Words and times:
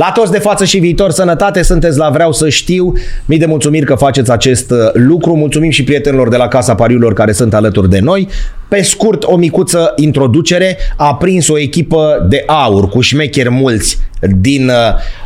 La 0.00 0.12
toți 0.14 0.32
de 0.32 0.38
față 0.38 0.64
și 0.64 0.78
viitor, 0.78 1.10
sănătate, 1.10 1.62
sunteți 1.62 1.98
la 1.98 2.10
Vreau 2.10 2.32
să 2.32 2.48
știu. 2.48 2.92
Mii 3.24 3.38
de 3.38 3.46
mulțumiri 3.46 3.86
că 3.86 3.94
faceți 3.94 4.30
acest 4.30 4.70
uh, 4.70 4.78
lucru. 4.92 5.36
Mulțumim 5.36 5.70
și 5.70 5.84
prietenilor 5.84 6.28
de 6.28 6.36
la 6.36 6.48
Casa 6.48 6.74
Pariurilor 6.74 7.12
care 7.12 7.32
sunt 7.32 7.54
alături 7.54 7.90
de 7.90 7.98
noi. 7.98 8.28
Pe 8.68 8.82
scurt, 8.82 9.24
o 9.24 9.36
micuță 9.36 9.92
introducere. 9.96 10.78
A 10.96 11.14
prins 11.14 11.48
o 11.48 11.58
echipă 11.58 12.26
de 12.28 12.42
aur 12.46 12.88
cu 12.88 13.00
șmecheri 13.00 13.50
mulți 13.50 13.98
din 14.20 14.68
uh, 14.68 14.74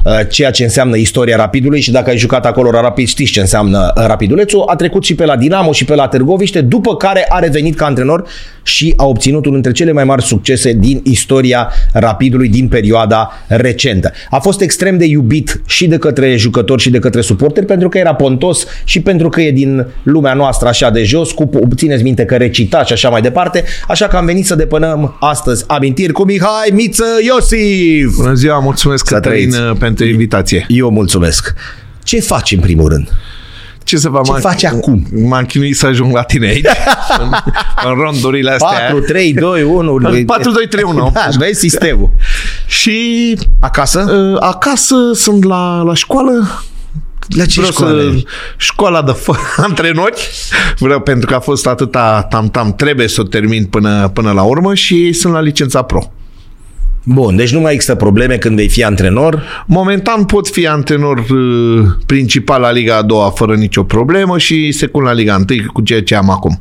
uh, 0.05 0.21
ceea 0.31 0.51
ce 0.51 0.63
înseamnă 0.63 0.97
istoria 0.97 1.37
Rapidului 1.37 1.81
și 1.81 1.91
dacă 1.91 2.11
ai 2.11 2.17
jucat 2.17 2.47
acolo 2.47 2.71
la 2.71 2.81
Rapid 2.81 3.07
știți 3.07 3.33
ce 3.33 3.41
înseamnă 3.41 3.93
uh, 3.97 4.05
Rapidulețul. 4.07 4.65
A 4.67 4.77
trecut 4.77 5.05
și 5.05 5.15
pe 5.15 5.25
la 5.25 5.37
Dinamo 5.37 5.73
și 5.73 5.85
pe 5.85 5.95
la 5.95 6.09
Târgoviște, 6.09 6.61
după 6.61 6.97
care 6.97 7.27
a 7.29 7.39
revenit 7.39 7.77
ca 7.77 7.85
antrenor 7.85 8.25
și 8.63 8.95
a 8.97 9.05
obținut 9.05 9.47
unul 9.47 9.61
dintre 9.61 9.73
cele 9.73 9.93
mai 9.93 10.05
mari 10.05 10.23
succese 10.23 10.73
din 10.73 11.01
istoria 11.05 11.71
Rapidului 11.93 12.49
din 12.49 12.69
perioada 12.69 13.33
recentă. 13.47 14.13
A 14.31 14.39
fost 14.39 14.61
extrem 14.61 14.99
de 14.99 15.05
iubit 15.05 15.63
și 15.67 15.87
de 15.87 15.99
către 15.99 16.37
jucători 16.37 16.83
și 16.83 16.91
de 16.91 16.99
către 16.99 17.21
suporteri 17.21 17.67
pentru 17.67 17.89
că 17.89 17.99
era 17.99 18.15
pontos 18.15 18.67
și 18.85 19.01
pentru 19.01 19.29
că 19.29 19.41
e 19.41 19.51
din 19.51 19.87
lumea 20.03 20.35
noastră 20.35 20.69
așa 20.69 20.91
de 20.91 21.03
jos, 21.03 21.33
cu 21.33 21.51
țineți 21.77 22.03
minte 22.03 22.25
că 22.25 22.37
recita 22.37 22.85
și 22.85 22.93
așa 22.93 23.09
mai 23.09 23.21
departe, 23.21 23.65
așa 23.89 24.07
că 24.07 24.17
am 24.17 24.27
venit 24.27 24.47
să 24.47 24.55
depănăm 24.55 25.17
astăzi 25.21 25.65
amintiri 25.67 26.13
cu 26.13 26.25
Mihai 26.25 26.71
Miță 26.73 27.05
Iosif. 27.27 28.17
Bună 28.17 28.33
ziua, 28.35 28.59
mulțumesc 28.59 28.84
Cătălin 29.05 29.55
pentru 29.79 30.05
invitație. 30.05 30.67
Eu 30.69 30.91
mulțumesc. 30.91 31.55
Ce 32.03 32.21
faci 32.21 32.53
în 32.53 32.61
primul 32.61 32.89
rând? 32.89 33.09
Ce 33.85 33.97
să 33.97 34.09
vă 34.09 34.21
Ce 34.25 34.33
faci 34.33 34.65
acum? 34.65 35.07
M-am 35.29 35.45
chinuit 35.45 35.77
să 35.77 35.87
ajung 35.87 36.15
la 36.15 36.23
tine 36.23 36.47
aici, 36.47 36.67
în, 37.23 37.33
în 37.89 37.95
rondurile 37.95 38.51
astea. 38.51 38.69
4, 38.91 39.01
3, 39.01 39.33
2, 39.33 39.63
1. 39.63 40.25
4, 40.27 40.51
2, 40.51 40.67
3, 40.69 40.83
1. 40.85 41.13
Vezi 41.39 41.59
sistemul. 41.61 42.11
Și 42.67 43.37
acasă? 43.61 44.01
Uh, 44.33 44.37
acasă 44.41 44.95
sunt 45.13 45.45
la, 45.45 45.83
la 45.83 45.95
școală. 45.95 46.63
La 47.29 47.45
ce 47.45 47.61
Vreau 47.61 47.73
școală? 47.73 48.03
Să, 48.03 48.23
școala 48.57 49.03
de 49.03 49.13
f- 49.13 49.57
antrenori. 49.57 50.29
Vreau 50.79 51.01
pentru 51.01 51.27
că 51.29 51.35
a 51.35 51.41
fost 51.41 51.67
atâta 51.67 52.27
tam-tam. 52.31 52.75
Trebuie 52.77 53.09
să 53.09 53.21
o 53.21 53.25
termin 53.25 53.65
până, 53.65 54.09
până 54.09 54.33
la 54.33 54.43
urmă 54.43 54.75
și 54.75 55.13
sunt 55.13 55.33
la 55.33 55.41
licența 55.41 55.83
pro. 55.83 56.13
Bun, 57.07 57.37
deci 57.37 57.53
nu 57.53 57.61
mai 57.61 57.73
există 57.73 57.95
probleme 57.95 58.37
când 58.37 58.57
vei 58.57 58.69
fi 58.69 58.85
antrenor. 58.85 59.43
Momentan 59.67 60.25
pot 60.25 60.49
fi 60.49 60.67
antrenor 60.67 61.19
uh, 61.19 61.87
principal 62.07 62.61
la 62.61 62.71
Liga 62.71 62.97
a 62.97 63.03
doua 63.03 63.31
fără 63.31 63.55
nicio 63.55 63.83
problemă 63.83 64.39
și 64.39 64.73
secund 64.73 65.07
la 65.07 65.13
Liga 65.13 65.35
1 65.35 65.45
cu 65.73 65.81
ceea 65.81 66.03
ce 66.03 66.15
am 66.15 66.31
acum. 66.31 66.61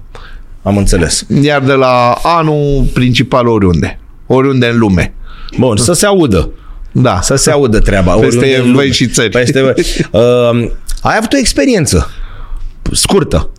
Am 0.62 0.78
înțeles. 0.78 1.26
Iar 1.42 1.62
de 1.62 1.74
la 1.74 2.18
anul 2.24 2.86
principal 2.94 3.48
oriunde. 3.48 4.00
Oriunde 4.26 4.68
în 4.68 4.78
lume. 4.78 5.14
Bun, 5.58 5.78
să 5.78 5.94
se 5.94 6.06
audă. 6.06 6.50
Da. 6.92 7.20
Să 7.22 7.36
se 7.36 7.52
audă 7.52 7.80
treaba. 7.80 8.12
Peste 8.14 8.26
oriunde 8.26 8.56
în 8.56 8.62
lume. 8.62 8.74
voi 8.74 8.92
și 8.92 9.08
țări. 9.08 9.30
Peste 9.30 9.62
voi. 9.62 9.74
Uh, 10.12 10.70
ai 11.02 11.16
avut 11.18 11.34
o 11.34 11.38
experiență 11.38 12.10
scurtă. 12.92 13.50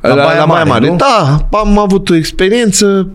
La, 0.00 0.08
la, 0.08 0.36
la 0.36 0.44
Baia 0.46 0.64
Mare. 0.64 0.86
nu? 0.86 0.96
Da, 0.96 1.48
am 1.58 1.78
avut 1.78 2.10
o 2.10 2.14
experiență 2.14 3.08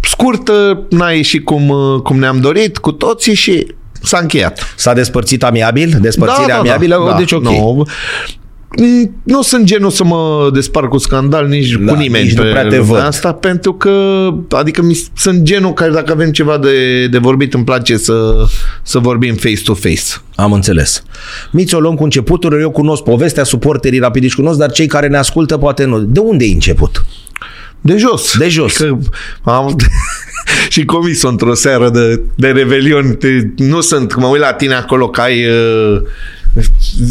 scurtă, 0.00 0.82
n-a 0.90 1.10
ieșit 1.10 1.44
cum, 1.44 1.68
uh, 1.68 2.00
cum 2.02 2.18
ne-am 2.18 2.40
dorit 2.40 2.78
cu 2.78 2.92
toții 2.92 3.34
și 3.34 3.66
s-a 4.02 4.18
încheiat. 4.18 4.74
S-a 4.76 4.92
despărțit 4.92 5.42
amiabil? 5.44 5.98
Despărțirea 6.00 6.58
amiabilă? 6.58 7.14
deci 7.18 7.32
ok. 7.32 7.42
Nu, 7.42 7.86
Mm, 8.78 9.20
nu 9.22 9.42
sunt 9.42 9.64
genul 9.64 9.90
să 9.90 10.04
mă 10.04 10.50
despart 10.52 10.88
cu 10.88 10.98
scandal 10.98 11.46
nici 11.46 11.72
Da, 11.72 11.92
cu 11.92 11.98
nimeni 11.98 12.24
nici 12.24 12.36
nu 12.36 12.42
pe 12.42 12.48
prea 12.48 12.62
te 12.62 12.76
lumea 12.76 12.82
văd. 12.82 13.06
asta, 13.06 13.32
pentru 13.32 13.74
că 13.74 14.26
adică 14.50 14.82
mi, 14.82 14.98
sunt 15.16 15.42
genul 15.42 15.72
care 15.72 15.90
dacă 15.90 16.12
avem 16.12 16.30
ceva 16.30 16.58
de, 16.58 17.06
de 17.06 17.18
vorbit 17.18 17.54
îmi 17.54 17.64
place 17.64 17.96
să, 17.96 18.46
să 18.82 18.98
vorbim 18.98 19.34
face-to-face. 19.34 20.02
Am 20.34 20.52
înțeles. 20.52 21.02
Miți, 21.50 21.74
o 21.74 21.80
luăm 21.80 21.94
cu 21.94 22.04
începutul. 22.04 22.60
Eu 22.60 22.70
cunosc 22.70 23.02
povestea, 23.02 23.44
suporterii 23.44 23.98
rapidiși 23.98 24.34
cunosc, 24.34 24.58
dar 24.58 24.70
cei 24.70 24.86
care 24.86 25.08
ne 25.08 25.16
ascultă 25.16 25.56
poate 25.58 25.84
nu. 25.84 25.98
De 26.00 26.20
unde 26.20 26.44
ai 26.44 26.52
început? 26.52 27.04
De 27.80 27.96
jos. 27.96 28.36
De 28.38 28.48
jos. 28.48 28.76
Că 28.76 28.96
am 29.42 29.76
și 30.68 30.84
comis-o 30.84 31.28
într-o 31.28 31.54
seară 31.54 31.90
de, 31.90 32.20
de 32.34 32.48
revelion. 32.48 33.14
Te, 33.14 33.28
nu 33.56 33.80
sunt, 33.80 34.16
mă 34.16 34.26
uit 34.26 34.40
la 34.40 34.52
tine 34.52 34.74
acolo 34.74 35.08
că 35.08 35.20
ai 35.20 35.46
uh, 35.46 36.00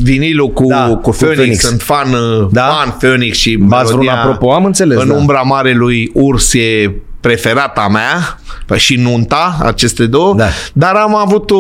vinilul 0.02 0.50
cu, 0.50 0.66
Da, 0.68 0.86
cu, 0.88 0.96
cu 0.96 1.10
Phoenix. 1.10 1.38
Phoenix. 1.38 1.64
Sunt 1.66 1.82
fan, 1.82 2.14
uh, 2.14 2.48
Da? 2.52 2.62
fan 2.64 2.96
Phoenix 3.00 3.38
și 3.38 3.58
V-ați 3.60 3.92
vrut 3.92 4.06
melodia 4.06 4.24
apropo, 4.24 4.54
am 4.54 4.66
înțeles, 4.66 5.02
În 5.02 5.08
da. 5.08 5.14
umbra 5.14 5.40
marelui 5.42 6.12
urs 6.14 6.54
e 6.54 6.92
preferata 7.20 7.88
mea 7.92 8.40
păi 8.66 8.78
și 8.80 8.96
nunta, 8.96 9.58
aceste 9.62 10.06
două, 10.06 10.34
Da. 10.36 10.46
dar 10.74 10.96
am 10.96 11.16
avut 11.16 11.52
o, 11.52 11.58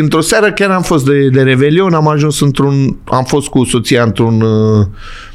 într-o 0.00 0.20
seară 0.20 0.52
chiar 0.52 0.70
am 0.70 0.82
fost 0.82 1.04
de, 1.04 1.28
de 1.28 1.42
revelion, 1.42 1.94
am 1.94 2.08
ajuns 2.08 2.40
într-un, 2.40 2.96
am 3.04 3.24
fost 3.24 3.48
cu 3.48 3.64
soția 3.64 4.02
într-un 4.02 4.40
uh, 4.40 4.86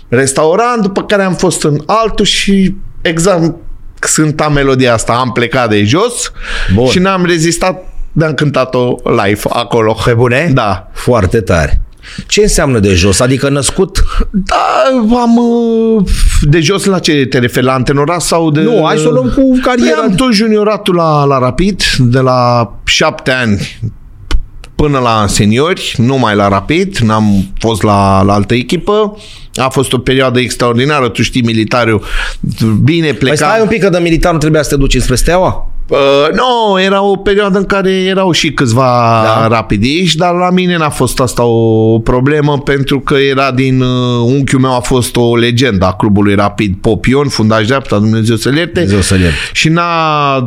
restaurant, 0.07 0.81
după 0.81 1.03
care 1.03 1.23
am 1.23 1.33
fost 1.33 1.63
în 1.63 1.81
altul 1.85 2.25
și 2.25 2.75
exact 3.09 3.55
cânta 3.99 4.49
melodia 4.49 4.93
asta, 4.93 5.13
am 5.13 5.31
plecat 5.31 5.69
de 5.69 5.83
jos 5.83 6.31
Bun. 6.73 6.87
și 6.87 6.99
n-am 6.99 7.25
rezistat, 7.25 7.83
de-am 8.11 8.33
cântat-o 8.33 8.95
live 9.03 9.41
acolo. 9.49 9.97
Pe 10.05 10.13
bune? 10.13 10.51
Da. 10.53 10.89
Foarte 10.93 11.41
tare. 11.41 11.81
Ce 12.27 12.41
înseamnă 12.41 12.79
de 12.79 12.93
jos? 12.93 13.19
Adică 13.19 13.49
născut? 13.49 14.03
Da, 14.31 14.83
am... 15.21 15.37
uh, 15.37 16.03
De 16.41 16.59
jos 16.59 16.85
la 16.85 16.99
ce 16.99 17.25
te 17.25 17.39
referi? 17.39 17.65
La 17.65 17.73
antenorat 17.73 18.21
sau 18.21 18.51
de... 18.51 18.61
Nu, 18.61 18.83
hai 18.85 18.97
să 18.97 19.07
o 19.07 19.11
luăm 19.11 19.29
cu 19.35 19.59
cariera. 19.61 19.95
Păi 19.97 20.05
am 20.09 20.15
tot 20.15 20.33
junioratul 20.33 20.95
la, 20.95 21.23
la 21.23 21.39
Rapid, 21.39 21.81
de 21.97 22.19
la 22.19 22.71
șapte 22.85 23.31
ani 23.31 23.79
până 24.75 24.99
la 24.99 25.25
seniori, 25.27 25.93
numai 25.97 26.35
la 26.35 26.47
Rapid, 26.47 26.97
n-am 26.97 27.53
fost 27.59 27.83
la, 27.83 28.21
la 28.21 28.33
altă 28.33 28.53
echipă. 28.53 29.17
A 29.55 29.69
fost 29.69 29.93
o 29.93 29.97
perioadă 29.97 30.39
extraordinară, 30.39 31.09
tu 31.09 31.21
știi, 31.21 31.41
militarul 31.41 32.03
bine 32.83 33.07
Păi 33.07 33.17
pleca. 33.17 33.35
stai 33.35 33.61
un 33.61 33.67
pic 33.67 33.81
că 33.81 33.89
de 33.89 33.99
militar 34.01 34.31
nu 34.31 34.37
trebuia 34.37 34.61
să 34.61 34.69
te 34.69 34.75
duci 34.75 34.97
spre 35.01 35.15
Steaua? 35.15 35.67
Uh, 35.89 35.97
nu, 36.31 36.81
era 36.81 37.03
o 37.03 37.15
perioadă 37.15 37.57
în 37.57 37.65
care 37.65 37.91
erau 37.91 38.31
și 38.31 38.51
câțiva 38.51 39.21
Da. 39.23 39.39
da. 39.41 39.47
rapidiști, 39.47 40.17
dar 40.17 40.33
la 40.33 40.49
mine 40.49 40.77
n-a 40.77 40.89
fost 40.89 41.19
asta 41.19 41.43
o 41.43 41.99
problemă 41.99 42.57
pentru 42.59 42.99
că 42.99 43.13
era 43.13 43.51
din... 43.51 43.81
Uh, 43.81 44.23
unchiul 44.25 44.59
meu 44.59 44.75
a 44.75 44.79
fost 44.79 45.15
o 45.15 45.35
legendă 45.35 45.85
a 45.85 45.93
clubului 45.93 46.35
Rapid 46.35 46.75
Popion, 46.81 47.27
fundaș 47.27 47.65
dreapta, 47.65 47.97
Dumnezeu 47.97 48.35
să-l 48.35 48.55
ierte. 48.55 48.71
Dumnezeu 48.73 49.01
să-l 49.01 49.19
ierte. 49.19 49.35
Și 49.53 49.69
n-a... 49.69 50.45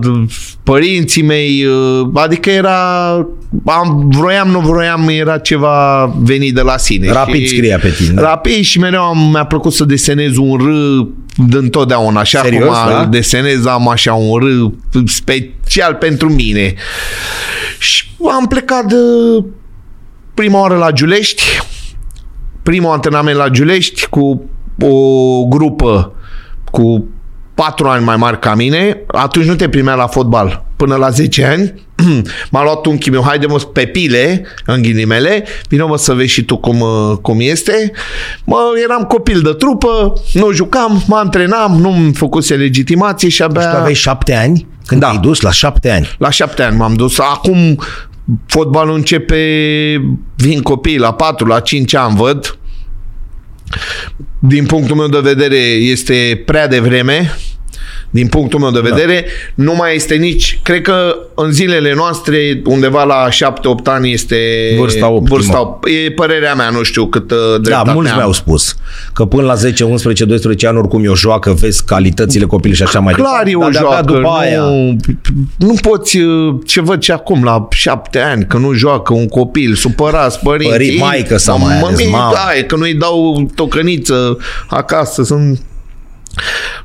Părinții 0.62 1.22
mei, 1.22 1.64
uh, 1.64 2.08
adică 2.14 2.50
era... 2.50 2.78
Am, 3.66 4.08
vroiam, 4.16 4.48
nu 4.48 4.58
vroiam, 4.58 5.08
era 5.08 5.38
ceva 5.38 6.04
venit 6.22 6.54
de 6.54 6.60
la 6.60 6.76
sine. 6.76 7.12
Rapid 7.12 7.40
și, 7.40 7.46
scria 7.46 7.78
pe 7.78 7.88
tine, 7.88 8.12
da. 8.12 8.22
Rapid 8.22 8.64
și 8.64 8.78
mereu 8.92 9.06
am, 9.06 9.30
mi-a 9.30 9.44
plăcut 9.44 9.72
să 9.72 9.84
desenez 9.84 10.36
un 10.36 10.56
R 10.56 10.64
de 11.48 11.56
întotdeauna. 11.56 12.20
Așa 12.20 12.41
Serios, 12.42 12.76
cum 12.78 12.88
da? 12.88 13.04
desenez, 13.04 13.66
am 13.66 13.88
așa 13.88 14.14
un 14.14 14.38
R 14.38 14.44
special 15.06 15.94
pentru 15.94 16.32
mine. 16.32 16.75
Și 17.78 18.04
am 18.38 18.47
plecat 18.47 18.84
de 18.84 18.97
prima 20.34 20.60
oară 20.60 20.76
la 20.76 20.91
Giulești, 20.91 21.42
primul 22.62 22.91
antrenament 22.91 23.36
la 23.36 23.48
Giulești 23.48 24.06
cu 24.06 24.42
o 24.81 25.44
grupă 25.44 26.14
cu 26.70 27.04
patru 27.64 27.88
ani 27.88 28.04
mai 28.04 28.16
mari 28.16 28.38
ca 28.38 28.54
mine. 28.54 29.00
Atunci 29.06 29.46
nu 29.46 29.54
te 29.54 29.68
primea 29.68 29.94
la 29.94 30.06
fotbal 30.06 30.64
până 30.76 30.94
la 30.94 31.10
10 31.10 31.44
ani. 31.44 31.74
M-a 32.50 32.62
luat 32.62 32.86
un 32.86 32.98
meu, 33.10 33.22
haide 33.22 33.46
mă 33.46 33.58
pe 33.72 33.86
pile, 33.86 34.46
în 34.66 34.82
ghilimele, 34.82 35.44
vină 35.68 35.86
mă 35.86 35.96
să 35.96 36.12
vezi 36.14 36.30
și 36.32 36.42
tu 36.42 36.56
cum, 36.56 36.80
uh, 36.80 37.16
cum 37.22 37.36
este. 37.40 37.92
Mă, 38.44 38.58
eram 38.84 39.02
copil 39.02 39.40
de 39.40 39.52
trupă, 39.52 40.12
nu 40.32 40.52
jucam, 40.52 41.02
mă 41.06 41.16
antrenam, 41.16 41.80
nu-mi 41.80 42.14
făcuse 42.14 42.54
legitimație 42.54 43.28
și 43.28 43.42
abia... 43.42 43.70
Tu 43.70 43.76
aveai 43.76 43.94
șapte 43.94 44.34
ani? 44.34 44.66
Când 44.86 45.00
Da. 45.00 45.06
te-ai 45.06 45.20
dus 45.20 45.40
la 45.40 45.50
șapte 45.50 45.90
ani? 45.90 46.08
La 46.18 46.30
șapte 46.30 46.62
ani 46.62 46.76
m-am 46.76 46.94
dus. 46.94 47.18
Acum 47.18 47.78
fotbalul 48.46 48.94
începe, 48.94 49.40
vin 50.36 50.62
copii 50.62 50.98
la 50.98 51.12
patru, 51.12 51.46
la 51.46 51.60
cinci 51.60 51.94
ani, 51.94 52.16
văd. 52.16 52.58
Din 54.38 54.66
punctul 54.66 54.96
meu 54.96 55.08
de 55.08 55.19
vedere 55.19 55.56
este 55.66 56.42
prea 56.46 56.69
devreme. 56.69 57.31
Din 58.12 58.26
punctul 58.26 58.59
meu 58.59 58.70
de 58.70 58.81
vedere, 58.81 59.25
da. 59.26 59.62
nu 59.62 59.75
mai 59.75 59.94
este 59.94 60.14
nici... 60.14 60.59
Cred 60.62 60.82
că 60.82 61.17
în 61.35 61.53
zilele 61.53 61.94
noastre, 61.94 62.62
undeva 62.64 63.05
la 63.05 63.29
7-8 63.29 63.32
ani 63.85 64.12
este... 64.12 64.37
Vârsta 64.79 65.09
optimă. 65.09 65.37
Vârsta, 65.37 65.79
e 66.06 66.11
părerea 66.11 66.55
mea, 66.55 66.70
nu 66.70 66.82
știu 66.82 67.06
cât 67.06 67.31
uh, 67.31 67.38
Da, 67.53 67.59
dreptate 67.59 67.93
mulți 67.93 68.11
am. 68.11 68.17
mi-au 68.17 68.32
spus 68.32 68.76
că 69.12 69.25
până 69.25 69.43
la 69.43 69.55
10, 69.55 69.85
11, 69.85 70.25
12 70.25 70.67
ani 70.67 70.79
oricum 70.79 71.05
eu 71.05 71.14
joacă, 71.14 71.53
vezi 71.53 71.85
calitățile 71.85 72.44
copilului 72.44 72.76
și 72.76 72.82
așa 72.82 73.00
mai 73.00 73.14
Clar 73.14 73.47
e 73.47 73.55
o 73.55 73.61
Dar 73.61 73.70
de-abia 73.70 73.91
joacă, 73.91 74.12
după 74.12 74.29
aia, 74.29 74.61
nu, 74.61 74.97
nu 75.56 75.75
poți, 75.81 76.19
uh, 76.19 76.55
ce 76.67 76.81
văd 76.81 77.03
și 77.03 77.11
acum 77.11 77.44
la 77.44 77.69
șapte 77.70 78.19
ani, 78.19 78.47
că 78.47 78.56
nu 78.56 78.73
joacă 78.73 79.12
un 79.12 79.29
copil, 79.29 79.75
supărați 79.75 80.38
părinții. 80.38 80.94
Pări- 80.94 80.99
maică 80.99 81.37
sau 81.37 81.59
mai 81.59 81.79
ales, 81.79 81.91
mămii, 81.91 82.12
mamă. 82.12 82.32
Da, 82.35 82.59
e 82.59 82.62
că 82.62 82.76
nu-i 82.76 82.94
dau 82.94 83.50
tocăniță 83.55 84.37
acasă, 84.69 85.23
sunt 85.23 85.61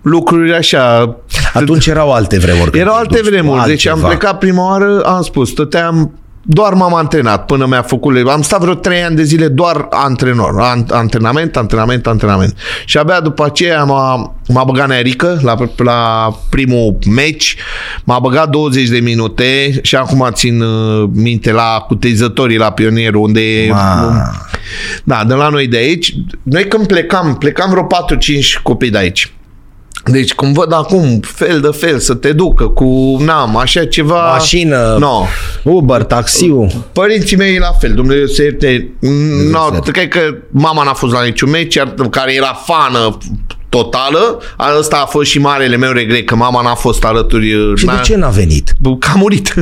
lucruri 0.02 0.54
așa. 0.54 1.16
atunci 1.54 1.88
erau 1.88 2.14
alte 2.14 2.38
vremuri. 2.38 2.70
când 2.72 2.84
Erau 2.84 2.94
te 2.94 3.00
alte 3.00 3.20
duci, 3.20 3.30
vremuri, 3.30 3.66
deci 3.66 3.86
am 3.88 3.94
altceva. 3.94 4.08
plecat 4.08 4.38
prima 4.38 4.70
oară, 4.70 5.02
am 5.02 5.22
spus, 5.22 5.50
stăteam 5.50 6.12
doar 6.50 6.74
m-am 6.74 6.94
antrenat 6.94 7.46
până 7.46 7.66
mi-a 7.66 7.82
făcut... 7.82 8.28
Am 8.28 8.42
stat 8.42 8.60
vreo 8.60 8.74
trei 8.74 9.04
ani 9.04 9.16
de 9.16 9.24
zile 9.24 9.48
doar 9.48 9.88
antrenor. 9.90 10.62
An- 10.62 10.86
antrenament, 10.90 11.58
antrenament, 11.58 12.08
antrenament. 12.08 12.58
Și 12.86 12.98
abia 12.98 13.20
după 13.20 13.46
aceea 13.46 13.84
m-a, 13.84 14.36
m-a 14.48 14.64
băgat 14.64 14.88
Nearică 14.88 15.40
la, 15.42 15.56
la 15.78 16.32
primul 16.50 16.98
meci, 17.10 17.56
m-a 18.04 18.20
băgat 18.20 18.50
20 18.50 18.88
de 18.90 19.00
minute 19.00 19.80
și 19.82 19.96
acum 19.96 20.30
țin 20.34 20.62
uh, 20.62 21.10
minte 21.14 21.52
la 21.52 21.86
cutezătorii 21.88 22.58
la 22.58 22.72
pionier 22.72 23.14
unde... 23.14 23.68
Ma. 23.70 24.32
Da, 25.04 25.24
de 25.28 25.34
la 25.34 25.50
noi 25.50 25.68
de 25.68 25.78
aici. 25.78 26.14
Noi 26.44 26.68
când 26.68 26.88
plecam, 26.88 27.36
plecam 27.36 27.70
vreo 27.70 27.88
4-5 28.58 28.62
copii 28.64 28.90
de 28.90 28.98
aici. 28.98 29.32
Deci 30.07 30.33
când 30.33 30.54
văd 30.54 30.74
acum 30.74 31.19
fel 31.24 31.59
de 31.59 31.69
fel 31.71 32.00
să 32.00 32.13
te 32.13 32.31
ducă 32.33 32.63
cu, 32.68 33.18
n-am, 33.19 33.57
așa 33.57 33.86
ceva... 33.86 34.31
Mașină, 34.31 34.95
No. 35.00 35.25
Uber, 35.63 36.04
taxiu. 36.04 36.68
Părinții 36.92 37.38
mei 37.38 37.57
la 37.57 37.71
fel, 37.80 37.94
Dumnezeu 37.94 38.25
să 38.25 38.42
ierte. 38.44 38.89
No, 39.51 39.69
ierte. 39.71 39.92
cred 39.92 40.07
că 40.07 40.19
mama 40.50 40.83
n-a 40.83 40.94
fost 40.94 41.13
la 41.13 41.24
niciun 41.24 41.50
meci, 41.50 41.75
iar- 41.75 41.94
care 42.09 42.36
era 42.36 42.62
fană 42.65 43.18
totală. 43.69 44.42
Asta 44.57 45.01
a 45.04 45.06
fost 45.06 45.30
și 45.30 45.39
marele 45.39 45.75
meu 45.75 45.92
regret, 45.92 46.25
că 46.25 46.36
mama 46.36 46.62
n-a 46.62 46.74
fost 46.75 47.04
alături. 47.04 47.45
Și 47.75 47.86
de 47.86 47.92
n-a- 47.92 47.98
ce 48.00 48.15
n-a 48.15 48.30
venit? 48.30 48.74
Că 49.00 49.09
a 49.13 49.15
murit. 49.18 49.54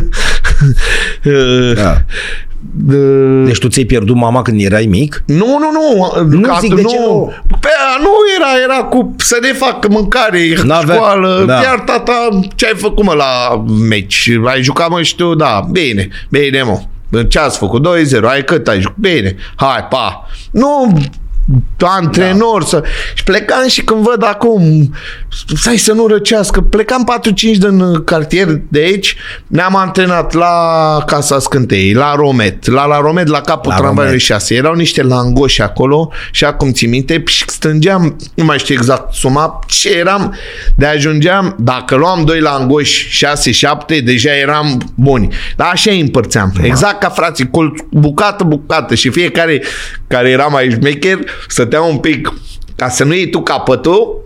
Da. 1.76 2.02
De- 2.78 3.44
Deci 3.46 3.58
tu 3.58 3.68
ți-ai 3.68 3.86
pierdut 3.86 4.16
mama 4.16 4.42
când 4.42 4.62
erai 4.62 4.86
mic? 4.86 5.24
Nu, 5.26 5.36
nu, 5.60 5.72
nu. 5.72 6.24
Nu 6.30 6.42
Că 6.42 6.58
zic, 6.60 6.72
at- 6.74 6.76
de 6.76 6.82
ce 6.82 7.00
nu? 7.00 7.34
Pe 7.60 7.68
aia 7.68 7.98
nu 8.02 8.10
era, 8.38 8.64
era 8.74 8.84
cu 8.84 9.16
să 9.18 9.38
ne 9.42 9.54
facă 9.54 9.88
mâncare, 9.90 10.40
N-avea- 10.64 10.96
școală. 10.96 11.44
da. 11.48 11.54
Iar 11.62 11.80
tata, 11.80 12.40
ce 12.56 12.66
ai 12.66 12.76
făcut 12.76 13.06
mă 13.06 13.14
la 13.14 13.64
meci? 13.88 14.30
Ai 14.46 14.64
jucat 14.64 14.90
mă 14.90 15.02
și 15.02 15.16
tu? 15.16 15.36
Da, 15.36 15.68
bine, 15.72 16.08
bine 16.30 16.62
mă. 16.62 16.80
Ce 17.28 17.40
ați 17.40 17.58
făcut? 17.58 17.82
2-0, 17.84 18.24
ai 18.30 18.44
cât 18.44 18.68
ai 18.68 18.82
jucat? 18.82 18.98
Bine, 18.98 19.36
hai, 19.56 19.88
pa. 19.90 20.28
Nu 20.52 20.98
antrenor 21.80 22.62
da. 22.62 22.68
să... 22.68 22.84
Și 23.14 23.24
plecam 23.24 23.68
și 23.68 23.82
când 23.84 24.02
văd 24.04 24.24
acum 24.24 24.94
stai 25.56 25.78
să 25.78 25.94
nu 25.94 26.08
răcească. 26.08 26.62
Plecam 26.62 27.08
4-5 27.54 27.58
din 27.58 28.04
cartier 28.04 28.62
de 28.68 28.80
aici. 28.80 29.16
Ne-am 29.48 29.76
antrenat 29.76 30.34
la 30.34 31.04
Casa 31.06 31.40
Scântei 31.40 31.94
la 31.94 32.16
Romet 32.16 32.68
la 32.68 32.86
la 32.86 33.00
Romet 33.00 33.28
la 33.28 33.42
capul 33.42 33.72
La 33.72 33.78
tramvaiului 33.78 34.24
Romet. 34.28 34.42
6 34.42 34.56
erau 34.56 34.74
niște 34.74 35.04
langoși 35.04 35.62
acolo 35.62 36.12
și 36.32 36.46
acum 36.46 36.72
ți 36.72 36.86
minte 36.86 37.24
și 37.26 37.44
strângeam 37.48 38.16
nu 38.34 38.44
mai 38.44 38.58
știu 38.58 38.76
exact 38.76 39.14
suma 39.14 39.60
ce 39.68 39.98
eram 39.98 40.36
de 40.76 40.86
ajungeam 40.86 41.56
dacă 41.60 41.96
luam 41.96 42.26
doi 42.26 42.40
langoși 42.40 43.26
6-7 43.98 44.04
deja 44.04 44.36
eram 44.36 44.94
buni. 44.96 45.36
Dar 45.56 45.70
așa 45.72 45.92
îi 45.92 46.00
împărțeam. 46.00 46.54
Exact 46.62 47.00
ca 47.00 47.10
frații 47.10 47.50
colț, 47.50 47.80
bucată 47.90 48.44
bucată. 48.44 48.96
Și 48.96 49.10
fiecare 49.10 49.64
care 50.08 50.30
era 50.30 50.46
mai 50.46 50.70
șmecher 50.70 51.20
stătea 51.48 51.82
un 51.82 51.98
pic 51.98 52.34
ca 52.76 52.90
să 52.90 53.04
nu 53.04 53.14
iei 53.14 53.30
tu 53.30 53.42
capătul 53.42 54.25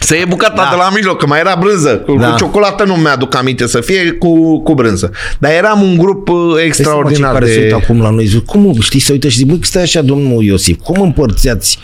să 0.00 0.14
iei 0.14 0.26
bucata 0.28 0.52
Da. 0.56 0.62
da. 0.62 0.68
de 0.70 0.76
la 0.76 0.90
mijloc, 0.94 1.18
că 1.18 1.26
mai 1.26 1.38
era 1.38 1.56
brânză. 1.60 1.96
Cu, 1.98 2.14
Da. 2.14 2.20
da. 2.20 2.30
cu 2.30 2.36
ciocolată 2.38 2.84
nu 2.84 2.94
mi-aduc 2.94 3.34
aminte 3.36 3.66
să 3.66 3.80
fie 3.80 4.10
cu, 4.10 4.62
cu 4.62 4.74
brânză. 4.74 5.10
Dar 5.38 5.50
eram 5.52 5.82
un 5.82 5.96
grup 5.98 6.28
uh, 6.28 6.36
extraordinar 6.64 7.32
care 7.32 7.44
de... 7.44 7.52
se 7.52 7.60
uită 7.60 7.74
acum 7.82 8.02
la 8.02 8.10
noi, 8.10 8.26
zic, 8.26 8.44
cum 8.44 8.76
știi, 8.80 9.00
se 9.00 9.12
uită 9.12 9.28
și 9.28 9.36
zic, 9.36 9.46
băi, 9.46 9.58
stai 9.62 9.82
așa, 9.82 10.00
domnul 10.02 10.42
Iosif, 10.42 10.76
cum 10.84 11.00
împărțeați? 11.00 11.78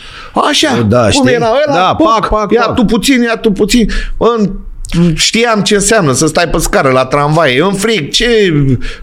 Așa, 0.49 0.81
Da, 0.89 1.01
cum 1.01 1.09
știi? 1.11 1.33
era 1.33 1.47
ăla, 1.67 1.75
Da, 1.77 1.95
puc, 1.95 2.07
pac, 2.07 2.29
pac, 2.29 2.51
ia 2.51 2.61
pac. 2.65 2.75
tu 2.75 2.85
puțin, 2.85 3.21
ia 3.21 3.35
tu 3.37 3.51
puțin. 3.51 3.89
În, 4.17 4.51
știam 5.15 5.61
ce 5.61 5.75
înseamnă 5.75 6.11
să 6.13 6.27
stai 6.27 6.47
pe 6.49 6.57
scară 6.57 6.89
la 6.89 7.05
tramvai, 7.05 7.57
în 7.57 7.73
frig, 7.73 8.11
ce 8.11 8.53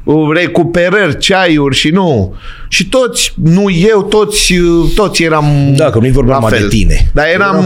uh, 0.05 0.15
recuperări, 0.35 1.19
ceaiuri 1.19 1.77
și 1.77 1.89
nu. 1.89 2.35
Și 2.69 2.89
toți, 2.89 3.35
nu 3.43 3.71
eu, 3.71 4.03
toți, 4.03 4.53
uh, 4.53 4.91
toți 4.95 5.23
eram 5.23 5.75
Da, 5.77 5.91
că 5.91 5.99
nu-i 5.99 6.11
vorba 6.11 6.31
la 6.31 6.35
numai 6.39 6.51
fel. 6.53 6.61
de 6.69 6.77
tine. 6.77 7.11
Dar 7.15 7.25
eram, 7.35 7.57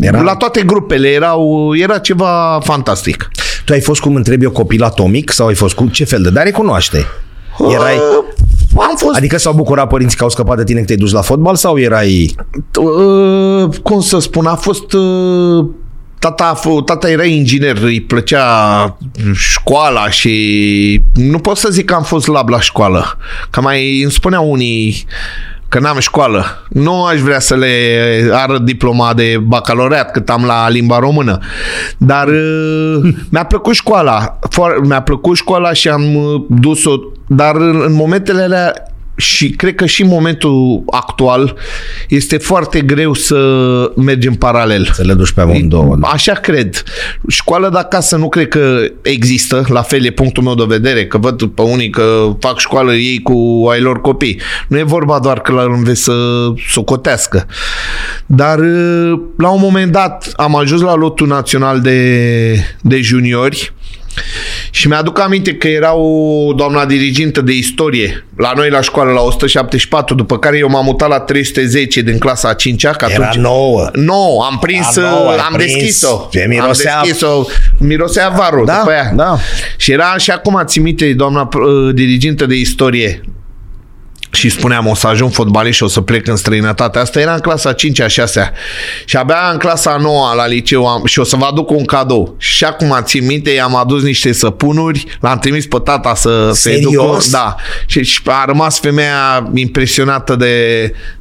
Era- 0.00 0.16
era... 0.16 0.22
la 0.26 0.34
toate 0.36 0.62
grupele, 0.62 1.08
erau, 1.08 1.72
era 1.76 1.98
ceva 1.98 2.60
fantastic. 2.62 3.30
Tu 3.64 3.72
ai 3.72 3.80
fost, 3.80 4.00
cum 4.00 4.14
întrebi 4.14 4.44
eu, 4.44 4.50
copil 4.50 4.82
atomic 4.82 5.30
sau 5.30 5.46
ai 5.46 5.54
fost 5.54 5.74
cu 5.74 5.86
ce 5.88 6.04
fel 6.04 6.22
de? 6.22 6.30
Dar 6.30 6.44
recunoaște. 6.44 7.06
Erai, 7.72 7.94
Uh, 8.76 8.82
am 8.82 8.96
fost 8.96 9.16
adică 9.16 9.38
s-au 9.38 9.52
bucurat 9.52 9.88
părinții 9.88 10.16
că 10.16 10.22
au 10.22 10.30
scăpat 10.30 10.56
de 10.56 10.64
tine 10.64 10.78
că 10.78 10.84
te-ai 10.84 10.98
dus 10.98 11.12
la 11.12 11.20
fotbal 11.20 11.54
sau 11.56 11.78
erai... 11.78 12.34
Uh, 12.80 13.68
cum 13.82 14.00
să 14.00 14.18
spun, 14.18 14.46
a 14.46 14.54
fost 14.54 14.92
uh, 14.92 15.66
tata, 16.30 16.44
a 16.44 16.58
f- 16.58 16.84
tata 16.84 17.10
era 17.10 17.24
inginer, 17.24 17.76
îi 17.82 18.00
plăcea 18.00 18.46
școala 19.32 20.10
și 20.10 21.00
nu 21.14 21.38
pot 21.38 21.56
să 21.56 21.68
zic 21.70 21.84
că 21.84 21.94
am 21.94 22.02
fost 22.02 22.26
lab 22.26 22.48
la 22.48 22.60
școală. 22.60 23.16
Că 23.50 23.60
mai 23.60 24.02
îmi 24.02 24.12
spuneau 24.12 24.50
unii 24.50 25.04
că 25.68 25.78
n-am 25.78 25.98
școală. 25.98 26.44
Nu 26.68 27.04
aș 27.04 27.20
vrea 27.20 27.40
să 27.40 27.54
le 27.54 27.74
arăt 28.32 28.60
diploma 28.62 29.14
de 29.14 29.36
bacalaureat 29.42 30.10
cât 30.10 30.30
am 30.30 30.44
la 30.44 30.68
limba 30.68 30.98
română. 30.98 31.38
Dar 31.98 32.28
uh, 32.34 33.14
mi-a 33.28 33.44
plăcut 33.44 33.74
școala. 33.74 34.38
Foar- 34.50 34.80
mi-a 34.86 35.02
plăcut 35.02 35.36
școala 35.36 35.72
și 35.72 35.88
am 35.88 36.14
uh, 36.14 36.42
dus-o, 36.48 36.94
dar 37.26 37.56
în, 37.56 37.82
în 37.86 37.92
momentele 37.92 38.42
alea 38.42 38.72
și 39.16 39.50
cred 39.50 39.74
că 39.74 39.86
și 39.86 40.02
în 40.02 40.08
momentul 40.08 40.82
actual 40.90 41.56
este 42.08 42.36
foarte 42.36 42.80
greu 42.80 43.14
să 43.14 43.92
mergem 43.96 44.34
paralel. 44.34 44.90
Să 44.92 45.02
le 45.02 45.14
duci 45.14 45.32
pe 45.32 45.40
amândouă. 45.40 45.96
Da. 45.96 46.08
Așa 46.08 46.32
cred. 46.32 46.82
Școală 47.28 47.68
de 47.68 47.78
acasă 47.78 48.16
nu 48.16 48.28
cred 48.28 48.48
că 48.48 48.80
există, 49.02 49.64
la 49.68 49.82
fel 49.82 50.04
e 50.04 50.10
punctul 50.10 50.42
meu 50.42 50.54
de 50.54 50.64
vedere, 50.66 51.06
că 51.06 51.18
văd 51.18 51.42
pe 51.42 51.62
unii 51.62 51.90
că 51.90 52.36
fac 52.38 52.58
școală 52.58 52.94
ei 52.94 53.22
cu 53.22 53.68
ai 53.70 53.80
lor 53.80 54.00
copii. 54.00 54.40
Nu 54.68 54.78
e 54.78 54.82
vorba 54.82 55.18
doar 55.18 55.40
că 55.40 55.52
îl 55.52 55.72
înveți 55.76 56.02
să 56.02 56.14
socotească. 56.68 57.46
Dar 58.26 58.58
uh, 58.58 59.20
la 59.38 59.48
un 59.48 59.60
moment 59.60 59.92
dat 59.92 60.32
am 60.36 60.56
ajuns 60.56 60.80
la 60.80 60.94
lotul 60.94 61.26
național 61.26 61.80
de, 61.80 62.76
de 62.80 63.00
juniori 63.00 63.72
și 64.76 64.88
mi-aduc 64.88 65.18
aminte 65.20 65.54
că 65.54 65.68
era 65.68 65.94
o 65.94 66.52
doamna 66.52 66.84
dirigintă 66.86 67.40
de 67.40 67.52
istorie 67.52 68.24
la 68.36 68.52
noi 68.56 68.70
la 68.70 68.80
școală 68.80 69.10
la 69.12 69.20
174, 69.20 70.14
după 70.14 70.38
care 70.38 70.58
eu 70.58 70.68
m-am 70.68 70.84
mutat 70.84 71.08
la 71.08 71.20
310 71.20 72.00
din 72.00 72.18
clasa 72.18 72.48
a 72.48 72.54
5-a. 72.54 72.90
Că 72.90 73.06
Era 73.10 73.26
atunci... 73.26 73.42
nouă. 73.44 73.88
Nu, 73.92 74.40
am 74.50 74.58
prins, 74.60 74.96
A 74.96 75.00
nouă, 75.00 75.30
ai 75.30 75.36
am 75.36 75.52
prins. 75.52 75.72
deschis-o. 75.72 76.28
Ce 76.30 76.46
mirosea- 76.48 76.94
Am 76.96 77.02
deschis-o. 77.04 77.44
Mirosea 77.78 78.28
varul 78.28 78.64
Da, 78.66 78.76
după 78.78 78.90
aia. 78.90 79.12
da. 79.14 79.36
Și 79.76 79.92
era 79.92 80.16
și 80.16 80.30
acum, 80.30 80.60
țin 80.64 80.82
minte, 80.82 81.12
doamna 81.12 81.48
uh, 81.58 81.94
dirigintă 81.94 82.46
de 82.46 82.54
istorie 82.54 83.20
și 84.34 84.48
spuneam 84.48 84.86
o 84.86 84.94
să 84.94 85.06
ajung 85.06 85.32
fotbalist 85.32 85.76
și 85.76 85.82
o 85.82 85.88
să 85.88 86.00
plec 86.00 86.26
în 86.26 86.36
străinătate. 86.36 86.98
Asta 86.98 87.20
era 87.20 87.34
în 87.34 87.40
clasa 87.40 87.72
5 87.72 88.00
a 88.00 88.06
6 88.06 88.52
Și 89.04 89.16
abia 89.16 89.48
în 89.52 89.58
clasa 89.58 89.96
9 89.96 90.32
la 90.36 90.46
liceu 90.46 90.86
am, 90.86 91.04
și 91.04 91.18
o 91.18 91.24
să 91.24 91.36
vă 91.36 91.44
aduc 91.44 91.70
un 91.70 91.84
cadou. 91.84 92.34
Și 92.38 92.64
acum 92.64 92.96
țin 93.02 93.26
minte, 93.26 93.50
i-am 93.50 93.76
adus 93.76 94.02
niște 94.02 94.32
săpunuri, 94.32 95.04
l-am 95.20 95.38
trimis 95.38 95.66
pe 95.66 95.78
tata 95.84 96.14
să 96.14 96.50
se 96.52 96.78
ducă. 96.78 96.96
Serios? 96.96 97.30
Da. 97.30 97.54
Și, 97.86 98.04
și 98.04 98.20
a 98.24 98.44
rămas 98.46 98.78
femeia 98.78 99.50
impresionată 99.54 100.36
de 100.36 100.54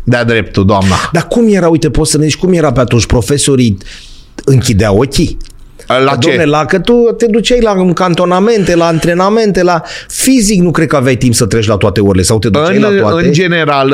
de-a 0.04 0.24
dreptul, 0.24 0.66
doamna. 0.66 0.96
Dar 1.12 1.28
cum 1.28 1.54
era, 1.54 1.68
uite, 1.68 1.90
poți 1.90 2.12
să 2.12 2.18
ne 2.18 2.26
zici, 2.26 2.38
cum 2.38 2.54
era 2.54 2.72
pe 2.72 2.80
atunci? 2.80 3.06
Profesorii 3.06 3.78
închideau 4.46 4.98
ochii? 4.98 5.38
La 5.88 6.12
Că, 6.12 6.18
ce? 6.20 6.30
Domne, 6.30 6.46
la 6.46 6.66
că 6.66 6.80
tu 6.80 6.94
te 7.18 7.26
duceai 7.26 7.62
la 7.62 7.94
cantonamente, 7.94 8.76
la 8.76 8.86
antrenamente, 8.86 9.64
la 9.64 9.82
fizic 10.08 10.62
nu 10.62 10.72
cred 10.72 10.88
că 10.88 10.96
aveai 10.96 11.16
timp 11.16 11.34
să 11.34 11.46
treci 11.46 11.68
la 11.68 11.78
toate 11.78 12.02
orele 12.02 12.24
sau 12.24 12.40
te 12.40 12.50
duceai 12.50 12.76
În, 12.76 12.82
la 12.82 13.02
toate. 13.02 13.26
în 13.26 13.32
general 13.32 13.94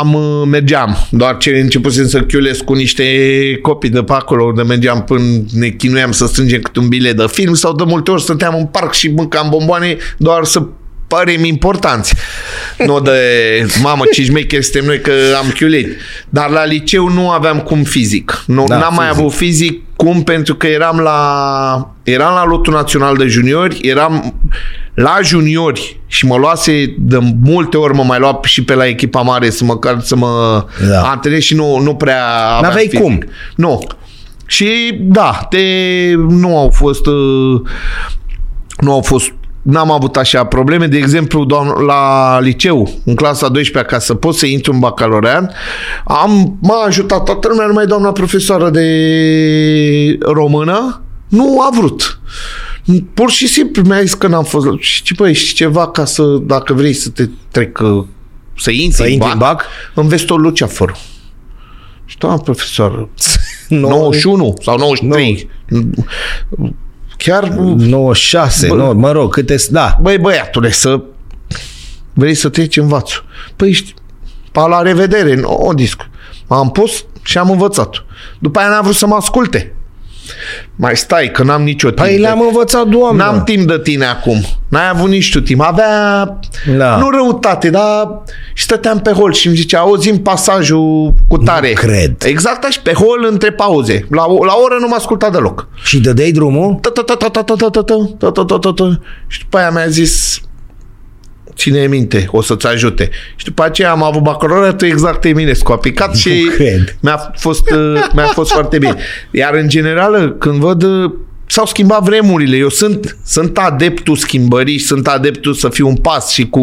am 0.00 0.16
mergeam, 0.48 0.96
doar 1.10 1.36
ce 1.36 1.50
începusem 1.50 2.06
să 2.06 2.20
chiulesc 2.20 2.62
cu 2.64 2.72
niște 2.72 3.04
copii 3.62 3.90
de 3.90 4.02
pe 4.02 4.12
acolo, 4.12 4.44
unde 4.44 4.62
mergeam 4.62 5.04
până 5.04 5.22
ne 5.52 5.68
chinuiam 5.68 6.12
să 6.12 6.26
strângem 6.26 6.60
câte 6.60 6.78
un 6.78 6.88
bilet 6.88 7.16
de 7.16 7.24
film 7.28 7.54
sau 7.54 7.74
de 7.74 7.84
multe 7.86 8.10
ori 8.10 8.22
stăteam 8.22 8.54
în 8.58 8.66
parc 8.66 8.92
și 8.92 9.08
mâncam 9.08 9.46
bomboane 9.50 9.96
doar 10.16 10.44
să 10.44 10.62
părem 11.16 11.44
importanți. 11.44 12.14
Nu 12.86 13.00
de, 13.00 13.12
mamă, 13.82 14.04
ce 14.12 14.22
șmecheri 14.22 14.62
suntem 14.64 14.84
noi 14.84 15.00
că 15.00 15.12
am 15.42 15.50
chiulit. 15.58 15.96
Dar 16.28 16.50
la 16.50 16.64
liceu 16.64 17.08
nu 17.08 17.30
aveam 17.30 17.58
cum 17.60 17.82
fizic. 17.82 18.42
Nu, 18.46 18.64
Da, 18.68 18.78
n-am 18.78 18.94
mai 18.94 19.06
fizic. 19.06 19.20
avut 19.20 19.32
fizic 19.36 19.80
cum 19.96 20.22
pentru 20.22 20.54
că 20.54 20.66
eram 20.66 20.98
la 20.98 21.94
eram 22.02 22.34
la 22.34 22.44
lotul 22.44 22.72
național 22.72 23.16
de 23.16 23.26
juniori, 23.26 23.78
eram 23.82 24.34
la 24.94 25.18
juniori 25.22 26.00
și 26.06 26.26
mă 26.26 26.36
luase 26.36 26.94
de 26.98 27.18
multe 27.42 27.76
ori 27.76 27.94
mă 27.94 28.02
mai 28.02 28.18
lua 28.18 28.40
și 28.42 28.64
pe 28.64 28.74
la 28.74 28.86
echipa 28.86 29.20
mare 29.20 29.50
să 29.50 29.64
măcar 29.64 30.00
să 30.00 30.16
mă 30.16 30.64
Da. 30.80 30.86
da. 30.88 31.00
antrenez 31.10 31.40
și 31.40 31.54
nu, 31.54 31.78
nu 31.78 31.94
prea 31.94 32.26
aveam 32.36 32.62
N-aveai 32.62 32.84
fizic. 32.88 33.00
cum. 33.00 33.22
Nu. 33.56 33.82
Și 34.46 34.98
da, 35.00 35.46
te, 35.50 35.58
nu 36.28 36.58
au 36.58 36.70
fost 36.70 37.06
uh, 37.06 37.60
nu 38.78 38.92
au 38.92 39.00
fost 39.00 39.32
N-am 39.62 39.90
avut 39.90 40.16
așa 40.16 40.44
probleme, 40.44 40.86
de 40.86 40.96
exemplu, 40.96 41.44
doamn, 41.44 41.84
la 41.84 42.38
liceu, 42.40 42.90
în 43.04 43.14
clasa 43.14 43.48
12 43.48 43.92
ca 43.92 43.98
să 44.00 44.14
pot 44.14 44.34
să 44.34 44.46
intru 44.46 44.72
în 44.72 44.78
bacalaureat, 44.78 45.52
am, 46.04 46.58
m-a 46.62 46.82
ajutat 46.86 47.24
toată 47.24 47.48
lumea, 47.48 47.66
numai 47.66 47.86
doamna 47.86 48.12
profesoară 48.12 48.70
de 48.70 50.18
română 50.20 51.02
nu 51.28 51.60
a 51.60 51.68
vrut. 51.78 52.20
Pur 53.14 53.30
și 53.30 53.46
simplu 53.46 53.82
mi-a 53.82 54.00
zis 54.00 54.14
că 54.14 54.26
n-am 54.26 54.44
fost... 54.44 54.66
Și 54.78 55.14
băi, 55.14 55.32
știi 55.32 55.54
ceva 55.54 55.88
ca 55.88 56.04
să, 56.04 56.22
dacă 56.42 56.72
vrei 56.72 56.92
să 56.92 57.08
te 57.08 57.28
trec, 57.50 57.78
uh, 57.82 58.04
să 58.58 58.70
intri, 58.70 58.96
Să 58.96 59.06
intri 59.06 59.30
în 59.32 59.38
bac? 59.38 59.64
înveți 59.94 60.24
tot 60.24 60.38
luceafărul. 60.38 60.96
Și 62.04 62.18
doamna 62.18 62.38
profesoară, 62.40 63.08
No- 63.68 63.88
91 63.88 64.54
sau 64.62 64.78
93. 64.78 65.48
Chiar, 67.24 67.48
96, 67.48 68.66
Bă. 68.66 68.74
nu, 68.74 68.92
mă 68.92 69.12
rog, 69.12 69.32
câte... 69.32 69.56
Da, 69.70 69.98
băi 70.00 70.18
băiatule, 70.18 70.70
să 70.70 71.02
vrei 72.12 72.34
să 72.34 72.48
treci 72.48 72.76
învațul. 72.76 73.24
Păi 73.56 73.72
știi, 73.72 73.94
pa 74.52 74.66
la 74.66 74.82
revedere, 74.82 75.34
nu 75.34 75.54
o 75.54 75.72
disc. 75.72 76.00
M-am 76.46 76.70
pus 76.70 77.04
și 77.22 77.38
am 77.38 77.50
învățat. 77.50 78.04
După 78.38 78.58
aia 78.58 78.68
n-a 78.68 78.80
vrut 78.80 78.94
să 78.94 79.06
mă 79.06 79.14
asculte. 79.14 79.74
Mai 80.76 80.96
stai, 80.96 81.30
că 81.30 81.42
n-am 81.42 81.62
nicio 81.62 81.86
timp. 81.90 82.00
Păi 82.06 82.14
de- 82.14 82.20
le-am 82.20 82.40
învățat, 82.40 82.86
doamnă. 82.86 83.22
N-am 83.22 83.42
timp 83.44 83.66
de 83.68 83.78
tine 83.82 84.04
acum. 84.06 84.40
N-ai 84.68 84.88
avut 84.88 85.08
nici 85.08 85.30
tu 85.32 85.40
timp. 85.40 85.60
Avea, 85.60 86.24
Da. 86.76 86.96
nu 86.96 87.10
răutate, 87.10 87.70
dar 87.70 88.22
și 88.54 88.64
stăteam 88.64 88.98
pe 89.00 89.10
hol 89.12 89.32
și 89.32 89.46
îmi 89.46 89.56
zicea, 89.56 89.78
auzim 89.78 90.18
pasajul 90.22 91.14
cu 91.28 91.38
tare. 91.38 91.68
Nu 91.68 91.74
cred. 91.74 92.22
Exact 92.24 92.64
așa, 92.64 92.80
pe 92.84 92.92
hol 92.92 93.26
între 93.30 93.50
pauze. 93.52 94.06
La, 94.10 94.26
la 94.26 94.54
oră 94.64 94.76
nu 94.80 94.88
m-a 94.88 94.96
ascultat 94.96 95.32
deloc. 95.32 95.68
Și 95.84 96.00
dădeai 96.00 96.30
drumul? 96.32 96.80
Și 99.26 99.40
după 99.42 99.56
aia 99.58 99.70
mi-a 99.70 99.86
zis 99.88 100.40
ține 101.62 101.86
minte, 101.86 102.28
o 102.30 102.42
să-ți 102.42 102.66
ajute. 102.66 103.10
Și 103.36 103.44
după 103.44 103.64
aceea 103.64 103.90
am 103.90 104.02
avut 104.02 104.22
bacalaureatul 104.22 104.86
exact 104.86 105.24
Eminescu. 105.24 105.72
A 105.72 105.76
picat 105.76 106.16
și 106.16 106.50
cred. 106.54 106.96
mi-a 107.00 107.32
fost, 107.36 107.70
uh, 107.70 108.08
mi-a 108.14 108.26
fost 108.26 108.52
foarte 108.52 108.78
bine. 108.78 108.96
Iar 109.30 109.54
în 109.54 109.68
general, 109.68 110.36
când 110.38 110.60
văd 110.60 110.82
uh, 110.82 111.12
s-au 111.52 111.66
schimbat 111.66 112.02
vremurile. 112.02 112.56
Eu 112.56 112.68
sunt, 112.68 113.16
sunt 113.24 113.58
adeptul 113.58 114.16
schimbării, 114.16 114.78
sunt 114.78 115.06
adeptul 115.06 115.54
să 115.54 115.68
fiu 115.68 115.88
un 115.88 115.96
pas 115.96 116.30
și 116.30 116.46
cu, 116.48 116.62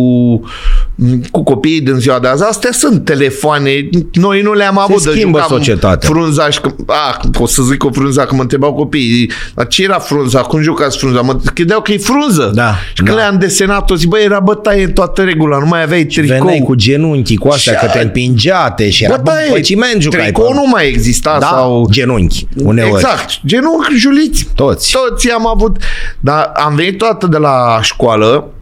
cu 1.32 1.44
copiii 1.44 1.82
din 1.82 1.94
ziua 1.96 2.20
de 2.20 2.28
azi. 2.28 2.44
Astea 2.44 2.72
sunt 2.72 3.06
telefoane. 3.06 3.72
Noi 4.14 4.42
nu 4.42 4.54
le-am 4.54 4.78
avut. 4.80 5.04
de 5.04 5.10
schimbă 5.12 5.38
jucam 5.40 5.58
societatea. 5.58 6.10
Frunza 6.10 6.50
și 6.50 6.62
că, 6.62 6.70
a, 6.86 7.20
pot 7.32 7.50
să 7.50 7.62
zic 7.64 7.84
o 7.84 7.90
frunza, 7.92 8.26
că 8.26 8.36
mă 8.36 8.42
întrebau 8.42 8.74
copiii, 8.74 9.32
dar 9.56 9.68
ce 9.68 9.84
era 9.84 10.00
frunza? 10.00 10.42
Cum 10.42 10.62
jucați 10.62 10.98
frunza? 10.98 11.22
Mă 11.22 11.40
credeau 11.54 11.82
că 11.82 11.92
e 11.92 11.98
frunză. 11.98 12.52
Da, 12.56 12.74
Și 12.94 13.04
când 13.04 13.08
da. 13.10 13.16
le-am 13.16 13.38
desenat-o, 13.40 13.96
zic, 13.96 14.08
băi, 14.10 14.24
era 14.24 14.40
bătaie 14.40 14.84
în 14.84 14.92
toată 14.92 15.22
regula, 15.24 15.58
nu 15.58 15.66
mai 15.66 15.82
aveai 15.84 16.04
tricou. 16.04 16.38
Veneai 16.38 16.62
cu 16.66 16.76
genunchi, 16.76 17.36
cu 17.38 17.48
astea, 17.48 17.74
Și 17.74 17.80
că 17.80 17.86
te 17.92 17.98
a- 17.98 18.02
împingeate 18.02 18.90
și 18.90 19.04
era 19.04 19.16
Bătaie, 19.16 19.52
pe 19.54 19.60
ciment 19.60 20.02
jucai. 20.02 20.22
tricou 20.24 20.46
pe- 20.48 20.54
nu 20.54 20.64
mai 20.72 20.88
exista 20.88 21.38
da, 21.40 21.46
sau... 21.48 21.88
genunchi, 21.92 22.48
uneori. 22.64 22.92
Exact. 22.94 23.30
Genunchi, 23.46 23.94
juliți. 23.96 24.48
Toți. 24.56 24.79
Toți 24.92 25.32
am 25.32 25.48
avut. 25.48 25.78
Dar 26.20 26.52
am 26.54 26.76
venit 26.76 26.98
toată 26.98 27.28
de 27.28 27.38
la 27.38 27.80
școală 27.82 28.54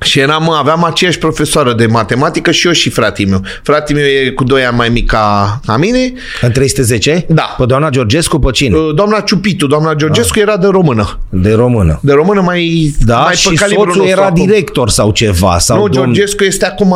și 0.00 0.18
eram, 0.18 0.50
aveam 0.50 0.84
aceeași 0.84 1.18
profesoară 1.18 1.72
de 1.72 1.86
matematică 1.86 2.50
și 2.50 2.66
eu 2.66 2.72
și 2.72 2.90
fratele 2.90 3.28
meu. 3.30 3.40
Fratele 3.62 4.00
meu 4.00 4.08
e 4.08 4.30
cu 4.30 4.44
2 4.44 4.64
ani 4.64 4.76
mai 4.76 4.88
mic 4.88 5.06
ca, 5.06 5.60
ca 5.66 5.76
mine. 5.76 6.12
În 6.40 6.50
310? 6.52 7.24
Da. 7.28 7.54
Pe 7.58 7.64
doamna 7.66 7.88
Georgescu, 7.90 8.38
pe 8.38 8.50
cine? 8.50 8.76
Uh, 8.76 8.94
Doamna 8.94 9.20
Ciupitu, 9.20 9.66
doamna 9.66 9.94
Georgescu 9.94 10.38
era 10.38 10.56
de 10.56 10.66
română. 10.66 11.18
De 11.28 11.52
română. 11.52 11.98
De 12.02 12.12
română 12.12 12.40
mai, 12.40 12.92
Da, 13.00 13.18
mai 13.18 13.34
și 13.34 13.48
pe 13.48 13.54
calibrul 13.54 13.84
soțul 13.86 14.00
nostru 14.02 14.18
era 14.20 14.26
acum. 14.28 14.44
director 14.46 14.88
sau 14.88 15.10
ceva. 15.10 15.58
Sau 15.58 15.78
Nu, 15.78 15.88
domn- 15.88 15.92
Georgescu 15.92 16.44
este 16.44 16.66
acum, 16.66 16.94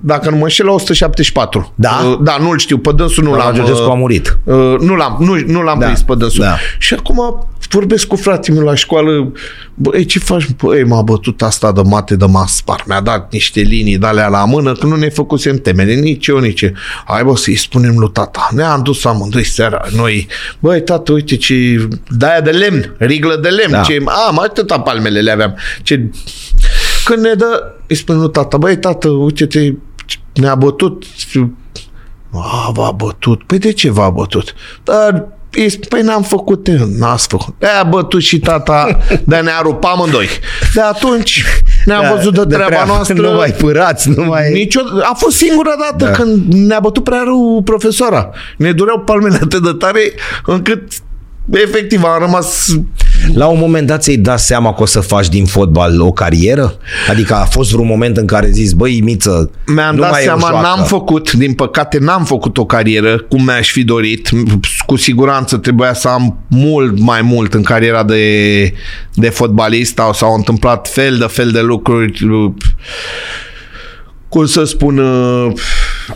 dacă 0.00 0.30
nu 0.30 0.36
mă 0.36 0.42
înșel, 0.42 0.66
la 0.66 0.72
174. 0.72 1.72
Da? 1.74 2.00
Uh, 2.10 2.18
Da, 2.22 2.36
nu-l 2.40 2.58
știu, 2.58 2.78
pe 2.78 2.90
dânsul 2.96 3.22
nu 3.22 3.28
Doamna 3.28 3.44
l-am... 3.46 3.54
Georgescu 3.54 3.82
uh, 3.84 3.90
a 3.90 3.94
murit. 3.94 4.38
Uh, 4.44 4.54
nu 4.80 4.94
l-am, 4.94 5.16
nu, 5.20 5.34
nu 5.46 5.62
l-am 5.62 5.78
Da, 5.78 5.84
prins 5.84 6.02
pe 6.02 6.14
dânsul. 6.18 6.42
da. 6.44 6.56
Și 6.78 6.94
acum 6.94 7.46
vorbesc 7.70 8.06
cu 8.06 8.16
fratele 8.16 8.56
meu 8.58 8.66
la 8.66 8.74
școală. 8.74 9.32
Băi, 9.74 10.04
ce 10.04 10.18
faci? 10.18 10.48
Băi, 10.62 10.84
m-a 10.84 11.02
bătut 11.02 11.42
asta 11.42 11.72
de 11.72 11.80
mate 11.84 12.16
de 12.16 12.24
m-a 12.24 12.46
spart. 12.46 12.86
Mi-a 12.86 13.00
dat 13.00 13.32
niște 13.32 13.60
linii 13.60 13.98
de 13.98 14.06
alea 14.06 14.28
la 14.28 14.44
mână, 14.44 14.72
că 14.72 14.86
nu 14.86 14.96
ne 14.96 15.08
făcusem 15.08 15.56
temele, 15.58 15.94
nici 15.94 16.26
eu, 16.26 16.38
nici 16.38 16.60
eu. 16.60 16.70
Hai, 17.06 17.24
bă, 17.24 17.36
să-i 17.36 17.54
spunem 17.54 17.98
lui 17.98 18.10
tata. 18.10 18.48
Ne-am 18.52 18.82
dus 18.82 19.04
amândoi 19.04 19.44
seara, 19.44 19.84
noi. 19.96 20.26
Băi, 20.58 20.82
tată, 20.82 21.12
uite 21.12 21.36
ce... 21.36 21.88
De-aia 22.08 22.40
de 22.40 22.50
lemn, 22.50 22.94
riglă 22.98 23.36
de 23.36 23.48
lemn. 23.48 23.72
Da. 23.72 23.80
Ce... 23.80 24.02
A, 24.04 24.30
mai 24.30 24.44
atâta 24.48 24.80
palmele 24.80 25.20
le 25.20 25.30
aveam. 25.30 25.56
Ce... 25.82 26.10
Când 27.04 27.22
ne 27.22 27.34
dă, 27.34 27.72
îi 27.86 27.96
spune 27.96 28.18
lui 28.18 28.30
tata, 28.30 28.56
băi, 28.56 28.78
tată, 28.78 29.08
uite-te, 29.08 29.72
ne-a 30.32 30.54
bătut 30.54 31.04
a, 32.30 32.70
v-a 32.74 32.90
bătut. 32.90 33.42
Păi 33.42 33.58
de 33.58 33.72
ce 33.72 33.90
v-a 33.90 34.10
bătut? 34.10 34.54
Dar 34.84 35.12
îi 35.12 35.14
spune, 35.14 35.43
păi 35.88 36.02
n-am 36.02 36.22
făcut, 36.22 36.68
n-ați 36.68 37.26
făcut. 37.28 37.54
De-aia 37.58 37.80
a 37.80 37.82
bătut 37.84 38.22
și 38.22 38.38
tata, 38.38 38.98
de 39.24 39.36
ne-a 39.36 39.60
rupt 39.62 39.84
amândoi. 39.84 40.28
De 40.74 40.80
atunci 40.80 41.44
ne-am 41.84 42.02
Da, 42.02 42.14
văzut 42.14 42.34
de, 42.34 42.44
treaba 42.54 42.64
treabă. 42.66 42.92
noastră. 42.92 43.14
Nu 43.30 43.32
mai 43.32 43.50
părați, 43.50 44.08
nu 44.08 44.24
mai... 44.24 44.52
Nicio, 44.52 44.80
a 45.02 45.14
fost 45.14 45.36
singura 45.36 45.74
dată 45.78 46.04
Da. 46.04 46.10
da. 46.10 46.16
când 46.16 46.52
ne-a 46.52 46.80
bătut 46.80 47.04
prea 47.04 47.22
rău 47.24 47.62
profesoara. 47.64 48.30
Ne 48.56 48.72
dureau 48.72 48.98
palmele 49.00 49.38
atât 49.42 49.62
de 49.62 49.72
tare 49.78 50.00
încât 50.46 50.82
efectiv 51.52 52.04
am 52.04 52.20
rămas 52.20 52.76
La 53.34 53.46
un 53.46 53.58
moment 53.58 53.86
dat 53.86 54.02
ți-ai 54.02 54.16
dat 54.16 54.40
seama 54.40 54.74
că 54.74 54.82
o 54.82 54.86
să 54.86 55.00
faci 55.00 55.28
din 55.28 55.44
fotbal 55.44 56.00
o 56.00 56.12
carieră? 56.12 56.76
Adică 57.10 57.34
a 57.34 57.44
fost 57.44 57.70
vreun 57.72 57.86
moment 57.86 58.16
în 58.16 58.26
care 58.26 58.50
zici, 58.50 58.72
băi, 58.72 59.00
Miță, 59.00 59.50
Mi-am 59.66 59.94
nu 59.94 60.00
dat 60.00 60.10
mai 60.10 60.20
e 60.20 60.22
o 60.22 60.26
seama, 60.26 60.48
joacă." 60.48 60.66
n-am 60.66 60.84
făcut, 60.84 61.32
din 61.32 61.52
păcate 61.52 61.98
n-am 61.98 62.24
făcut 62.24 62.58
o 62.58 62.64
carieră 62.64 63.18
cum 63.18 63.44
mi-aș 63.44 63.70
fi 63.70 63.84
dorit. 63.84 64.28
Cu 64.86 64.96
siguranță 64.96 65.56
trebuia 65.56 65.94
să 65.94 66.08
am 66.08 66.38
mult 66.48 66.98
mai 67.00 67.22
mult 67.22 67.54
în 67.54 67.62
cariera 67.62 68.02
de, 68.02 68.72
de 69.14 69.28
fotbalist 69.28 69.94
sau 69.94 70.12
s-au 70.12 70.34
întâmplat 70.34 70.88
fel 70.88 71.16
de 71.16 71.24
fel 71.28 71.50
de 71.50 71.60
lucruri. 71.60 72.26
Cum 74.28 74.46
să 74.46 74.64
spun, 74.64 74.98
uh, 74.98 75.52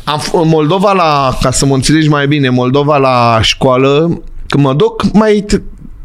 am, 0.05 0.21
f- 0.21 0.33
în 0.43 0.49
Moldova 0.49 0.93
la, 0.93 1.39
ca 1.43 1.51
să 1.51 1.67
mă 1.67 1.75
înțelegi 1.75 2.09
mai 2.09 2.27
bine, 2.27 2.49
Moldova 2.49 2.97
la 2.97 3.39
școală, 3.43 4.23
când 4.49 4.65
mă 4.65 4.75
duc 4.75 5.13
mai 5.13 5.45
t- 5.53 5.63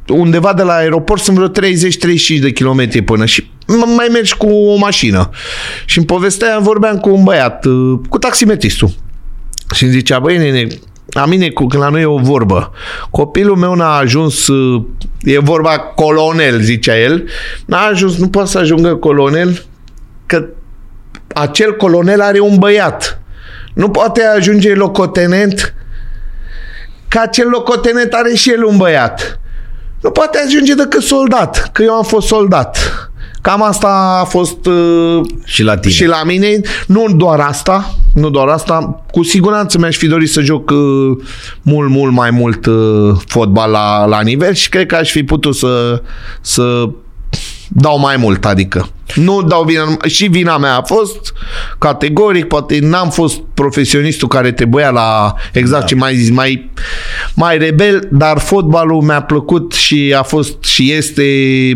undeva 0.08 0.54
de 0.54 0.64
la 0.64 0.74
aeroport 0.74 1.22
sunt 1.22 1.38
vreo 1.38 1.50
30-35 1.50 2.40
de 2.42 2.52
kilometri 2.52 3.02
până 3.02 3.26
și 3.26 3.42
m- 3.42 3.96
mai 3.96 4.08
mergi 4.12 4.38
cu 4.38 4.48
o 4.48 4.76
mașină. 4.76 5.30
Și 5.86 5.98
în 5.98 6.04
povestea 6.04 6.48
aia 6.48 6.60
vorbeam 6.60 6.98
cu 7.00 7.10
un 7.10 7.24
băiat, 7.24 7.66
uh, 7.66 8.00
cu 8.10 8.18
taximetristul. 8.18 8.90
Și 9.74 9.84
îmi 9.84 9.92
zicea, 9.92 10.20
băi 10.20 10.38
nene, 10.38 10.68
la 11.10 11.26
mine, 11.26 11.50
cu, 11.50 11.66
când 11.66 11.84
la 11.84 11.90
noi 11.90 12.02
e 12.02 12.06
o 12.06 12.18
vorbă. 12.18 12.72
Copilul 13.10 13.56
meu 13.56 13.74
n-a 13.76 13.96
ajuns, 13.96 14.48
uh, 14.48 14.84
e 15.22 15.40
vorba 15.40 15.80
colonel, 15.80 16.60
zicea 16.62 17.00
el, 17.00 17.24
n-a 17.66 17.86
ajuns, 17.86 18.18
nu 18.18 18.28
poate 18.28 18.50
să 18.50 18.58
ajungă 18.58 18.96
colonel, 18.96 19.66
că 20.26 20.46
acel 21.28 21.76
colonel 21.76 22.22
are 22.22 22.40
un 22.40 22.58
băiat. 22.58 23.22
Nu 23.74 23.90
poate 23.90 24.22
ajunge 24.24 24.74
locotenent, 24.74 25.74
că 27.14 27.20
acel 27.20 27.48
locotenent 27.50 28.14
are 28.14 28.34
și 28.34 28.52
el 28.52 28.64
un 28.64 28.78
băiat. 28.78 29.40
Nu 30.02 30.10
poate 30.10 30.40
ajunge 30.46 30.74
decât 30.74 31.02
soldat, 31.02 31.70
că 31.72 31.84
eu 31.84 31.94
am 31.94 32.04
fost 32.04 32.28
soldat. 32.28 32.78
Cam 33.42 33.64
asta 33.64 34.20
a 34.22 34.24
fost 34.24 34.66
uh, 34.66 35.22
Și 35.44 35.64
la 35.64 35.78
tine. 35.78 35.94
și 35.94 36.06
la 36.06 36.24
mine, 36.26 36.62
nu 36.88 37.06
doar 37.16 37.40
asta, 37.40 37.96
nu 38.14 38.30
doar 38.30 38.48
asta, 38.48 39.04
cu 39.12 39.24
siguranță 39.24 39.78
mi-aș 39.78 39.98
fi 39.98 40.08
dorit 40.08 40.30
să 40.30 40.42
joc 40.42 40.70
uh, 40.70 40.78
mult, 41.62 41.90
mult 41.90 42.12
mai 42.12 42.30
mult 42.30 42.66
uh, 42.66 43.16
fotbal 43.28 43.72
la, 43.72 44.06
la 44.06 44.22
nivel 44.22 44.54
și 44.54 44.70
cred 44.70 44.86
că 44.86 44.96
aș 44.96 45.12
fi 45.12 45.24
putut 45.24 45.56
să, 45.56 46.02
să 46.42 46.90
dau 47.74 48.00
mai 48.00 48.18
mult, 48.18 48.46
adică. 48.46 48.90
Nu 49.16 49.42
dau 49.42 49.64
vina, 49.64 49.98
și 50.06 50.26
vina 50.26 50.58
mea 50.58 50.76
a 50.76 50.82
fost 50.82 51.34
categoric, 51.78 52.46
poate 52.46 52.80
n-am 52.82 53.10
fost 53.10 53.40
profesionistul 53.54 54.28
care 54.28 54.52
trebuia 54.52 54.90
la, 54.90 55.34
exact 55.54 55.82
da. 55.82 55.88
ce 55.88 55.96
mai 55.96 56.16
zis, 56.16 56.30
mai, 56.30 56.72
mai 57.36 57.58
rebel, 57.58 58.08
dar 58.12 58.40
fotbalul 58.40 59.02
mi-a 59.02 59.22
plăcut 59.22 59.74
și 59.74 60.16
a 60.18 60.24
fost 60.24 60.64
și 60.64 60.92
este 60.92 61.24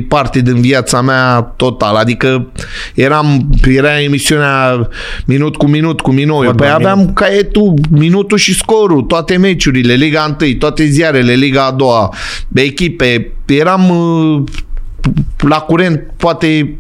parte 0.08 0.40
din 0.40 0.62
viața 0.62 1.02
mea 1.02 1.42
total, 1.42 1.96
adică 1.96 2.48
eram, 2.94 3.50
era 3.68 4.02
emisiunea 4.02 4.90
minut 5.26 5.56
cu 5.56 5.68
minut 5.68 6.02
cu 6.02 6.12
minut, 6.12 6.46
Fotbal 6.46 6.56
păi 6.56 6.68
minut. 6.68 6.86
aveam 6.86 7.14
caietul, 7.14 7.74
minutul 7.92 8.38
și 8.38 8.56
scorul, 8.56 9.02
toate 9.02 9.38
meciurile, 9.38 9.94
Liga 9.94 10.36
1, 10.42 10.52
toate 10.54 10.86
ziarele, 10.86 11.34
Liga 11.34 11.66
a 11.66 11.72
doua, 11.72 12.14
echipe, 12.54 13.32
eram 13.46 13.90
uh, 13.90 14.44
la 15.38 15.60
curent, 15.60 16.14
poate 16.18 16.78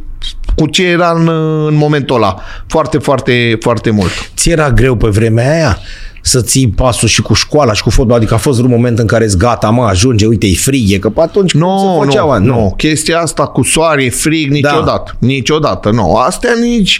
cu 0.55 0.67
ce 0.67 0.86
era 0.86 1.12
în, 1.12 1.27
în 1.67 1.75
momentul 1.75 2.15
ăla. 2.15 2.36
Foarte, 2.67 2.98
foarte, 2.98 3.57
foarte 3.60 3.89
mult. 3.89 4.12
Ți 4.36 4.50
era 4.50 4.72
greu 4.72 4.96
pe 4.96 5.07
vremea 5.07 5.51
aia 5.53 5.77
să 6.22 6.41
ții 6.41 6.67
pasul 6.69 7.07
și 7.07 7.22
cu 7.22 7.34
școala 7.34 7.74
și 7.74 7.84
cu 7.84 7.89
fotbal? 7.89 8.17
Adică 8.17 8.34
a 8.34 8.38
fost 8.38 8.60
un 8.60 8.69
moment 8.69 9.00
în 9.00 9.05
care 9.05 9.24
îți 9.24 9.38
gata, 9.38 9.69
mă, 9.69 9.84
ajunge, 9.84 10.25
uite, 10.25 10.48
e 10.48 10.53
frig, 10.53 10.91
e 10.91 10.98
că 10.98 11.10
pe 11.10 11.22
atunci 11.22 11.53
Nu, 11.53 11.98
se 12.00 12.05
făceau, 12.05 12.31
nu, 12.39 12.46
nu. 12.46 12.53
nu. 12.53 12.74
Chestia 12.77 13.19
asta 13.19 13.46
cu 13.46 13.63
soare, 13.63 14.10
frig, 14.10 14.51
niciodată. 14.51 15.17
Da. 15.19 15.27
Niciodată, 15.27 15.89
nu. 15.91 16.15
Astea 16.15 16.51
nici... 16.62 17.00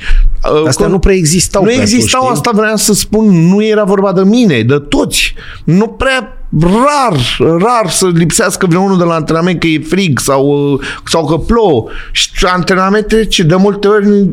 uh, 0.54 0.68
Astea 0.68 0.86
cum- 0.86 0.94
nu 0.94 1.00
prea 1.00 1.16
existau 1.16 1.64
Nu 1.64 1.70
pe 1.70 1.76
existau, 1.82 2.22
atunci, 2.22 2.38
asta 2.38 2.52
vreau 2.54 2.76
să 2.76 2.94
spun, 2.94 3.48
nu 3.48 3.64
era 3.66 3.84
vorba 3.84 4.12
de 4.12 4.22
mine, 4.24 4.62
de 4.62 4.78
toți. 4.90 5.34
Nu 5.64 5.88
prea 5.88 6.37
rar, 6.62 7.20
rar 7.60 7.90
să 7.90 8.08
lipsească 8.14 8.66
vreunul 8.66 8.98
de 8.98 9.04
la 9.04 9.14
antrenament 9.14 9.60
că 9.60 9.68
e 9.68 9.80
frig 9.80 10.20
sau, 10.20 10.72
uh, 10.74 10.80
sau 11.06 11.26
că 11.26 11.38
plouă. 11.38 11.90
Și 12.12 12.30
antrenamentele 12.46 13.24
ce 13.24 13.44
de 13.44 13.56
multe 13.56 13.88
ori 13.88 14.30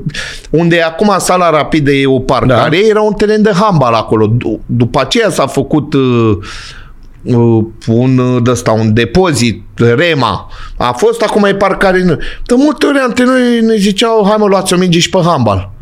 unde 0.50 0.80
acum 0.80 1.14
sala 1.18 1.50
rapidă 1.50 1.90
e 1.90 2.06
o 2.06 2.18
parcare, 2.18 2.80
da. 2.80 2.88
era 2.88 3.00
un 3.00 3.12
teren 3.12 3.42
de 3.42 3.52
handbal 3.61 3.94
acolo. 3.94 4.33
D- 4.37 4.61
după 4.66 5.00
aceea 5.00 5.30
s-a 5.30 5.47
făcut 5.47 5.94
uh, 5.94 6.37
uh, 7.23 7.64
un, 7.87 8.18
uh, 8.18 8.42
de 8.42 8.50
ăsta, 8.50 8.71
un 8.71 8.94
depozit, 8.94 9.62
Rema. 9.75 10.49
A 10.76 10.92
fost, 10.92 11.23
acum 11.23 11.44
e 11.44 11.54
parcare. 11.54 12.02
De 12.47 12.54
multe 12.56 12.87
ori 12.87 12.99
antrenorii 12.99 13.61
ne 13.61 13.76
ziceau, 13.76 14.25
hai 14.28 14.37
mă, 14.38 14.47
luați 14.47 14.75
o 14.75 14.76
minge 14.76 14.99
și 14.99 15.11
pe 15.11 15.18
handbal. 15.25 15.73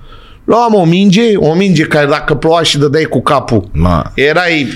Luam 0.44 0.74
o 0.74 0.84
minge, 0.84 1.36
o 1.36 1.54
minge 1.54 1.82
care 1.82 2.06
dacă 2.06 2.34
ploua 2.34 2.62
și 2.62 2.78
dădeai 2.78 3.04
cu 3.04 3.22
capul, 3.22 3.68
Ma. 3.72 4.12
erai 4.14 4.66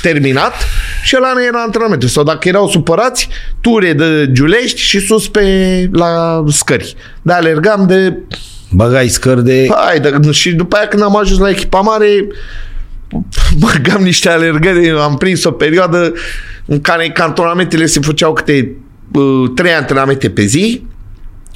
terminat 0.00 0.54
și 1.02 1.14
ăla 1.16 1.32
nu 1.32 1.44
era 1.44 1.62
antrenamentul. 1.62 2.08
Sau 2.08 2.22
dacă 2.24 2.48
erau 2.48 2.68
supărați, 2.68 3.28
ture 3.60 3.92
de 3.92 4.28
giulești 4.32 4.80
și 4.80 5.00
sus 5.00 5.28
pe 5.28 5.44
la 5.92 6.44
scări. 6.48 6.94
Da, 7.22 7.34
alergam 7.34 7.86
de... 7.86 8.16
Băgai 8.70 9.08
scări 9.08 9.44
de... 9.44 9.68
Hai, 9.70 10.00
de, 10.00 10.30
și 10.30 10.52
după 10.52 10.76
aia 10.76 10.88
când 10.88 11.02
am 11.02 11.16
ajuns 11.16 11.40
la 11.40 11.48
echipa 11.48 11.80
mare, 11.80 12.26
băgam 13.58 14.02
niște 14.02 14.28
alergări, 14.28 14.90
am 14.90 15.16
prins 15.16 15.44
o 15.44 15.50
perioadă 15.50 16.12
în 16.66 16.80
care 16.80 17.08
cantonamentele 17.08 17.86
se 17.86 18.00
făceau 18.00 18.32
câte 18.32 18.76
uh, 19.12 19.50
trei 19.54 19.72
antrenamente 19.72 20.30
pe 20.30 20.42
zi 20.42 20.82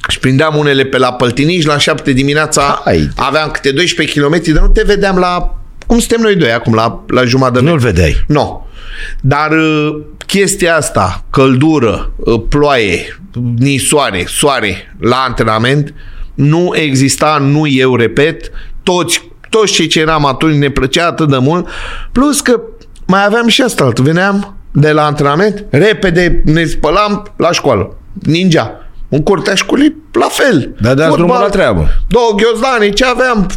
și 0.07 0.19
prindeam 0.19 0.55
unele 0.55 0.83
pe 0.83 0.97
la 0.97 1.13
Păltiniș, 1.13 1.65
la 1.65 1.77
7 1.77 2.11
dimineața 2.11 2.81
Hai. 2.83 3.09
aveam 3.15 3.49
câte 3.51 3.71
12 3.71 4.19
km, 4.19 4.41
dar 4.53 4.63
nu 4.63 4.69
te 4.69 4.83
vedeam 4.85 5.17
la 5.17 5.59
cum 5.85 5.99
suntem 5.99 6.21
noi 6.21 6.35
doi 6.35 6.51
acum, 6.51 6.73
la, 6.73 7.03
la 7.07 7.23
jumătate 7.23 7.59
de 7.59 7.65
Nu-l 7.65 7.77
vedeai. 7.77 8.23
nu. 8.27 8.67
Dar 9.21 9.51
uh, 9.51 10.01
chestia 10.25 10.75
asta, 10.75 11.23
căldură, 11.29 12.11
uh, 12.17 12.41
ploaie, 12.49 13.19
nisoare, 13.57 14.23
soare 14.27 14.95
la 14.99 15.15
antrenament, 15.27 15.93
nu 16.33 16.71
exista, 16.73 17.37
nu 17.41 17.67
eu 17.67 17.95
repet, 17.95 18.51
toți, 18.83 19.29
toți 19.49 19.73
cei 19.73 19.87
ce 19.87 19.99
eram 19.99 20.25
atunci 20.25 20.55
ne 20.57 20.69
plăcea 20.69 21.05
atât 21.07 21.29
de 21.29 21.37
mult, 21.37 21.67
plus 22.11 22.41
că 22.41 22.61
mai 23.07 23.25
aveam 23.25 23.47
și 23.47 23.61
asta, 23.61 23.91
veneam 23.95 24.57
de 24.71 24.91
la 24.91 25.05
antrenament, 25.05 25.65
repede 25.69 26.41
ne 26.45 26.65
spălam 26.65 27.33
la 27.37 27.51
școală, 27.51 27.97
ninja. 28.13 28.71
În 29.09 29.23
curtea 29.23 29.55
școlii, 29.55 29.95
la 30.13 30.27
fel. 30.29 30.75
Da, 30.81 30.93
dați 30.93 31.15
drumul 31.15 31.37
la 31.39 31.49
treabă. 31.49 31.87
Două 32.07 32.33
ghiozdane, 32.35 32.89
ce 32.89 33.05
aveam, 33.05 33.47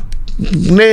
ne... 0.71 0.85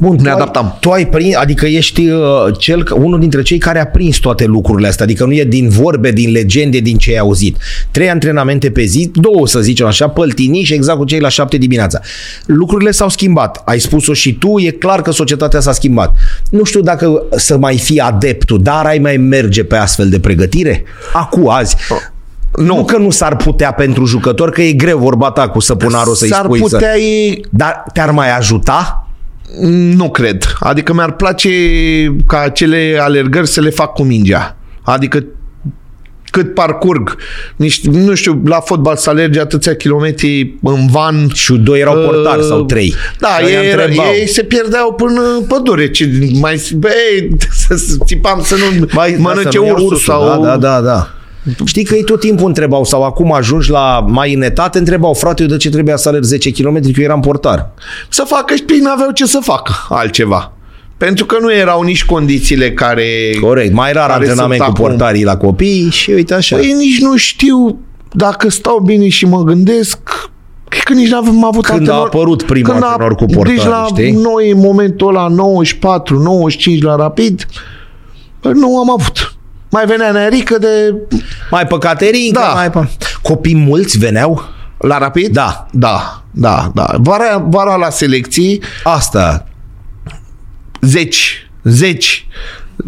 Bun, 0.00 0.16
tu 0.16 0.30
adaptam. 0.30 0.64
Ai, 0.64 0.76
tu 0.80 0.90
ai 0.90 1.08
prins, 1.08 1.34
adică 1.34 1.66
ești 1.66 2.08
uh, 2.08 2.24
cel, 2.58 2.86
unul 2.94 3.20
dintre 3.20 3.42
cei 3.42 3.58
care 3.58 3.80
a 3.80 3.86
prins 3.86 4.16
toate 4.16 4.44
lucrurile 4.44 4.88
astea, 4.88 5.04
adică 5.04 5.24
nu 5.24 5.32
e 5.32 5.44
din 5.44 5.68
vorbe, 5.68 6.10
din 6.10 6.30
legende, 6.30 6.78
din 6.78 6.96
ce 6.96 7.10
ai 7.10 7.16
auzit. 7.16 7.56
Trei 7.90 8.10
antrenamente 8.10 8.70
pe 8.70 8.84
zi, 8.84 9.10
două 9.14 9.46
să 9.46 9.60
zicem 9.60 9.86
așa, 9.86 10.08
păltini 10.08 10.62
și 10.62 10.74
exact 10.74 10.98
cu 10.98 11.04
cei 11.04 11.20
la 11.20 11.28
șapte 11.28 11.56
dimineața. 11.56 12.00
Lucrurile 12.46 12.90
s-au 12.90 13.08
schimbat, 13.08 13.62
ai 13.64 13.78
spus-o 13.78 14.12
și 14.12 14.34
tu, 14.34 14.58
e 14.58 14.70
clar 14.70 15.02
că 15.02 15.10
societatea 15.10 15.60
s-a 15.60 15.72
schimbat. 15.72 16.14
Nu 16.50 16.64
știu 16.64 16.80
dacă 16.80 17.22
să 17.36 17.58
mai 17.58 17.78
fii 17.78 17.98
adeptul, 17.98 18.62
dar 18.62 18.86
ai 18.86 18.98
mai 18.98 19.16
merge 19.16 19.64
pe 19.64 19.76
astfel 19.76 20.08
de 20.08 20.20
pregătire? 20.20 20.84
Acu, 21.12 21.48
azi. 21.48 21.76
Nu. 22.58 22.64
nu 22.64 22.84
că 22.84 22.96
nu 22.96 23.10
s-ar 23.10 23.36
putea 23.36 23.72
pentru 23.72 24.04
jucător, 24.04 24.50
că 24.50 24.62
e 24.62 24.72
greu 24.72 24.98
vorba 24.98 25.30
ta 25.30 25.48
cu 25.48 25.60
săpunarul 25.60 26.14
să-i 26.14 26.28
S-ar 26.28 26.44
spui 26.44 26.60
putea 26.60 26.92
să... 26.92 26.98
ei 26.98 27.44
Dar 27.50 27.84
te-ar 27.92 28.10
mai 28.10 28.36
ajuta? 28.36 29.04
Nu 29.96 30.10
cred. 30.10 30.54
Adică 30.60 30.92
mi-ar 30.92 31.12
place 31.12 31.50
ca 32.26 32.38
acele 32.40 32.98
alergări 33.00 33.48
să 33.48 33.60
le 33.60 33.70
fac 33.70 33.92
cu 33.92 34.02
mingea. 34.02 34.56
Adică 34.82 35.24
cât 36.30 36.54
parcurg. 36.54 37.16
Niște, 37.56 37.88
nu 37.90 38.14
știu, 38.14 38.42
la 38.44 38.60
fotbal 38.60 38.96
să 38.96 39.10
alergi 39.10 39.38
atâția 39.38 39.74
kilometri 39.74 40.54
în 40.62 40.86
van. 40.86 41.28
Și 41.34 41.52
doi 41.52 41.80
erau 41.80 41.94
portari 41.94 42.40
Uh, 42.40 42.46
sau 42.46 42.64
trei. 42.64 42.94
Da, 43.18 43.28
Și 43.28 43.44
ăia 43.44 43.62
ei, 43.62 43.70
întrebau. 43.70 44.06
ei 44.20 44.28
se 44.28 44.42
pierdeau 44.42 44.92
până 44.92 45.20
în 45.38 45.44
pădure. 45.48 45.90
Ce, 45.90 46.10
mai, 46.40 46.62
băi, 46.76 47.28
să 47.66 47.74
să 47.76 47.96
țipam 48.04 48.42
să 48.42 48.54
nu 48.54 48.86
Mai, 48.92 49.16
mănânce 49.18 49.50
să 49.50 49.58
nu 49.58 49.66
ia 49.66 49.72
ursul, 49.72 49.96
sau... 49.96 50.42
Da, 50.42 50.56
da, 50.56 50.56
da, 50.56 50.80
da. 50.80 51.14
Știi 51.64 51.84
că 51.84 51.94
ei 51.94 52.04
tot 52.04 52.20
timpul 52.20 52.46
întrebau, 52.46 52.84
sau 52.84 53.04
acum 53.04 53.32
ajungi 53.32 53.70
la 53.70 54.04
mai 54.08 54.34
în 54.34 54.42
etate, 54.42 54.78
întrebau, 54.78 55.14
frate, 55.14 55.42
eu 55.42 55.48
de 55.48 55.56
ce 55.56 55.70
trebuia 55.70 55.96
să 55.96 56.08
alerg 56.08 56.24
10 56.24 56.50
km, 56.52 56.72
că 56.80 56.88
eu 57.00 57.04
eram 57.04 57.20
portar. 57.20 57.70
Să 58.08 58.24
facă 58.26 58.54
și 58.54 58.64
ei 58.68 58.78
n-aveau 58.78 59.10
ce 59.10 59.26
să 59.26 59.38
facă 59.42 59.72
altceva. 59.88 60.52
Pentru 60.96 61.24
că 61.26 61.36
nu 61.40 61.52
erau 61.52 61.82
nici 61.82 62.04
condițiile 62.04 62.72
care... 62.72 63.06
Corect, 63.40 63.72
mai 63.72 63.92
rar 63.92 64.06
care 64.08 64.12
antrenament 64.26 64.62
sunt 64.62 64.74
cu 64.74 64.82
acum. 64.82 64.88
portarii 64.96 65.24
la 65.24 65.36
copii 65.36 65.88
și 65.90 66.10
uite 66.10 66.34
așa. 66.34 66.56
Păi 66.56 66.72
nici 66.72 67.00
nu 67.00 67.16
știu 67.16 67.78
dacă 68.12 68.48
stau 68.50 68.78
bine 68.78 69.08
și 69.08 69.26
mă 69.26 69.42
gândesc 69.42 69.98
cred 70.68 70.82
că 70.82 70.92
nici 70.92 71.08
n-am 71.08 71.44
avut 71.44 71.64
Când 71.64 71.88
a 71.88 71.92
antrenor- 71.92 72.06
apărut 72.06 72.42
primul 72.42 72.70
când 72.72 72.82
a- 72.82 72.86
antrenor 72.86 73.14
cu 73.14 73.24
portari, 73.24 73.56
Deci 73.56 73.66
la 73.66 73.84
știi? 73.88 74.10
noi, 74.10 74.50
în 74.50 74.58
momentul 74.58 75.08
ăla, 75.08 75.28
94, 75.28 76.18
95 76.22 76.82
la 76.82 76.96
rapid, 76.96 77.46
bă, 78.42 78.50
nu 78.52 78.78
am 78.78 78.90
avut. 78.90 79.34
Mai 79.70 79.86
venea 79.86 80.10
Nearică 80.10 80.58
de... 80.58 80.94
Mai 81.50 81.66
pe 81.66 81.76
Caterinca, 81.78 82.40
Da. 82.40 82.52
mai 82.54 82.70
pe... 82.70 82.88
Copii 83.22 83.56
mulți 83.56 83.98
veneau? 83.98 84.42
La 84.78 84.98
rapid? 84.98 85.32
Da. 85.32 85.66
Da, 85.72 86.22
da, 86.30 86.70
da. 86.74 86.94
Vara, 86.98 87.38
vara 87.38 87.76
la 87.76 87.90
selecții, 87.90 88.62
Asta. 88.84 89.46
zeci, 90.80 91.50
zeci, 91.62 92.26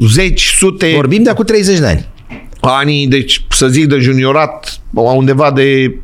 zeci, 0.08 0.52
sute, 0.56 0.92
Vorbim 0.94 1.22
de 1.22 1.30
acum 1.30 1.44
30 1.44 1.78
de 1.78 1.86
ani. 1.86 2.06
anii, 2.60 3.06
deci 3.06 3.44
să 3.50 3.68
zic 3.68 3.86
de 3.86 3.98
juniorat, 3.98 4.80
undeva 4.92 5.50
de 5.50 5.96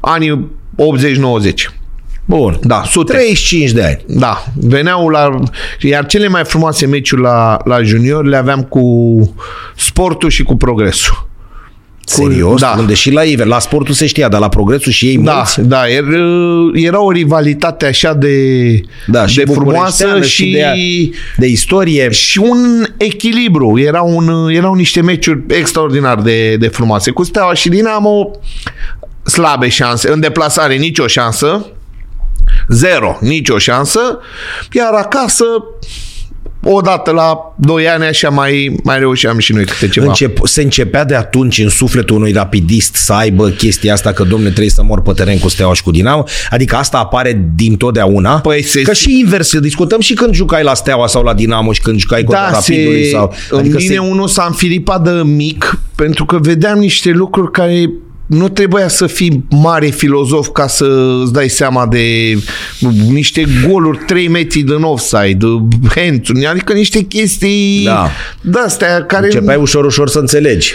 anii 0.00 0.50
80-90. 0.76 1.81
Bun. 2.24 2.58
Da, 2.62 2.82
sute. 2.86 3.12
35 3.12 3.70
de 3.70 3.82
ani. 3.84 4.18
Da, 4.18 4.44
veneau 4.54 5.08
la... 5.08 5.38
Iar 5.80 6.06
cele 6.06 6.28
mai 6.28 6.44
frumoase 6.44 6.86
meciuri 6.86 7.22
la, 7.22 7.56
la 7.64 7.82
junior 7.82 8.24
le 8.26 8.36
aveam 8.36 8.62
cu 8.62 9.34
sportul 9.76 10.30
și 10.30 10.42
cu 10.42 10.56
progresul. 10.56 11.30
Serios? 12.04 12.60
da. 12.60 12.74
Unde 12.78 12.94
și 12.94 13.10
la 13.10 13.22
Iver, 13.22 13.46
la 13.46 13.58
sportul 13.58 13.94
se 13.94 14.06
știa, 14.06 14.28
dar 14.28 14.40
la 14.40 14.48
progresul 14.48 14.92
și 14.92 15.06
ei 15.06 15.18
Da, 15.18 15.32
mulți? 15.34 15.60
da, 15.60 15.88
era, 15.88 16.08
era 16.74 17.02
o 17.02 17.10
rivalitate 17.10 17.86
așa 17.86 18.14
de, 18.14 18.36
Da, 19.06 19.26
și 19.26 19.36
de 19.36 19.44
frumoasă 19.52 20.04
bucureșteană 20.04 20.22
și, 20.22 20.44
și 20.44 20.52
de, 20.52 21.16
de 21.36 21.46
istorie. 21.46 22.10
și 22.10 22.38
un 22.38 22.84
echilibru. 22.96 23.78
Era 23.78 24.00
un, 24.02 24.48
erau 24.50 24.74
niște 24.74 25.00
meciuri 25.00 25.42
extraordinar 25.48 26.20
de, 26.20 26.56
de 26.56 26.68
frumoase. 26.68 27.10
Cu 27.10 27.22
Steaua 27.24 27.54
și 27.54 27.68
Dinamo, 27.68 28.30
slabe 29.24 29.68
șanse. 29.68 30.10
În 30.12 30.20
deplasare, 30.20 30.74
nicio 30.76 31.06
șansă. 31.06 31.66
Zero, 32.68 33.18
nicio 33.20 33.58
șansă. 33.58 34.00
Iar 34.72 34.92
acasă, 34.92 35.44
odată 36.64 37.10
la 37.10 37.54
2 37.58 37.88
ani 37.88 38.04
așa 38.04 38.28
mai, 38.28 38.76
mai 38.84 38.98
reușeam 38.98 39.38
și 39.38 39.52
noi 39.52 39.64
câte 39.64 39.88
ceva. 39.88 40.06
Încep, 40.06 40.38
se 40.46 40.62
începea 40.62 41.04
de 41.04 41.14
atunci 41.14 41.58
în 41.58 41.68
sufletul 41.68 42.16
unui 42.16 42.32
rapidist 42.32 42.94
să 42.94 43.12
aibă 43.12 43.48
chestia 43.48 43.92
asta 43.92 44.12
că, 44.12 44.22
domne, 44.24 44.48
trebuie 44.48 44.70
să 44.70 44.82
mor 44.82 45.02
pe 45.02 45.12
teren 45.12 45.38
cu 45.38 45.48
Steaua 45.48 45.74
și 45.74 45.82
cu 45.82 45.90
Dinamo? 45.90 46.24
Adică 46.50 46.76
asta 46.76 46.98
apare 46.98 47.50
din 47.54 47.76
totdeauna? 47.76 48.40
Păi 48.40 48.62
se- 48.62 48.82
că 48.82 48.92
și 48.92 49.18
invers, 49.18 49.58
discutăm 49.58 50.00
și 50.00 50.14
când 50.14 50.34
jucai 50.34 50.62
la 50.62 50.74
Steaua 50.74 51.06
sau 51.06 51.22
la 51.22 51.34
Dinamo 51.34 51.72
și 51.72 51.80
când 51.80 51.98
jucai 51.98 52.24
cu 52.24 52.32
Da, 52.32 52.50
Rapidului. 52.50 53.04
se, 53.04 53.10
Sau, 53.10 53.34
în 53.50 53.58
adică 53.58 53.76
mine 53.78 53.92
se, 53.92 53.98
unul 53.98 54.28
s-a 54.28 54.44
înfilipat 54.48 55.02
de 55.02 55.10
mic 55.24 55.80
pentru 55.94 56.24
că 56.24 56.38
vedeam 56.40 56.78
niște 56.78 57.10
lucruri 57.10 57.50
care 57.50 57.90
nu 58.32 58.48
trebuia 58.48 58.88
să 58.88 59.06
fii 59.06 59.44
mare 59.50 59.86
filozof 59.86 60.48
ca 60.52 60.66
să 60.66 61.18
îți 61.22 61.32
dai 61.32 61.48
seama 61.48 61.86
de 61.86 62.34
niște 63.10 63.44
goluri 63.68 63.98
3 64.06 64.28
metri 64.28 64.60
din 64.60 64.82
offside, 64.82 65.46
hands 65.94 66.28
adică 66.50 66.72
niște 66.72 67.00
chestii 67.00 67.84
Da. 67.84 68.10
de-astea 68.40 69.04
care 69.04 69.24
începeai 69.24 69.56
ușor, 69.56 69.84
ușor 69.84 70.08
să 70.08 70.18
înțelegi. 70.18 70.72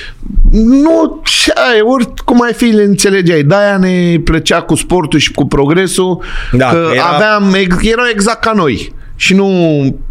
nu, 0.52 1.22
ce 1.24 1.52
ai, 1.52 1.82
oricum 1.82 2.42
ai 2.42 2.54
fi, 2.54 2.66
le 2.66 2.84
înțelegeai. 2.84 3.44
De-aia 3.44 3.78
ne 3.78 4.20
plăcea 4.24 4.62
cu 4.62 4.76
sportul 4.76 5.20
și 5.20 5.32
cu 5.32 5.46
progresul, 5.46 6.22
Da, 6.52 6.70
că 6.70 6.76
că 6.76 6.92
era- 6.94 7.04
aveam, 7.06 7.54
ex- 7.54 7.84
erau 7.84 8.06
exact 8.12 8.42
ca 8.44 8.52
noi 8.56 8.94
și 9.16 9.34
nu 9.34 9.50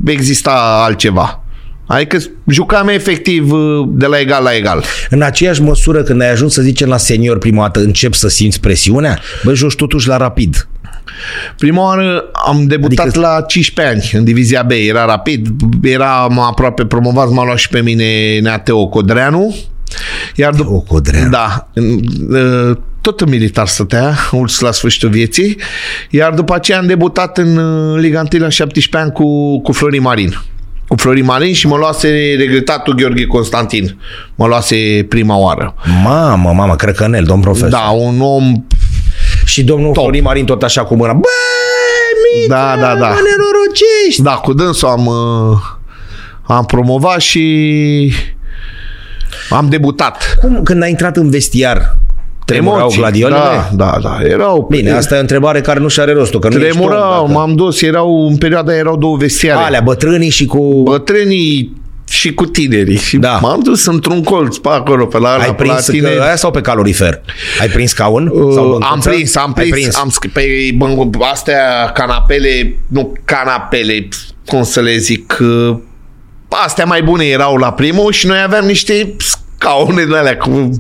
exista 0.07 0.83
altceva. 0.85 1.45
Adică 1.87 2.19
jucam 2.47 2.89
efectiv 2.89 3.53
uh, 3.53 3.89
de 3.89 4.07
la 4.07 4.19
egal 4.19 4.43
la 4.43 4.55
egal. 4.55 4.85
În 5.11 5.23
aceeași 5.23 5.63
măsură 5.63 6.03
când 6.03 6.21
ai 6.21 6.31
ajuns 6.31 6.53
să 6.53 6.63
zicem 6.63 6.89
la 6.89 6.97
senior 6.97 7.39
prima 7.39 7.63
dată, 7.63 7.81
încep 7.81 8.15
să 8.15 8.29
simți 8.29 8.61
presiunea? 8.61 9.19
Bă, 9.45 9.55
joci 9.55 9.75
totuși 9.75 10.09
la 10.09 10.17
rapid. 10.17 10.69
Prima 11.59 11.83
oară 11.83 12.25
am 12.47 12.67
debutat 12.67 13.07
Adică- 13.07 13.21
la 13.21 13.41
15 13.47 13.95
ani 13.97 14.11
în 14.13 14.25
divizia 14.25 14.63
B, 14.63 14.71
era 14.71 15.05
rapid, 15.05 15.47
eram 15.83 16.39
aproape 16.39 16.85
promovat, 16.87 17.31
m-a 17.31 17.45
luat 17.45 17.57
și 17.59 17.69
pe 17.69 17.81
mine 17.81 18.39
Neateo 18.39 18.89
Codreanu. 18.89 19.57
Iar 20.35 20.53
după 20.55 20.69
Teo 20.69 20.81
Codreanu. 20.81 21.31
Da. 21.31 21.69
în- 21.75 22.01
uh, 22.71 22.77
Tot 23.01 23.21
în 23.21 23.29
militar 23.29 23.67
stătea, 23.67 24.15
urs 24.33 24.61
la 24.61 24.73
sfârșitul 24.73 25.09
vieții. 25.09 25.57
Iar 26.11 26.33
după 26.35 26.55
aceea 26.55 26.79
am 26.79 26.87
debutat 26.87 27.39
în 27.39 27.57
uh, 27.57 27.99
Liga 28.01 28.23
1 28.33 28.43
la 28.43 28.49
17 28.49 28.97
ani 28.97 29.13
cu, 29.13 29.61
cu 29.61 29.73
Florin 29.73 30.03
Marin. 30.03 30.35
Cu 30.89 30.95
Florin 30.97 31.25
Marin 31.25 31.55
și 31.55 31.67
mă 31.67 31.77
luase 31.77 32.35
regretatul 32.39 32.95
Gheorghe 32.95 33.25
Constantin. 33.27 33.99
Mă 34.35 34.47
luase 34.47 35.07
prima 35.09 35.37
oară. 35.37 35.75
Mamă, 36.05 36.53
mamă, 36.53 36.77
Crăcănel, 36.77 37.25
domn 37.25 37.41
profesor. 37.43 37.69
Da, 37.69 37.91
un 37.91 38.21
om... 38.21 38.53
Și 39.45 39.65
domnul 39.65 39.93
Top. 39.93 40.03
Florin 40.03 40.23
Marin 40.23 40.45
tot 40.45 40.63
așa 40.63 40.85
cu 40.85 40.95
mâna. 40.95 41.13
Bă, 41.13 41.29
mică, 42.35 42.55
Da, 42.55 42.77
da, 42.81 42.87
da. 42.95 43.09
mă 43.09 43.17
nenorocești. 43.29 44.23
Da, 44.23 44.31
cu 44.31 44.53
dânsul 44.53 44.89
am, 44.89 45.07
uh, 45.07 45.59
am 46.43 46.65
promovat 46.65 47.21
și 47.21 48.13
am 49.51 49.69
debutat. 49.69 50.37
Cum, 50.41 50.63
când 50.63 50.83
ai 50.83 50.91
intrat 50.91 51.17
în 51.17 51.31
vestiar, 51.31 51.97
tremurau 52.47 52.79
Emoții. 52.79 52.99
gladiolele? 52.99 53.41
Da, 53.41 53.69
da, 53.73 53.99
da. 54.03 54.19
Erau... 54.23 54.67
Bine, 54.71 54.91
asta 54.91 55.15
e 55.15 55.19
o 55.19 55.21
întrebare 55.21 55.61
care 55.61 55.79
nu 55.81 55.89
și 55.89 56.01
are 56.01 56.13
rostul, 56.13 56.41
că 56.41 56.49
nu 56.49 56.55
ești 56.57 56.67
om, 56.67 56.73
Tremurau, 56.73 57.21
dacă- 57.21 57.33
m-am 57.33 57.55
dus, 57.55 57.83
erau, 57.83 58.27
în 58.31 58.37
perioada 58.37 58.77
erau 58.77 58.97
două 58.97 59.17
vestiare. 59.17 59.63
Alea, 59.65 59.81
bătrânii 59.81 60.31
și 60.31 60.47
cu... 60.47 60.83
Bătrânii 60.85 61.73
și 62.09 62.35
cu 62.35 62.45
tinerii. 62.47 62.97
Și 62.97 63.17
Da. 63.17 63.39
m-am 63.43 63.61
dus 63.63 63.87
într-un 63.87 64.23
colț 64.23 64.57
pe 64.57 64.69
acolo, 64.69 65.07
pe 65.07 65.19
la, 65.19 65.33
ai 65.33 65.47
la, 65.47 65.55
prins 65.55 65.75
la 65.75 65.81
că, 65.81 65.91
tineri. 65.93 66.21
aia 66.21 66.37
sau 66.37 66.51
pe 66.51 66.61
calorifer? 66.61 67.21
Ai 67.61 67.69
prins 67.69 67.91
scaun? 67.91 68.33
sau 68.35 68.47
Uh, 68.47 68.55
băncuță? 68.55 68.89
am 68.93 69.01
prins, 69.01 69.37
am 69.37 69.55
Ai 69.57 69.67
prins, 69.69 69.97
am 69.97 70.09
scris 70.09 70.33
pe 70.33 70.43
bă, 70.77 71.25
astea 71.33 71.91
canapele, 71.95 72.77
nu 72.89 73.13
canapele, 73.25 74.09
cum 74.47 74.63
să 74.63 74.81
le 74.81 74.97
zic, 74.97 75.39
uh, 75.41 75.77
astea 76.49 76.85
mai 76.85 77.03
bune 77.03 77.25
erau 77.25 77.57
la 77.57 77.73
primul 77.73 78.13
și 78.13 78.27
noi 78.27 78.43
aveam 78.45 78.65
niște 78.67 79.15
scaune 79.59 80.05
de 80.05 80.17
alea 80.17 80.37
cu... 80.37 80.71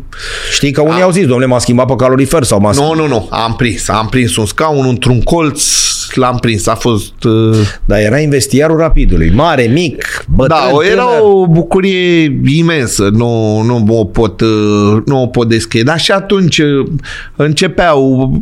Știi 0.52 0.70
că 0.70 0.80
unii 0.80 1.02
au 1.02 1.10
zis, 1.10 1.22
domnule, 1.22 1.46
m-a 1.46 1.58
schimbat 1.58 1.86
pe 1.86 1.94
calorifer 1.96 2.42
sau 2.42 2.60
m-a 2.60 2.70
Nu, 2.74 2.94
nu, 2.94 3.06
nu, 3.06 3.28
am 3.30 3.54
prins, 3.56 3.88
am 3.88 4.08
prins 4.08 4.36
un 4.36 4.46
scaun 4.46 4.86
într-un 4.88 5.22
colț, 5.22 5.62
l-am 6.14 6.36
prins, 6.36 6.66
a 6.66 6.74
fost... 6.74 7.24
Uh, 7.24 7.56
Dar 7.84 7.98
era 7.98 8.18
investiarul 8.18 8.76
rapidului. 8.76 9.30
Mare, 9.34 9.62
mic, 9.62 10.24
bătrân, 10.28 10.58
da, 10.58 10.70
o, 10.72 10.84
era 10.84 11.04
tânăr. 11.04 11.20
o 11.22 11.46
bucurie 11.46 12.40
imensă, 12.46 13.08
nu, 13.12 13.60
nu 13.62 13.84
o 13.88 14.04
pot, 14.04 14.40
uh, 14.40 15.02
nu 15.04 15.22
o 15.22 15.26
pot 15.26 15.48
descrie. 15.48 15.82
Dar 15.82 15.98
și 15.98 16.12
atunci 16.12 16.58
uh, 16.58 16.86
începeau 17.36 18.32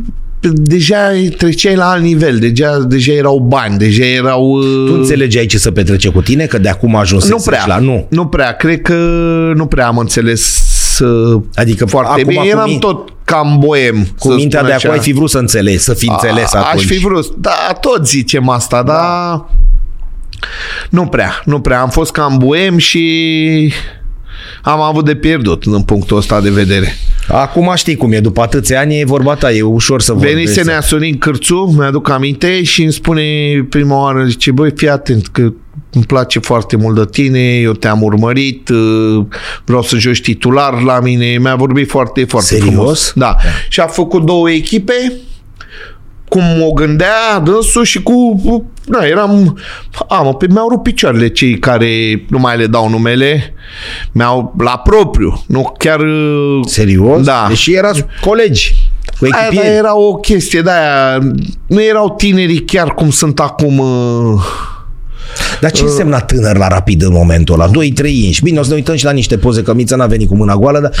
deja 0.53 0.97
treceai 1.37 1.75
la 1.75 1.89
alt 1.89 2.01
nivel, 2.03 2.37
deja, 2.39 2.77
deja 2.79 3.11
erau 3.13 3.39
bani, 3.39 3.77
deja 3.77 4.05
erau... 4.05 4.49
uh, 4.51 4.85
Tu 4.87 4.93
înțelegeai 4.93 5.45
ce 5.45 5.57
să 5.57 5.71
petrece 5.71 6.09
cu 6.09 6.21
tine? 6.21 6.45
Că 6.45 6.57
de 6.57 6.69
acum 6.69 6.95
a 6.95 6.99
ajuns 6.99 7.29
nu 7.29 7.41
prea, 7.45 7.63
la 7.67 7.77
nu. 7.79 8.05
nu 8.09 8.25
prea, 8.25 8.51
cred 8.51 8.81
că 8.81 8.93
nu 9.55 9.65
prea 9.65 9.87
am 9.87 9.97
înțeles 9.97 10.69
uh, 10.99 11.41
Adică 11.55 11.85
foarte 11.85 12.11
acum 12.11 12.23
bine. 12.27 12.39
cu 12.41 12.47
Eram 12.47 12.69
min- 12.75 12.79
tot 12.79 13.09
cam 13.23 13.55
boem. 13.59 14.07
Cu 14.19 14.27
să 14.29 14.33
mintea 14.35 14.59
spun 14.59 14.69
de 14.69 14.75
așa. 14.75 14.87
acum 14.87 14.99
ai 14.99 15.05
fi 15.05 15.11
vrut 15.13 15.29
să 15.29 15.37
înțelegi, 15.37 15.77
să 15.77 15.93
fi 15.93 16.09
înțeles 16.09 16.53
A- 16.53 16.59
atunci. 16.59 16.83
Aș 16.83 16.87
fi 16.89 16.97
vrut, 16.97 17.35
da, 17.35 17.77
tot 17.81 18.07
zicem 18.07 18.49
asta, 18.49 18.83
da. 18.83 18.93
dar 18.93 19.45
nu 20.89 21.05
prea, 21.05 21.41
nu 21.45 21.59
prea. 21.59 21.81
Am 21.81 21.89
fost 21.89 22.11
cam 22.11 22.37
boem 22.37 22.77
și 22.77 23.73
am 24.65 24.81
avut 24.81 25.05
de 25.05 25.15
pierdut 25.15 25.63
în 25.65 25.81
punctul 25.81 26.17
ăsta 26.17 26.41
de 26.41 26.49
vedere. 26.49 26.95
Acum 27.27 27.71
știi 27.75 27.95
cum 27.95 28.11
e, 28.11 28.19
după 28.19 28.41
atâția 28.41 28.79
ani 28.79 28.99
e 28.99 29.05
vorba 29.05 29.35
ta, 29.35 29.51
e 29.51 29.61
ușor 29.61 30.01
să 30.01 30.11
vorbești. 30.11 30.35
Venise 30.35 30.63
Nea 30.63 30.81
Sorin 30.81 31.17
Cârțu, 31.17 31.73
mi-aduc 31.77 32.09
aminte, 32.09 32.63
și 32.63 32.83
îmi 32.83 32.93
spune 32.93 33.23
prima 33.69 34.01
oară, 34.01 34.25
zice, 34.25 34.51
băi, 34.51 34.71
fii 34.75 34.89
atent, 34.89 35.27
că 35.27 35.53
îmi 35.91 36.03
place 36.03 36.39
foarte 36.39 36.75
mult 36.75 36.95
de 36.95 37.05
tine, 37.11 37.39
eu 37.39 37.71
te-am 37.71 38.01
urmărit, 38.01 38.69
uh, 38.69 39.25
vreau 39.65 39.81
să 39.81 39.97
joci 39.97 40.21
titular 40.21 40.81
la 40.81 40.99
mine, 40.99 41.37
mi-a 41.37 41.55
vorbit 41.55 41.89
foarte, 41.89 42.23
foarte 42.23 42.47
Serios? 42.55 42.73
frumos. 42.73 43.11
Da. 43.15 43.35
Și 43.69 43.79
a 43.79 43.87
făcut 43.87 44.25
două 44.25 44.49
echipe, 44.49 45.13
cum 46.35 46.61
o 46.61 46.71
gândea 46.71 47.39
dânsul 47.43 47.83
și 47.83 48.03
cu... 48.03 48.41
Da, 48.85 49.07
eram... 49.07 49.57
A, 50.07 50.21
mă, 50.21 50.33
pe, 50.33 50.47
mi-au 50.49 50.69
rupt 50.69 50.83
picioarele 50.83 51.27
cei 51.27 51.59
care 51.59 51.87
nu 52.29 52.39
mai 52.39 52.57
le 52.57 52.67
dau 52.67 52.89
numele. 52.89 53.53
Mi-au... 54.11 54.55
La 54.57 54.77
propriu. 54.77 55.43
Nu 55.47 55.73
chiar... 55.77 55.99
uh, 55.99 56.59
Serios? 56.65 57.23
Da. 57.23 57.45
Deși 57.47 57.73
erați 57.73 58.05
colegi 58.21 58.75
cu 59.19 59.27
Aia, 59.31 59.43
echipieri. 59.45 59.67
dar 59.67 59.75
era 59.77 59.97
o 59.97 60.13
chestie 60.15 60.61
de 60.61 60.69
aia. 60.71 61.19
Nu 61.67 61.83
erau 61.83 62.13
tinerii 62.17 62.63
chiar 62.65 62.93
cum 62.93 63.09
sunt 63.09 63.39
acum. 63.39 63.77
uh, 63.79 64.41
Dar 65.61 65.71
ce 65.71 65.83
însemna 65.83 66.19
tânăr 66.19 66.57
la 66.57 66.67
rapid 66.67 67.01
în 67.01 67.11
momentul 67.11 67.53
ăla? 67.61 67.69
2-3 67.69 67.71
inși. 68.11 68.43
Bine, 68.43 68.59
o 68.59 68.63
să 68.63 68.69
ne 68.69 68.75
uităm 68.75 68.95
și 68.95 69.03
la 69.05 69.11
niște 69.11 69.37
poze, 69.37 69.61
că 69.61 69.73
Mița 69.73 69.95
n-a 69.95 70.05
venit 70.05 70.27
cu 70.27 70.35
mâna 70.35 70.55
goală, 70.55 70.79
dar 70.79 70.91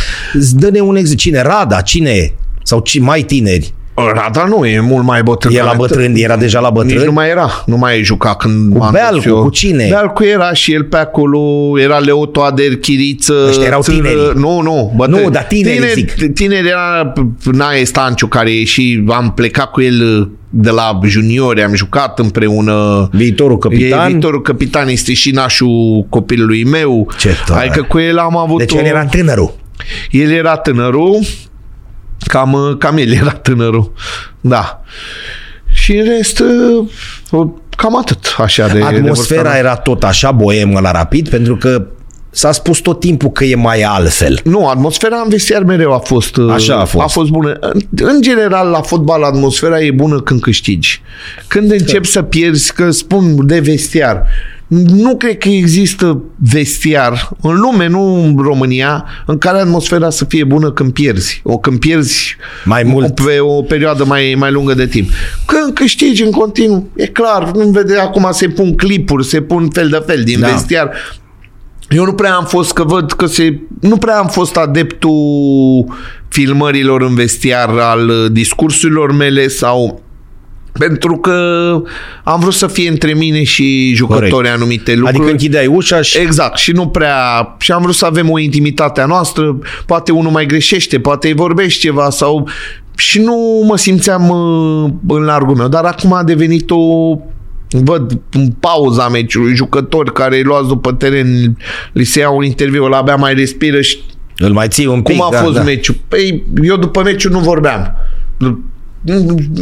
dă-ne 0.51 0.79
un 0.79 0.95
exemplu. 0.95 1.23
Cine? 1.23 1.41
Rada? 1.41 1.81
Cine 1.81 2.09
e? 2.09 2.33
Sau 2.63 2.79
ci 2.79 2.99
mai 2.99 3.21
tineri? 3.21 3.73
Rada 3.95 4.45
nu, 4.49 4.65
e 4.65 4.79
mult 4.79 5.05
mai 5.05 5.23
bătrân. 5.23 5.55
E 5.55 5.61
la 5.61 5.73
bătrân, 5.77 6.15
era 6.15 6.37
deja 6.37 6.59
la 6.59 6.69
bătrân? 6.69 6.95
Nici 6.95 7.05
nu 7.05 7.11
mai 7.11 7.29
era. 7.29 7.63
Nu 7.65 7.77
mai 7.77 8.03
juca 8.03 8.35
când 8.35 8.71
Cu 8.71 8.77
m-am 8.77 8.91
dus 8.91 8.99
Bealcu, 8.99 9.27
eu. 9.27 9.41
cu 9.41 9.49
cine? 9.49 9.87
Bealcu 9.89 10.23
era 10.23 10.53
și 10.53 10.73
el 10.73 10.83
pe 10.83 10.97
acolo. 10.97 11.39
Era 11.79 11.97
Leo 11.97 12.25
Toader, 12.25 12.75
Chiriță. 12.75 13.45
Ăștia 13.49 13.65
erau 13.65 13.81
tinerii. 13.81 14.31
Nu, 14.35 14.61
nu. 14.61 14.93
Bătrâni. 14.95 15.23
Nu, 15.23 15.29
dar 15.29 15.43
tineri, 15.43 15.75
tineri, 15.75 15.93
zic. 15.93 16.33
Tineri 16.33 16.67
era 16.67 17.13
Nae 17.51 17.83
Stanciu, 17.83 18.27
care 18.27 18.63
și 18.63 19.03
am 19.09 19.31
plecat 19.35 19.71
cu 19.71 19.81
el 19.81 20.29
de 20.49 20.69
la 20.69 20.99
juniori, 21.03 21.63
am 21.63 21.73
jucat 21.73 22.19
împreună. 22.19 23.09
Viitorul 23.11 23.57
capitan? 23.57 24.05
E 24.05 24.11
viitorul 24.11 24.41
capitan, 24.41 24.87
este 24.87 25.13
și 25.13 25.31
nașul 25.31 26.05
copilului 26.09 26.63
meu. 26.63 27.11
Ce 27.19 27.35
tare. 27.45 27.65
Adică 27.65 27.85
cu 27.89 27.99
el 27.99 28.17
am 28.17 28.37
avut 28.37 28.57
Deci 28.57 28.73
o... 28.73 28.77
el 28.77 28.85
era 28.85 29.05
tânărul. 29.05 29.53
El 30.11 30.31
era 30.31 30.55
tânărul, 30.55 31.19
cam, 32.27 32.75
cam 32.79 32.97
el 32.97 33.11
era 33.11 33.31
tânărul, 33.31 33.91
da. 34.41 34.81
Și 35.71 35.95
în 35.95 36.05
rest, 36.05 36.39
uh, 36.39 37.47
cam 37.77 37.97
atât, 37.97 38.35
așa 38.37 38.67
de... 38.67 38.77
de 38.77 38.83
Atmosfera 38.83 39.41
vârsta 39.41 39.57
era 39.57 39.75
tot 39.75 40.03
așa 40.03 40.31
boemă 40.31 40.79
la 40.79 40.91
rapid, 40.91 41.29
pentru 41.29 41.55
că 41.57 41.85
s-a 42.35 42.51
spus 42.51 42.79
tot 42.79 42.99
timpul 42.99 43.31
că 43.31 43.43
e 43.43 43.55
mai 43.55 43.81
altfel. 43.81 44.39
Nu, 44.43 44.67
atmosfera 44.67 45.15
în 45.23 45.29
vestiar 45.29 45.63
mereu 45.63 45.93
a 45.93 45.97
fost, 45.97 46.35
uh, 46.35 46.53
Așa 46.53 46.75
a 46.75 46.85
fost. 46.85 47.03
a 47.03 47.07
fost 47.07 47.29
bună. 47.29 47.57
În, 47.59 47.81
în 47.95 48.21
general, 48.21 48.69
la 48.69 48.81
fotbal, 48.81 49.23
atmosfera 49.23 49.81
e 49.81 49.91
bună 49.91 50.21
când 50.21 50.41
câștigi. 50.41 51.01
Când 51.47 51.71
începi 51.71 52.07
să 52.07 52.21
pierzi, 52.21 52.73
că 52.73 52.91
spun 52.91 53.45
de 53.45 53.59
vestiar, 53.59 54.25
nu 54.67 55.15
cred 55.15 55.37
că 55.37 55.49
există 55.49 56.21
vestiar 56.35 57.29
în 57.41 57.59
lume, 57.59 57.87
nu 57.87 58.23
în 58.23 58.37
România, 58.37 59.05
în 59.25 59.37
care 59.37 59.57
atmosfera 59.59 60.09
să 60.09 60.25
fie 60.25 60.43
bună 60.43 60.71
când 60.71 60.93
pierzi. 60.93 61.41
O 61.43 61.57
când 61.57 61.79
pierzi 61.79 62.35
Mai 62.65 62.83
mult. 62.83 63.15
pe 63.15 63.39
o 63.39 63.61
perioadă 63.61 64.03
mai, 64.05 64.35
mai 64.37 64.51
lungă 64.51 64.73
de 64.73 64.87
timp. 64.87 65.09
Când 65.45 65.73
câștigi 65.73 66.23
în 66.23 66.31
continuu, 66.31 66.89
e 66.95 67.05
clar, 67.05 67.51
nu 67.51 67.67
vede 67.69 67.97
acum 67.97 68.27
se 68.31 68.47
pun 68.47 68.75
clipuri, 68.75 69.25
se 69.25 69.41
pun 69.41 69.69
fel 69.69 69.89
de 69.89 70.03
fel 70.05 70.23
din 70.23 70.39
Da. 70.39 70.47
vestiar. 70.47 70.91
Eu 71.89 72.05
nu 72.05 72.13
prea 72.13 72.33
am 72.35 72.45
fost, 72.45 72.73
că 72.73 72.83
văd 72.83 73.11
că 73.11 73.25
se... 73.25 73.59
Nu 73.81 73.97
prea 73.97 74.17
am 74.17 74.27
fost 74.27 74.55
adeptul 74.57 75.13
filmărilor 76.27 77.01
în 77.01 77.15
vestiar 77.15 77.69
al 77.69 78.09
uh, 78.09 78.31
discursurilor 78.31 79.11
mele 79.11 79.47
sau... 79.47 80.03
Pentru 80.79 81.17
că 81.17 81.33
am 82.23 82.39
vrut 82.39 82.53
să 82.53 82.67
fie 82.67 82.89
între 82.89 83.13
mine 83.13 83.43
și 83.43 83.93
jucătorii 83.93 84.31
Corect. 84.31 84.53
anumite 84.53 84.93
lucruri. 84.93 85.15
Adică 85.15 85.31
închideai 85.31 85.67
ușa 85.67 86.01
și... 86.01 86.17
Exact, 86.17 86.57
și 86.57 86.71
nu 86.71 86.87
prea... 86.87 87.15
Și 87.59 87.71
am 87.71 87.81
vrut 87.81 87.95
să 87.95 88.05
avem 88.05 88.29
o 88.29 88.39
intimitate 88.39 89.01
a 89.01 89.05
noastră, 89.05 89.57
poate 89.85 90.11
unul 90.11 90.31
mai 90.31 90.45
greșește, 90.45 90.99
poate 90.99 91.27
îi 91.27 91.33
vorbești 91.33 91.79
ceva 91.79 92.09
sau... 92.09 92.47
Și 92.97 93.19
nu 93.19 93.65
mă 93.67 93.77
simțeam 93.77 94.29
uh, 94.29 95.17
în 95.17 95.23
largul 95.23 95.55
meu, 95.55 95.67
dar 95.67 95.83
acum 95.83 96.13
a 96.13 96.23
devenit 96.23 96.71
o... 96.71 97.15
Văd 97.69 98.21
în 98.31 98.47
pauza 98.59 99.07
meciului 99.07 99.55
jucători 99.55 100.13
care 100.13 100.35
îi 100.35 100.43
luați 100.43 100.67
după 100.67 100.91
teren, 100.91 101.57
li 101.91 102.03
se 102.03 102.19
ia 102.19 102.29
un 102.29 102.43
interviu, 102.43 102.83
ăla 102.83 102.97
abia 102.97 103.15
mai 103.15 103.33
respiră 103.33 103.81
și 103.81 103.97
Îl 104.37 104.51
mai 104.51 104.67
ții 104.67 104.85
un 104.85 105.01
pic. 105.01 105.15
cum 105.15 105.25
a 105.25 105.29
da, 105.31 105.37
fost 105.37 105.55
da. 105.55 105.61
meciul? 105.61 105.95
Păi 106.07 106.43
eu 106.63 106.77
după 106.77 107.01
meciul 107.03 107.31
nu 107.31 107.39
vorbeam. 107.39 107.95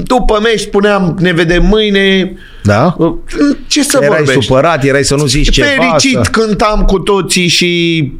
După 0.03 0.39
meci 0.41 0.59
spuneam 0.59 1.17
ne 1.19 1.31
vedem 1.31 1.65
mâine. 1.65 2.33
Da? 2.63 2.95
Ce 3.67 3.83
să 3.83 3.99
Erai 4.01 4.17
vorbești? 4.17 4.41
supărat, 4.45 4.83
erai 4.83 5.03
să 5.03 5.15
nu 5.15 5.25
zici 5.25 5.49
ceva. 5.51 5.67
Fericit 5.67 6.19
Să... 6.23 6.29
cântam 6.31 6.85
cu 6.85 6.99
toții 6.99 7.47
și 7.47 8.11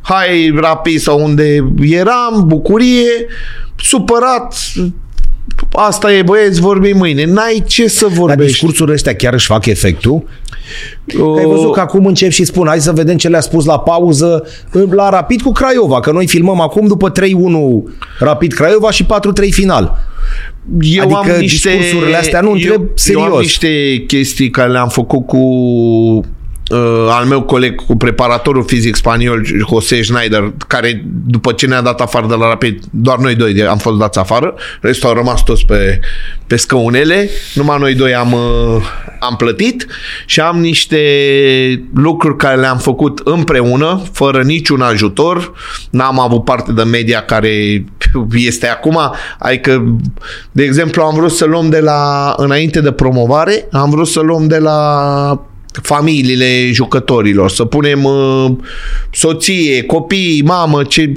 hai 0.00 0.52
rapid 0.60 1.00
sau 1.00 1.22
unde 1.24 1.72
eram, 1.80 2.44
bucurie, 2.46 3.26
supărat, 3.76 4.54
asta 5.72 6.12
e 6.12 6.22
băieți, 6.22 6.60
vorbim 6.60 6.96
mâine. 6.96 7.24
N-ai 7.24 7.64
ce 7.66 7.88
să 7.88 8.06
Dar 8.06 8.16
vorbești. 8.16 8.52
discursurile 8.52 8.94
astea 8.94 9.14
chiar 9.16 9.32
își 9.32 9.46
fac 9.46 9.66
efectul? 9.66 10.22
O- 11.20 11.32
Că 11.32 11.38
ai 11.38 11.44
văzut 11.46 11.72
că 11.72 11.80
acum 11.80 12.06
încep 12.06 12.30
și 12.30 12.44
spun, 12.44 12.66
hai 12.66 12.80
să 12.80 12.92
vedem 12.92 13.16
ce 13.16 13.28
le-a 13.28 13.40
spus 13.40 13.64
la 13.64 13.78
pauză 13.78 14.46
la 14.90 15.08
Rapid 15.08 15.40
cu 15.42 15.52
Craiova, 15.52 16.00
că 16.00 16.12
noi 16.12 16.26
filmăm 16.26 16.60
acum 16.60 16.86
după 16.86 17.10
3-1 17.10 17.14
Rapid 18.18 18.52
Craiova 18.52 18.90
și 18.90 19.04
4-3 19.04 19.08
final. 19.50 19.98
Eu 20.80 21.02
adică 21.02 21.18
am 21.18 21.40
niște, 21.40 21.70
discursurile 21.70 22.16
astea 22.16 22.40
nu 22.40 22.50
întreb 22.50 22.80
eu, 22.80 22.90
serios. 22.94 23.26
Eu 23.26 23.34
am 23.34 23.40
niște 23.40 24.02
chestii 24.06 24.50
care 24.50 24.70
le-am 24.70 24.88
făcut 24.88 25.26
cu 25.26 25.36
uh, 25.36 26.24
al 27.10 27.24
meu 27.24 27.42
coleg 27.42 27.84
cu 27.84 27.96
preparatorul 27.96 28.64
fizic 28.64 28.94
spaniol, 28.94 29.44
José 29.44 30.02
Schneider, 30.02 30.52
care 30.66 31.04
după 31.26 31.52
ce 31.52 31.66
ne-a 31.66 31.82
dat 31.82 32.00
afară 32.00 32.26
de 32.26 32.34
la 32.34 32.48
Rapid, 32.48 32.82
doar 32.90 33.18
noi 33.18 33.34
doi 33.34 33.66
am 33.66 33.78
fost 33.78 33.98
dați 33.98 34.18
afară, 34.18 34.54
restul 34.80 35.08
au 35.08 35.14
rămas 35.14 35.42
toți 35.42 35.64
pe, 35.66 36.00
pe 36.46 36.56
scăunele, 36.56 37.30
numai 37.54 37.78
noi 37.78 37.94
doi 37.94 38.14
am, 38.14 38.32
uh, 38.32 38.82
am 39.20 39.36
plătit 39.36 39.86
și 40.26 40.40
am 40.40 40.60
niște 40.60 40.98
lucruri 41.94 42.36
care 42.36 42.56
le-am 42.56 42.78
făcut 42.78 43.20
împreună, 43.24 44.02
fără 44.12 44.42
niciun 44.42 44.80
ajutor, 44.80 45.52
n-am 45.90 46.20
avut 46.20 46.44
parte 46.44 46.72
de 46.72 46.82
media 46.82 47.22
care 47.22 47.84
este 48.34 48.66
acum, 48.66 48.98
adică, 49.38 49.98
de 50.52 50.62
exemplu, 50.62 51.02
am 51.02 51.14
vrut 51.14 51.30
să 51.30 51.44
luăm 51.44 51.68
de 51.68 51.80
la, 51.80 52.34
înainte 52.36 52.80
de 52.80 52.92
promovare, 52.92 53.68
am 53.72 53.90
vrut 53.90 54.06
să 54.06 54.20
luăm 54.20 54.46
de 54.46 54.58
la 54.58 55.44
familiile 55.82 56.70
jucătorilor, 56.72 57.50
să 57.50 57.64
punem 57.64 58.04
uh, 58.04 58.50
soție, 59.12 59.82
copii, 59.82 60.42
mamă, 60.44 60.84
ce... 60.84 61.12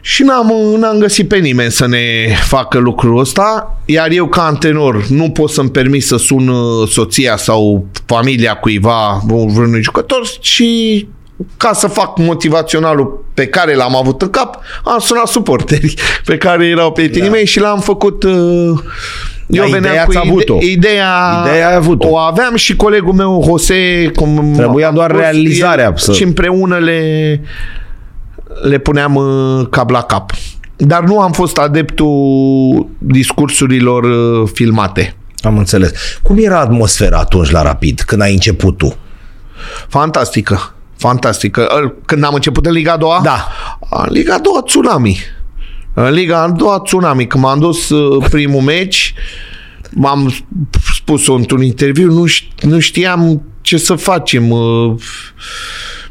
Și 0.00 0.22
n-am, 0.22 0.52
n-am 0.78 0.98
găsit 0.98 1.28
pe 1.28 1.36
nimeni 1.36 1.70
să 1.70 1.86
ne 1.86 2.34
facă 2.46 2.78
lucrul 2.78 3.18
ăsta, 3.18 3.78
iar 3.84 4.10
eu 4.10 4.28
ca 4.28 4.42
antrenor 4.46 5.06
nu 5.08 5.30
pot 5.30 5.50
să-mi 5.50 5.70
permit 5.70 6.04
să 6.04 6.16
sun 6.16 6.48
uh, 6.48 6.88
soția 6.88 7.36
sau 7.36 7.86
familia 8.06 8.54
cuiva, 8.54 9.22
vreunui 9.26 9.82
jucător, 9.82 10.20
și 10.40 11.06
ca 11.56 11.72
să 11.72 11.86
fac 11.86 12.18
motivaționalul 12.18 13.24
pe 13.34 13.46
care 13.46 13.74
l-am 13.74 13.96
avut 13.96 14.22
în 14.22 14.30
cap, 14.30 14.58
am 14.84 14.98
sunat 14.98 15.26
suporteri 15.26 15.94
pe 16.24 16.36
care 16.36 16.66
erau 16.66 16.92
prietenii 16.92 17.28
da. 17.28 17.34
mei 17.34 17.46
și 17.46 17.60
l-am 17.60 17.80
făcut 17.80 18.22
uh, 18.22 18.78
eu 19.50 19.64
da, 19.64 19.70
veneam 19.78 20.04
cu 20.04 20.10
ide- 20.12 20.20
avut-o. 20.28 20.56
ideea, 20.60 21.42
ideea 21.46 21.76
avut-o. 21.76 22.08
o 22.08 22.16
aveam 22.16 22.54
și 22.56 22.76
colegul 22.76 23.12
meu, 23.12 23.42
Jose, 23.46 24.10
cum 24.16 24.52
Trebuia 24.56 24.90
doar 24.90 25.10
realizarea. 25.10 25.92
să... 25.96 26.12
Și 26.12 26.22
împreună 26.22 26.76
le, 26.78 27.40
le 28.62 28.78
puneam 28.78 29.14
uh, 29.14 29.66
cap 29.70 29.90
la 29.90 30.02
cap. 30.02 30.32
Dar 30.76 31.02
nu 31.02 31.20
am 31.20 31.32
fost 31.32 31.58
adeptul 31.58 32.86
discursurilor 32.98 34.04
uh, 34.04 34.48
filmate. 34.52 35.14
Am 35.40 35.58
înțeles. 35.58 35.92
Cum 36.22 36.36
era 36.40 36.60
atmosfera 36.60 37.18
atunci 37.18 37.50
la 37.50 37.62
Rapid, 37.62 38.00
când 38.00 38.22
ai 38.22 38.32
început 38.32 38.76
tu? 38.76 38.96
Fantastică. 39.88 40.72
Fantastică. 40.96 41.68
Când 42.06 42.24
am 42.24 42.34
început 42.34 42.66
în 42.66 42.72
Liga 42.72 42.96
2 42.96 43.08
Da. 43.22 43.48
În 43.90 44.06
Liga 44.12 44.38
2 44.38 44.52
Tsunami. 44.64 45.18
În 46.00 46.12
Liga 46.12 46.42
a 46.42 46.50
doua 46.50 46.80
tsunami, 46.80 47.26
când 47.26 47.44
m-am 47.44 47.58
dus 47.58 47.88
uh, 47.88 48.26
primul 48.30 48.60
meci, 48.60 49.14
m-am 49.90 50.34
spus 50.94 51.28
într-un 51.28 51.62
interviu, 51.62 52.12
nu, 52.12 52.24
nu 52.60 52.78
știam 52.78 53.42
ce 53.60 53.76
să 53.76 53.94
facem. 53.94 54.50
Uh, 54.50 54.94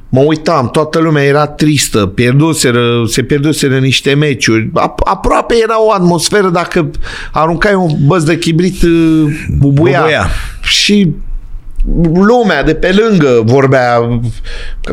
mă 0.09 0.21
uitam, 0.21 0.69
toată 0.69 0.99
lumea 0.99 1.23
era 1.23 1.47
tristă, 1.47 2.05
pierduseră, 2.05 3.03
se 3.05 3.23
pierduseră 3.23 3.77
niște 3.77 4.13
meciuri. 4.13 4.69
Aproape 5.03 5.55
era 5.63 5.83
o 5.83 5.91
atmosferă 5.91 6.49
dacă 6.49 6.91
aruncai 7.31 7.73
un 7.73 7.91
băț 8.05 8.23
de 8.23 8.37
chibrit 8.37 8.81
uh, 8.81 9.23
bubuia. 9.57 9.99
bubuia. 9.99 10.29
Și 10.61 11.13
lumea 12.13 12.63
de 12.63 12.75
pe 12.75 12.91
lângă 12.91 13.41
vorbea 13.45 14.19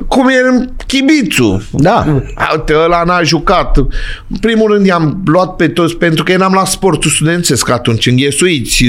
cum 0.09 0.29
e 0.29 0.69
chibițul. 0.87 1.63
Da. 1.71 2.23
Uite, 2.53 2.75
ăla 2.85 3.03
n-a 3.03 3.23
jucat. 3.23 3.77
În 3.77 4.37
primul 4.41 4.73
rând 4.73 4.87
i-am 4.87 5.23
luat 5.25 5.57
pe 5.57 5.69
toți 5.69 5.97
pentru 5.97 6.25
că 6.25 6.33
eram 6.33 6.53
la 6.53 6.65
sportul 6.65 7.11
studențesc 7.11 7.71
atunci, 7.71 8.07
înghesuiți. 8.07 8.85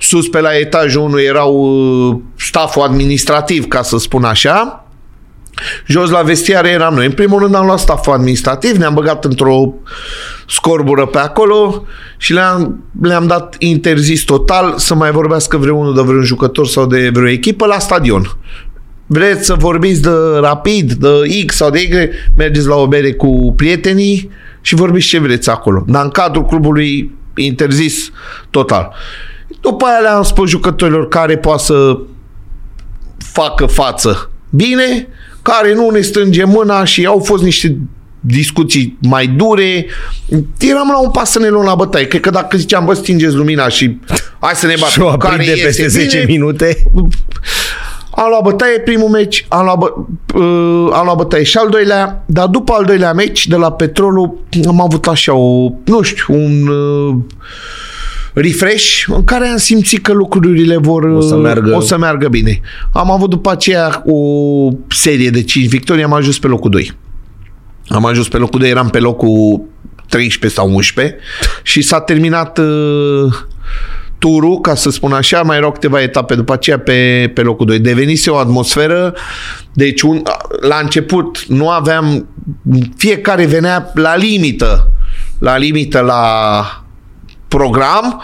Sus 0.00 0.28
pe 0.28 0.40
la 0.40 0.56
etajul 0.56 1.02
1 1.02 1.20
erau 1.20 1.54
uh, 1.54 2.16
staful 2.36 2.82
administrativ, 2.82 3.68
ca 3.68 3.82
să 3.82 3.98
spun 3.98 4.24
așa. 4.24 4.81
Jos 5.86 6.10
la 6.10 6.22
vestiare 6.22 6.68
eram 6.68 6.94
noi. 6.94 7.06
În 7.06 7.12
primul 7.12 7.38
rând 7.38 7.54
am 7.54 7.66
luat 7.66 7.78
staful 7.78 8.12
administrativ, 8.12 8.76
ne-am 8.76 8.94
băgat 8.94 9.24
într-o 9.24 9.74
scorbură 10.48 11.06
pe 11.06 11.18
acolo 11.18 11.84
și 12.16 12.32
le-am, 12.32 12.84
le-am 13.02 13.26
dat 13.26 13.56
interzis 13.58 14.22
total 14.22 14.74
să 14.76 14.94
mai 14.94 15.10
vorbească 15.10 15.56
vreunul 15.56 15.94
de 15.94 16.00
vreun 16.00 16.24
jucător 16.24 16.66
sau 16.66 16.86
de 16.86 17.10
vreo 17.12 17.28
echipă 17.28 17.66
la 17.66 17.78
stadion. 17.78 18.36
Vreți 19.06 19.46
să 19.46 19.54
vorbiți 19.54 20.02
de 20.02 20.10
rapid, 20.40 20.92
de 20.92 21.08
X 21.46 21.54
sau 21.56 21.70
de 21.70 21.80
Y, 21.80 22.08
mergeți 22.36 22.66
la 22.66 22.74
o 22.74 22.86
bere 22.86 23.12
cu 23.12 23.52
prietenii 23.56 24.30
și 24.60 24.74
vorbiți 24.74 25.06
ce 25.06 25.18
vreți 25.18 25.50
acolo. 25.50 25.84
Dar 25.86 26.04
în 26.04 26.10
cadrul 26.10 26.44
clubului 26.44 27.14
interzis 27.36 28.10
total. 28.50 28.92
După 29.60 29.84
aia 29.84 29.98
le-am 29.98 30.22
spus 30.22 30.50
jucătorilor 30.50 31.08
care 31.08 31.36
poate 31.36 31.62
să 31.62 31.98
facă 33.18 33.66
față 33.66 34.30
bine, 34.50 35.08
care 35.42 35.74
nu 35.74 35.90
ne 35.90 36.00
strânge 36.00 36.44
mâna 36.44 36.84
și 36.84 37.06
au 37.06 37.18
fost 37.18 37.42
niște 37.42 37.76
discuții 38.20 38.98
mai 39.00 39.26
dure. 39.26 39.86
Eram 40.58 40.88
la 40.92 40.98
un 40.98 41.10
pas 41.10 41.30
să 41.30 41.38
ne 41.38 41.48
luăm 41.48 41.64
la 41.64 41.74
bătaie. 41.74 42.06
Cred 42.06 42.20
că 42.20 42.30
dacă 42.30 42.56
ziceam, 42.56 42.84
bă, 42.84 42.94
stingeți 42.94 43.34
lumina 43.34 43.68
și 43.68 43.98
hai 44.40 44.54
să 44.54 44.66
ne 44.66 44.74
batem. 44.80 45.10
Și 45.10 45.16
care 45.18 45.44
de 45.44 45.60
peste 45.64 45.86
10 45.86 46.18
bine, 46.18 46.24
minute. 46.32 46.82
Am 48.14 48.28
luat 48.28 48.42
bătaie 48.42 48.78
primul 48.78 49.08
meci, 49.08 49.46
am 49.48 49.64
luat, 49.64 49.78
bă, 49.78 49.92
uh, 50.38 50.90
am 50.92 51.04
luat 51.04 51.16
bătaie 51.16 51.42
și 51.42 51.56
al 51.56 51.68
doilea, 51.68 52.24
dar 52.26 52.46
după 52.46 52.72
al 52.72 52.84
doilea 52.84 53.12
meci 53.12 53.46
de 53.46 53.56
la 53.56 53.72
Petrolul 53.72 54.38
am 54.66 54.80
avut 54.80 55.06
așa 55.06 55.34
o, 55.34 55.70
nu 55.84 56.02
știu, 56.02 56.34
un 56.34 56.66
uh, 56.66 57.16
refresh 58.32 59.04
în 59.06 59.24
care 59.24 59.46
am 59.46 59.56
simțit 59.56 60.02
că 60.02 60.12
lucrurile 60.12 60.76
vor 60.76 61.02
o 61.02 61.20
să 61.20 61.36
meargă, 61.36 61.76
o 61.76 61.80
să 61.80 61.98
meargă 61.98 62.28
bine. 62.28 62.60
Am 62.92 63.10
avut 63.10 63.30
după 63.30 63.50
aceea 63.50 64.02
o 64.06 64.18
serie 64.88 65.30
de 65.30 65.42
5 65.42 65.68
victorii, 65.68 66.02
am 66.04 66.12
ajuns 66.12 66.38
pe 66.38 66.46
locul 66.46 66.70
2. 66.70 66.92
Am 67.88 68.06
ajuns 68.06 68.28
pe 68.28 68.36
locul 68.36 68.60
2, 68.60 68.70
eram 68.70 68.88
pe 68.88 68.98
locul 68.98 69.64
13 70.08 70.60
sau 70.60 70.74
11 70.74 71.16
și 71.62 71.82
s-a 71.82 72.00
terminat 72.00 72.58
uh, 72.58 73.32
turul, 74.18 74.60
ca 74.60 74.74
să 74.74 74.90
spun 74.90 75.12
așa, 75.12 75.42
mai 75.42 75.56
erau 75.56 75.72
câteva 75.72 76.02
etape 76.02 76.34
după 76.34 76.52
aceea 76.52 76.78
pe, 76.78 77.30
pe 77.34 77.40
locul 77.40 77.66
2. 77.66 77.78
Devenise 77.78 78.30
o 78.30 78.36
atmosferă, 78.36 79.14
deci 79.72 80.02
un, 80.02 80.22
la 80.60 80.78
început 80.82 81.44
nu 81.46 81.68
aveam, 81.68 82.28
fiecare 82.96 83.44
venea 83.46 83.90
la 83.94 84.16
limită, 84.16 84.90
la 85.38 85.56
limită 85.56 86.00
la 86.00 86.81
program, 87.56 88.22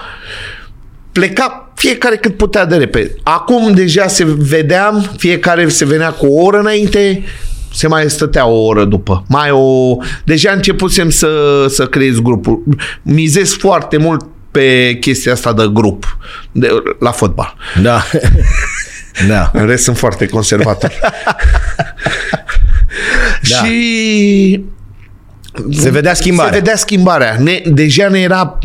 pleca 1.13 1.73
fiecare 1.75 2.17
cât 2.17 2.37
putea 2.37 2.65
de 2.65 2.77
repede. 2.77 3.15
Acum 3.23 3.73
deja 3.75 4.07
se 4.07 4.25
vedeam, 4.39 5.15
fiecare 5.17 5.69
se 5.69 5.85
venea 5.85 6.11
cu 6.11 6.27
o 6.27 6.43
oră 6.43 6.59
înainte, 6.59 7.25
se 7.75 7.87
mai 7.87 8.11
stătea 8.11 8.47
o 8.47 8.65
oră 8.65 8.85
după. 8.85 9.25
Mai 9.29 9.51
o... 9.51 9.97
Deja 10.25 10.53
începusem 10.53 11.11
să, 11.11 11.67
să 11.69 11.87
creez 11.87 12.19
grupul. 12.19 12.63
Mizez 13.03 13.57
foarte 13.57 13.97
mult 13.97 14.27
pe 14.51 14.97
chestia 15.01 15.33
asta 15.33 15.53
de 15.53 15.71
grup 15.73 16.19
de, 16.53 16.69
la 16.99 17.11
fotbal. 17.11 17.57
Da. 17.83 18.05
da. 19.29 19.51
În 19.53 19.67
rest 19.67 19.85
sunt 19.85 19.99
foarte 19.99 20.27
conservator. 20.27 20.93
da. 23.51 23.57
Și 23.57 24.65
se 25.71 25.91
vedea 25.91 26.15
schimbarea. 26.15 26.53
Se 26.53 26.59
vedea 26.59 26.77
schimbarea. 26.77 27.37
Ne, 27.39 27.63
deja 27.65 28.09
ne 28.09 28.21
era, 28.21 28.59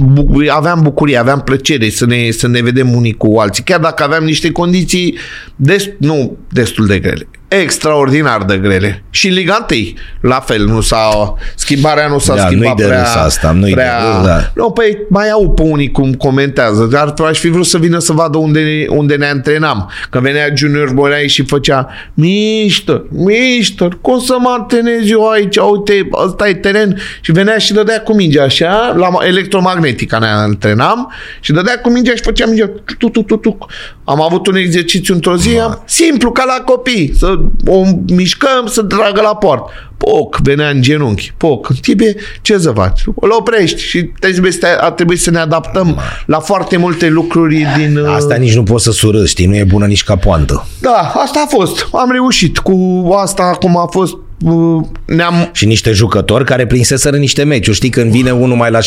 aveam 0.48 0.82
bucurie, 0.82 1.18
aveam 1.18 1.42
plăcere 1.42 1.90
să 1.90 2.06
ne, 2.06 2.32
să 2.32 2.48
ne 2.48 2.62
vedem 2.62 2.96
unii 2.96 3.14
cu 3.14 3.38
alții. 3.40 3.64
Chiar 3.64 3.80
dacă 3.80 4.04
aveam 4.04 4.24
niște 4.24 4.52
condiții 4.52 5.18
des, 5.56 5.90
nu 5.98 6.38
destul 6.50 6.86
de 6.86 7.00
grele 7.00 7.28
extraordinar 7.62 8.44
de 8.44 8.58
grele. 8.58 9.04
Și 9.10 9.28
în 9.28 9.34
Liga 9.34 9.66
1, 9.72 9.80
la 10.22 10.40
fel, 10.40 10.66
nu 10.66 10.82
s-a, 10.82 11.34
schimbarea 11.56 12.08
nu 12.08 12.20
s-a 12.20 12.36
da, 12.36 12.46
schimbat 12.46 12.78
nu-i 12.78 12.88
prea... 12.88 13.04
asta, 13.04 13.52
nu 13.52 13.68
prea, 13.72 14.22
de 14.22 14.28
da. 14.28 14.52
Nu, 14.56 14.70
păi 14.70 14.98
mai 15.10 15.30
au 15.30 15.52
pe 15.52 15.62
unii 15.62 15.92
cum 15.92 16.14
comentează, 16.14 16.84
dar 16.84 17.14
aș 17.28 17.40
fi 17.40 17.50
vrut 17.50 17.66
să 17.66 17.78
vină 17.78 18.00
să 18.00 18.14
vadă 18.14 18.38
unde, 18.38 18.86
unde 18.90 19.16
ne 19.16 19.26
antrenam. 19.26 19.92
Că 20.10 20.20
venea 20.20 20.48
Junior 20.56 20.92
Borai 20.94 21.28
și 21.28 21.44
făcea 21.46 21.88
Mister, 22.14 23.04
Mister, 23.10 23.98
cum 24.02 24.20
să 24.20 24.36
mă 24.40 24.56
antrenez 24.60 25.10
eu 25.10 25.30
aici? 25.30 25.58
Uite, 25.58 26.10
ăsta 26.26 26.50
e 26.50 26.54
teren. 26.54 26.98
Și 27.22 27.32
venea 27.32 27.58
și 27.58 27.74
dădea 27.74 28.02
cu 28.02 28.16
mingea 28.16 28.44
așa, 28.44 28.94
la 28.98 29.08
electromagnetică 29.28 30.18
ne 30.20 30.28
antrenam 30.28 31.12
și 31.40 31.52
dădea 31.52 31.80
cu 31.80 31.90
mingea 31.90 32.16
și 32.16 32.22
făcea 32.24 32.46
mingea. 32.46 32.70
Tu, 32.98 33.10
tu, 33.10 33.22
tu, 33.22 33.36
tu. 33.36 33.58
Am 34.04 34.22
avut 34.22 34.48
un 34.48 34.56
exercițiu 34.56 35.14
într-o 35.14 35.36
zi, 35.36 35.60
simplu, 35.86 36.32
ca 36.32 36.44
la 36.46 36.64
copii, 36.64 37.14
să 37.18 37.40
o 37.68 37.84
mișcăm 38.08 38.66
să 38.66 38.84
tragă 38.84 39.22
la 39.22 39.36
poartă. 39.36 39.72
Poc, 39.98 40.38
venea 40.44 40.70
în 40.70 40.82
genunchi. 40.82 41.34
Poc, 41.38 41.70
în 41.70 41.76
tibie, 41.82 42.16
ce 42.42 42.58
să 42.58 42.72
faci? 42.72 43.04
Îl 43.16 43.32
oprești 43.40 43.82
și 43.82 44.04
trebuie 44.04 44.52
să, 44.52 44.78
a 44.82 44.92
trebuit 44.92 45.22
să 45.22 45.32
ne 45.32 45.40
adaptăm 45.40 46.00
la 46.26 46.40
foarte 46.40 46.78
multe 46.78 47.08
lucruri 47.08 47.66
din... 47.78 48.06
Asta 48.06 48.36
nici 48.36 48.56
nu 48.56 48.64
poți 48.64 48.84
să 48.84 48.92
surâzi, 48.92 49.30
știi? 49.30 49.46
Nu 49.46 49.56
e 49.56 49.64
bună 49.64 49.86
nici 49.86 50.04
ca 50.04 50.16
poantă. 50.16 50.66
Da, 50.82 51.12
asta 51.16 51.44
a 51.46 51.48
fost. 51.50 51.88
Am 51.92 52.12
reușit. 52.12 52.58
Cu 52.58 53.10
asta 53.16 53.44
acum 53.44 53.78
a 53.78 53.88
fost 53.92 54.14
uh, 54.14 54.20
ne-am 55.06 55.50
Și 55.54 55.66
niște 55.66 55.92
jucători 55.92 56.46
care 56.46 56.66
prinseseră 56.66 57.18
niște 57.18 57.44
meciuri. 57.44 57.76
Știi, 57.76 57.90
când 57.90 58.12
vine 58.12 58.32
unul 58.32 58.58
mai 58.58 58.72
la 58.72 58.80
16-17 58.80 58.84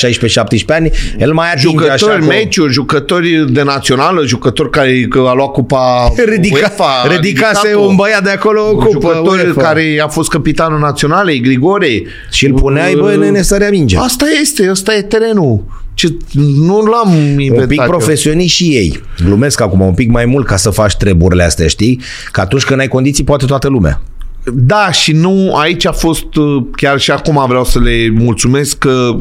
ani, 0.69 0.91
el 1.19 1.33
mai 1.33 1.53
atinge 1.53 1.85
așa 1.85 1.97
jucători, 1.97 2.21
cu... 2.21 2.27
meciuri, 2.27 2.73
jucători 2.73 3.53
de 3.53 3.63
națională, 3.63 4.27
jucători 4.27 4.71
care 4.71 5.07
că 5.11 5.25
a 5.27 5.35
luat 5.35 5.51
cupa 5.51 6.13
Ridica, 6.33 6.57
UEFA, 6.57 7.07
ridicase 7.17 7.67
ridicat-o. 7.67 7.89
un 7.89 7.97
băiat 7.97 8.23
de 8.23 8.31
acolo 8.31 8.69
o 8.69 8.75
cupă. 8.75 8.89
jucători 8.93 9.43
UEFA. 9.45 9.63
care 9.63 10.01
a 10.03 10.09
fost 10.09 10.29
capitanul 10.29 10.79
naționalei, 10.79 11.41
Grigore. 11.41 12.03
Și 12.31 12.47
îl 12.47 12.53
puneai, 12.53 12.95
bă, 12.95 13.17
nene, 13.17 13.43
sărea 13.43 13.71
mingea. 13.71 14.01
Asta 14.01 14.25
este, 14.41 14.67
asta 14.67 14.95
e 14.95 15.03
terenul. 15.03 15.65
Ce, 15.95 16.17
nu 16.59 16.81
l-am 16.81 17.13
inventat 17.39 17.63
Un 17.63 17.67
pic 17.69 17.81
eu. 17.81 17.87
profesioniști 17.87 18.65
și 18.65 18.77
ei. 18.77 19.01
Glumesc 19.25 19.61
acum 19.61 19.81
un 19.81 19.95
pic 19.95 20.11
mai 20.11 20.25
mult 20.25 20.47
ca 20.47 20.57
să 20.57 20.71
faci 20.71 20.97
treburile 20.97 21.43
astea, 21.43 21.67
știi? 21.67 22.01
Că 22.33 22.41
atunci 22.41 22.65
când 22.65 22.81
ai 22.81 22.89
condiții, 22.89 23.25
poate 23.25 23.45
toată 23.47 23.69
lumea. 23.69 24.01
Da, 24.55 24.91
și 24.93 25.13
nu, 25.13 25.55
aici 25.57 25.87
a 25.87 25.93
fost, 25.93 26.35
uh, 26.35 26.63
chiar 26.77 26.99
și 26.99 27.11
acum 27.11 27.45
vreau 27.49 27.65
să 27.65 27.79
le 27.79 28.09
mulțumesc 28.15 28.79
că 28.79 29.17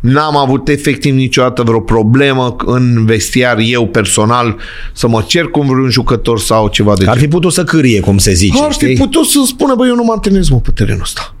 n-am 0.00 0.36
avut 0.36 0.68
efectiv 0.68 1.14
niciodată 1.14 1.62
vreo 1.62 1.80
problemă 1.80 2.56
în 2.66 3.04
vestiar 3.06 3.56
eu 3.60 3.86
personal 3.86 4.56
să 4.92 5.08
mă 5.08 5.24
cer 5.26 5.44
cu 5.44 5.60
vreun 5.60 5.90
jucător 5.90 6.40
sau 6.40 6.68
ceva 6.68 6.92
de 6.96 7.04
Ar 7.06 7.12
genul. 7.14 7.18
fi 7.18 7.28
putut 7.28 7.52
să 7.52 7.64
cârie, 7.64 8.00
cum 8.00 8.18
se 8.18 8.32
zice, 8.32 8.62
Ar 8.62 8.72
fi 8.72 8.84
știi? 8.84 8.96
putut 8.96 9.26
să 9.26 9.38
spună, 9.46 9.74
bă, 9.76 9.86
eu 9.86 9.94
nu 9.94 10.04
mă 10.04 10.12
antrenez, 10.12 10.48
mă, 10.48 10.60
pe 10.60 10.70
terenul 10.74 11.00
ăsta. 11.02 11.34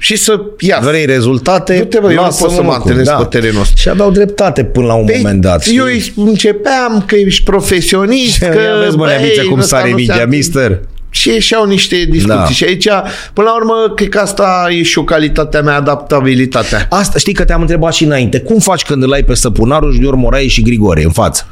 Și 0.00 0.16
să 0.16 0.40
ia. 0.58 0.78
Vrei 0.82 1.04
rezultate? 1.06 1.78
Du-te, 1.78 1.98
bă, 2.00 2.08
eu 2.12 2.16
nu 2.16 2.22
lasă-mă, 2.22 2.46
pot 2.46 2.56
să 2.56 2.62
mă 2.62 2.68
cu- 2.68 2.74
antrenez 2.74 3.08
pe 3.18 3.24
terenul 3.24 3.60
ăsta. 3.60 3.74
Și 3.76 3.88
aveau 3.88 4.10
dreptate 4.10 4.64
până 4.64 4.86
la 4.86 4.94
un 4.94 5.04
Păi, 5.04 5.16
moment 5.16 5.40
dat. 5.40 5.66
eu 5.74 5.86
știi? 5.86 6.12
îi 6.16 6.24
începeam 6.28 7.02
că 7.06 7.14
ești 7.14 7.42
profesionist, 7.44 8.38
că... 8.44 8.44
Ia 8.60 8.76
vezi, 8.84 8.96
mă, 8.96 9.04
băi, 9.04 9.12
neamiță, 9.18 9.42
cum 9.42 9.58
ăsta 9.58 9.76
sare 9.76 9.90
nu 9.90 9.96
se 9.98 10.02
mingea, 10.04 10.24
ating- 10.24 10.28
mister. 10.28 10.80
Și 11.10 11.28
ieșeau 11.28 11.66
niște 11.66 11.96
discuții. 11.96 12.36
Da. 12.38 12.46
Și 12.48 12.64
aici, 12.64 12.88
până 13.32 13.46
la 13.48 13.54
urmă, 13.54 13.92
cred 13.96 14.08
că 14.08 14.18
asta 14.18 14.66
e 14.70 14.82
și 14.82 14.98
o 14.98 15.04
calitatea 15.04 15.62
mea, 15.62 15.76
adaptabilitatea. 15.76 16.86
Asta 16.90 17.18
știi 17.18 17.32
că 17.32 17.44
te-am 17.44 17.60
întrebat 17.60 17.92
și 17.92 18.04
înainte. 18.04 18.40
Cum 18.40 18.58
faci 18.58 18.82
când 18.82 19.02
îl 19.02 19.12
ai 19.12 19.22
pe 19.22 19.34
Săpunaru, 19.34 19.90
Junior 19.90 20.14
Moraes 20.14 20.50
și 20.50 20.62
Grigore 20.62 21.02
în 21.04 21.10
față? 21.10 21.46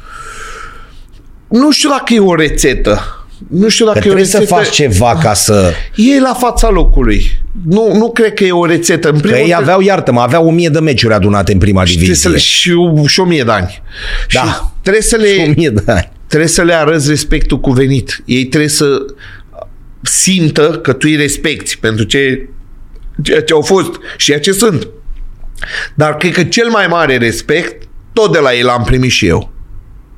Nu 1.47 1.71
știu 1.71 1.89
dacă 1.89 2.13
e 2.13 2.19
o 2.19 2.35
rețetă. 2.35 3.01
Nu 3.49 3.69
știu 3.69 3.85
dacă 3.85 3.99
Că 3.99 4.07
e 4.07 4.09
o 4.09 4.13
trebuie 4.13 4.31
să 4.31 4.37
rețetă. 4.37 4.55
faci 4.55 4.69
ceva 4.69 5.17
ca 5.21 5.33
să... 5.33 5.71
E 5.95 6.19
la 6.19 6.33
fața 6.33 6.69
locului. 6.69 7.31
Nu, 7.65 7.93
nu 7.95 8.11
cred 8.11 8.33
că 8.33 8.43
e 8.43 8.51
o 8.51 8.65
rețetă. 8.65 9.07
În 9.07 9.13
Că 9.13 9.19
primul 9.19 9.37
ei 9.37 9.43
rând, 9.43 9.61
aveau, 9.61 9.81
iartă-mă, 9.81 10.21
aveau 10.21 10.47
o 10.47 10.51
mie 10.51 10.69
de 10.69 10.79
meciuri 10.79 11.13
adunate 11.13 11.51
în 11.51 11.57
prima 11.57 11.83
trebuie 11.83 12.15
să 12.15 12.29
divizie. 12.29 12.29
le, 12.29 12.37
și, 12.37 13.03
și 13.13 13.19
o 13.19 13.25
mie 13.25 13.43
de 13.43 13.51
ani. 13.51 13.81
Da. 14.33 14.41
Și 14.41 14.49
trebuie 14.81 15.03
să 15.03 15.15
O 15.19 15.21
le, 15.23 15.53
mie 15.55 15.69
de 15.69 15.91
ani. 15.91 16.11
trebuie 16.27 16.49
să 16.49 16.61
le 16.61 16.73
arăți 16.73 17.09
respectul 17.09 17.59
cuvenit. 17.59 18.21
Ei 18.25 18.45
trebuie 18.45 18.69
să 18.69 18.85
simtă 20.01 20.79
că 20.83 20.93
tu 20.93 21.07
îi 21.09 21.15
respecti 21.15 21.77
pentru 21.77 22.05
ce, 22.05 22.49
ceea 23.23 23.43
ce 23.43 23.53
au 23.53 23.61
fost 23.61 23.91
și 24.17 24.25
ceea 24.25 24.39
ce 24.39 24.51
sunt. 24.51 24.87
Dar 25.95 26.17
cred 26.17 26.33
că 26.33 26.43
cel 26.43 26.69
mai 26.69 26.87
mare 26.87 27.17
respect 27.17 27.87
tot 28.13 28.31
de 28.31 28.39
la 28.39 28.53
ei 28.53 28.61
l-am 28.61 28.83
primit 28.83 29.11
și 29.11 29.27
eu. 29.27 29.51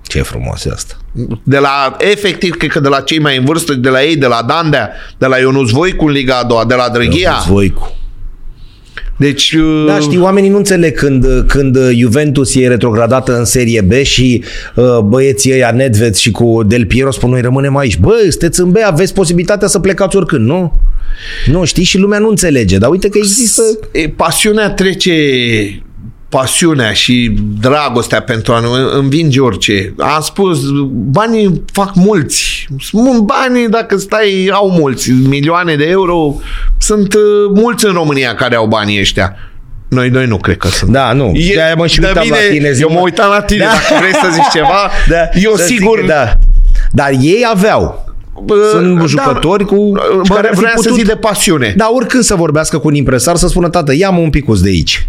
Ce 0.02 0.22
frumos 0.22 0.66
e 0.66 0.72
asta. 0.72 0.98
De 1.44 1.58
la, 1.58 1.96
efectiv, 1.98 2.56
cred 2.56 2.72
că 2.72 2.80
de 2.80 2.88
la 2.88 3.02
cei 3.02 3.20
mai 3.20 3.38
în 3.38 3.46
vârstă, 3.46 3.74
de 3.74 3.90
la 3.90 4.04
ei, 4.04 4.16
de 4.16 4.26
la 4.26 4.42
Dandea, 4.42 4.92
de 5.18 5.26
la 5.26 5.38
Ionuț 5.38 5.70
Voicu 5.70 6.06
în 6.06 6.12
Liga 6.12 6.38
a 6.38 6.44
doua, 6.44 6.66
de 6.66 6.76
la 6.76 6.90
Drăghia. 6.90 7.44
Voicu. 7.48 7.99
Deci, 9.20 9.52
uh, 9.52 9.86
Da, 9.88 10.00
știi, 10.00 10.18
oamenii 10.18 10.50
nu 10.50 10.58
înțeleg 10.58 10.98
când, 10.98 11.26
când 11.48 11.78
Juventus 11.92 12.56
e 12.56 12.68
retrogradată 12.68 13.38
în 13.38 13.46
Serie 13.46 13.82
B 13.82 13.92
și 13.92 14.44
uh, 14.76 15.00
băieții 15.00 15.52
ăia 15.52 15.72
Nedved 15.72 16.16
și 16.16 16.32
cu 16.32 16.64
Del 16.68 16.86
Piero 16.86 17.12
spun 17.12 17.30
noi 17.30 17.42
rămânem 17.42 17.78
aici. 17.78 17.98
Bă, 17.98 18.12
sunteți 18.30 18.60
în 18.60 18.72
B, 18.72 18.76
aveți 18.86 19.14
posibilitatea 19.14 19.68
să 19.68 19.80
plecați 19.80 20.16
oricând, 20.16 20.46
nu? 20.46 20.82
Nu, 21.46 21.66
știi, 21.66 21.84
și 21.84 21.98
lumea 21.98 22.20
nu 22.20 22.30
înțelege, 22.30 22.78
dar 22.78 22.90
uite 22.90 23.10
că 23.10 23.18
există... 23.18 23.62
e, 23.92 24.10
pasiunea 24.10 24.70
trece 24.70 25.14
pasiunea 26.30 26.92
și 26.94 27.36
dragostea 27.60 28.22
pentru 28.22 28.54
a 28.54 28.60
nu 28.60 28.70
învinge 28.98 29.40
orice. 29.40 29.94
Am 29.98 30.22
spus, 30.22 30.60
banii 30.92 31.62
fac 31.72 31.92
mulți. 31.96 32.68
Sunt 32.80 33.20
Banii, 33.20 33.70
dacă 33.70 33.98
stai, 33.98 34.50
au 34.52 34.70
mulți. 34.70 35.12
Milioane 35.12 35.76
de 35.76 35.86
euro. 35.86 36.36
Sunt 36.78 37.14
uh, 37.14 37.22
mulți 37.56 37.86
în 37.86 37.92
România 37.94 38.36
care 38.36 38.56
au 38.56 38.66
banii 38.68 39.00
ăștia. 39.00 39.36
Noi 39.88 40.10
doi 40.10 40.26
nu 40.26 40.38
cred 40.38 40.58
că 40.58 40.68
sunt. 40.68 40.92
Da, 40.92 41.14
nu. 41.14 41.32
E- 41.34 41.54
De-aia 41.54 41.76
mă 41.76 41.88
și 41.88 42.00
de 42.00 42.08
uitam 42.08 42.24
mine, 42.24 42.36
la 42.36 42.52
tine. 42.52 42.72
zic, 42.72 42.82
eu 42.86 42.92
mă 42.94 43.00
uitam 43.00 43.30
la 43.30 43.42
tine. 43.42 43.64
Da. 43.64 43.70
Dacă 43.90 44.00
vrei 44.00 44.14
să 44.14 44.30
zici 44.34 44.52
ceva, 44.54 44.90
eu 45.46 45.56
să 45.56 45.64
zic 45.66 45.78
sigur... 45.78 46.00
că 46.00 46.06
Da. 46.06 46.38
Dar 46.92 47.10
ei 47.22 47.46
aveau. 47.52 48.08
Bă, 48.44 48.56
Sunt 48.72 48.98
da, 49.00 49.06
jucători 49.06 49.66
cu... 49.66 49.76
Bă, 50.28 50.34
care 50.34 50.48
ar 50.48 50.54
fi 50.54 50.60
vreau 50.60 50.74
să 50.76 50.82
putut- 50.82 50.98
zic 50.98 51.06
de 51.08 51.16
pasiune. 51.16 51.74
Da, 51.78 51.90
oricând 51.94 52.24
să 52.24 52.36
vorbească 52.36 52.78
cu 52.78 52.88
un 52.88 52.94
impresar, 52.96 53.36
să 53.36 53.48
spună, 53.48 53.70
tată, 53.70 53.96
ia-mă 53.96 54.20
un 54.20 54.30
picuț 54.30 54.60
de 54.60 54.70
aici. 54.70 55.08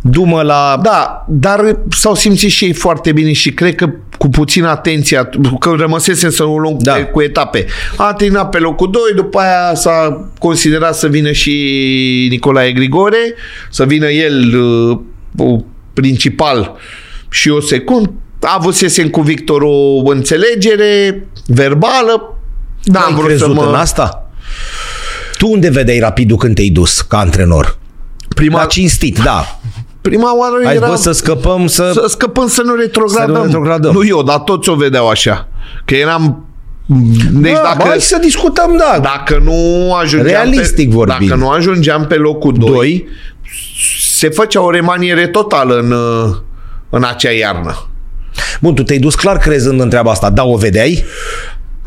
Du-mă 0.00 0.42
la... 0.42 0.80
Da, 0.82 1.24
dar 1.28 1.78
s-au 1.90 2.14
simțit 2.14 2.50
și 2.50 2.64
ei 2.64 2.72
foarte 2.72 3.12
bine 3.12 3.32
și 3.32 3.52
cred 3.52 3.74
că 3.74 3.90
cu 4.18 4.28
puțină 4.28 4.68
atenție, 4.68 5.28
că 5.58 5.74
rămăsesem 5.78 6.30
să 6.30 6.44
o 6.44 6.58
luăm 6.58 6.76
Da. 6.80 6.92
da. 6.92 7.04
cu 7.04 7.20
etape. 7.22 7.66
A 7.96 8.12
terminat 8.12 8.48
pe 8.50 8.58
locul 8.58 8.90
2, 8.90 9.02
după 9.14 9.38
aia 9.38 9.74
s-a 9.74 10.28
considerat 10.38 10.94
să 10.96 11.06
vină 11.06 11.32
și 11.32 11.52
Nicolae 12.30 12.72
Grigore, 12.72 13.34
să 13.70 13.84
vină 13.84 14.10
el 14.10 14.54
uh, 15.36 15.60
principal 15.92 16.76
și 17.30 17.48
o 17.48 17.60
secund. 17.60 18.10
A 18.40 18.54
avusesem 18.58 19.08
cu 19.08 19.20
Victor 19.20 19.62
o 19.62 20.10
înțelegere 20.10 21.26
verbală. 21.46 22.38
Da, 22.84 23.00
Ai 23.00 23.06
am 23.08 23.14
vrut 23.14 23.30
să 23.30 23.36
crezut 23.36 23.54
mă... 23.54 23.64
în 23.68 23.74
asta? 23.74 24.30
Tu 25.38 25.48
unde 25.48 25.70
vedeai 25.70 25.98
rapidul 25.98 26.36
când 26.36 26.54
te-ai 26.54 26.68
dus 26.68 27.00
ca 27.00 27.18
antrenor? 27.18 27.78
Prima, 28.34 28.58
La 28.58 28.66
cinstit, 28.66 29.18
da. 29.18 29.57
Prima 30.08 30.36
oară 30.38 30.54
Ai 30.66 30.76
era... 30.76 30.86
vă 30.86 30.94
să 30.94 31.12
scăpăm, 31.12 31.66
să... 31.66 31.90
Să 31.94 32.04
scăpăm 32.08 32.48
să 32.48 32.62
nu 32.62 32.74
retrogradăm. 32.74 33.34
Să 33.34 33.38
nu 33.38 33.44
retrogradăm. 33.44 33.92
Nu 33.92 34.06
eu, 34.06 34.22
dar 34.22 34.38
toți 34.38 34.68
o 34.68 34.74
vedeau 34.74 35.08
așa. 35.08 35.48
Că 35.84 35.94
eram... 35.94 36.42
Deci 37.30 37.52
da, 37.52 37.60
dacă, 37.62 37.88
hai 37.88 38.00
să 38.00 38.18
discutăm, 38.20 38.76
da. 38.76 38.98
dacă 39.02 39.40
nu 39.44 39.94
ajungeam 39.94 40.32
Realistic 40.32 40.88
pe, 40.88 40.94
vorbind. 40.94 41.28
Dacă 41.28 41.40
nu 41.40 41.48
ajungeam 41.48 42.06
pe 42.06 42.14
locul 42.14 42.52
2, 42.52 42.70
Doi. 42.70 43.08
se 44.10 44.28
făcea 44.28 44.62
o 44.62 44.70
remaniere 44.70 45.26
totală 45.26 45.78
în, 45.78 45.90
uh, 45.90 46.36
în 46.90 47.04
acea 47.04 47.30
iarnă. 47.30 47.88
Bun, 48.60 48.74
tu 48.74 48.82
te-ai 48.82 48.98
dus 48.98 49.14
clar 49.14 49.38
crezând 49.38 49.80
în 49.80 49.88
treaba 49.88 50.10
asta. 50.10 50.30
Da, 50.30 50.44
o 50.44 50.56
vedeai? 50.56 51.04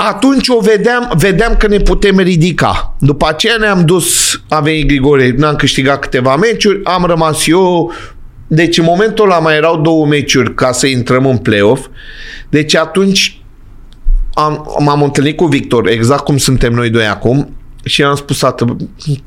Atunci 0.08 0.48
o 0.48 0.60
vedeam, 0.60 1.14
vedeam 1.18 1.56
că 1.56 1.68
ne 1.68 1.78
putem 1.78 2.18
ridica. 2.18 2.96
După 3.00 3.28
aceea 3.28 3.56
ne-am 3.60 3.86
dus, 3.86 4.40
a 4.50 4.60
venit 4.60 4.88
Grigore, 4.88 5.34
n-am 5.38 5.56
câștigat 5.56 6.00
câteva 6.00 6.36
meciuri, 6.36 6.84
am 6.84 7.04
rămas 7.06 7.48
eu, 7.48 7.92
deci 8.48 8.78
în 8.78 8.84
momentul 8.84 9.26
ăla 9.26 9.40
mai 9.40 9.56
erau 9.56 9.82
două 9.82 10.06
meciuri 10.06 10.54
ca 10.54 10.72
să 10.72 10.88
intrăm 10.88 11.26
în 11.26 11.38
play-off. 11.38 11.88
Deci 12.50 12.76
atunci 12.76 13.42
am, 14.34 14.76
m-am 14.80 15.04
întâlnit 15.04 15.36
cu 15.36 15.46
Victor, 15.46 15.88
exact 15.88 16.24
cum 16.24 16.38
suntem 16.38 16.74
noi 16.74 16.90
doi 16.90 17.08
acum, 17.08 17.56
și 17.84 18.04
am 18.04 18.16
spus 18.16 18.42
atât, 18.42 18.68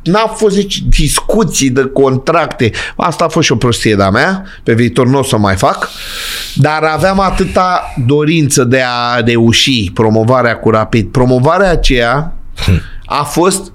n-a 0.02 0.26
fost 0.26 0.56
nici 0.56 0.82
discuții 0.82 1.70
de 1.70 1.84
contracte. 1.84 2.70
Asta 2.96 3.24
a 3.24 3.28
fost 3.28 3.46
și 3.46 3.52
o 3.52 3.56
prostie 3.56 3.94
de-a 3.94 4.10
mea, 4.10 4.44
pe 4.62 4.74
viitor 4.74 5.06
nu 5.06 5.18
o 5.18 5.22
să 5.22 5.34
o 5.34 5.38
mai 5.38 5.56
fac, 5.56 5.88
dar 6.54 6.82
aveam 6.82 7.20
atâta 7.20 7.94
dorință 8.06 8.64
de 8.64 8.82
a 8.86 9.20
reuși 9.20 9.90
promovarea 9.94 10.58
cu 10.58 10.70
Rapid. 10.70 11.08
Promovarea 11.10 11.70
aceea 11.70 12.32
a 13.04 13.22
fost, 13.22 13.72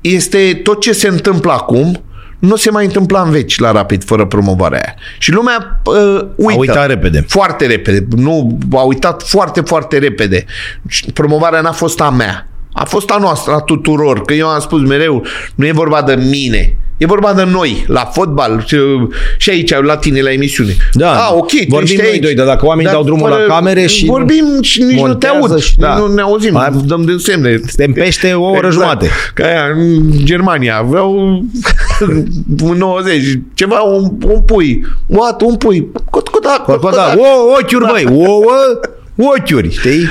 este 0.00 0.60
tot 0.62 0.80
ce 0.80 0.92
se 0.92 1.08
întâmplă 1.08 1.52
acum, 1.52 2.02
nu 2.38 2.56
se 2.56 2.70
mai 2.70 2.84
întâmpla 2.84 3.22
în 3.22 3.30
veci 3.30 3.58
la 3.58 3.72
Rapid 3.72 4.04
fără 4.04 4.26
promovarea 4.26 4.80
aia. 4.84 4.94
Și 5.18 5.32
lumea 5.32 5.80
uh, 5.84 6.20
uită. 6.36 6.52
A 6.52 6.58
uitat 6.58 6.86
repede. 6.86 7.24
Foarte 7.28 7.66
repede. 7.66 8.06
Nu, 8.16 8.58
a 8.72 8.80
uitat 8.80 9.22
foarte, 9.22 9.60
foarte 9.60 9.98
repede. 9.98 10.44
Și 10.88 11.04
Promovarea 11.04 11.60
n-a 11.60 11.72
fost 11.72 12.00
a 12.00 12.10
mea. 12.10 12.51
A 12.72 12.84
fost 12.84 13.10
a 13.10 13.16
noastră, 13.20 13.52
a 13.52 13.60
tuturor. 13.60 14.22
Că 14.22 14.34
eu 14.34 14.46
am 14.46 14.60
spus 14.60 14.80
mereu, 14.80 15.24
nu 15.54 15.66
e 15.66 15.72
vorba 15.72 16.02
de 16.02 16.14
mine. 16.30 16.76
E 16.96 17.06
vorba 17.06 17.32
de 17.32 17.44
noi, 17.44 17.84
la 17.88 18.00
fotbal 18.12 18.64
și, 18.66 18.76
și 19.38 19.50
aici, 19.50 19.74
la 19.82 19.96
tine, 19.96 20.20
la 20.20 20.32
emisiune. 20.32 20.76
Da. 20.92 21.10
A, 21.26 21.34
ok, 21.34 21.48
tu 21.48 21.56
Vorbim 21.68 21.82
ești 21.82 21.96
noi 21.96 22.10
aici. 22.10 22.22
doi, 22.22 22.34
dar 22.34 22.46
dacă 22.46 22.66
oamenii 22.66 22.92
dau 22.92 23.02
drumul 23.04 23.28
la 23.28 23.36
camere 23.54 23.86
și 23.86 24.04
Vorbim 24.06 24.44
și 24.60 24.82
nici 24.82 24.90
nu 24.90 24.96
te 24.96 25.00
montează 25.08 25.36
aud. 25.52 25.58
și- 25.62 25.76
da. 25.78 25.96
Nu 25.96 26.06
ne 26.14 26.20
auzim, 26.20 26.52
Mai- 26.52 26.82
dăm 26.84 27.02
din 27.04 27.18
semne. 27.18 27.60
Suntem 27.66 27.92
pește 27.92 28.32
o 28.32 28.44
oră 28.50 28.70
jumate. 28.70 29.08
Ca 29.34 29.44
aia, 29.46 29.64
în 29.76 30.10
Germania, 30.24 30.82
vreau 30.88 31.14
în 32.00 32.76
90, 32.76 33.38
ceva, 33.54 33.78
un, 33.80 34.10
un 34.26 34.40
pui. 34.40 34.86
What? 35.06 35.40
Un 35.42 35.56
pui. 35.56 35.88
Cot, 36.10 36.28
cot, 36.28 36.44
cot, 36.44 36.64
Bă, 36.66 36.76
cot, 36.78 36.94
da, 36.94 37.14
o, 37.16 37.52
ochiuri, 37.60 37.86
băi, 37.86 38.06
ouă, 38.26 38.52
ochiuri, 39.16 39.70
știi? 39.78 40.06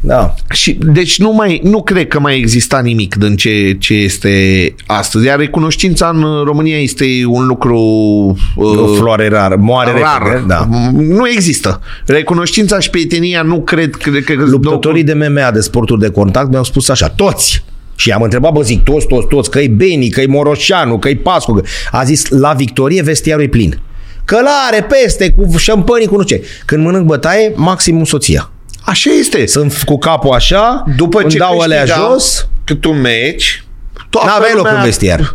Da. 0.00 0.34
Și, 0.50 0.72
deci 0.72 1.18
nu, 1.18 1.32
mai, 1.32 1.60
nu 1.64 1.82
cred 1.82 2.08
că 2.08 2.20
mai 2.20 2.38
exista 2.38 2.80
nimic 2.80 3.14
din 3.14 3.36
ce, 3.36 3.76
ce 3.78 3.94
este 3.94 4.74
astăzi. 4.86 5.26
Iar 5.26 5.38
recunoștința 5.38 6.08
în 6.14 6.24
România 6.44 6.78
este 6.78 7.04
un 7.26 7.46
lucru 7.46 7.78
uh, 8.56 8.78
O 8.78 8.86
floare 8.86 9.28
rar, 9.28 9.54
moare 9.54 10.00
rar. 10.00 10.22
repede, 10.22 10.44
da. 10.46 10.68
Nu 10.92 11.28
există. 11.28 11.80
Recunoștința 12.06 12.78
și 12.78 12.90
prietenia 12.90 13.42
nu 13.42 13.60
cred, 13.60 13.94
cred 13.94 14.24
că 14.24 14.32
Luptătorii 14.36 15.04
de 15.04 15.14
MMA, 15.14 15.50
de 15.50 15.60
sporturi 15.60 16.00
de 16.00 16.10
contact, 16.10 16.50
mi-au 16.50 16.64
spus 16.64 16.88
așa, 16.88 17.08
toți, 17.08 17.64
Și 17.96 18.10
am 18.10 18.22
întrebat, 18.22 18.52
bă, 18.52 18.62
zic, 18.62 18.82
toți, 18.82 19.06
toți, 19.06 19.26
toți, 19.26 19.50
că 19.50 19.58
e 19.58 19.68
Beni, 19.68 20.08
că 20.08 20.20
e 20.20 20.26
Moroșanu, 20.26 20.98
că 20.98 21.08
e 21.08 21.16
Pascu. 21.16 21.52
Că... 21.52 21.62
A 21.90 22.04
zis, 22.04 22.28
la 22.28 22.52
victorie 22.52 23.02
vestiarul 23.02 23.44
e 23.44 23.48
plin. 23.48 23.80
Călare, 24.24 24.86
peste, 24.88 25.30
cu 25.30 25.56
șampanii, 25.56 26.06
cu 26.06 26.16
nu 26.16 26.22
ce. 26.22 26.44
Când 26.64 26.84
mănânc 26.84 27.06
bătaie, 27.06 27.52
maximum 27.56 28.04
soția. 28.04 28.50
Așa 28.84 29.10
este. 29.10 29.46
Sunt 29.46 29.82
cu 29.84 29.98
capul 29.98 30.32
așa, 30.34 30.84
După 30.96 31.20
îmi 31.20 31.30
ce 31.30 31.38
dau 31.38 31.58
alea 31.58 31.80
câștigam 31.82 32.10
jos, 32.10 32.48
cât 32.64 32.84
un 32.84 33.00
meci, 33.00 33.64
toată 34.10 34.28
N-aveai 34.28 34.50
loc 34.54 34.64
lumea- 34.64 34.78
în 34.78 34.84
vestiar. 34.84 35.34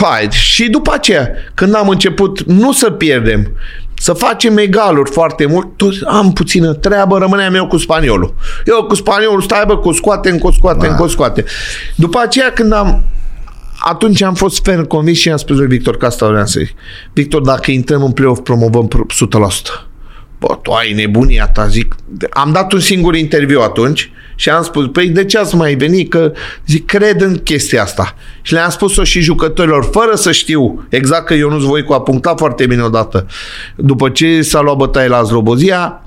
Hai, 0.00 0.28
și 0.30 0.68
după 0.68 0.92
aceea, 0.94 1.28
când 1.54 1.74
am 1.74 1.88
început 1.88 2.42
nu 2.42 2.72
să 2.72 2.90
pierdem, 2.90 3.52
să 3.94 4.12
facem 4.12 4.56
egaluri 4.58 5.10
foarte 5.10 5.46
mult, 5.46 5.76
tot 5.76 5.92
am 6.06 6.32
puțină 6.32 6.72
treabă, 6.74 7.18
rămâneam 7.18 7.54
eu 7.54 7.66
cu 7.66 7.76
spaniolul. 7.76 8.34
Eu 8.66 8.84
cu 8.84 8.94
spaniolul, 8.94 9.40
stai 9.42 9.64
bă, 9.66 9.76
cu 9.76 9.92
scoate, 9.92 10.30
cu 10.38 10.50
scoate, 10.50 10.86
cu 10.88 11.06
scoate. 11.06 11.44
După 11.94 12.18
aceea, 12.24 12.52
când 12.52 12.72
am 12.72 13.04
atunci 13.78 14.22
am 14.22 14.34
fost 14.34 14.62
ferm 14.62 14.84
convins 14.86 15.18
și 15.18 15.30
am 15.30 15.36
spus 15.36 15.56
lui 15.56 15.66
Victor 15.66 15.96
că 15.96 16.06
asta 16.06 16.26
vreau 16.28 16.46
să 16.46 16.60
zic. 16.60 16.74
Victor, 17.12 17.40
dacă 17.42 17.70
intrăm 17.70 18.02
în 18.02 18.12
play-off, 18.12 18.40
promovăm 18.40 18.88
pro- 18.88 19.06
100%. 19.08 19.89
Bă, 20.40 20.58
tu 20.62 20.70
ai 20.72 20.92
nebunia 20.92 21.48
ta, 21.48 21.66
zic. 21.66 21.94
Am 22.30 22.52
dat 22.52 22.72
un 22.72 22.80
singur 22.80 23.14
interviu 23.16 23.60
atunci 23.60 24.10
și 24.34 24.50
am 24.50 24.62
spus, 24.62 24.86
păi 24.92 25.08
de 25.08 25.24
ce 25.24 25.38
ați 25.38 25.56
mai 25.56 25.74
venit? 25.74 26.10
Că 26.10 26.32
zic, 26.66 26.86
cred 26.86 27.20
în 27.20 27.36
chestia 27.36 27.82
asta. 27.82 28.14
Și 28.42 28.52
le-am 28.52 28.70
spus-o 28.70 29.04
și 29.04 29.20
jucătorilor, 29.20 29.88
fără 29.92 30.14
să 30.14 30.32
știu 30.32 30.86
exact 30.88 31.24
că 31.26 31.34
Ionuț 31.34 31.62
Voicu 31.62 31.92
a 31.92 32.00
punctat 32.00 32.38
foarte 32.38 32.66
bine 32.66 32.82
odată. 32.82 33.26
După 33.76 34.08
ce 34.08 34.42
s-a 34.42 34.60
luat 34.60 34.76
bătaie 34.76 35.08
la 35.08 35.22
Zlobozia, 35.22 36.02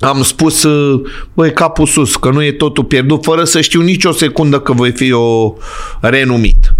am 0.00 0.22
spus, 0.22 0.62
uh, 0.62 1.00
băi, 1.34 1.52
capul 1.52 1.86
sus, 1.86 2.16
că 2.16 2.30
nu 2.30 2.42
e 2.42 2.52
totul 2.52 2.84
pierdut, 2.84 3.24
fără 3.24 3.44
să 3.44 3.60
știu 3.60 3.80
nici 3.80 4.04
o 4.04 4.12
secundă 4.12 4.60
că 4.60 4.72
voi 4.72 4.90
fi 4.90 5.12
o 5.12 5.54
renumit. 6.00 6.74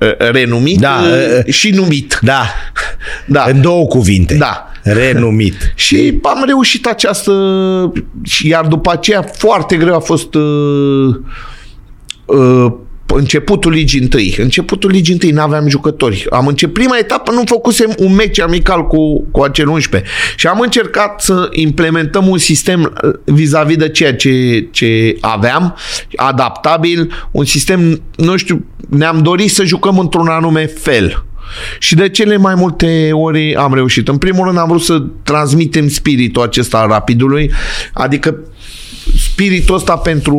Uh, 0.00 0.16
Renumit 0.18 0.80
Da, 0.80 1.00
uh, 1.02 1.42
uh, 1.46 1.52
și 1.52 1.70
numit. 1.70 2.18
da, 2.22 2.46
Da. 3.26 3.44
în 3.48 3.60
două 3.60 3.86
cuvinte. 3.86 4.34
Da. 4.34 4.72
Renumit. 4.92 5.72
Și 5.74 6.18
am 6.22 6.44
reușit 6.46 6.86
această... 6.86 7.32
și 8.22 8.48
Iar 8.48 8.66
după 8.66 8.90
aceea 8.90 9.22
foarte 9.22 9.76
greu 9.76 9.94
a 9.94 9.98
fost 9.98 10.34
uh, 10.34 11.14
uh, 12.26 12.72
începutul 13.16 13.72
ligii 13.72 14.00
întâi. 14.00 14.34
Începutul 14.38 14.90
ligii 14.90 15.12
întâi, 15.12 15.30
n-aveam 15.30 15.68
jucători. 15.68 16.26
Am 16.30 16.46
început 16.46 16.74
prima 16.74 16.98
etapă, 16.98 17.32
nu 17.32 17.42
făcusem 17.46 17.94
un 17.98 18.14
meci 18.14 18.40
amical 18.40 18.86
cu, 18.86 19.20
cu 19.30 19.42
acel 19.42 19.68
11. 19.68 20.10
Și 20.36 20.46
am 20.46 20.60
încercat 20.60 21.20
să 21.20 21.48
implementăm 21.52 22.28
un 22.28 22.38
sistem 22.38 22.98
uh, 23.02 23.10
vis-a-vis 23.24 23.76
de 23.76 23.88
ceea 23.88 24.14
ce, 24.14 24.66
ce 24.70 25.16
aveam, 25.20 25.76
adaptabil, 26.16 27.12
un 27.30 27.44
sistem, 27.44 28.02
nu 28.16 28.36
știu, 28.36 28.64
ne-am 28.88 29.22
dorit 29.22 29.50
să 29.50 29.64
jucăm 29.64 29.98
într-un 29.98 30.26
anume 30.26 30.66
fel. 30.66 31.24
Și 31.78 31.94
de 31.94 32.08
cele 32.08 32.36
mai 32.36 32.54
multe 32.54 33.08
ori 33.12 33.54
am 33.54 33.74
reușit. 33.74 34.08
În 34.08 34.16
primul 34.16 34.46
rând 34.46 34.58
am 34.58 34.68
vrut 34.68 34.82
să 34.82 35.02
transmitem 35.22 35.88
spiritul 35.88 36.42
acesta 36.42 36.78
al 36.78 36.88
rapidului, 36.88 37.50
adică 37.92 38.34
spiritul 39.32 39.74
ăsta 39.74 39.96
pentru 39.96 40.36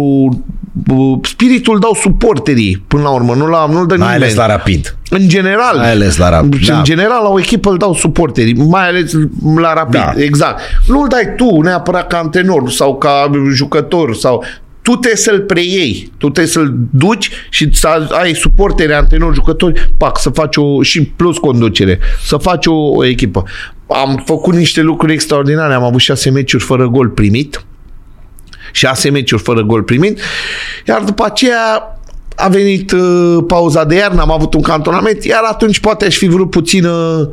uh, 0.91 1.17
spiritul 1.21 1.79
dau 1.79 1.93
suporterii 2.01 2.83
până 2.87 3.01
la 3.03 3.09
urmă, 3.09 3.33
nu 3.33 3.47
la, 3.47 3.65
nu-l 3.65 3.87
dă 3.87 3.95
Mai 3.95 4.05
nimeni. 4.07 4.23
ales 4.23 4.35
la 4.35 4.45
rapid. 4.45 4.97
În 5.09 5.27
general. 5.27 5.77
Mai 5.77 5.91
ales 5.91 6.17
la 6.17 6.29
Rapid, 6.29 6.59
Și 6.61 6.67
da. 6.69 6.77
În 6.77 6.83
general, 6.83 7.19
la 7.23 7.29
o 7.29 7.39
echipă 7.39 7.69
îl 7.69 7.77
dau 7.77 7.93
suporterii, 7.93 8.53
mai 8.53 8.87
ales 8.87 9.11
la 9.55 9.73
rapid. 9.73 9.99
Da. 9.99 10.13
Exact. 10.15 10.61
Nu 10.87 11.01
îl 11.01 11.07
dai 11.07 11.33
tu 11.37 11.61
neapărat 11.61 12.07
ca 12.07 12.17
antrenor 12.17 12.69
sau 12.69 12.97
ca 12.97 13.31
jucător 13.53 14.15
sau 14.15 14.43
tu 14.89 14.95
trebuie 14.95 15.21
să-l 15.21 15.41
preiei, 15.41 16.11
tu 16.17 16.29
trebuie 16.29 16.53
să-l 16.53 16.73
duci 16.91 17.29
și 17.49 17.69
să 17.73 18.07
ai 18.09 18.35
suportere, 18.35 18.93
antrenori, 18.93 19.35
jucători, 19.35 19.93
pac, 19.97 20.19
să 20.19 20.29
faci 20.29 20.55
o, 20.57 20.81
și 20.81 21.03
plus 21.03 21.37
conducere, 21.37 21.99
să 22.25 22.37
faci 22.37 22.65
o, 22.65 22.73
o 22.73 23.05
echipă. 23.05 23.43
Am 23.87 24.23
făcut 24.25 24.53
niște 24.53 24.81
lucruri 24.81 25.13
extraordinare, 25.13 25.73
am 25.73 25.83
avut 25.83 25.99
șase 25.99 26.29
meciuri 26.29 26.63
fără 26.63 26.87
gol 26.87 27.07
primit, 27.07 27.65
șase 28.71 29.09
meciuri 29.09 29.41
fără 29.41 29.61
gol 29.61 29.83
primit, 29.83 30.19
iar 30.87 31.01
după 31.01 31.23
aceea 31.25 31.99
a 32.35 32.47
venit 32.47 32.91
uh, 32.91 33.37
pauza 33.47 33.83
de 33.83 33.95
iarnă, 33.95 34.21
am 34.21 34.31
avut 34.31 34.53
un 34.53 34.61
cantonament, 34.61 35.23
iar 35.23 35.43
atunci 35.43 35.79
poate 35.79 36.05
aș 36.05 36.17
fi 36.17 36.27
vrut 36.27 36.49
puțină 36.49 37.29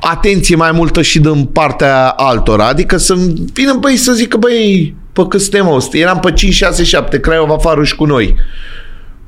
atenție 0.00 0.56
mai 0.56 0.72
multă 0.72 1.02
și 1.02 1.20
din 1.20 1.44
partea 1.44 2.08
altora. 2.08 2.66
Adică 2.66 2.96
să 2.96 3.14
vină 3.52 3.76
băi 3.80 3.96
să 3.96 4.12
zică, 4.12 4.36
băi, 4.36 4.94
pe 5.14 5.26
cât 5.28 5.40
suntem 5.40 5.72
ăsta? 5.72 5.96
Eram 5.96 6.20
pe 6.20 6.32
5, 6.32 6.54
6, 6.54 6.84
7, 6.84 7.20
Craiova 7.20 7.54
afară 7.54 7.84
și 7.84 7.94
cu 7.94 8.04
noi. 8.04 8.34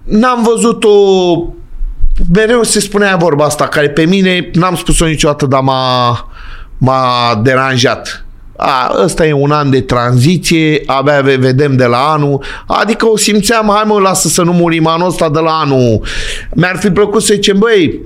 N-am 0.04 0.42
văzut-o 0.42 0.88
mereu 2.32 2.62
se 2.62 2.80
spunea 2.80 3.16
vorba 3.16 3.44
asta, 3.44 3.68
care 3.68 3.88
pe 3.88 4.04
mine 4.04 4.50
n-am 4.52 4.76
spus-o 4.76 5.06
niciodată, 5.06 5.46
dar 5.46 5.60
m-a, 5.60 6.28
m-a 6.78 7.40
deranjat. 7.42 8.26
A, 8.56 8.94
ăsta 9.02 9.26
e 9.26 9.32
un 9.32 9.50
an 9.50 9.70
de 9.70 9.80
tranziție, 9.80 10.82
abia 10.86 11.20
ve- 11.20 11.36
vedem 11.36 11.76
de 11.76 11.84
la 11.84 11.98
anul, 11.98 12.42
adică 12.66 13.06
o 13.06 13.16
simțeam, 13.16 13.70
hai 13.74 13.82
mă, 13.86 13.98
lasă 13.98 14.28
să 14.28 14.42
nu 14.42 14.52
murim 14.52 14.86
anul 14.86 15.08
ăsta 15.08 15.28
de 15.28 15.38
la 15.38 15.50
anul. 15.50 16.00
Mi-ar 16.54 16.76
fi 16.76 16.90
plăcut 16.90 17.22
să 17.22 17.34
zicem, 17.34 17.58
băi, 17.58 18.00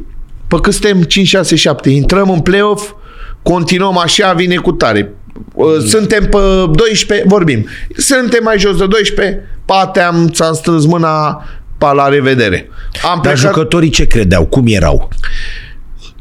pe 0.49 0.57
cât 0.63 0.73
suntem 0.73 1.03
5, 1.03 1.27
6, 1.27 1.57
7, 1.57 1.91
intrăm 1.91 2.31
în 2.31 2.41
play-off, 2.41 2.93
continuăm 3.43 3.99
așa, 3.99 4.33
vine 4.33 4.57
cu 4.57 4.73
tare. 4.73 5.15
Uh, 5.55 5.79
Suntem 5.87 6.29
pe 6.29 6.39
12, 6.73 7.29
vorbim. 7.29 7.67
Suntem 7.97 8.41
mai 8.43 8.59
jos 8.59 8.77
de 8.77 8.87
12, 8.87 9.49
pate 9.65 10.01
am, 10.01 10.29
ți-am 10.29 10.55
strâns 10.55 10.87
mâna, 10.87 11.43
pa 11.79 11.93
la 11.93 12.09
revedere. 12.09 12.69
Am 13.03 13.21
Dar 13.23 13.33
plecat, 13.33 13.39
jucătorii 13.39 13.91
ce 13.91 14.05
credeau? 14.05 14.47
Cum 14.47 14.65
erau? 14.67 15.09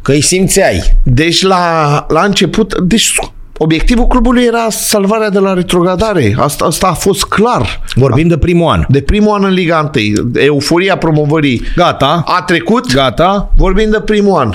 Că 0.02 0.12
îi 0.12 0.22
simțeai. 0.22 0.98
deci 1.04 1.42
la, 1.42 2.06
la 2.10 2.22
început, 2.22 2.82
deci 2.82 3.14
obiectivul 3.58 4.08
clubului 4.08 4.44
era 4.44 4.68
salvarea 4.70 5.30
de 5.30 5.40
la 5.40 5.54
retrogradare. 5.54 6.36
Asta, 6.38 6.66
asta 6.66 6.88
a 6.88 6.94
fost 6.94 7.24
clar. 7.26 7.82
Vorbim 7.96 8.28
de 8.28 8.38
primul 8.38 8.72
an. 8.72 8.86
De 8.88 9.02
primul 9.02 9.34
an 9.34 9.44
în 9.44 9.54
Liga 9.54 9.92
1, 9.96 10.32
euforia 10.34 10.98
promovării 10.98 11.62
Gata, 11.76 12.24
a 12.26 12.42
trecut, 12.42 12.94
gata. 12.94 13.54
vorbim 13.58 13.90
de 13.90 14.00
primul 14.00 14.40
an. 14.40 14.54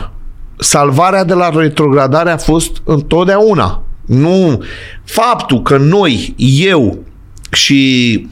Salvarea 0.58 1.24
de 1.24 1.34
la 1.34 1.48
retrogradare 1.48 2.30
a 2.30 2.36
fost 2.36 2.70
întotdeauna. 2.84 3.82
Nu 4.06 4.62
faptul 5.04 5.62
că 5.62 5.76
noi, 5.76 6.34
eu 6.58 6.98
și 7.52 8.28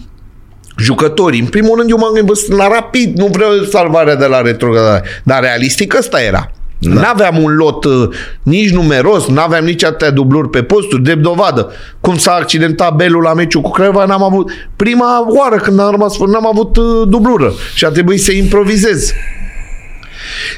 jucătorii, 0.78 1.40
în 1.40 1.46
primul 1.46 1.78
rând 1.78 1.90
eu 1.90 1.98
m-am 1.98 2.14
gândit 2.14 2.52
la 2.52 2.68
rapid, 2.68 3.18
nu 3.18 3.26
vreau 3.26 3.50
salvarea 3.70 4.16
de 4.16 4.26
la 4.26 4.40
retrogradare, 4.40 5.02
dar 5.22 5.40
realistic 5.40 5.94
ăsta 5.98 6.22
era. 6.22 6.52
Da. 6.78 7.00
N-aveam 7.00 7.42
un 7.42 7.54
lot 7.54 7.84
uh, 7.84 8.08
nici 8.42 8.70
numeros, 8.70 9.26
n-aveam 9.26 9.64
nici 9.64 9.84
atâtea 9.84 10.10
dubluri 10.10 10.48
pe 10.48 10.62
posturi, 10.62 11.02
drept 11.02 11.22
dovadă. 11.22 11.72
Cum 12.00 12.16
s-a 12.16 12.32
accidentat 12.32 12.94
Belul 12.94 13.22
la 13.22 13.34
meciul 13.34 13.60
cu 13.60 13.70
Craiova, 13.70 14.04
n-am 14.04 14.22
avut... 14.22 14.50
Prima 14.76 15.24
oară 15.28 15.56
când 15.56 15.80
am 15.80 15.90
rămas 15.90 16.16
fără, 16.16 16.30
n-am 16.30 16.46
avut 16.46 16.76
uh, 16.76 17.08
dublură 17.08 17.52
și 17.74 17.84
a 17.84 17.88
trebuit 17.88 18.22
să 18.22 18.32
improvizez. 18.32 19.12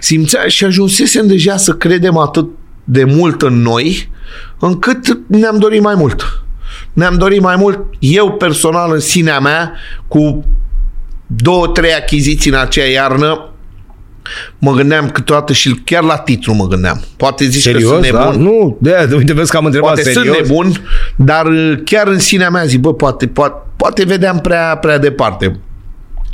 Simțea 0.00 0.46
și 0.46 0.64
ajunsesem 0.64 1.26
deja 1.26 1.56
să 1.56 1.72
credem 1.72 2.16
atât 2.16 2.48
de 2.84 3.04
mult 3.04 3.42
în 3.42 3.62
noi, 3.62 4.10
încât 4.64 5.18
ne-am 5.26 5.58
dorit 5.58 5.82
mai 5.82 5.94
mult. 5.94 6.42
Ne-am 6.92 7.16
dorit 7.16 7.40
mai 7.40 7.56
mult, 7.56 7.78
eu 7.98 8.32
personal 8.32 8.92
în 8.92 9.00
sinea 9.00 9.40
mea, 9.40 9.72
cu 10.08 10.44
două, 11.26 11.66
trei 11.66 11.92
achiziții 11.92 12.50
în 12.50 12.56
acea 12.56 12.84
iarnă, 12.84 13.48
mă 14.58 14.72
gândeam 14.72 15.10
câteodată 15.10 15.52
și 15.52 15.80
chiar 15.84 16.02
la 16.02 16.16
titlu 16.16 16.52
mă 16.52 16.66
gândeam. 16.66 17.02
Poate 17.16 17.44
zici 17.44 17.64
că 17.64 17.70
Serios, 17.70 17.90
sunt 17.90 18.10
da? 18.12 18.24
nebun. 18.24 18.42
Nu, 18.42 18.76
de 18.80 19.14
uite, 19.16 19.32
vezi 19.32 19.50
că 19.50 19.56
am 19.56 19.64
întrebat 19.64 19.92
Poate 19.94 20.12
serios. 20.12 20.36
sunt 20.36 20.46
nebun, 20.46 20.72
dar 21.16 21.46
uh, 21.46 21.74
chiar 21.84 22.06
în 22.06 22.18
sinea 22.18 22.50
mea 22.50 22.64
zic, 22.64 22.80
bă, 22.80 22.94
poate, 22.94 23.26
poate, 23.26 23.54
poate 23.76 24.04
vedeam 24.04 24.38
prea, 24.38 24.76
prea 24.76 24.98
departe. 24.98 25.60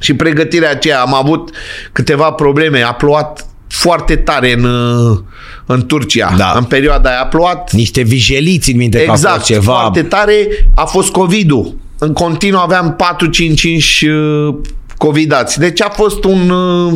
Și 0.00 0.14
pregătirea 0.14 0.70
aceea, 0.70 1.00
am 1.00 1.14
avut 1.14 1.50
câteva 1.92 2.30
probleme, 2.30 2.82
a 2.82 2.92
plouat 2.92 3.46
foarte 3.80 4.16
tare 4.16 4.52
în, 4.52 4.64
uh, 4.64 5.18
în 5.66 5.86
Turcia. 5.86 6.34
Da. 6.36 6.52
În 6.56 6.64
perioada 6.64 7.08
aia 7.08 7.20
a 7.20 7.26
plouat 7.26 7.72
Niște 7.72 8.02
vijeliți 8.02 8.70
în 8.70 8.76
minte 8.76 9.04
că 9.04 9.10
a 9.10 9.12
exact, 9.12 9.34
fost 9.34 9.46
ceva. 9.46 9.72
foarte 9.72 10.02
tare. 10.02 10.34
A 10.74 10.84
fost 10.84 11.10
COVID-ul. 11.10 11.74
În 11.98 12.12
continuu 12.12 12.60
aveam 12.60 12.96
4-5-5 12.96 14.08
uh, 14.08 14.54
covidați. 14.96 15.58
Deci 15.58 15.82
a 15.82 15.88
fost 15.88 16.24
un, 16.24 16.50
uh, 16.50 16.92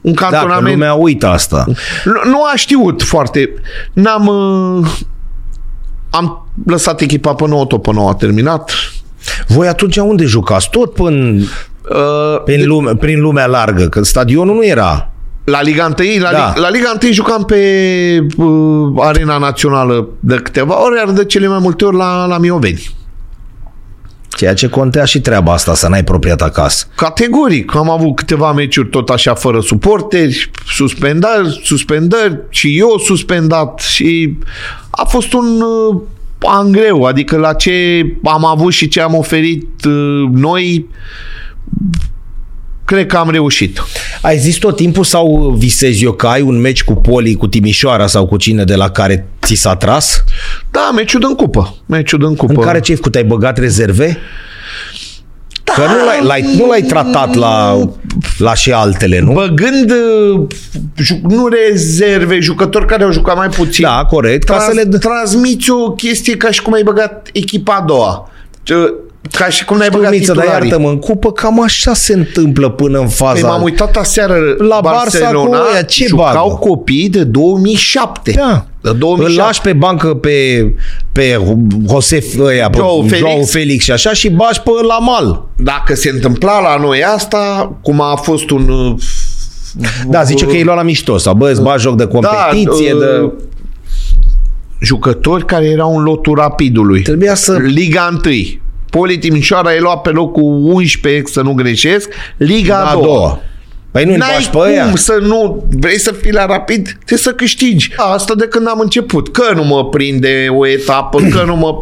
un 0.00 0.12
Da, 0.12 0.26
că 0.26 0.30
cantonament 0.30 0.72
lumea 0.74 0.94
uită 0.94 1.26
asta. 1.28 1.64
nu, 2.04 2.30
nu 2.30 2.44
a 2.44 2.52
știut 2.56 3.02
foarte. 3.02 3.54
N-am... 3.92 4.26
Uh, 4.26 4.86
am 6.10 6.48
lăsat 6.66 7.00
echipa 7.00 7.34
pe 7.34 7.46
nouă, 7.46 7.64
tot 7.64 7.82
pe 7.82 7.92
nouă 7.92 8.08
a 8.08 8.14
terminat. 8.14 8.70
Voi 9.46 9.68
atunci 9.68 9.96
unde 9.96 10.24
jucați? 10.24 10.70
Tot 10.70 10.94
până 10.94 11.34
Uh, 11.90 12.42
prin, 12.44 12.66
lume, 12.66 12.94
prin 12.94 13.20
lumea 13.20 13.46
largă, 13.46 13.88
că 13.88 14.02
stadionul 14.02 14.54
nu 14.54 14.66
era. 14.66 15.10
La 15.50 15.62
Liga 15.62 15.94
1, 15.98 16.22
la, 16.22 16.30
Da. 16.30 16.36
da. 16.36 16.60
la 16.60 16.70
Liga 16.70 16.98
1 17.02 17.12
jucam 17.12 17.44
pe 17.44 18.26
uh, 18.36 18.92
Arena 18.98 19.38
Națională 19.38 20.08
de 20.20 20.34
câteva 20.34 20.84
ori, 20.84 20.96
iar 20.96 21.10
de 21.10 21.24
cele 21.24 21.46
mai 21.46 21.58
multe 21.60 21.84
ori 21.84 21.96
la, 21.96 22.26
la 22.26 22.38
Mioveni. 22.38 22.96
Ceea 24.28 24.54
ce 24.54 24.68
contea 24.68 25.04
și 25.04 25.20
treaba 25.20 25.52
asta, 25.52 25.74
să 25.74 25.88
n-ai 25.88 26.04
propria 26.04 26.36
ta 26.36 26.48
casă. 26.48 26.86
Categoric. 26.96 27.74
Am 27.74 27.90
avut 27.90 28.16
câteva 28.16 28.52
meciuri 28.52 28.88
tot 28.88 29.08
așa 29.08 29.34
fără 29.34 29.60
suporteri, 29.60 30.50
suspendări, 30.66 31.60
suspendări 31.64 32.38
și 32.48 32.78
eu 32.78 32.98
suspendat 33.04 33.80
și 33.80 34.38
a 34.90 35.04
fost 35.04 35.32
un 35.32 35.60
uh, 35.60 36.00
an 36.38 36.72
greu. 36.72 37.04
Adică 37.04 37.36
la 37.36 37.52
ce 37.52 38.06
am 38.24 38.44
avut 38.44 38.72
și 38.72 38.88
ce 38.88 39.00
am 39.00 39.14
oferit 39.14 39.84
uh, 39.84 40.28
noi, 40.32 40.88
cred 42.88 43.06
că 43.06 43.16
am 43.16 43.30
reușit. 43.30 43.82
Ai 44.20 44.38
zis 44.38 44.56
tot 44.56 44.76
timpul 44.76 45.04
sau 45.04 45.54
visezi 45.58 46.04
eu 46.04 46.12
că 46.12 46.26
ai 46.26 46.40
un 46.40 46.60
meci 46.60 46.84
cu 46.84 46.94
Poli, 46.94 47.34
cu 47.34 47.46
Timișoara 47.46 48.06
sau 48.06 48.26
cu 48.26 48.36
cine 48.36 48.64
de 48.64 48.74
la 48.74 48.90
care 48.90 49.26
ți 49.42 49.54
s-a 49.54 49.76
tras? 49.76 50.24
Da, 50.70 50.90
meciul 50.94 51.20
din 51.20 51.34
cupă. 51.34 51.76
Meciul 51.86 52.18
din 52.18 52.36
cupă. 52.36 52.52
În 52.52 52.60
care 52.66 52.80
ce 52.80 52.90
ai 52.90 52.96
făcut? 52.96 53.14
Ai 53.14 53.24
băgat 53.24 53.58
rezerve? 53.58 54.18
Da. 55.64 55.72
Că 55.72 55.80
nu 55.80 56.04
l-ai, 56.04 56.20
l-ai, 56.22 56.56
nu 56.58 56.66
l-ai 56.66 56.82
tratat 56.82 57.34
la, 57.34 57.78
la 58.38 58.54
și 58.54 58.72
altele, 58.72 59.20
nu? 59.20 59.32
Băgând 59.32 59.90
uh, 59.90 60.46
ju- 60.96 61.20
nu 61.28 61.48
rezerve, 61.48 62.38
jucători 62.40 62.86
care 62.86 63.02
au 63.02 63.12
jucat 63.12 63.36
mai 63.36 63.48
puțin. 63.48 63.84
Da, 63.84 64.04
corect. 64.04 64.48
Ca 64.48 64.58
să 64.58 64.72
le... 64.74 64.98
transmiți 64.98 65.70
o 65.70 65.92
chestie 65.92 66.36
ca 66.36 66.50
și 66.50 66.62
cum 66.62 66.72
ai 66.72 66.82
băgat 66.82 67.28
echipa 67.32 67.74
a 67.74 67.84
doua. 67.86 68.30
Ce- 69.30 69.38
Ca 69.38 69.48
și 69.48 69.64
cum 69.64 69.76
n-ai 69.76 69.88
băgat 69.92 70.10
Lumiță, 70.10 70.32
dar 70.32 70.42
titularii. 70.42 70.68
iartă-mă, 70.68 70.88
în 70.90 70.98
cupă 70.98 71.32
cam 71.32 71.62
așa 71.62 71.94
se 71.94 72.12
întâmplă 72.12 72.68
până 72.70 72.98
în 72.98 73.04
Păi 73.04 73.12
faza... 73.14 73.46
m-am 73.48 73.62
uitat 73.62 73.96
aseară 73.96 74.34
La 74.58 74.78
Barça 74.80 74.82
Barcelona, 74.82 75.58
cu 75.58 75.66
ăia, 75.72 75.82
ce 75.82 76.06
jucau 76.06 76.48
bagă? 76.48 76.54
copii 76.68 77.08
de 77.08 77.24
2007. 77.24 78.30
Da. 78.30 78.64
De 78.80 78.88
Îl 78.88 78.96
2007. 78.96 79.42
lași 79.46 79.60
pe 79.60 79.72
bancă 79.72 80.14
pe, 80.14 80.66
pe 81.12 81.40
Josef, 81.88 82.38
ăia, 82.38 82.70
pe 82.70 82.76
Joao 82.78 83.02
Felix. 83.02 83.18
Joao 83.18 83.42
Felix 83.44 83.84
și 83.84 83.90
așa 83.92 84.12
și 84.12 84.30
bași 84.30 84.60
pe 84.62 84.70
la 84.88 84.98
mal. 84.98 85.44
Dacă 85.56 85.94
se 85.94 86.08
întâmpla 86.08 86.60
la 86.60 86.76
noi 86.82 87.04
asta, 87.04 87.72
cum 87.82 88.00
a 88.00 88.14
fost 88.16 88.50
un... 88.50 88.68
uh, 88.68 88.94
Da, 90.06 90.22
zice 90.22 90.44
că 90.46 90.56
e 90.56 90.64
luat 90.64 90.76
la 90.76 90.82
mișto 90.82 91.16
sau 91.18 91.34
bă, 91.34 91.50
îți 91.50 91.62
bagi 91.62 91.82
joc 91.82 91.96
de 91.96 92.06
competiție, 92.06 92.92
uh, 92.92 92.98
de... 93.00 93.32
Jucători 94.80 95.44
care 95.46 95.66
erau 95.66 95.96
în 95.96 96.02
lotul 96.02 96.34
rapidului. 96.34 97.02
Trebuia 97.02 97.34
să... 97.34 97.56
Liga 97.56 98.18
1. 98.24 98.32
Poli 98.90 99.18
Timișoara 99.18 99.74
e 99.74 99.80
luat 99.80 100.00
pe 100.00 100.10
locul 100.10 100.42
11, 100.62 101.22
să 101.32 101.40
nu 101.42 101.52
greșesc. 101.52 102.08
Liga 102.36 102.76
A 102.78 102.88
a 102.90 102.92
doua. 102.92 103.04
doua. 103.04 103.38
Păi 103.90 104.04
nu-i 104.04 104.16
N-ai 104.16 104.30
bași 104.34 104.50
pe 104.50 104.56
cum 104.56 104.66
ăia. 104.66 104.92
să 104.94 105.18
nu 105.22 105.64
vrei 105.78 105.98
să 105.98 106.12
fii 106.12 106.32
la 106.32 106.46
rapid, 106.46 106.82
trebuie 106.88 107.18
să 107.18 107.32
câștigi. 107.32 107.90
Asta 107.96 108.34
de 108.34 108.46
când 108.46 108.68
am 108.68 108.78
început. 108.80 109.28
Că 109.32 109.42
nu 109.54 109.64
mă 109.64 109.84
prinde 109.88 110.46
o 110.56 110.66
etapă, 110.66 111.20
că 111.34 111.42
nu 111.46 111.56
mă... 111.56 111.78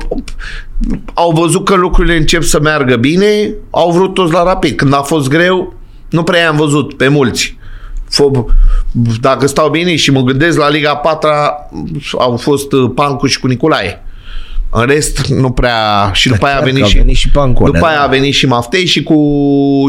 Au 1.14 1.30
văzut 1.30 1.64
că 1.64 1.74
lucrurile 1.74 2.16
încep 2.16 2.42
să 2.42 2.60
meargă 2.60 2.96
bine, 2.96 3.54
au 3.70 3.90
vrut 3.92 4.14
toți 4.14 4.32
la 4.32 4.42
rapid. 4.42 4.76
Când 4.76 4.94
a 4.94 5.02
fost 5.02 5.28
greu, 5.28 5.74
nu 6.10 6.22
prea 6.22 6.48
am 6.48 6.56
văzut 6.56 6.94
pe 6.96 7.08
mulți. 7.08 7.56
Fo- 8.06 8.44
Dacă 9.20 9.46
stau 9.46 9.68
bine 9.68 9.96
și 9.96 10.10
mă 10.10 10.20
gândesc 10.20 10.58
la 10.58 10.68
Liga 10.68 10.96
4 10.96 11.28
au 12.18 12.36
fost 12.36 12.72
uh, 12.72 12.90
Pancu 12.94 13.26
și 13.26 13.40
cu 13.40 13.46
Nicolae. 13.46 14.02
În 14.70 14.86
rest, 14.86 15.26
nu 15.26 15.50
prea... 15.50 16.10
Și 16.12 16.28
după 16.28 16.46
aia 16.46 16.54
a 16.54 16.58
clar 16.58 16.68
că 16.68 16.74
venit 16.74 16.84
a 16.84 16.90
și... 16.90 16.96
venit 16.96 17.16
și 17.16 17.30
Pancone, 17.30 17.70
după 17.70 17.86
aia 17.86 17.96
da. 17.96 18.02
a 18.02 18.06
venit 18.06 18.34
și 18.34 18.46
Maftei 18.46 18.86
și 18.86 19.02
cu 19.02 19.14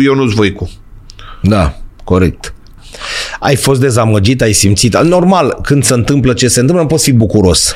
Ionus 0.04 0.34
Voicu. 0.34 0.70
Da, 1.42 1.78
corect. 2.04 2.54
Ai 3.40 3.56
fost 3.56 3.80
dezamăgit, 3.80 4.42
ai 4.42 4.54
simțit. 4.54 4.98
Normal, 4.98 5.60
când 5.62 5.84
se 5.84 5.94
întâmplă 5.94 6.34
ce 6.34 6.48
se 6.48 6.60
întâmplă, 6.60 6.84
nu 6.84 6.90
poți 6.90 7.04
fi 7.04 7.14
bucuros. 7.14 7.74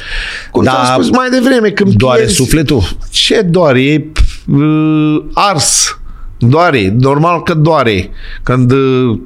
Cum 0.52 0.64
Da, 0.64 0.72
ți-am 0.72 1.02
spus 1.02 1.18
mai 1.18 1.30
devreme, 1.30 1.70
când 1.70 1.93
doare 1.93 2.24
pierzi- 2.26 2.36
sufletul? 2.36 2.84
Ce 3.10 3.41
doare? 3.41 3.84
E 3.84 4.06
uh, 4.52 5.24
ars. 5.34 5.99
Doare. 6.38 6.95
Normal 6.99 7.43
că 7.43 7.54
doare. 7.54 8.10
Când 8.43 8.72
uh, 8.72 9.20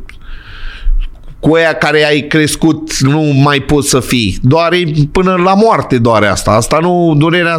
cu 1.48 1.54
aia 1.56 1.74
care 1.74 2.06
ai 2.06 2.22
crescut 2.28 2.98
nu 3.00 3.22
mai 3.22 3.60
poți 3.60 3.90
să 3.90 4.00
fii. 4.00 4.38
Doare 4.42 4.84
până 5.12 5.36
la 5.44 5.54
moarte 5.54 5.98
doare 5.98 6.28
asta. 6.28 6.52
Asta 6.52 6.78
nu 6.82 7.16
durerea 7.18 7.58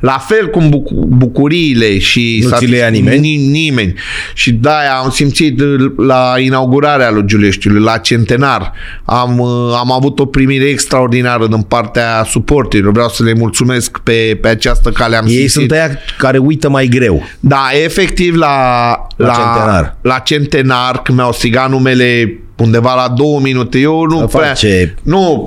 la 0.00 0.18
fel 0.28 0.46
cum 0.50 0.68
buc- 0.68 1.06
bucuriile 1.08 1.98
și 1.98 2.46
Nu 2.50 2.56
ți 2.56 2.66
le 2.66 2.76
ia 2.76 2.88
nimeni? 2.88 3.18
Ni- 3.20 3.46
nimeni. 3.50 3.94
Și 4.34 4.52
de-aia 4.52 4.94
am 5.02 5.10
simțit 5.10 5.60
uh, 5.60 5.92
la 5.96 6.34
inaugurarea 6.38 7.10
lui 7.10 7.22
Giuleștiului, 7.26 7.80
la 7.82 7.96
centenar. 7.98 8.72
Am, 9.04 9.38
uh, 9.38 9.48
am 9.78 9.92
avut 9.92 10.18
o 10.18 10.26
primire 10.26 10.64
extraordinară 10.64 11.46
din 11.46 11.62
partea 11.62 12.24
suporterilor. 12.28 12.92
Vreau 12.92 13.08
să 13.08 13.22
le 13.22 13.32
mulțumesc 13.34 13.98
pe, 13.98 14.38
pe 14.42 14.48
această 14.48 14.90
cale. 14.90 15.16
Am 15.16 15.24
Ei 15.26 15.30
simțit. 15.32 15.50
sunt 15.50 15.70
aia 15.70 15.90
care 16.18 16.38
uită 16.38 16.68
mai 16.68 16.86
greu. 16.86 17.22
Da, 17.40 17.62
efectiv 17.84 18.34
la, 18.34 18.56
La 19.16 19.32
centenar. 19.34 19.96
La 20.02 20.18
centenar, 20.18 21.02
când 21.02 21.18
mi-au 21.18 21.32
strigat 21.32 21.70
numele 21.70 22.38
undeva 22.58 22.94
la 22.94 23.08
două 23.16 23.40
minute, 23.40 23.78
eu 23.78 24.04
nu 24.04 24.18
Să 24.18 24.24
prea... 24.36 24.46
face- 24.46 24.94
Nu, 25.02 25.44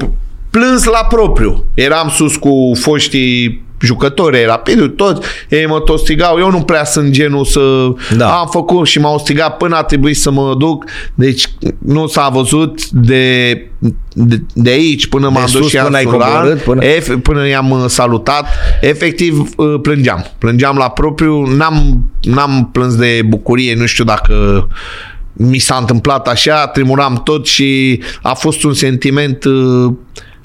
plâns 0.49 0.83
la 0.83 1.05
propriu. 1.09 1.65
Eram 1.73 2.09
sus 2.09 2.35
cu 2.35 2.71
foștii 2.79 3.69
jucători 3.83 4.37
ai 4.37 4.45
rapidul, 4.45 4.89
toți, 4.89 5.27
ei 5.49 5.65
mă 5.67 5.79
tot 5.79 5.99
strigau, 5.99 6.37
eu 6.39 6.51
nu 6.51 6.61
prea 6.61 6.85
sunt 6.85 7.11
genul 7.11 7.45
să... 7.45 7.87
Da. 8.17 8.37
Am 8.39 8.47
făcut 8.51 8.87
și 8.87 8.99
m-au 8.99 9.17
strigat 9.17 9.57
până 9.57 9.75
a 9.75 9.83
trebuit 9.83 10.17
să 10.17 10.31
mă 10.31 10.55
duc, 10.57 10.85
deci 11.15 11.47
nu 11.77 12.07
s-a 12.07 12.29
văzut 12.33 12.89
de, 12.89 13.51
de, 14.13 14.41
de 14.53 14.69
aici 14.69 15.07
până 15.07 15.29
m-am 15.29 15.45
sus 15.45 15.59
dus 15.59 15.69
și 15.69 15.77
am 15.77 15.85
până 15.85 15.97
ai 15.97 16.03
sunat, 16.03 16.31
coborât, 16.33 16.61
până- 16.61 16.83
Ef, 16.85 17.09
până 17.21 17.47
i-am 17.47 17.69
uh, 17.71 17.83
salutat, 17.87 18.45
efectiv 18.81 19.49
uh, 19.57 19.73
plângeam. 19.81 20.25
Plângeam 20.37 20.75
la 20.77 20.89
propriu, 20.89 21.45
n-am, 21.45 22.03
n-am 22.21 22.69
plâns 22.71 22.95
de 22.95 23.21
bucurie, 23.27 23.75
nu 23.75 23.85
știu 23.85 24.03
dacă 24.03 24.67
mi 25.33 25.57
s-a 25.57 25.75
întâmplat 25.79 26.27
așa, 26.27 26.67
tremuram 26.67 27.21
tot 27.23 27.47
și 27.47 27.99
a 28.21 28.33
fost 28.33 28.63
un 28.63 28.73
sentiment 28.73 29.43
uh, 29.43 29.91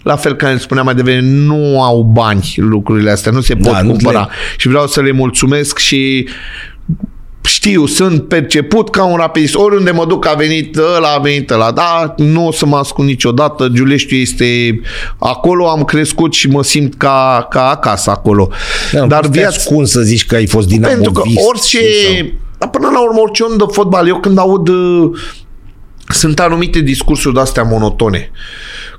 la 0.03 0.17
fel 0.17 0.35
ca 0.35 0.57
spuneam 0.59 0.85
mai 0.87 0.95
devreme, 0.95 1.21
nu 1.21 1.83
au 1.83 2.03
bani 2.03 2.55
lucrurile 2.57 3.11
astea, 3.11 3.33
nu 3.33 3.41
se 3.41 3.55
pot 3.55 3.73
Da, 3.73 3.83
nu 3.83 3.91
cumpăra. 3.91 4.21
le- 4.21 4.29
Și 4.57 4.69
vreau 4.69 4.87
să 4.87 5.01
le 5.01 5.11
mulțumesc 5.13 5.79
și 5.79 6.29
știu, 7.45 7.87
sunt 7.87 8.29
perceput 8.29 8.91
ca 8.91 9.05
un 9.05 9.17
rapidist. 9.17 9.55
Oriunde 9.55 9.91
mă 9.91 10.05
duc 10.07 10.27
a 10.27 10.35
venit 10.35 10.77
ăla, 10.97 11.09
a 11.17 11.19
venit 11.19 11.51
ăla. 11.51 11.71
Da, 11.73 12.15
nu 12.17 12.47
o 12.47 12.53
să 12.53 12.67
mă 12.67 12.77
ascund 12.77 13.09
niciodată. 13.09 13.69
Giuleștiu 13.73 14.17
este 14.17 14.81
acolo, 15.19 15.69
am 15.69 15.85
crescut 15.85 16.33
și 16.35 16.49
mă 16.49 16.63
simt 16.63 16.95
ca, 16.95 17.47
ca 17.51 17.69
acasă 17.69 18.11
acolo. 18.11 18.51
Da, 18.93 18.99
Dar 18.99 19.09
Dar 19.09 19.27
viața... 19.31 19.49
ascuns 19.57 19.91
să 19.91 20.01
zici 20.01 20.27
că 20.27 20.35
ai 20.35 20.47
fost 20.47 20.69
dinamovist. 20.69 21.03
Pentru 21.03 21.23
că 21.23 21.29
orice... 21.49 21.79
sau- 21.79 22.27
Dar 22.59 22.69
până 22.71 22.89
la 22.93 23.03
urmă, 23.03 23.21
orice 23.21 23.43
om 23.43 23.57
de 23.57 23.65
fotbal, 23.71 24.09
eu 24.09 24.21
când 24.21 24.39
aud... 24.39 24.69
uh, 24.69 25.11
Sunt 26.09 26.41
anumite 26.41 26.81
discursuri 26.81 27.35
de-astea 27.35 27.63
monotone. 27.63 28.31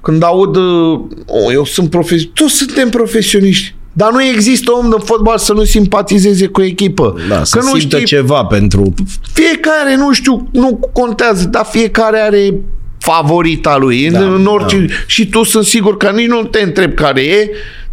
Când 0.02 0.24
aud... 0.24 0.56
uh, 0.56 1.00
Oh, 1.26 1.54
eu 1.54 1.66
sunt 1.66 1.90
profesionist. 1.90 2.34
Toți 2.34 2.56
suntem 2.56 2.90
profesioniști. 2.90 3.76
Dar 3.94 4.12
nu 4.12 4.24
există 4.24 4.72
om 4.72 4.90
de 4.90 4.96
fotbal 5.04 5.38
să 5.38 5.54
nu 5.54 5.64
simpatizeze 5.64 6.48
cu 6.48 6.60
o 6.60 6.64
echipă. 6.64 7.16
Da, 7.30 7.44
să 7.44 7.58
că 7.58 7.64
nu 7.64 7.78
simtă 7.78 7.96
știi, 7.96 8.08
ceva 8.08 8.44
pentru... 8.44 8.94
fiecare, 9.34 9.96
nu 9.96 10.12
știu, 10.14 10.48
nu 10.52 10.80
contează, 10.94 11.48
dar 11.48 11.66
fiecare 11.66 12.20
are 12.20 12.54
favorita 13.00 13.78
lui. 13.78 14.10
Da, 14.10 14.20
în, 14.20 14.34
în 14.34 14.46
orice, 14.46 14.78
da. 14.78 14.94
Și 15.06 15.30
tu 15.30 15.44
sunt 15.44 15.66
sigur 15.66 15.98
că 15.98 16.10
nici 16.10 16.28
nu 16.28 16.44
te 16.44 16.62
întreb 16.62 16.94
care 16.94 17.22
e, 17.22 17.50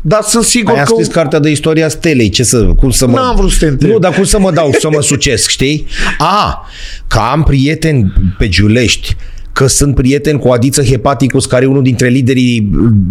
dar 0.07 0.23
sunt 0.23 0.45
sigur 0.45 0.73
Ai 0.73 0.79
că... 0.79 0.85
scris 0.85 1.07
cartea 1.07 1.39
de 1.39 1.51
istoria 1.51 1.89
stelei, 1.89 2.29
ce 2.29 2.43
să, 2.43 2.65
cum 2.65 2.91
să 2.91 3.07
mă... 3.07 3.17
N-am 3.17 3.37
vrut 3.37 3.51
să 3.51 3.59
te 3.59 3.67
întreb. 3.67 3.91
Nu, 3.91 3.99
dar 3.99 4.15
cum 4.15 4.25
să 4.25 4.39
mă 4.39 4.51
dau, 4.51 4.71
să 4.79 4.89
mă 4.91 5.03
sucesc, 5.03 5.49
știi? 5.49 5.87
A, 6.19 6.67
că 7.07 7.19
am 7.33 7.43
prieteni 7.43 8.13
pe 8.39 8.49
Giulești, 8.49 9.17
că 9.53 9.67
sunt 9.67 9.95
prieteni 9.95 10.39
cu 10.39 10.49
Adiță 10.49 10.83
Hepaticus, 10.83 11.47
care 11.47 11.65
e 11.65 11.69
unul 11.69 11.83
dintre 11.83 12.09
liderii 12.09 12.71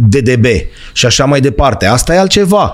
DDB 0.10 0.46
și 0.94 1.06
așa 1.06 1.26
mai 1.26 1.40
departe. 1.40 1.86
Asta 1.86 2.14
e 2.14 2.20
altceva. 2.20 2.74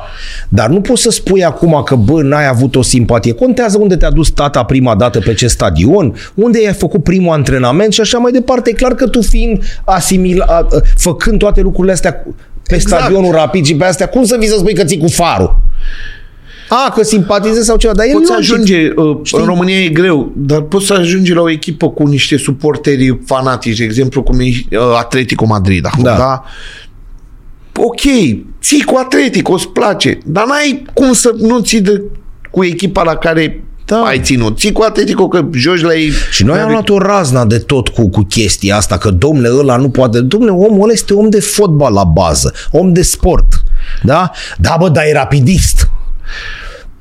Dar 0.49 0.69
nu 0.69 0.81
poți 0.81 1.01
să 1.01 1.09
spui 1.09 1.43
acum 1.43 1.81
că, 1.85 1.95
bă, 1.95 2.21
n-ai 2.21 2.47
avut 2.47 2.75
o 2.75 2.81
simpatie. 2.81 3.33
Contează 3.33 3.77
unde 3.77 3.95
te-a 3.95 4.11
dus 4.11 4.29
tata 4.29 4.63
prima 4.63 4.95
dată 4.95 5.19
pe 5.19 5.33
ce 5.33 5.47
stadion, 5.47 6.15
unde 6.33 6.67
ai 6.67 6.73
făcut 6.73 7.03
primul 7.03 7.33
antrenament 7.33 7.93
și 7.93 8.01
așa 8.01 8.17
mai 8.17 8.31
departe. 8.31 8.69
E 8.69 8.73
clar 8.73 8.95
că 8.95 9.07
tu 9.07 9.21
fiind 9.21 9.63
asimil, 9.83 10.41
a, 10.41 10.53
a, 10.53 10.67
făcând 10.95 11.39
toate 11.39 11.61
lucrurile 11.61 11.93
astea 11.93 12.25
pe 12.69 12.75
Exact. 12.75 13.01
stadionul 13.01 13.31
rapid 13.31 13.65
și 13.65 13.75
pe 13.75 13.85
astea, 13.85 14.07
cum 14.09 14.23
să 14.23 14.35
vii 14.39 14.47
să 14.47 14.55
spui 14.57 14.73
că 14.73 14.83
ții 14.83 14.97
cu 14.97 15.07
farul? 15.07 15.59
A, 16.69 16.91
că 16.95 17.03
simpatizezi 17.03 17.65
sau 17.65 17.77
ceva, 17.77 17.93
dar 17.93 18.05
e 18.05 18.11
Poți 18.11 18.31
logic. 18.31 18.51
ajunge, 18.53 18.89
uh, 18.95 19.17
Știi? 19.23 19.39
în 19.39 19.45
România 19.45 19.79
e 19.83 19.87
greu, 19.89 20.31
dar 20.35 20.61
poți 20.61 20.85
să 20.85 20.93
ajungi 20.93 21.33
la 21.33 21.41
o 21.41 21.49
echipă 21.49 21.89
cu 21.89 22.07
niște 22.07 22.37
suporteri 22.37 23.19
fanatici, 23.25 23.77
de 23.77 23.83
exemplu 23.83 24.23
cum 24.23 24.39
e 24.39 24.45
uh, 24.45 24.79
Atletico 24.97 25.45
Madrid 25.45 25.85
acum, 25.85 26.03
Da. 26.03 26.17
da? 26.17 26.43
Ok, 27.75 27.99
ții 28.61 28.83
cu 28.83 28.95
Atletico, 28.97 29.53
îți 29.53 29.67
place, 29.69 30.17
dar 30.25 30.45
n-ai 30.45 30.85
cum 30.93 31.13
să 31.13 31.33
nu 31.37 31.59
ții 31.59 31.81
de, 31.81 32.01
cu 32.51 32.63
echipa 32.63 33.03
la 33.03 33.15
care 33.15 33.63
Da. 33.89 34.01
ai 34.01 34.19
ținut. 34.19 34.57
Ții 34.57 34.71
cu 34.71 34.81
Atletico 34.81 35.27
că 35.27 35.45
joci 35.53 35.81
la 35.81 35.93
ei. 35.93 36.11
Și 36.31 36.43
noi 36.43 36.59
am 36.59 36.71
luat 36.71 36.89
o 36.89 36.97
razna 36.97 37.45
de 37.45 37.57
tot 37.57 37.87
cu, 37.87 38.09
cu 38.09 38.21
chestia 38.21 38.75
asta, 38.75 38.97
că 38.97 39.09
domnule 39.09 39.49
ăla 39.57 39.75
nu 39.75 39.89
poate. 39.89 40.19
Domnule, 40.21 40.51
omul 40.51 40.83
ăla 40.83 40.91
este 40.91 41.13
om 41.13 41.29
de 41.29 41.39
fotbal 41.39 41.93
la 41.93 42.03
bază, 42.03 42.53
om 42.71 42.93
de 42.93 43.01
sport. 43.01 43.63
Da? 44.03 44.31
Da, 44.57 44.75
bă, 44.79 44.89
dar 44.89 45.03
e 45.03 45.13
rapidist. 45.13 45.89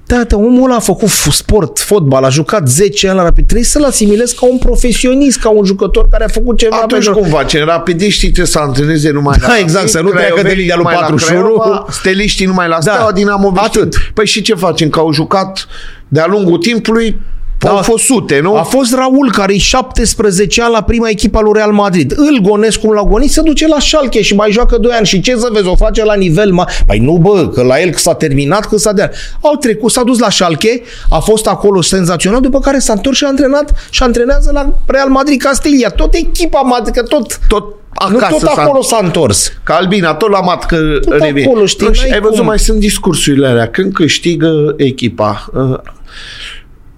Da, 0.06 0.24
da, 0.28 0.36
omul 0.36 0.64
ăla 0.64 0.76
a 0.76 0.78
făcut 0.78 1.08
f- 1.08 1.32
sport, 1.32 1.78
fotbal, 1.78 2.24
a 2.24 2.28
jucat 2.28 2.68
10 2.68 3.08
ani 3.08 3.16
la 3.16 3.22
rapid. 3.22 3.44
Trebuie 3.44 3.66
să-l 3.66 3.84
asimilezi 3.84 4.34
ca 4.34 4.46
un 4.46 4.58
profesionist, 4.58 5.38
ca 5.38 5.48
un 5.48 5.64
jucător 5.64 6.08
care 6.08 6.24
a 6.24 6.28
făcut 6.28 6.58
ceva 6.58 6.76
Atunci 6.76 7.04
pentru... 7.04 7.20
cum 7.20 7.30
face? 7.30 7.64
Rapidiștii 7.64 8.28
trebuie 8.28 8.46
să 8.52 8.58
antreneze 8.58 9.10
numai 9.10 9.36
Da, 9.40 9.46
la 9.46 9.58
exact, 9.58 9.88
să 9.88 10.00
nu 10.00 10.08
treacă 10.08 10.24
de 10.26 10.30
craiovenii 10.30 10.58
linia 10.60 10.74
lui 10.74 10.84
numai 10.84 11.00
la 11.00 11.06
41. 11.06 11.42
Craiova, 11.42 11.86
Steliștii 11.90 12.46
numai 12.46 12.68
la 12.68 12.74
Da, 12.74 12.80
Steaua, 12.80 13.12
Dinamo 13.12 13.52
atât. 13.56 13.94
Păi 14.14 14.26
și 14.26 14.42
ce 14.42 14.54
facem? 14.54 14.88
Că 14.88 14.98
au 14.98 15.12
jucat 15.12 15.66
de-a 16.08 16.26
lungul 16.26 16.58
timpului 16.58 17.20
Da. 17.60 17.70
au 17.70 17.82
fost 17.82 18.04
sute, 18.04 18.40
nu? 18.40 18.54
A 18.56 18.62
fost 18.62 18.94
Raul, 18.94 19.30
care 19.32 19.54
e 19.54 19.58
17 19.58 20.62
ani 20.62 20.72
la 20.72 20.82
prima 20.82 21.08
echipă 21.08 21.40
lui 21.40 21.52
Real 21.54 21.72
Madrid. 21.72 22.12
Îl 22.16 22.38
gonesc 22.42 22.78
cum 22.80 22.90
l-au 22.92 23.04
gonit, 23.04 23.30
se 23.30 23.40
duce 23.42 23.66
la 23.68 23.78
Schalke 23.80 24.22
și 24.22 24.34
mai 24.34 24.50
joacă 24.50 24.76
2 24.78 24.92
ani. 24.92 25.06
Și 25.06 25.20
ce 25.20 25.36
să 25.36 25.48
vezi, 25.52 25.66
o 25.66 25.74
face 25.74 26.04
la 26.04 26.14
nivel 26.14 26.52
ma... 26.52 26.68
Păi 26.86 26.98
nu, 26.98 27.12
bă, 27.16 27.48
că 27.48 27.62
la 27.62 27.80
el 27.80 27.94
s-a 27.94 28.14
terminat, 28.14 28.64
că 28.66 28.76
s-a 28.76 28.92
de 28.92 29.10
Au 29.40 29.54
trecut, 29.54 29.90
s-a 29.90 30.02
dus 30.02 30.18
la 30.18 30.30
Schalke, 30.30 30.82
a 31.10 31.18
fost 31.18 31.46
acolo 31.46 31.82
senzațional, 31.82 32.40
după 32.40 32.58
care 32.60 32.78
s-a 32.78 32.92
întors 32.92 33.16
și 33.16 33.24
a 33.24 33.28
antrenat 33.28 33.72
și 33.90 34.02
antrenează 34.02 34.50
la 34.52 34.72
Real 34.86 35.08
Madrid 35.08 35.40
Castilia. 35.40 35.88
Tot 35.88 36.14
echipa 36.14 36.60
Madrid, 36.60 36.94
că 36.94 37.02
tot... 37.02 37.38
tot 37.48 37.64
Nu 38.10 38.16
acasă 38.16 38.30
tot 38.32 38.40
s-a- 38.40 38.62
acolo 38.62 38.82
s-a 38.82 39.00
întors. 39.02 39.52
Ca 39.62 39.74
Albina, 39.74 40.14
tot 40.14 40.30
la 40.30 40.40
mat 40.40 40.66
că 40.66 40.76
Tot 41.08 41.18
revine. 41.20 41.46
acolo, 41.46 41.66
știi, 41.66 41.86
Nu, 41.86 41.92
și 41.92 42.00
n-ai 42.02 42.10
ai 42.10 42.20
văzut, 42.20 42.36
cum. 42.36 42.46
mai 42.46 42.58
sunt 42.58 42.78
discursurile 42.78 43.46
alea. 43.46 43.68
Când 43.68 43.92
câștigă 43.92 44.74
echipa, 44.76 45.46
uh, 45.54 45.78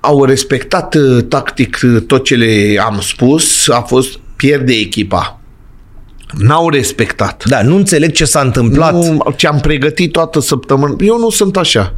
au 0.00 0.24
respectat 0.24 0.94
uh, 0.94 1.22
tactic 1.28 1.78
uh, 1.84 2.02
tot 2.06 2.24
ce 2.24 2.34
le 2.34 2.80
am 2.86 3.00
spus, 3.00 3.68
a 3.68 3.80
fost 3.80 4.18
pierde 4.36 4.72
echipa. 4.72 5.40
N-au 6.38 6.68
respectat. 6.68 7.44
Da, 7.48 7.62
nu 7.62 7.76
înțeleg 7.76 8.12
ce 8.12 8.24
s-a 8.24 8.40
întâmplat. 8.40 8.92
Nu, 8.92 9.22
ce 9.36 9.46
am 9.46 9.60
pregătit 9.60 10.12
toată 10.12 10.40
săptămâna. 10.40 10.94
Eu 11.00 11.18
nu 11.18 11.30
sunt 11.30 11.56
așa. 11.56 11.94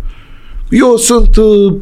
Eu 0.70 0.96
sunt... 0.96 1.36
Uh, 1.36 1.74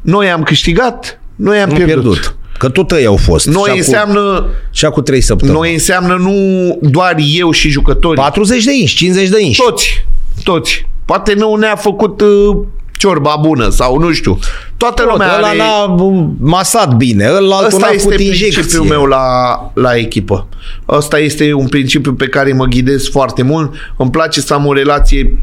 noi 0.00 0.30
am 0.30 0.42
câștigat, 0.42 1.20
noi 1.36 1.58
am 1.58 1.68
Nu 1.68 1.74
pierdut. 1.74 2.02
pierdut. 2.02 2.36
Că 2.58 2.68
tot 2.68 2.90
ei 2.92 3.06
au 3.06 3.16
fost. 3.16 3.46
Noi 3.46 3.54
și 3.56 3.68
acum, 3.68 3.78
înseamnă, 3.78 4.46
și 4.70 4.84
acum 4.84 5.02
3 5.02 5.20
săptămâni. 5.20 5.56
noi 5.58 5.72
înseamnă 5.72 6.14
nu 6.14 6.78
doar 6.90 7.16
eu 7.34 7.50
și 7.50 7.68
jucătorii. 7.68 8.22
40 8.22 8.64
de 8.64 8.72
inși, 8.80 8.94
50 8.96 9.28
de 9.28 9.42
inși. 9.42 9.60
Toți, 9.62 10.06
toți. 10.42 10.86
Poate 11.04 11.34
nu 11.34 11.54
ne-a 11.54 11.76
făcut 11.76 12.20
uh, 12.20 12.56
ciorba 12.98 13.36
bună 13.40 13.68
sau 13.68 13.98
nu 13.98 14.12
știu. 14.12 14.38
Toată 14.76 15.02
Tot, 15.02 15.10
lumea 15.10 15.36
ăla 15.36 15.46
are... 15.46 15.56
n-a 15.56 15.96
masat 16.40 16.96
bine, 16.96 17.26
ăla 17.36 17.56
altul 17.56 17.66
Ăsta 17.66 17.86
n-a 17.86 17.92
este 17.92 18.02
făcut 18.08 18.20
injecție. 18.20 18.48
principiul 18.60 18.84
meu 18.86 19.04
la, 19.04 19.26
la 19.74 19.96
echipă. 19.96 20.46
Ăsta 20.88 21.18
este 21.18 21.52
un 21.52 21.68
principiu 21.68 22.14
pe 22.14 22.26
care 22.26 22.52
mă 22.52 22.64
ghidez 22.64 23.08
foarte 23.08 23.42
mult. 23.42 23.72
Îmi 23.96 24.10
place 24.10 24.40
să 24.40 24.54
am 24.54 24.66
o 24.66 24.72
relație 24.72 25.38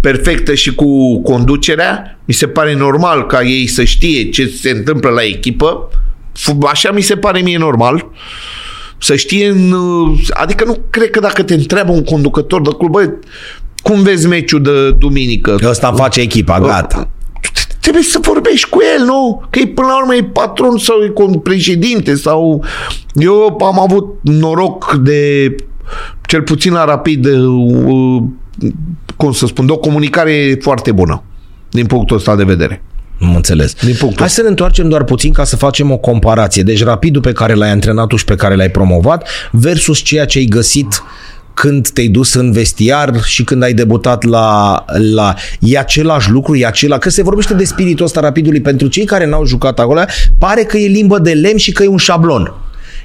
perfectă 0.00 0.54
și 0.54 0.74
cu 0.74 1.22
conducerea. 1.22 2.18
Mi 2.24 2.34
se 2.34 2.46
pare 2.46 2.74
normal 2.74 3.26
ca 3.26 3.42
ei 3.42 3.66
să 3.66 3.84
știe 3.84 4.28
ce 4.30 4.46
se 4.60 4.70
întâmplă 4.70 5.08
la 5.10 5.22
echipă. 5.22 5.88
F- 6.38 6.70
Așa 6.70 6.90
mi 6.90 7.00
se 7.00 7.16
pare 7.16 7.40
mie 7.40 7.58
normal. 7.58 8.06
Să 8.98 9.16
știe 9.16 9.48
în, 9.48 9.74
Adică 10.30 10.64
nu 10.64 10.78
cred 10.90 11.10
că 11.10 11.20
dacă 11.20 11.42
te 11.42 11.54
întreabă 11.54 11.92
un 11.92 12.04
conducător 12.04 12.62
de 12.62 12.70
club, 12.78 12.90
băi, 12.90 13.10
cum 13.82 14.02
vezi 14.02 14.26
meciul 14.26 14.62
de 14.62 14.90
duminică? 14.90 15.56
Ăsta 15.64 15.88
îmi 15.88 15.98
face 15.98 16.20
echipa, 16.20 16.60
gata. 16.60 17.08
trebuie 17.80 18.02
să 18.02 18.18
vorbești 18.22 18.68
cu 18.68 18.78
el, 18.96 19.04
nu? 19.04 19.42
Că 19.50 19.58
e, 19.58 19.66
până 19.66 19.86
la 19.86 19.98
urmă 20.00 20.14
e 20.14 20.24
patron 20.24 20.78
sau 20.78 20.96
e 21.02 21.08
con- 21.08 21.42
președinte 21.42 22.14
sau... 22.14 22.64
Eu 23.14 23.56
am 23.60 23.80
avut 23.80 24.18
noroc 24.22 24.94
de, 24.94 25.54
cel 26.26 26.42
puțin 26.42 26.72
la 26.72 26.84
rapid, 26.84 27.22
de, 27.22 27.36
uh, 27.36 28.22
cum 29.16 29.32
să 29.32 29.46
spun, 29.46 29.66
de 29.66 29.72
o 29.72 29.76
comunicare 29.76 30.58
foarte 30.60 30.92
bună 30.92 31.22
din 31.70 31.86
punctul 31.86 32.16
ăsta 32.16 32.36
de 32.36 32.44
vedere. 32.44 32.82
Nu 33.18 33.34
înțeles. 33.34 33.74
Din 33.74 33.94
punctul 33.98 34.20
Hai 34.20 34.30
să 34.30 34.42
ne 34.42 34.48
întoarcem 34.48 34.88
doar 34.88 35.04
puțin 35.04 35.32
ca 35.32 35.44
să 35.44 35.56
facem 35.56 35.90
o 35.90 35.96
comparație. 35.96 36.62
Deci 36.62 36.82
rapidul 36.84 37.22
pe 37.22 37.32
care 37.32 37.54
l-ai 37.54 37.70
antrenat 37.70 38.06
tu 38.06 38.16
și 38.16 38.24
pe 38.24 38.34
care 38.34 38.54
l-ai 38.54 38.70
promovat 38.70 39.28
versus 39.50 39.98
ceea 39.98 40.24
ce 40.24 40.38
ai 40.38 40.44
găsit 40.44 41.02
când 41.54 41.88
te-ai 41.88 42.08
dus 42.08 42.34
în 42.34 42.52
vestiar 42.52 43.22
și 43.24 43.44
când 43.44 43.62
ai 43.62 43.72
debutat 43.72 44.24
la, 44.24 44.84
la... 45.14 45.34
E 45.60 45.78
același 45.78 46.30
lucru, 46.30 46.56
e 46.56 46.66
acela... 46.66 46.98
Că 46.98 47.10
se 47.10 47.22
vorbește 47.22 47.54
de 47.54 47.64
spiritul 47.64 48.04
ăsta 48.04 48.20
rapidului 48.20 48.60
pentru 48.60 48.86
cei 48.86 49.04
care 49.04 49.26
n-au 49.26 49.44
jucat 49.44 49.78
acolo, 49.78 50.00
pare 50.38 50.62
că 50.62 50.76
e 50.76 50.86
limbă 50.86 51.18
de 51.18 51.32
lemn 51.32 51.58
și 51.58 51.72
că 51.72 51.82
e 51.82 51.88
un 51.88 51.96
șablon. 51.96 52.54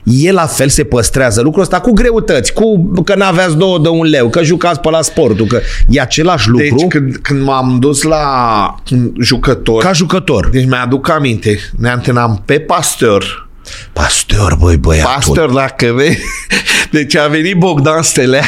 E 0.03 0.31
la 0.31 0.45
fel, 0.45 0.69
se 0.69 0.83
păstrează 0.83 1.41
lucrul 1.41 1.61
ăsta 1.61 1.79
cu 1.79 1.91
greutăți, 1.91 2.53
cu 2.53 2.91
că 3.03 3.15
n-aveați 3.15 3.57
două 3.57 3.79
de 3.79 3.87
un 3.87 4.05
leu, 4.05 4.29
că 4.29 4.43
jucați 4.43 4.79
pe 4.79 4.89
la 4.89 5.01
sportul, 5.01 5.45
că 5.45 5.59
e 5.89 6.01
același 6.01 6.49
lucru 6.49 6.75
Deci 6.75 6.87
când, 6.87 7.15
când 7.15 7.41
m-am 7.41 7.77
dus 7.79 8.01
la 8.01 8.75
jucător, 9.21 9.83
ca 9.83 9.91
jucător. 9.91 10.49
deci 10.49 10.65
mi-aduc 10.65 11.09
aminte, 11.09 11.59
ne 11.77 11.89
antrenam 11.89 12.41
pe 12.45 12.59
Pasteur, 12.59 13.44
Pastor, 13.93 14.55
băi, 14.59 14.77
băiatul. 14.77 15.13
Pastor, 15.13 15.51
dacă 15.51 15.91
vei. 15.93 16.17
Deci 16.91 17.15
a 17.15 17.27
venit 17.27 17.55
Bogdan 17.55 18.01
Stelea 18.01 18.43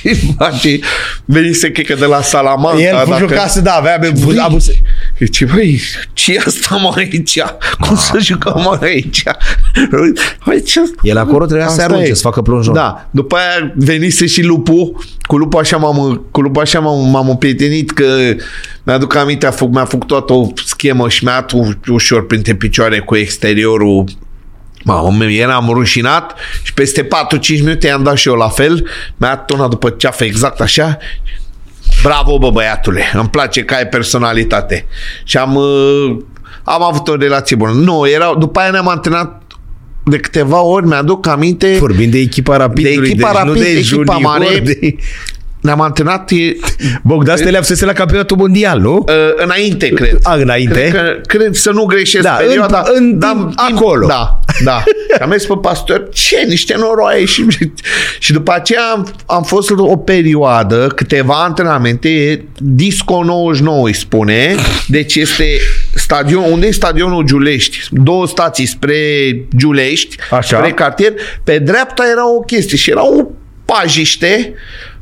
și 0.00 0.34
face, 0.38 0.78
venise, 1.24 1.70
cred 1.70 1.86
că 1.86 1.94
de 1.94 2.04
la 2.04 2.22
Salamanca. 2.22 2.82
El 2.82 3.04
dacă... 3.08 3.18
jucase, 3.18 3.60
da, 3.60 3.72
avea 3.72 3.98
Băi, 4.24 4.38
abuz... 4.38 4.66
Zice, 5.18 5.44
băi, 5.44 5.80
ce 6.12 6.32
e 6.32 6.42
asta 6.46 6.76
mă 6.76 6.92
aici? 6.96 7.40
Cum 7.80 7.96
să 7.96 8.18
jucăm 8.18 8.60
mă 8.64 8.78
aici? 8.82 9.22
Băi, 10.46 10.62
ce 10.62 10.80
El 11.02 11.16
acolo 11.16 11.44
trebuia 11.44 11.66
să 11.66 11.72
Asta 11.72 11.84
arunce, 11.84 12.10
e. 12.10 12.14
să 12.14 12.20
facă 12.20 12.42
plonjon. 12.42 12.74
Da, 12.74 13.08
după 13.10 13.36
aia 13.36 13.72
venise 13.74 14.26
și 14.26 14.42
lupul, 14.42 15.04
cu 15.26 15.36
lupul 15.36 15.60
așa 15.60 15.76
m-am, 15.76 16.26
cu 16.30 16.40
lupul 16.40 16.62
așa 16.62 16.80
m-am, 16.80 17.10
m-am 17.10 17.28
împrietenit 17.28 17.90
că 17.90 18.06
mi-aduc 18.82 19.14
aminte, 19.14 19.46
a 19.46 19.50
făcut, 19.50 19.74
mi-a 19.74 19.84
făcut 19.84 20.06
toată 20.06 20.32
o 20.32 20.48
schemă 20.66 21.08
și 21.08 21.24
mi-a 21.24 21.32
dat 21.32 21.50
u- 21.52 21.80
ușor 21.88 22.26
printre 22.26 22.54
picioare 22.54 22.98
cu 22.98 23.16
exteriorul 23.16 24.04
Mamă, 24.86 25.24
eram 25.24 25.68
rușinat 25.72 26.34
și 26.62 26.72
peste 26.72 27.04
4-5 27.04 27.08
minute 27.48 27.86
i-am 27.86 28.02
dat 28.02 28.16
și 28.16 28.28
eu 28.28 28.34
la 28.34 28.48
fel. 28.48 28.88
Mi-a 29.16 29.28
dat 29.28 29.50
una 29.50 29.68
după 29.68 29.90
ceafă 29.90 30.24
exact 30.24 30.60
așa. 30.60 30.98
Bravo, 32.02 32.38
bă, 32.38 32.50
băiatule. 32.50 33.02
Îmi 33.12 33.28
place 33.28 33.64
că 33.64 33.74
ai 33.74 33.86
personalitate. 33.86 34.86
Și 35.24 35.36
am, 35.36 35.54
uh, 35.54 36.16
am 36.64 36.82
avut 36.82 37.08
o 37.08 37.16
relație 37.16 37.56
bună. 37.56 37.72
Nu, 37.72 38.08
erau, 38.08 38.38
după 38.38 38.60
aia 38.60 38.70
ne-am 38.70 38.88
antrenat 38.88 39.42
de 40.04 40.16
câteva 40.16 40.62
ori, 40.62 40.86
mi-aduc 40.86 41.26
aminte. 41.26 41.76
Vorbim 41.78 42.10
de 42.10 42.18
echipa 42.18 42.56
rapidului, 42.56 42.96
De 42.96 43.06
echipa 43.06 43.28
deci 43.28 43.36
Rapid, 43.36 43.54
nu 43.54 43.60
de 43.60 43.68
echipa 43.68 43.82
junior, 43.82 44.20
mare. 44.20 44.58
De... 44.58 44.96
Ne-am 45.66 45.80
antrenat 45.80 46.30
e, 46.30 46.56
Bogdan 47.02 47.36
Stelea 47.36 47.60
fusese 47.60 47.84
la 47.84 47.92
campionatul 47.92 48.36
mondial, 48.36 48.80
nu? 48.80 49.04
uh, 49.08 49.14
înainte, 49.36 49.88
cred. 49.88 50.18
A, 50.22 50.34
înainte? 50.34 50.80
Cred, 50.88 50.92
că, 50.92 51.20
cred 51.26 51.54
să 51.54 51.70
nu 51.70 51.84
greșesc 51.84 52.24
Da, 52.24 52.30
perioada. 52.30 52.82
în- 52.86 52.94
în 52.96 53.18
dar 53.18 53.30
timp- 53.36 53.52
acolo. 53.56 54.06
Da, 54.06 54.40
da. 54.64 54.82
Și 55.16 55.22
am 55.22 55.28
mers 55.28 55.44
pe 55.46 55.54
pastor, 55.60 56.08
ce, 56.12 56.44
niște 56.48 56.74
noroaie 56.78 57.24
și, 57.24 57.46
și 58.18 58.32
după 58.32 58.52
aceea 58.54 58.82
am, 58.92 59.06
am 59.26 59.42
fost 59.42 59.70
o 59.76 59.96
perioadă, 59.96 60.86
câteva 60.94 61.34
antrenamente, 61.44 62.44
Disco 62.58 63.22
99 63.24 63.86
îi 63.86 63.92
spune, 63.94 64.54
deci 64.88 65.14
este 65.14 65.44
stadion, 65.94 66.42
unde 66.52 66.66
e 66.66 66.70
stadionul 66.70 67.24
Giulești? 67.24 67.78
Două 67.90 68.26
stații 68.26 68.66
spre 68.66 68.96
Giulești, 69.56 70.16
Așa. 70.30 70.56
spre 70.56 70.72
cartier, 70.72 71.12
pe 71.44 71.58
dreapta 71.58 72.02
era 72.12 72.28
o 72.36 72.40
chestie 72.40 72.76
și 72.76 72.90
era 72.90 73.06
o 73.06 73.22
pajiște 73.64 74.54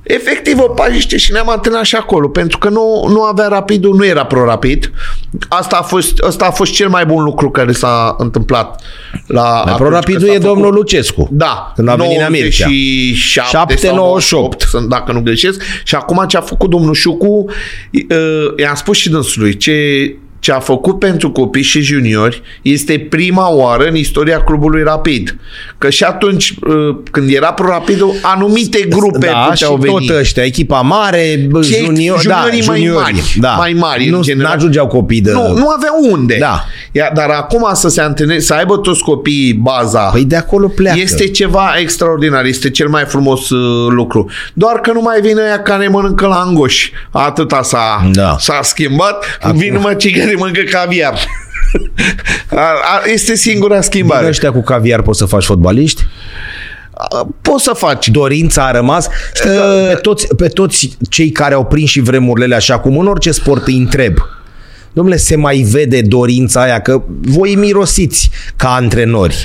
Efectiv 0.05 0.59
o 0.59 0.69
pajiște 0.69 1.17
și 1.17 1.33
ne-am 1.33 1.49
antrenat 1.51 1.85
și 1.85 1.97
acolo, 1.97 2.29
pentru 2.29 2.59
că 2.59 2.69
nu, 2.69 3.07
nu 3.09 3.23
avea 3.23 3.49
rapidul, 3.49 3.95
nu 3.97 4.05
era 4.07 4.25
pro-rapid. 4.27 4.91
Asta 5.49 5.77
a, 5.77 5.83
fost, 5.83 6.19
asta 6.19 6.45
a 6.45 6.51
fost 6.51 6.73
cel 6.73 6.89
mai 6.89 7.07
bun 7.07 7.25
lucru 7.25 7.51
care 7.51 7.73
s-a 7.73 8.17
întâmplat 8.19 8.83
la 9.27 9.61
atunci 9.61 9.77
Pro-rapidul 9.77 10.21
când 10.21 10.31
s-a 10.31 10.37
e 10.37 10.41
făcut. 10.41 10.55
domnul 10.55 10.75
Lucescu. 10.75 11.29
Da, 11.33 11.73
Când 11.75 11.89
a 11.89 11.95
venit 11.95 12.21
în 12.21 12.27
Mircea. 12.31 12.67
97 12.67 13.75
7, 13.75 13.77
sau 13.77 13.95
98. 13.95 14.53
98, 14.53 14.61
sunt, 14.61 14.89
dacă 14.89 15.13
nu 15.13 15.21
greșesc. 15.21 15.63
Și 15.85 15.95
acum 15.95 16.25
ce 16.29 16.37
a 16.37 16.41
făcut 16.41 16.71
domnul 16.71 16.95
Șucu, 16.95 17.45
uh, 17.93 18.55
i-am 18.57 18.75
spus 18.75 18.97
și 18.97 19.09
dânsului, 19.11 19.57
ce, 19.57 19.73
ce 20.45 20.53
a 20.53 20.59
făcut 20.61 20.99
pentru 20.99 21.31
copii 21.31 21.63
și 21.63 21.81
juniori 21.81 22.43
este 22.63 23.07
prima 23.11 23.53
oară 23.53 23.85
în 23.85 23.95
istoria 23.97 24.43
clubului 24.43 24.83
Rapid. 24.83 25.37
Că 25.79 25.91
și 25.91 26.05
atunci, 26.05 26.55
uh, 26.67 26.97
când 27.11 27.31
era 27.33 27.53
pro-rapidul, 27.53 28.13
anumite 28.23 28.87
grupe 28.89 29.27
da, 29.27 29.51
și 29.55 29.65
puteau 29.65 29.77
veni. 29.77 30.07
tot 30.07 30.17
ăștia, 30.17 30.43
echipa 30.45 30.81
mare, 30.81 31.47
bă, 31.51 31.61
Cei 31.61 31.85
junior, 31.85 32.21
da, 32.27 32.35
juniorii 32.41 32.67
mai 32.67 32.77
juniorii, 32.77 33.01
mari, 33.03 33.37
da. 33.41 33.51
mai 33.51 33.73
mari, 33.73 34.05
în 34.09 34.15
Nu 34.15 34.23
general. 34.23 34.55
ajungeau 34.57 34.87
copii 34.87 35.21
de... 35.21 35.33
Nu, 35.33 35.53
nu 35.53 35.69
aveau 35.69 35.95
unde. 36.11 36.37
Da. 36.41 36.65
Ia, 36.93 37.11
dar 37.15 37.31
acum 37.31 37.69
să 37.73 37.89
se 37.89 38.01
antreneze, 38.01 38.41
să 38.41 38.55
aibă 38.55 38.77
toți 38.79 39.03
copiii 39.03 39.53
baza. 39.55 40.01
Păi 40.01 40.25
de 40.25 40.37
acolo 40.37 40.69
pleacă. 40.69 40.99
Este 41.01 41.29
ceva 41.29 41.75
extraordinar, 41.81 42.45
este 42.45 42.71
cel 42.71 42.89
mai 42.89 43.05
frumos 43.05 43.51
uh, 43.51 43.87
lucru. 43.91 44.31
Doar 44.55 44.75
că 44.81 44.93
nu 44.93 45.01
mai 45.01 45.21
vine 45.21 45.43
ea 45.49 45.63
care 45.63 45.89
mănâncă 45.89 46.27
la 46.27 46.35
angoși. 46.35 46.93
Atâta 47.11 47.63
s-a, 47.63 48.09
Da. 48.13 48.37
s-a 48.39 48.59
schimbat. 48.63 49.25
Acum- 49.25 49.49
Acum. 49.49 49.59
Vin 49.59 49.73
numai 49.73 49.97
cei 49.97 50.13
care 50.13 50.34
mănâncă 50.39 50.61
caviar. 50.71 51.19
a, 52.51 52.57
a, 52.61 53.03
este 53.13 53.35
singura 53.35 53.75
Din 53.75 53.83
schimbare. 53.83 54.27
ăștia 54.27 54.53
cu 54.53 54.63
caviar 54.63 55.03
poți 55.03 55.19
să 55.19 55.25
faci 55.25 55.45
fotbaliști? 55.45 56.03
A, 56.97 57.29
Poți 57.43 57.65
să 57.65 57.73
faci. 57.77 58.09
Dorința 58.09 58.67
a 58.67 58.71
rămas. 58.71 59.09
Știi 59.35 59.51
că 59.51 59.87
pe, 59.89 59.95
toți, 59.95 60.27
pe 60.37 60.49
toți 60.49 60.97
cei 61.09 61.31
care 61.31 61.55
au 61.55 61.65
prins 61.65 61.89
și 61.91 62.01
vremurile 62.01 62.45
alea, 62.45 62.59
și 62.59 62.73
acum 62.73 62.99
în 62.99 63.07
orice 63.07 63.31
sport 63.31 63.67
îi 63.67 63.77
întreb. 63.77 64.17
domnule, 64.93 65.17
se 65.17 65.37
mai 65.37 65.57
vede 65.71 66.01
dorința 66.01 66.63
aia 66.63 66.81
că 66.81 67.03
voi 67.21 67.55
mirosiți 67.55 68.31
ca 68.57 68.75
antrenori. 68.75 69.37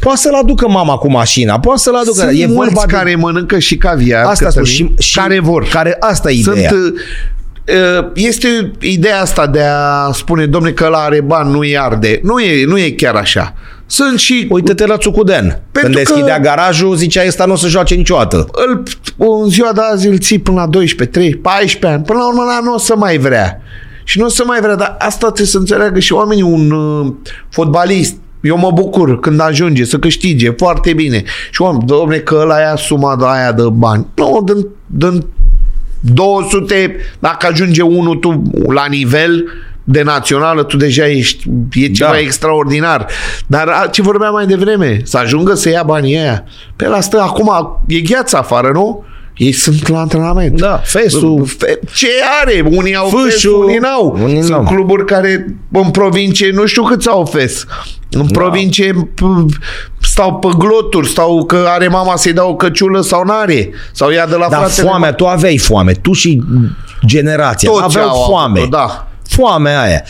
Poate 0.00 0.18
să-l 0.18 0.34
aducă 0.34 0.68
mama 0.68 0.96
cu 0.96 1.10
mașina, 1.10 1.60
poate 1.60 1.80
să-l 1.80 1.94
aducă. 1.94 2.16
Sunt 2.18 2.38
e 2.40 2.46
mulți 2.46 2.74
vorba 2.74 2.92
care 2.96 3.14
mănâncă 3.14 3.58
și 3.58 3.76
caviar, 3.76 4.24
Asta 4.24 4.44
Cătălin, 4.44 4.74
spun, 4.74 4.94
și, 4.98 5.08
și 5.08 5.16
care 5.16 5.40
vor. 5.40 5.64
Care, 5.68 5.96
asta 6.00 6.30
e 6.30 6.42
Sunt, 6.42 6.56
ideea. 6.56 6.70
uh, 6.72 7.00
este 8.14 8.70
ideea 8.80 9.20
asta 9.20 9.46
de 9.46 9.60
a 9.62 10.12
spune, 10.12 10.46
domne, 10.46 10.70
că 10.70 10.84
ăla 10.84 10.98
are 10.98 11.20
bani, 11.20 11.50
nu-i 11.52 11.78
arde. 11.78 12.20
Nu 12.22 12.38
e, 12.40 12.64
nu 12.64 12.78
e 12.78 12.90
chiar 12.90 13.14
așa. 13.14 13.54
Sunt 13.86 14.18
și 14.18 14.46
Uite-te 14.50 14.86
la 14.86 14.96
Țucudean. 14.96 15.62
Când 15.72 15.94
că- 15.94 16.00
deschidea 16.00 16.38
garajul, 16.40 16.94
zicea 16.96 17.26
ăsta 17.26 17.44
nu 17.44 17.52
o 17.52 17.56
să 17.56 17.68
joace 17.68 17.94
niciodată. 17.94 18.46
îl, 18.66 18.82
în 19.16 19.48
ziua 19.48 19.72
de 19.72 19.80
azi 19.92 20.06
îl 20.08 20.18
ții 20.18 20.38
până 20.38 20.60
la 20.60 20.66
12, 20.66 21.18
3, 21.18 21.34
14 21.36 21.86
ani. 21.98 22.04
Până 22.06 22.18
la 22.18 22.26
urmă 22.28 22.42
la 22.42 22.60
nu 22.62 22.74
o 22.74 22.78
să 22.78 22.94
mai 22.96 23.18
vrea. 23.18 23.60
Și 24.04 24.18
nu 24.18 24.24
o 24.24 24.28
să 24.28 24.42
mai 24.46 24.60
vrea, 24.60 24.74
dar 24.74 24.96
asta 24.98 25.26
trebuie 25.26 25.46
să 25.46 25.58
înțeleagă 25.58 25.98
și 25.98 26.12
oamenii, 26.12 26.42
un 26.42 26.70
uh, 26.70 27.12
fotbalist. 27.50 28.14
Eu 28.40 28.58
mă 28.58 28.70
bucur 28.70 29.20
când 29.20 29.40
ajunge 29.40 29.84
să 29.84 29.98
câștige 29.98 30.50
foarte 30.50 30.92
bine. 30.92 31.22
Și 31.50 31.62
om, 31.62 31.78
domne, 31.84 32.16
că 32.16 32.38
ăla 32.40 32.58
ia 32.58 32.76
suma 32.76 33.16
de 33.16 33.24
aia 33.26 33.52
de 33.52 33.62
bani. 33.72 34.06
Nu, 34.14 34.42
dă, 34.44 34.66
dă 34.86 35.18
200, 36.02 36.96
dacă 37.18 37.46
ajunge 37.46 37.82
unul 37.82 38.16
tu 38.16 38.42
la 38.68 38.86
nivel 38.88 39.44
de 39.84 40.02
națională, 40.02 40.62
tu 40.62 40.76
deja 40.76 41.08
ești, 41.08 41.48
e 41.72 41.88
ceva 41.88 42.10
Da. 42.10 42.18
extraordinar. 42.18 43.06
Dar 43.46 43.68
a, 43.68 43.86
ce 43.86 44.02
vorbeam 44.02 44.32
mai 44.32 44.46
devreme, 44.46 45.00
să 45.04 45.18
ajungă 45.18 45.54
să 45.54 45.68
ia 45.68 45.82
banii 45.82 46.16
aia. 46.18 46.44
Pe 46.76 46.86
la 46.86 47.00
stă 47.00 47.20
acum, 47.20 47.80
e 47.86 48.00
gheață 48.00 48.36
afară, 48.36 48.70
nu? 48.72 49.04
Ei 49.36 49.52
sunt 49.52 49.88
la 49.88 49.98
antrenament. 50.00 50.60
Da, 50.60 50.80
fesul. 50.84 51.46
Fe- 51.58 51.78
Ce 51.94 52.06
are? 52.42 52.64
Unii 52.70 52.94
au 52.96 53.08
Fâșul. 53.08 53.28
fes, 53.30 53.44
unii 53.44 53.78
n-au. 53.78 54.18
Unii 54.22 54.42
Sunt 54.42 54.50
n-au. 54.50 54.62
cluburi 54.74 55.04
care 55.06 55.56
în 55.72 55.90
provincie 55.90 56.50
nu 56.50 56.66
știu 56.66 56.82
câți 56.82 57.08
au 57.08 57.24
fes. 57.24 57.64
În 58.10 58.26
provincie 58.26 58.92
p- 58.92 59.58
stau 60.00 60.34
pe 60.34 60.48
gloturi, 60.58 61.08
stau 61.08 61.44
că 61.44 61.64
are 61.68 61.88
mama 61.88 62.16
să-i 62.16 62.32
dau 62.32 62.50
o 62.50 62.56
căciulă 62.56 63.00
sau 63.00 63.24
n-are. 63.24 63.70
Sau 63.92 64.10
ia 64.10 64.26
de 64.26 64.34
la 64.36 64.46
Dar 64.48 64.58
fratele. 64.58 64.86
foamea, 64.88 65.12
tu 65.12 65.26
aveai 65.26 65.58
foame. 65.58 65.92
Tu 65.92 66.12
și 66.12 66.42
generația 67.06 67.70
Toți 67.70 67.82
aveau 67.84 68.08
au 68.08 68.24
foame. 68.30 68.58
avut-o, 68.60 68.76
da. 68.76 69.08
Foamea 69.28 69.80
aia. 69.82 70.02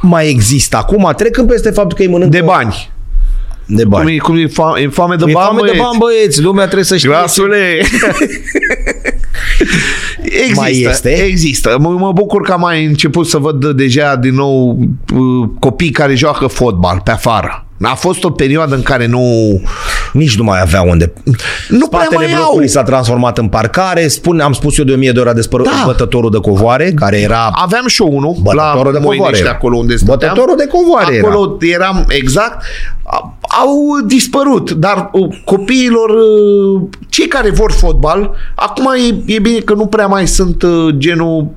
Mai 0.00 0.28
există 0.28 0.76
acum, 0.76 1.12
trecând 1.16 1.48
peste 1.48 1.70
faptul 1.70 1.96
că 1.96 2.02
îi 2.02 2.08
mănâncă 2.08 2.36
De 2.36 2.42
bani. 2.44 2.92
De 3.66 3.84
bani. 3.84 4.04
Cum 4.04 4.14
e, 4.14 4.18
cum 4.18 4.36
e, 4.36 4.46
foame, 4.46 4.80
e 4.80 4.88
foame 4.88 5.14
de 5.16 5.24
E 5.28 5.32
bani, 5.32 5.46
foame 5.46 5.60
de 5.60 5.66
băieți? 5.66 5.84
bani, 5.84 5.98
băieți. 5.98 6.42
Lumea 6.42 6.64
trebuie 6.64 6.84
să 6.84 6.96
știe. 6.96 7.08
Grasule! 7.08 7.80
există, 10.22 10.60
Mai 10.60 10.80
este? 10.80 11.10
Există. 11.24 11.76
Mă, 11.80 11.88
mă 11.88 12.12
bucur 12.12 12.42
că 12.42 12.52
am 12.52 12.60
mai 12.60 12.84
început 12.84 13.26
să 13.26 13.38
văd 13.38 13.66
deja 13.66 14.16
din 14.16 14.34
nou 14.34 14.78
uh, 15.14 15.48
copii 15.58 15.90
care 15.90 16.14
joacă 16.14 16.46
fotbal 16.46 17.00
pe 17.04 17.10
afară. 17.10 17.63
A 17.82 17.94
fost 17.94 18.24
o 18.24 18.30
perioadă 18.30 18.74
în 18.74 18.82
care 18.82 19.06
nu... 19.06 19.22
Nici 20.12 20.36
nu 20.36 20.44
mai 20.44 20.60
avea 20.60 20.82
unde. 20.82 21.12
Nu 21.68 21.86
prea 21.88 22.00
Spatele 22.00 22.24
mai 22.24 22.34
au. 22.34 22.40
blocului 22.42 22.68
s-a 22.68 22.82
transformat 22.82 23.38
în 23.38 23.48
parcare. 23.48 24.08
Spune, 24.08 24.42
am 24.42 24.52
spus 24.52 24.78
eu 24.78 24.84
de 24.84 24.92
o 24.92 24.96
mie 24.96 25.12
de 25.12 25.20
ori 25.20 25.28
a 25.28 25.32
despărut 25.32 25.66
Da. 25.66 25.82
bătătorul 25.86 26.30
de 26.30 26.38
covoare, 26.38 26.92
care 26.96 27.20
era 27.20 27.50
Aveam 27.54 27.86
și 27.86 28.02
eu 28.02 28.08
unul 28.16 28.36
la 28.44 28.52
Bătătorul 28.52 28.92
de 28.92 28.98
covoare 28.98 29.18
Moinești, 29.18 29.44
era. 29.44 29.52
acolo 29.54 29.76
unde 29.76 29.96
stăteam. 29.96 30.18
Bătătorul 30.34 30.56
de 30.56 30.66
covoare 30.66 31.14
era. 31.14 31.28
Acolo 31.28 31.56
eram 31.60 32.04
exact. 32.08 32.62
A- 33.04 33.38
Au 33.60 34.00
dispărut, 34.06 34.70
dar 34.70 35.08
uh, 35.12 35.36
copiilor, 35.44 36.10
uh, 36.10 36.82
cei 37.08 37.26
care 37.28 37.50
vor 37.50 37.72
fotbal, 37.72 38.30
acum 38.54 38.86
e, 39.26 39.32
e 39.34 39.38
bine 39.38 39.58
că 39.58 39.74
nu 39.74 39.86
prea 39.86 40.06
mai 40.06 40.26
sunt 40.28 40.62
uh, 40.62 40.94
genul 40.96 41.36
uh, 41.40 41.48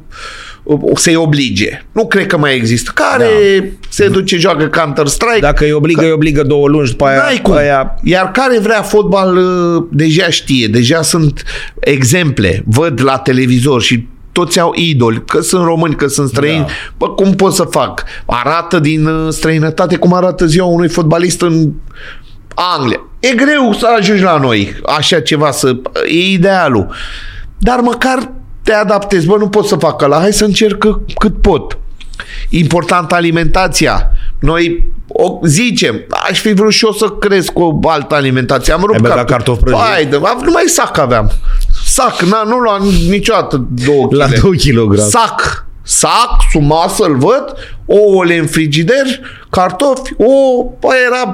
să-i 0.96 1.16
oblige. 1.16 1.86
Nu 1.92 2.08
cred 2.08 2.26
că 2.26 2.38
mai 2.38 2.56
există. 2.56 2.92
Care 2.96 3.28
Da. 3.60 3.66
se 3.90 4.08
duce, 4.08 4.38
joacă 4.38 4.66
Counter-Strike. 4.66 5.40
Dacă 5.40 5.64
îi 5.64 5.72
obligă, 5.72 6.02
îi 6.02 6.12
obligă 6.12 6.44
două 6.44 6.68
luni 6.68 6.86
și 6.86 6.92
după 6.92 7.06
aia, 7.06 7.18
N-ai 7.18 7.40
cum. 7.42 7.54
aia 7.56 7.96
Iar 8.04 8.32
care 8.32 8.60
vrea 8.60 8.82
fotbal 8.82 9.38
uh, 9.38 9.84
deja 9.92 10.30
știe, 10.30 10.68
deja 10.68 11.02
sunt 11.02 11.44
exemple, 11.80 12.64
văd 12.66 13.02
la 13.04 13.18
televizor 13.18 13.82
și 13.82 14.08
toți 14.32 14.60
au 14.60 14.74
idoli, 14.76 15.24
că 15.26 15.40
sunt 15.40 15.64
români, 15.64 15.96
că 15.96 16.08
sunt 16.08 16.30
străini, 16.30 16.66
da. 16.66 16.72
bă, 16.98 17.10
cum 17.10 17.34
pot 17.36 17.54
să 17.54 17.64
fac? 17.64 18.04
Arată 18.26 18.80
din 18.80 19.06
uh, 19.06 19.28
străinătate 19.34 19.96
cum 19.96 20.14
arată 20.14 20.46
ziua 20.46 20.66
unui 20.66 20.88
fotbalist 20.88 21.42
în 21.42 21.72
Anglia. 22.56 23.02
E 23.20 23.36
greu 23.36 23.74
să 23.74 23.88
ajungi 24.00 24.24
la 24.24 24.38
noi, 24.38 24.76
așa 24.98 25.20
ceva, 25.20 25.52
să, 25.52 25.76
e 26.06 26.32
idealul. 26.32 26.88
Dar 27.58 27.80
măcar 27.80 28.32
te 28.68 28.74
adaptezi, 28.74 29.26
bă, 29.26 29.36
nu 29.38 29.50
pot 29.50 29.66
să 29.66 29.76
fac 29.76 30.02
la 30.02 30.20
hai 30.20 30.34
să 30.34 30.44
încerc 30.44 30.78
cât, 30.78 31.14
cât 31.18 31.42
pot. 31.42 31.78
Important 32.50 33.12
alimentația. 33.12 34.12
Noi 34.40 34.88
o 35.08 35.40
zicem, 35.44 36.06
aș 36.30 36.40
fi 36.40 36.54
vrut 36.54 36.72
și 36.72 36.86
eu 36.86 36.92
să 36.92 37.06
cresc 37.10 37.52
cu 37.52 37.80
o 37.84 37.90
altă 37.90 38.16
alimentație. 38.16 38.74
Am 38.74 38.82
rupt 38.86 39.02
băgat 39.02 39.26
cartofi 39.26 39.64
prăjiți? 39.64 39.84
Hai, 39.84 40.06
de, 40.06 40.20
numai 40.44 40.64
sac 40.66 40.98
aveam. 40.98 41.32
Sac, 41.86 42.22
na, 42.22 42.44
nu 42.46 42.58
luam 42.58 42.84
niciodată 43.10 43.68
două 43.86 44.08
la 44.10 44.26
chile. 44.26 44.40
2 44.42 44.58
kg. 44.58 44.98
Sac. 44.98 45.66
Sac, 45.84 46.38
suma 46.52 46.88
să-l 46.88 47.18
văd, 47.18 47.54
ouăle 47.86 48.38
în 48.38 48.48
frigider, 48.48 49.06
cartofi, 49.50 50.14
o, 50.18 50.64
bă, 50.80 50.88
era 51.08 51.32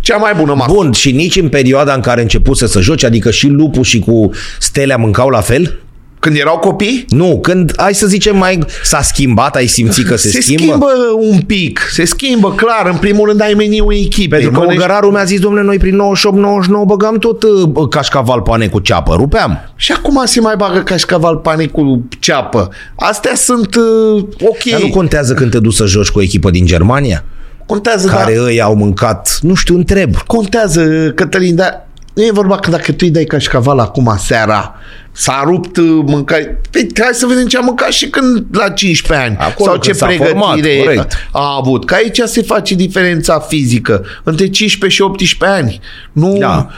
cea 0.00 0.16
mai 0.16 0.34
bună 0.34 0.54
masă. 0.54 0.72
Bun, 0.72 0.92
și 0.92 1.12
nici 1.12 1.36
în 1.36 1.48
perioada 1.48 1.94
în 1.94 2.00
care 2.00 2.20
începuse 2.22 2.66
să 2.66 2.80
joci, 2.80 3.04
adică 3.04 3.30
și 3.30 3.46
lupul 3.46 3.82
și 3.82 3.98
cu 3.98 4.30
stelea 4.58 4.96
mâncau 4.96 5.28
la 5.28 5.40
fel? 5.40 5.80
Când 6.26 6.38
erau 6.38 6.58
copii, 6.58 7.04
Nu, 7.08 7.38
când, 7.42 7.72
hai 7.76 7.94
să 7.94 8.06
zicem, 8.06 8.36
mai 8.36 8.58
s-a 8.82 9.02
schimbat, 9.02 9.56
ai 9.56 9.66
simțit 9.66 10.06
că 10.06 10.16
se, 10.16 10.28
se 10.28 10.40
schimbă? 10.40 10.62
schimbă 10.64 10.86
un 11.20 11.40
pic, 11.40 11.80
se 11.92 12.04
schimbă, 12.04 12.52
clar, 12.54 12.86
în 12.92 12.96
primul 12.96 13.28
rând 13.28 13.40
ai 13.40 13.54
meniul 13.54 13.92
echipei. 13.92 14.28
Pentru 14.40 14.50
că 14.60 14.66
mănânci- 14.66 14.76
Ogărarul 14.76 15.10
mi-a 15.12 15.24
zis, 15.24 15.40
domnule, 15.40 15.64
noi 15.64 15.78
prin 15.78 15.96
98-99 15.96 16.84
băgam 16.86 17.18
tot 17.18 17.42
uh, 17.42 17.88
cașcaval 17.90 18.40
pane 18.40 18.66
cu 18.66 18.78
ceapă, 18.78 19.14
rupeam. 19.14 19.58
Și 19.76 19.92
acum 19.92 20.22
se 20.24 20.40
mai 20.40 20.54
bagă 20.56 20.78
cașcaval 20.78 21.36
pane 21.36 21.66
cu 21.66 22.08
ceapă. 22.18 22.68
Astea 22.96 23.34
sunt 23.34 23.74
uh, 23.74 24.24
ok. 24.48 24.70
Dar 24.70 24.80
nu 24.80 24.88
contează 24.88 25.34
când 25.34 25.50
te 25.50 25.58
duci 25.58 25.74
să 25.74 25.84
joci 25.86 26.08
cu 26.08 26.18
o 26.18 26.22
echipă 26.22 26.50
din 26.50 26.66
Germania, 26.66 27.24
contează, 27.66 28.08
care 28.08 28.34
da, 28.36 28.50
ei 28.50 28.60
au 28.60 28.74
mâncat, 28.74 29.38
nu 29.42 29.54
știu, 29.54 29.74
întreb. 29.76 30.16
contează, 30.16 31.12
Cătălin, 31.14 31.54
dar 31.54 31.86
nu 32.14 32.22
e 32.22 32.30
vorba 32.32 32.56
că 32.56 32.70
dacă 32.70 32.90
tu 32.90 32.98
îi 33.00 33.10
dai 33.10 33.24
cașcaval 33.24 33.78
acum 33.78 34.14
seara, 34.18 34.74
s-a 35.16 35.42
rupt 35.44 35.76
uh, 35.76 36.02
mâncare. 36.06 36.60
Păi, 36.70 36.86
hai 37.00 37.10
să 37.12 37.26
vedem 37.26 37.46
ce 37.46 37.56
a 37.56 37.60
mâncat 37.60 37.90
și 37.90 38.08
când 38.08 38.44
la 38.52 38.68
15 38.68 39.26
ani. 39.26 39.36
Acolo, 39.38 39.70
sau 39.70 39.80
ce 39.80 39.88
când 39.88 39.96
s-a 39.96 40.06
pregătire 40.06 40.38
format, 40.38 40.60
corect. 40.60 41.28
a 41.32 41.56
avut. 41.60 41.84
Că 41.84 41.94
aici 41.94 42.20
se 42.24 42.42
face 42.42 42.74
diferența 42.74 43.38
fizică 43.38 44.04
între 44.22 44.48
15 44.48 45.02
și 45.02 45.02
18 45.02 45.58
ani. 45.58 45.80
Nu 46.12 46.36
Da. 46.38 46.68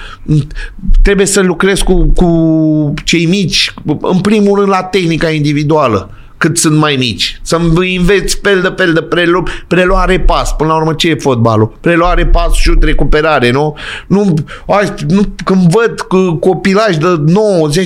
trebuie 1.03 1.27
să 1.27 1.41
lucrezi 1.41 1.85
cu, 1.85 2.13
cu 2.15 2.95
cei 3.05 3.27
mici, 3.27 3.75
în 4.01 4.21
primul 4.21 4.59
rând 4.59 4.69
la 4.69 4.83
tehnica 4.83 5.31
individuală 5.31 6.11
cât 6.39 6.59
sunt 6.59 6.77
mai 6.77 6.97
mici. 6.99 7.41
Să 7.43 7.61
înveți 7.97 8.41
pel 8.41 8.61
de 8.61 8.69
pel 8.71 8.93
de 8.93 9.03
prelu- 9.03 9.43
preluare 9.67 10.21
pas. 10.21 10.57
Până 10.57 10.71
la 10.71 10.77
urmă 10.77 10.93
ce 10.95 11.09
e 11.09 11.15
fotbalul? 11.15 11.77
Preluare 11.81 12.27
pas, 12.27 12.53
șut, 12.53 12.83
recuperare, 12.83 13.51
nu? 13.51 13.77
Nu, 14.07 14.35
ai, 14.67 14.93
nu 15.09 15.23
când 15.45 15.71
văd 15.71 16.01
că 16.01 16.33
copilași 16.41 16.99
de 16.99 17.23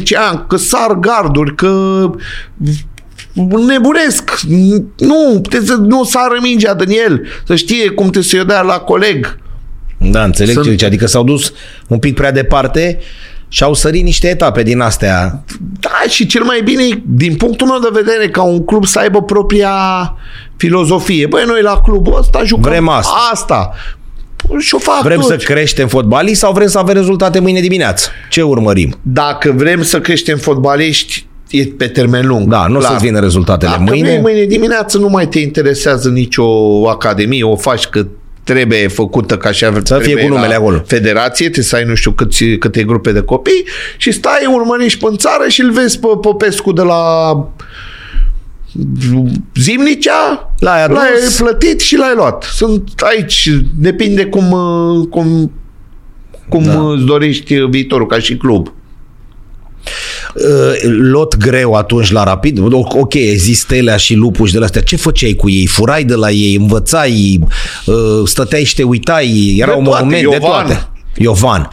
9-10 0.01 0.17
ani, 0.31 0.45
că 0.49 0.57
sar 0.57 0.95
garduri, 1.01 1.55
că 1.55 2.11
nebunesc. 3.67 4.41
Nu, 4.97 5.41
trebuie 5.49 5.69
să 5.69 5.75
nu 5.77 6.05
sară 6.05 6.39
mingea 6.43 6.75
din 6.75 6.99
el. 7.07 7.23
Să 7.47 7.55
știe 7.55 7.89
cum 7.91 8.11
te 8.11 8.23
să-i 8.23 8.41
o 8.41 8.45
dea 8.45 8.63
la 8.63 8.79
coleg. 8.79 9.39
Da, 9.99 10.25
înțeleg 10.25 10.53
Sunt- 10.53 10.65
ce 10.65 10.71
zici. 10.71 10.83
Adică 10.83 11.07
s-au 11.07 11.25
dus 11.25 11.53
un 11.89 11.99
pic 11.99 12.15
prea 12.15 12.33
departe 12.33 12.99
și 13.53 13.63
au 13.63 13.75
sărit 13.75 14.03
niște 14.05 14.29
etape 14.29 14.63
din 14.63 14.81
astea. 14.81 15.45
Da, 15.81 15.91
și 16.09 16.27
cel 16.27 16.43
mai 16.43 16.61
bine, 16.65 17.03
din 17.07 17.35
punctul 17.37 17.67
meu 17.67 17.79
de 17.79 17.89
vedere, 18.03 18.29
ca 18.29 18.43
un 18.43 18.65
club 18.65 18.85
să 18.87 18.99
aibă 18.99 19.23
propria 19.23 19.71
filozofie. 20.57 21.27
Băi, 21.27 21.45
noi 21.47 21.63
la 21.63 21.81
clubul 21.81 22.17
ăsta 22.19 22.43
jucăm 22.45 22.71
Vrem 22.71 22.89
asta. 22.89 23.29
asta. 23.33 23.73
Și 24.59 24.75
o 24.75 24.79
fac 24.79 25.03
Vrem 25.03 25.21
toți. 25.21 25.29
să 25.29 25.37
creștem 25.37 25.89
fotbalii 25.89 26.35
sau 26.35 26.53
vrem 26.53 26.67
să 26.67 26.79
avem 26.79 26.95
rezultate 26.95 27.39
mâine 27.39 27.61
dimineață? 27.61 28.09
Ce 28.31 28.43
urmărim? 28.43 28.99
Dacă 29.03 29.53
vrem 29.57 29.83
să 29.83 30.01
creștem 30.01 30.39
fotbaliști, 30.39 31.27
e 31.51 31.65
pe 31.67 31.87
termen 31.87 32.27
lung. 32.27 32.49
Da, 32.49 32.67
nu 32.67 32.75
o 32.77 32.79
clar. 32.79 32.91
să-ți 32.93 33.05
vină 33.05 33.21
rezultatele 33.21 33.71
Dacă 33.71 33.83
mâine. 33.83 34.09
vrei 34.09 34.21
mâine 34.21 34.45
dimineață 34.45 34.99
nu 34.99 35.09
mai 35.09 35.29
te 35.29 35.39
interesează 35.39 36.09
nicio 36.09 36.45
academie, 36.89 37.43
o 37.45 37.57
faci 37.57 37.87
cât 37.87 38.09
trebuie 38.45 38.89
făcută 38.89 39.37
ca 39.37 39.51
și 39.53 39.65
Să 39.85 39.99
fie 39.99 40.17
cu 40.17 40.29
numele 40.29 40.55
acolo. 40.55 40.83
Federație, 40.87 41.51
te 41.51 41.63
să 41.63 41.77
ai 41.77 41.85
nu 41.85 41.95
știu 41.95 42.11
câți, 42.11 42.45
câte 42.45 42.83
grupe 42.85 43.13
de 43.13 43.21
copii 43.21 43.65
și 43.97 44.11
stai, 44.13 44.47
urmărești 44.53 44.99
pe 45.07 45.17
țară 45.17 45.49
și 45.49 45.61
îl 45.61 45.71
vezi 45.71 45.99
pe 45.99 46.07
Popescu 46.21 46.73
de 46.73 46.83
la 46.83 47.33
Zimnicea, 49.55 50.53
L-ai 50.59 50.85
adus. 50.85 50.97
l-ai 50.97 51.11
plătit 51.39 51.81
și 51.81 51.97
l-ai 51.97 52.13
luat. 52.15 52.43
Sunt 52.43 52.89
aici, 52.97 53.51
depinde 53.79 54.25
cum, 54.25 54.51
uh, 54.51 55.07
cum, 55.11 55.53
cum 56.49 56.63
Da. 56.63 56.73
da. 56.73 56.93
îți 56.93 57.05
dorești 57.05 57.55
viitorul 57.55 58.07
ca 58.07 58.19
și 58.19 58.37
club. 58.37 58.73
Uh, 60.35 60.43
lot 60.85 61.37
greu 61.37 61.73
atunci 61.73 62.11
la 62.11 62.25
Rapid. 62.25 62.59
Ok, 62.73 63.15
există 63.15 63.61
Stelea 63.75 63.97
și 63.97 64.15
Lupuș 64.15 64.47
și 64.47 64.53
de 64.53 64.59
la 64.59 64.65
astea. 64.65 64.83
Ce 64.83 64.97
făceai 64.97 65.33
cu 65.33 65.51
ei? 65.51 65.67
Furai 65.67 66.05
de 66.05 66.15
la 66.15 66.31
ei, 66.31 66.55
învățai, 66.57 67.41
uh, 67.87 67.95
stăteai 68.25 68.65
și 68.65 68.75
te 68.75 68.83
uitai, 68.83 69.55
era 69.59 69.71
De 69.73 69.79
un 69.79 69.85
toate, 69.85 70.03
monument 70.03 70.29
de 70.29 70.35
Iovan. 70.41 70.67
toate. 70.67 70.89
Iovan. 71.17 71.69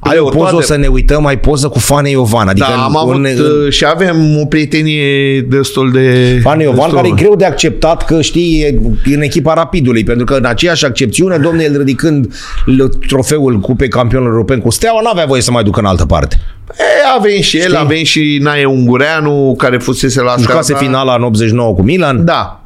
Ai 0.00 0.16
Eu, 0.16 0.26
o 0.26 0.28
poză 0.28 0.38
toate- 0.40 0.56
o 0.56 0.60
să 0.60 0.76
ne 0.76 0.86
uităm, 0.86 1.26
ai 1.26 1.38
poză 1.38 1.68
cu 1.68 1.78
Fane 1.78 2.10
Iovan. 2.10 2.48
Adică 2.48 2.66
Da, 2.70 2.82
am 2.82 2.94
un- 2.94 3.10
avut 3.10 3.24
uh, 3.38 3.72
și 3.72 3.84
avem 3.84 4.38
o 4.40 4.44
prietenie 4.44 5.40
destul 5.40 5.90
de... 5.92 6.38
Fane 6.42 6.62
Iovan, 6.62 6.76
destul- 6.78 6.94
care 6.96 7.08
e 7.08 7.10
greu 7.22 7.36
de 7.36 7.44
acceptat 7.44 8.04
că 8.04 8.20
știi 8.20 8.60
e 9.04 9.14
în 9.14 9.22
echipa 9.22 9.54
Rapidului, 9.54 10.04
pentru 10.04 10.24
că 10.24 10.34
în 10.34 10.44
aceeași 10.44 10.84
accepțiune, 10.84 11.36
domnule, 11.36 11.64
el 11.64 11.78
ridicând 11.78 12.34
l- 12.64 12.82
trofeul 13.06 13.58
Cupei 13.60 13.88
Campionilor 13.88 14.32
Europeni 14.32 14.62
cu 14.62 14.70
Steaua, 14.70 15.00
n-avea 15.00 15.24
voie 15.26 15.40
să 15.42 15.50
mai 15.50 15.62
ducă 15.62 15.80
în 15.80 15.86
altă 15.86 16.06
parte. 16.06 16.40
E, 16.78 16.82
avem 17.18 17.40
și 17.40 17.56
el, 17.56 17.62
Știi? 17.64 17.76
avem 17.78 18.02
și 18.04 18.38
Nae 18.42 18.64
Ungureanu, 18.64 19.54
care 19.58 19.78
fusese 19.78 20.20
la 20.22 20.34
Jucase 20.38 20.62
Steaua. 20.62 20.82
finala 20.82 21.14
în 21.14 21.22
89 21.22 21.74
cu 21.74 21.82
Milan. 21.82 22.24
Da. 22.24 22.60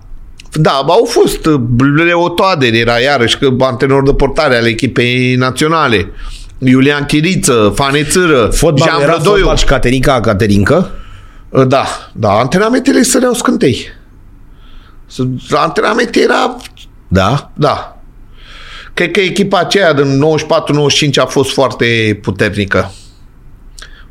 Da, 0.53 0.71
au 0.89 1.05
fost 1.09 1.47
uh, 1.47 1.61
Leo 2.05 2.29
Toader 2.29 2.75
era 2.75 2.99
iarăși 2.99 3.39
că 3.39 3.49
antrenor 3.61 4.03
de 4.03 4.13
portare 4.13 4.57
ale 4.57 4.69
echipei 4.69 5.35
naționale. 5.35 6.07
Iulian 6.65 7.05
Chiriță, 7.05 7.73
Fane 7.75 8.03
Țără, 8.05 8.47
Fotbal 8.47 8.89
Jean 8.89 9.01
era 9.01 9.11
Brădoiu. 9.13 9.37
fotbal 9.37 9.57
și 9.57 9.65
Caterinca 9.65 10.21
Caterinca. 10.21 10.91
Uh, 11.49 11.67
Da, 11.67 11.85
da, 12.13 12.31
antrenamentele 12.31 13.03
săreau 13.03 13.33
scântei. 13.33 13.87
S- 15.07 15.53
Antrenamente 15.53 16.21
era, 16.21 16.57
Da. 17.09 17.51
da. 17.55 17.97
Cred 18.95 19.11
că 19.11 19.21
echipa 19.21 19.59
aceea 19.59 19.93
din 19.93 20.19
94-95 20.19 21.19
a 21.19 21.27
fost 21.27 21.53
foarte 21.53 22.19
puternică. 22.23 22.93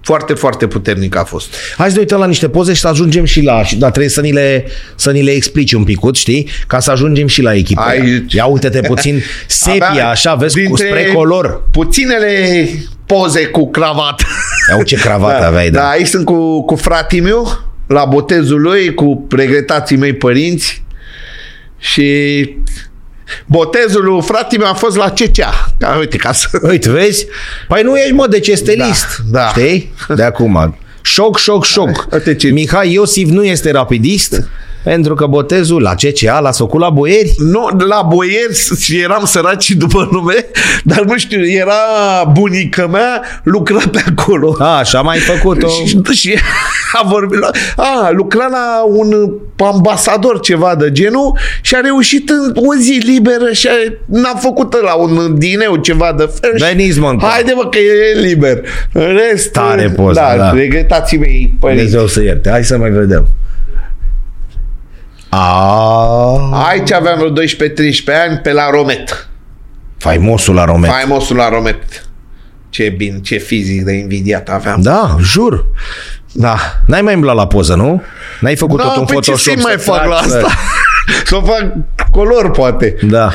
Foarte, 0.02 0.34
foarte 0.34 0.68
puternică 0.68 1.20
a 1.20 1.24
fost. 1.24 1.54
Hai 1.78 1.88
să 1.88 1.94
ne 1.94 2.00
uităm 2.00 2.20
la 2.20 2.26
niște 2.26 2.50
poze 2.50 2.74
și 2.74 2.82
să 2.82 2.88
ajungem 2.88 3.26
și 3.26 3.42
la... 3.42 3.64
și- 3.64 3.76
Dar 3.76 3.90
trebuie 3.90 4.12
să 4.12 4.22
ni 4.22 4.32
le, 4.32 4.66
să 4.96 5.12
ni 5.12 5.22
le 5.22 5.32
explici 5.32 5.74
un 5.74 5.84
picut, 5.84 6.16
știi? 6.16 6.50
Ca 6.68 6.80
să 6.80 6.92
ajungem 6.92 7.28
și 7.28 7.42
la 7.42 7.54
echipă. 7.54 7.82
Aici. 7.82 8.34
Ia 8.34 8.46
uite-te 8.46 8.82
puțin 8.82 9.22
sepia, 9.48 9.90
Avea 9.90 10.10
așa, 10.10 10.36
vezi, 10.36 10.64
cu 10.64 10.76
spre 10.78 11.04
color. 11.14 11.64
Puținele 11.72 12.68
poze 13.06 13.46
cu 13.46 13.70
cravată. 13.70 14.24
Ia 14.70 14.76
uite 14.78 14.90
ce 14.90 15.02
cravată 15.02 15.46
aveai, 15.50 15.70
da. 15.70 15.80
Da, 15.80 15.90
aici 15.90 16.08
sunt 16.08 16.26
cu, 16.26 16.66
cu 16.66 16.76
fratii 16.76 17.20
meu, 17.20 17.60
la 17.88 18.06
botezul 18.06 18.62
lui, 18.62 18.94
cu 18.94 19.28
regretații 19.30 19.98
mei 19.98 20.14
părinți 20.14 20.84
și 21.80 22.04
botezul 23.46 24.04
lui 24.04 24.22
fratii 24.22 24.58
meu 24.58 24.68
a 24.70 24.74
fost 24.74 24.96
la 24.98 25.10
CCA. 25.10 25.74
Ca, 25.80 25.96
uite, 26.00 26.18
ca 26.18 26.32
să... 26.34 26.48
Uite, 26.62 26.90
vezi? 26.90 27.26
Păi 27.68 27.82
nu 27.84 27.98
ești, 27.98 28.12
mă, 28.12 28.28
de 28.28 28.40
ce 28.40 28.52
este 28.52 28.72
list. 28.72 29.06
da. 29.32 29.48
Știi? 29.48 29.94
De 30.16 30.24
acum. 30.24 30.78
Șoc, 31.02 31.38
șoc, 31.38 31.66
șoc. 31.66 32.08
Uite 32.12 32.36
ce- 32.36 32.48
Mihai 32.50 32.92
Iosif 32.94 33.30
nu 33.30 33.44
este 33.46 33.72
rapidist 33.72 34.48
pentru 34.84 35.14
că 35.14 35.26
botezul 35.26 35.82
la 35.82 35.94
CCA 35.96 36.40
l-a 36.40 36.52
făcut 36.52 36.80
la 36.80 36.90
boieri. 36.90 37.34
Nu, 37.38 37.68
la 37.88 38.02
boieri 38.08 38.76
și 38.80 39.00
eram 39.00 39.26
săraci 39.26 39.72
după 39.72 40.10
nume, 40.12 40.46
dar 40.84 41.02
nu 41.04 41.18
știu, 41.18 41.48
era 41.50 41.74
bunica 42.34 42.88
mea, 42.88 43.22
lucra 43.44 43.80
pe 43.92 44.04
acolo. 44.16 44.56
A, 44.60 44.78
așa 44.78 45.02
mai 45.02 45.18
făcut-o. 45.18 45.68
Și, 45.88 46.02
și 46.12 46.36
a 46.94 47.08
vorbit 47.08 47.40
la, 47.40 47.50
a, 47.76 48.10
lucra 48.12 48.48
la 48.48 48.84
un 48.88 49.32
ambasador 49.58 50.40
ceva 50.40 50.76
de 50.76 50.92
genul 50.92 51.38
și 51.62 51.76
a 51.76 51.80
reușit 51.80 52.30
în 52.30 52.54
o 52.56 52.76
zi 52.76 53.02
liberă 53.06 53.52
și 53.52 53.68
a, 53.68 53.72
n-a 54.06 54.36
făcut 54.40 54.82
la 54.84 54.94
un 54.94 55.36
dineu 55.38 55.76
ceva 55.76 56.14
de 56.18 56.30
fel. 56.42 56.58
și- 56.58 56.64
Veniți, 56.76 57.00
mă, 57.00 57.10
încă. 57.10 57.26
Haide 57.26 57.52
mă 57.56 57.68
că 57.70 57.78
e 57.78 58.20
liber. 58.20 58.62
În 58.94 59.18
rest, 59.32 59.52
Tare 59.52 59.90
poză, 59.96 60.14
da, 60.20 60.36
da. 60.38 60.52
regretații 60.52 61.18
mei 61.18 61.54
părinți. 61.60 61.84
Dumnezeu 61.84 62.08
să 62.08 62.22
ierte. 62.24 62.50
Hai 62.50 62.64
să 62.64 62.78
mai 62.78 62.90
vedem. 62.90 63.28
A, 65.30 66.66
Aici 66.70 66.92
aveam 66.92 67.18
vreo 67.18 67.30
12-13 67.32 67.34
ani 68.28 68.38
pe 68.38 68.52
la 68.52 68.70
Romet. 68.70 69.28
faimosul 69.98 70.56
la 70.56 70.66
Romet. 70.66 70.90
Faimosul 70.92 71.36
la 71.36 71.50
Romet. 71.50 71.84
Ce 72.70 72.94
bine, 72.98 73.20
ce 73.20 73.38
fizic 73.38 73.84
de 73.84 73.92
invidiat 73.92 74.50
aveam. 74.50 74.82
Da, 74.82 75.16
jur. 75.22 75.66
Da. 76.32 76.56
N-ai 76.86 77.02
mai 77.02 77.14
umblat 77.14 77.36
la 77.36 77.48
poză, 77.48 77.76
nu? 77.76 78.02
N-ai 78.40 78.56
făcut 78.56 78.78
Da, 78.78 78.84
tot 78.84 78.98
un 78.98 79.06
păi 79.06 79.20
ce 79.22 79.32
Photoshop 79.32 79.58
să 79.58 79.62
mai 79.68 79.72
să 79.78 79.92
fac 79.92 80.06
la 80.06 80.16
tragi, 80.16 80.30
să- 80.32 80.38
asta? 80.38 80.54
Să 81.26 81.36
o 81.36 81.42
fac 81.42 81.72
color, 82.12 82.52
poate. 82.52 82.96
Da. 83.02 83.32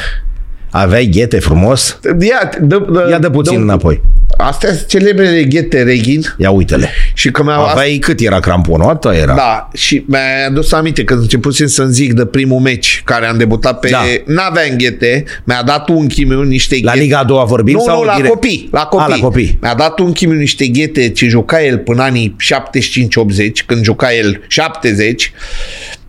Aveai 0.70 1.06
ghete 1.06 1.38
frumos? 1.38 1.98
Ia, 2.20 2.50
dă, 2.60 2.78
dă, 2.78 3.06
Ia 3.10 3.18
dă 3.18 3.30
puțin 3.30 3.58
dă- 3.58 3.62
înapoi. 3.62 4.02
Astea 4.36 4.74
sunt 4.74 4.86
celebrele 4.86 5.42
ghete 5.42 5.82
Reghin 5.82 6.34
Ia 6.38 6.50
uite-le. 6.50 6.90
și 7.14 7.30
că 7.30 7.42
mi-au 7.42 7.64
Aveai 7.64 7.96
cât 7.96 8.20
era 8.20 8.40
cramponul? 8.40 8.88
Atâta 8.88 9.14
era. 9.14 9.34
Da, 9.34 9.68
și 9.74 10.04
mi-a 10.06 10.46
adus 10.48 10.72
aminte 10.72 11.04
când 11.04 11.20
începusem 11.20 11.66
să-mi 11.66 11.92
zic 11.92 12.12
de 12.12 12.24
primul 12.24 12.60
meci 12.60 13.02
care 13.04 13.26
am 13.26 13.36
debutat 13.36 13.80
pe... 13.80 13.88
Da. 13.88 14.02
N-aveam 14.26 14.76
ghete, 14.76 15.24
mi-a 15.44 15.62
dat 15.62 15.88
unchiul 15.88 16.28
meu 16.28 16.42
niște 16.42 16.78
La 16.82 16.90
ghete. 16.92 17.04
Liga 17.04 17.18
a 17.18 17.24
doua 17.24 17.44
vorbim? 17.44 17.74
Nu, 17.74 17.80
sau 17.80 17.98
nu, 17.98 18.04
la 18.04 18.14
direct? 18.14 18.32
copii, 18.32 18.68
la 18.72 18.80
copii. 18.84 19.04
A, 19.12 19.16
la 19.16 19.22
copii. 19.22 19.58
Mi-a 19.60 19.74
dat 19.74 19.98
unchiul 19.98 20.30
meu 20.30 20.38
niște 20.38 20.66
ghete 20.66 21.08
ce 21.08 21.26
juca 21.26 21.62
el 21.62 21.78
până 21.78 22.02
anii 22.02 22.36
75-80, 22.38 23.50
când 23.66 23.84
juca 23.84 24.12
el 24.12 24.40
70. 24.48 25.32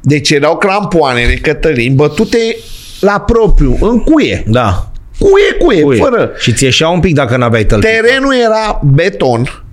Deci 0.01 0.29
erau 0.29 0.57
crampoanele, 0.57 1.33
Cătălin, 1.33 1.95
bătute 1.95 2.55
la 2.99 3.19
propriu, 3.19 3.77
în 3.81 4.03
cuie. 4.03 4.43
Da. 4.47 4.91
Cuie, 5.19 5.65
cuie, 5.65 5.83
Ui. 5.83 5.97
fără. 5.97 6.31
Și 6.37 6.53
ți 6.53 6.63
ieșea 6.63 6.87
un 6.89 6.99
pic 6.99 7.13
dacă 7.13 7.37
n-aveai 7.37 7.63
tălpi. 7.65 7.85
Terenul 7.85 8.33
era 8.45 8.79
beton, 8.83 9.63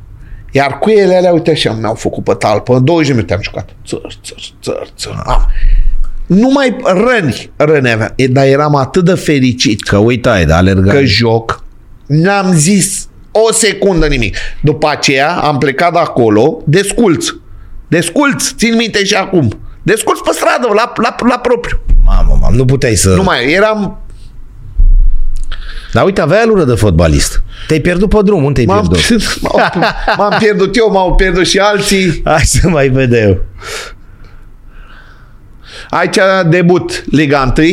iar 0.50 0.78
cuiele 0.78 1.16
alea, 1.16 1.32
uite 1.32 1.50
așa, 1.50 1.72
mi-au 1.80 1.94
făcut 1.94 2.24
pe 2.24 2.34
talpă. 2.34 2.74
În 2.74 2.84
20 2.84 3.10
minute 3.14 3.34
am 3.34 3.40
jucat. 3.42 3.68
Țăr, 3.86 4.00
țăr, 4.24 4.38
țăr, 4.62 4.86
țăr. 4.96 5.22
Am. 5.26 5.46
Numai 6.26 6.76
răni, 6.84 7.50
răni 7.56 7.90
aveam. 7.90 8.12
E, 8.16 8.26
Dar 8.26 8.46
eram 8.46 8.74
atât 8.76 9.04
de 9.04 9.14
fericit 9.14 9.82
Că 9.82 9.96
uitai, 9.96 10.44
da, 10.44 10.56
alergai. 10.56 10.96
că 10.96 11.04
joc. 11.04 11.64
N-am 12.06 12.52
zis 12.52 13.08
o 13.30 13.52
secundă 13.52 14.06
nimic. 14.06 14.36
După 14.60 14.88
aceea 14.88 15.30
am 15.32 15.58
plecat 15.58 15.92
de 15.92 15.98
acolo, 15.98 16.62
desculț. 16.66 17.26
Desculț, 17.88 18.52
țin 18.56 18.76
minte 18.76 19.04
și 19.04 19.14
acum. 19.14 19.58
Desculț 19.82 20.18
pe 20.18 20.30
stradă, 20.32 20.72
la, 20.74 20.92
la, 21.02 21.14
la 21.28 21.38
propriu. 21.38 21.80
Mamă, 22.04 22.38
mamă, 22.40 22.56
nu 22.56 22.64
puteai 22.64 22.94
să... 22.94 23.08
Nu 23.14 23.22
mai, 23.22 23.52
eram... 23.52 24.01
Dar 25.92 26.04
uite, 26.04 26.20
aveai 26.20 26.40
alură 26.40 26.64
de 26.64 26.74
fotbalist. 26.74 27.42
Te-ai 27.66 27.80
pierdut 27.80 28.08
pe 28.08 28.18
drum. 28.24 28.44
Unde 28.44 28.64
te-ai 28.64 28.78
M-am, 28.78 28.88
pierdut? 28.88 29.40
m-am, 29.42 29.70
m-am 30.16 30.34
pierdut 30.38 30.76
eu, 30.76 30.90
m-au 30.92 31.14
pierdut 31.14 31.46
și 31.46 31.58
alții. 31.58 32.20
Hai 32.24 32.40
să 32.44 32.68
mai 32.68 32.88
vedem. 32.88 33.38
Aici 35.90 36.18
debut 36.48 37.04
Liga 37.10 37.52
1. 37.58 37.66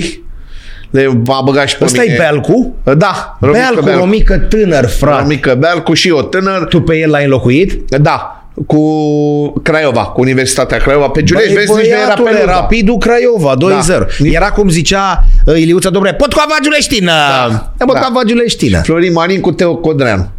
Le 0.89 1.07
va 1.13 1.41
băga 1.45 1.65
și 1.65 1.77
pe 1.77 1.83
Ăsta 1.83 2.01
mine. 2.01 2.13
e 2.13 2.17
Belcu? 2.17 2.75
Da, 2.97 3.37
Romică 3.39 3.59
Belcu, 3.67 3.83
Belcu. 3.83 3.99
Romică 3.99 4.37
tânăr, 4.37 4.85
frate. 4.87 5.21
Romică 5.21 5.55
Belcu 5.55 5.93
și 5.93 6.07
eu 6.07 6.21
tânăr. 6.21 6.65
Tu 6.65 6.81
pe 6.81 6.97
el 6.97 7.09
l-ai 7.09 7.23
înlocuit? 7.23 7.91
Da, 7.97 8.38
cu 8.67 9.61
Craiova, 9.63 10.05
cu 10.05 10.21
Universitatea 10.21 10.77
Craiova. 10.77 11.07
Pe 11.09 11.23
Giulești, 11.23 11.53
vezi, 11.53 11.71
nici 11.73 11.87
nu 11.87 11.87
era 11.87 12.13
pe 12.13 12.21
băiatule, 12.21 12.39
Luda. 12.39 12.51
Rapidul 12.59 12.97
Craiova, 12.97 13.55
2-0. 13.55 13.57
Da. 13.87 14.05
Era 14.23 14.51
cum 14.51 14.69
zicea 14.69 15.23
uh, 15.45 15.57
Iliuța 15.57 15.89
Dobre, 15.89 16.13
pot 16.13 16.33
cu 16.33 16.39
Giuleștină! 16.61 17.11
Da. 17.49 17.73
Pot 17.85 17.93
Da. 17.93 17.99
cu 18.13 18.23
Giuleștină. 18.25 18.81
Florin 18.81 19.11
Marin 19.11 19.39
cu 19.41 19.51
Teo 19.51 19.75
Codreanu. 19.75 20.29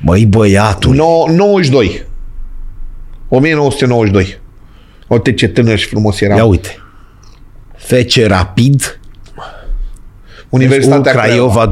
Măi, 0.00 0.26
băiatul. 0.26 0.94
No, 0.94 1.24
92. 1.28 2.04
1992. 3.28 4.40
Uite 5.08 5.32
ce 5.32 5.48
tânăr 5.48 5.78
și 5.78 5.86
frumos 5.86 6.20
era. 6.20 6.34
Ia 6.34 6.44
uite. 6.44 6.76
Fece 7.76 8.26
Rapid, 8.26 9.00
Universitatea 10.52 11.12
Craiova 11.12 11.68
2-0. 11.68 11.70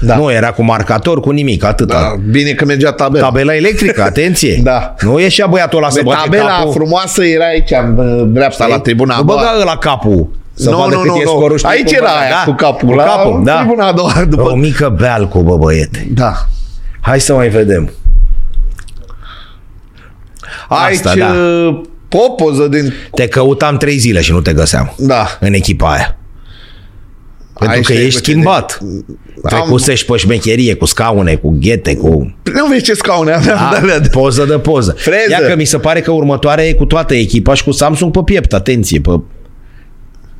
Da. 0.00 0.16
Nu 0.16 0.32
era 0.32 0.50
cu 0.52 0.62
marcator, 0.62 1.20
cu 1.20 1.30
nimic, 1.30 1.64
atâta. 1.64 1.94
Da, 2.00 2.22
bine 2.30 2.50
că 2.50 2.64
mergea 2.64 2.92
tabela. 2.92 3.24
Tabela 3.26 3.54
electrică, 3.56 4.02
atenție. 4.02 4.60
Da. 4.70 4.94
Nu 5.00 5.18
ieșea 5.20 5.46
băiatul 5.46 5.78
ăla 5.78 5.88
să 5.90 5.98
Pe 5.98 6.04
bate 6.04 6.20
tabela 6.24 6.46
capul. 6.48 6.72
frumoasă 6.72 7.24
era 7.24 7.44
aici, 7.46 7.70
în 7.70 8.32
dreapta, 8.32 8.66
la 8.66 8.78
tribuna 8.78 9.14
a 9.14 9.18
Nu 9.18 9.24
doua. 9.24 9.38
băga 9.38 9.64
la 9.64 9.76
capul. 9.76 10.28
Să 10.54 10.70
Nu, 10.70 10.76
vadă 10.76 10.94
nu, 10.94 11.00
cât 11.00 11.10
nu, 11.10 11.16
e 11.16 11.22
nu. 11.24 11.30
scorul. 11.30 11.56
știi 11.58 11.70
Aici 11.70 11.86
cum 11.86 11.92
era 11.96 12.04
băga, 12.06 12.18
aia 12.20 12.30
da? 12.30 12.50
cu 12.50 12.56
capul, 12.56 12.88
Cu 12.88 12.94
la 12.94 13.02
capul, 13.04 13.44
da. 13.44 13.56
tribuna 13.58 13.86
a 13.86 13.92
doua, 13.92 14.12
după- 14.28 14.50
O 14.50 14.54
mică 14.54 14.94
bealcu, 14.98 15.40
bă, 15.42 15.56
băiete. 15.56 16.08
Da. 16.14 16.32
Hai 17.00 17.20
să 17.20 17.34
mai 17.34 17.48
vedem. 17.48 17.90
Aici 20.68 20.94
Asta, 20.96 21.14
da. 21.16 21.26
uh, 21.68 21.80
o 22.12 22.30
poză 22.30 22.66
din... 22.68 22.92
Te 23.14 23.28
căutam 23.28 23.76
trei 23.76 23.98
zile 23.98 24.20
și 24.20 24.32
nu 24.32 24.40
te 24.40 24.52
găseam 24.52 24.94
Da. 24.98 25.26
în 25.40 25.52
echipa 25.52 25.92
aia. 25.92 26.16
Pentru 27.60 27.76
Aici 27.76 27.86
că 27.86 27.92
te- 27.92 28.04
ești 28.06 28.18
schimbat. 28.18 28.80
Trecusești 29.42 30.06
pe 30.06 30.16
șmecherie 30.16 30.74
cu 30.74 30.84
scaune, 30.84 31.34
cu 31.34 31.56
ghete, 31.60 31.96
cu... 31.96 32.08
Nu 32.54 32.66
vezi 32.66 32.82
ce 32.84 32.94
scaune 32.94 33.32
aveam 33.32 33.58
Da, 33.58 33.68
de 33.70 33.76
alea 33.76 33.98
de... 33.98 34.08
poză 34.08 34.44
de 34.44 34.58
poză. 34.58 34.94
Freză. 34.98 35.30
Ia 35.30 35.38
că 35.48 35.56
mi 35.56 35.64
se 35.64 35.78
pare 35.78 36.00
că 36.00 36.10
următoarea 36.10 36.66
e 36.66 36.72
cu 36.72 36.84
toată 36.84 37.14
echipa 37.14 37.54
și 37.54 37.64
cu 37.64 37.70
Samsung 37.70 38.12
pe 38.12 38.20
piept. 38.24 38.52
Atenție, 38.52 39.00
pe... 39.00 39.20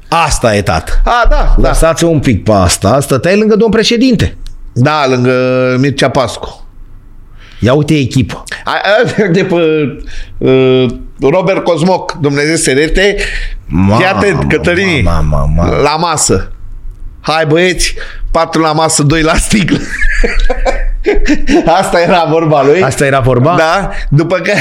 Asta 0.09 0.57
e, 0.57 0.63
tat. 0.63 1.01
A, 1.05 1.27
da, 1.29 1.55
da. 1.59 1.69
Lăsați 1.69 2.05
un 2.05 2.19
pic 2.19 2.45
pe 2.45 2.53
asta. 2.53 3.01
Stăteai 3.01 3.39
lângă 3.39 3.57
domn 3.57 3.71
președinte. 3.73 4.37
Da, 4.73 5.05
lângă 5.09 5.33
Mircea 5.81 6.09
Pascu. 6.11 6.65
Ia 7.61 7.73
uite 7.73 7.95
echipă. 7.99 8.45
A, 8.65 8.73
a, 8.73 9.27
de 9.31 9.45
pe 9.45 9.55
uh, 10.39 10.87
Robert 11.31 11.65
Cosmoc, 11.65 12.13
Dumnezeu 12.13 12.55
serete, 12.55 13.17
Mamă, 13.67 13.97
fii 13.97 14.07
atent, 14.07 14.45
Cătălini, 14.49 15.03
mamă, 15.03 15.51
mamă. 15.57 15.77
la 15.83 15.97
masă. 15.97 16.53
Hai 17.21 17.47
băieți, 17.47 17.95
patru 18.31 18.61
la 18.61 18.73
masă, 18.73 19.03
doi 19.03 19.23
la 19.23 19.35
sticlă. 19.35 19.79
Asta 21.67 22.01
era 22.01 22.27
vorba 22.31 22.65
lui. 22.65 22.83
Asta 22.83 23.07
era 23.07 23.21
vorba? 23.21 23.55
Da, 23.59 23.91
după 24.09 24.37
că 24.39 24.53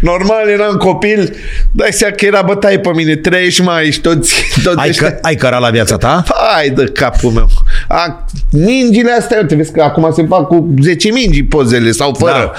normal 0.00 0.48
eram 0.48 0.76
copil, 0.76 1.36
dai 1.70 1.92
seama 1.92 2.14
că 2.14 2.24
era 2.24 2.42
bătaie 2.42 2.78
pe 2.78 2.90
mine, 2.94 3.16
trăiești 3.16 3.62
mai 3.62 3.86
ești 3.86 4.00
toți, 4.00 4.32
toți 4.62 4.78
Ai, 4.78 4.88
ăștia. 4.88 5.08
că, 5.10 5.18
ai 5.22 5.34
cărat 5.34 5.60
la 5.60 5.70
viața 5.70 5.96
ta? 5.96 6.24
Hai 6.52 6.70
de 6.70 6.84
capul 6.84 7.30
meu. 7.30 7.48
A, 7.88 8.26
mingile 8.50 9.10
astea, 9.12 9.38
uite, 9.40 9.54
vezi 9.54 9.72
că 9.72 9.82
acum 9.82 10.12
se 10.12 10.26
fac 10.28 10.46
cu 10.46 10.74
10 10.82 11.10
mingi 11.10 11.42
pozele 11.42 11.90
sau 11.90 12.14
fără. 12.18 12.32
Da. 12.32 12.52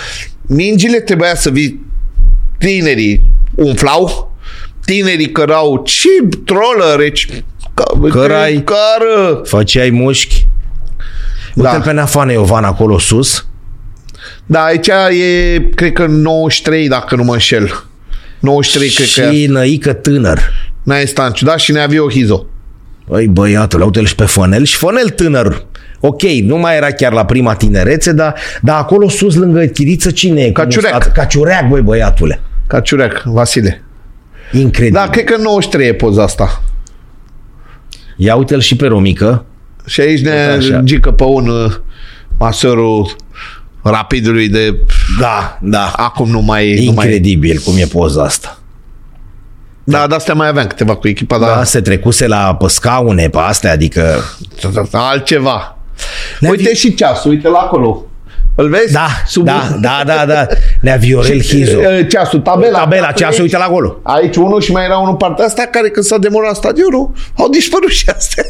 Mingile 0.55 0.99
trebuia 0.99 1.35
să 1.35 1.49
vii 1.49 1.85
tinerii 2.57 3.21
umflau, 3.55 4.35
tinerii 4.85 5.31
cărau 5.31 5.81
ce 5.85 6.09
trollere, 6.45 7.11
ce, 7.75 8.07
Cărai. 8.09 8.63
Cară. 8.65 9.41
Făceai 9.43 9.89
mușchi? 9.89 10.47
Da. 11.53 11.71
Uite 11.71 11.83
pe 11.85 11.93
Neafane 11.93 12.33
Iovan 12.33 12.63
acolo 12.63 12.99
sus. 12.99 13.47
Da, 14.45 14.63
aici 14.63 14.87
e, 14.87 15.59
cred 15.75 15.93
că 15.93 16.05
93, 16.05 16.87
dacă 16.87 17.15
nu 17.15 17.23
mă 17.23 17.33
înșel. 17.33 17.83
93, 18.39 18.89
cred 18.89 19.07
că 19.07 19.33
Și 19.33 19.45
năică 19.45 19.93
tânăr. 19.93 20.39
N-ai 20.83 21.07
Stanciu, 21.07 21.45
da? 21.45 21.57
Și 21.57 21.71
Neavio 21.71 22.09
Hizo. 22.09 22.45
Băi, 23.07 23.27
băiatul, 23.27 23.81
uite-l 23.81 24.05
și 24.05 24.15
pe 24.15 24.25
Fănel. 24.25 24.63
Și 24.63 24.75
Fănel 24.75 25.09
tânăr. 25.09 25.65
Ok, 25.99 26.21
nu 26.21 26.57
mai 26.57 26.75
era 26.75 26.91
chiar 26.91 27.11
la 27.11 27.25
prima 27.25 27.55
tinerețe, 27.55 28.11
dar, 28.11 28.35
dar 28.61 28.79
acolo 28.79 29.09
sus, 29.09 29.35
lângă 29.35 29.65
Chiriță, 29.65 30.11
cine 30.11 30.41
e? 30.41 30.51
Caciureac. 30.51 30.91
Cum 30.91 31.01
stat? 31.01 31.13
Caciureac, 31.15 31.67
băi, 31.67 31.81
băiatule. 31.81 32.41
Caciureac, 32.67 33.21
Vasile. 33.25 33.83
Incredibil. 34.51 34.99
Da, 34.99 35.09
cred 35.09 35.23
că 35.23 35.35
93 35.37 35.87
e 35.87 35.93
poza 35.93 36.23
asta. 36.23 36.63
Ia 38.15 38.35
uite-l 38.35 38.59
și 38.59 38.75
pe 38.75 38.87
Romică. 38.87 39.45
Și 39.85 40.01
aici 40.01 40.21
ne 40.21 40.31
Așa. 40.57 40.79
gică 40.83 41.11
pe 41.11 41.23
un 41.23 41.47
uh, 41.47 41.73
masorul 42.39 43.15
rapidului 43.83 44.49
de 44.49 44.75
Da, 45.19 45.57
da. 45.61 45.93
acum 45.95 46.29
nu 46.29 46.39
mai... 46.41 46.85
Nu 46.85 46.91
mai... 46.91 47.05
Incredibil 47.05 47.61
cum 47.65 47.73
e 47.77 47.85
poza 47.85 48.23
asta. 48.23 48.59
Da, 49.83 50.07
de 50.07 50.15
astea 50.15 50.33
mai 50.33 50.47
aveam 50.47 50.67
câteva 50.67 50.95
cu 50.95 51.07
echipa, 51.07 51.37
Da, 51.39 51.45
dar 51.45 51.63
se 51.63 51.81
trecuse 51.81 52.27
la 52.27 52.55
pe 52.55 52.67
scaune, 52.67 53.29
pe 53.29 53.37
astea, 53.37 53.71
adică... 53.71 54.23
altceva. 54.91 55.77
Ne-a 56.39 56.51
Uite 56.51 56.69
vi- 56.69 56.75
și 56.77 56.93
ceasul, 56.93 57.31
uite 57.31 57.47
la 57.47 57.57
acolo. 57.57 58.05
Îl 58.55 58.69
vezi? 58.69 58.93
Da, 58.93 59.07
Sub 59.27 59.45
da, 59.45 59.75
da, 59.81 60.01
da, 60.05 60.25
da. 60.27 60.47
Nea 60.81 60.95
Viorel 60.95 61.41
Hizo. 61.41 61.77
Uh, 61.77 62.07
Ceasul, 62.09 62.39
tabela. 62.39 62.79
Tabela, 62.79 63.11
ceasul, 63.11 63.41
uite 63.43 63.57
la 63.57 63.63
acolo. 63.63 63.99
Aici 64.03 64.35
unul 64.35 64.61
și 64.61 64.71
mai 64.71 64.85
era 64.85 64.97
unul 64.97 65.15
partea 65.15 65.45
asta 65.45 65.67
care 65.71 65.89
când 65.89 66.05
s-a 66.05 66.17
demorat 66.17 66.55
stadionul 66.55 67.11
au 67.37 67.49
dispărut 67.49 67.89
și 67.89 68.09
astea. 68.15 68.43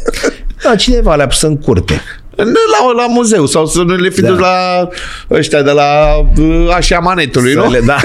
Da, 0.64 0.76
cineva 0.76 1.16
le-a 1.16 1.28
pus 1.28 1.42
în 1.42 1.58
curte. 1.58 2.02
La, 2.36 2.92
la 2.96 3.08
muzeu 3.08 3.46
sau 3.46 3.66
să 3.66 3.82
nu 3.82 3.96
le 3.96 4.10
fi 4.10 4.22
Da. 4.22 4.28
dus 4.28 4.40
la 4.40 4.88
ăștia 5.32 5.62
de 5.62 5.72
la 5.72 6.06
uh, 6.38 6.70
așa 6.76 7.00
manetului, 7.00 7.52
Să 7.54 7.60
nu? 7.60 7.70
le, 7.72 7.80
da. 7.86 7.96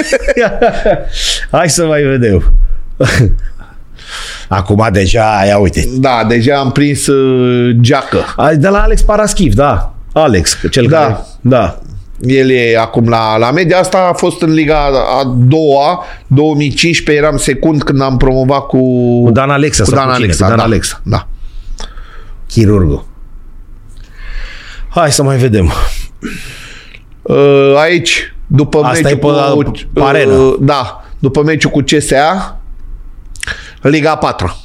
Hai 1.59 1.71
să 1.71 1.85
mai 1.87 2.03
vedem. 2.03 2.53
Acum 4.49 4.89
deja, 4.93 5.43
ia 5.47 5.59
uite. 5.59 5.89
Da, 5.93 6.25
deja 6.29 6.59
am 6.59 6.73
prins 6.73 7.07
uh, 7.07 7.77
geacă. 7.81 8.25
A, 8.37 8.53
De 8.55 8.69
la 8.69 8.83
Alex 8.83 9.03
Paraschiv, 9.03 9.55
da. 9.55 9.95
Alex, 10.13 10.59
cel 10.71 10.87
Da. 10.87 10.99
care... 10.99 11.19
Da. 11.41 11.79
El 12.21 12.51
e 12.51 12.77
acum 12.79 13.09
la, 13.09 13.37
la 13.37 13.51
media. 13.51 13.79
Asta 13.79 14.09
a 14.11 14.13
fost 14.13 14.43
în 14.43 14.53
Liga 14.53 14.77
a 15.21 15.35
doua, 15.37 16.05
2015, 16.27 17.25
eram 17.25 17.37
secund 17.37 17.83
când 17.83 18.01
am 18.03 18.17
promovat 18.17 18.67
cu, 18.67 18.79
Cu 19.25 19.31
Dan 19.31 19.51
Alexa. 19.51 19.83
cu 19.85 19.89
sau 19.91 19.99
Dan 19.99 20.07
cu 20.09 20.13
cine? 20.15 20.25
Alexa. 20.25 20.45
Cu 20.45 20.49
Dan 20.51 20.59
da, 20.59 20.65
Alexa. 20.65 21.01
Da. 21.05 21.27
Chirurgul. 22.49 23.05
Hai 24.89 25.13
să 25.13 25.23
mai 25.23 25.37
vedem. 25.37 25.73
Uh, 27.23 27.75
aici, 27.77 28.35
după 28.47 28.79
Asta 28.79 28.91
meciul 29.09 29.11
e 29.11 29.17
pe- 29.17 29.53
cu... 29.71 29.71
pe 29.93 30.01
arenă. 30.03 30.33
Uh, 30.33 30.55
da, 30.61 31.05
după 31.19 31.43
meciul 31.43 31.71
cu 31.71 31.81
CSA, 31.81 32.61
Liga 33.81 34.17
4. 34.17 34.57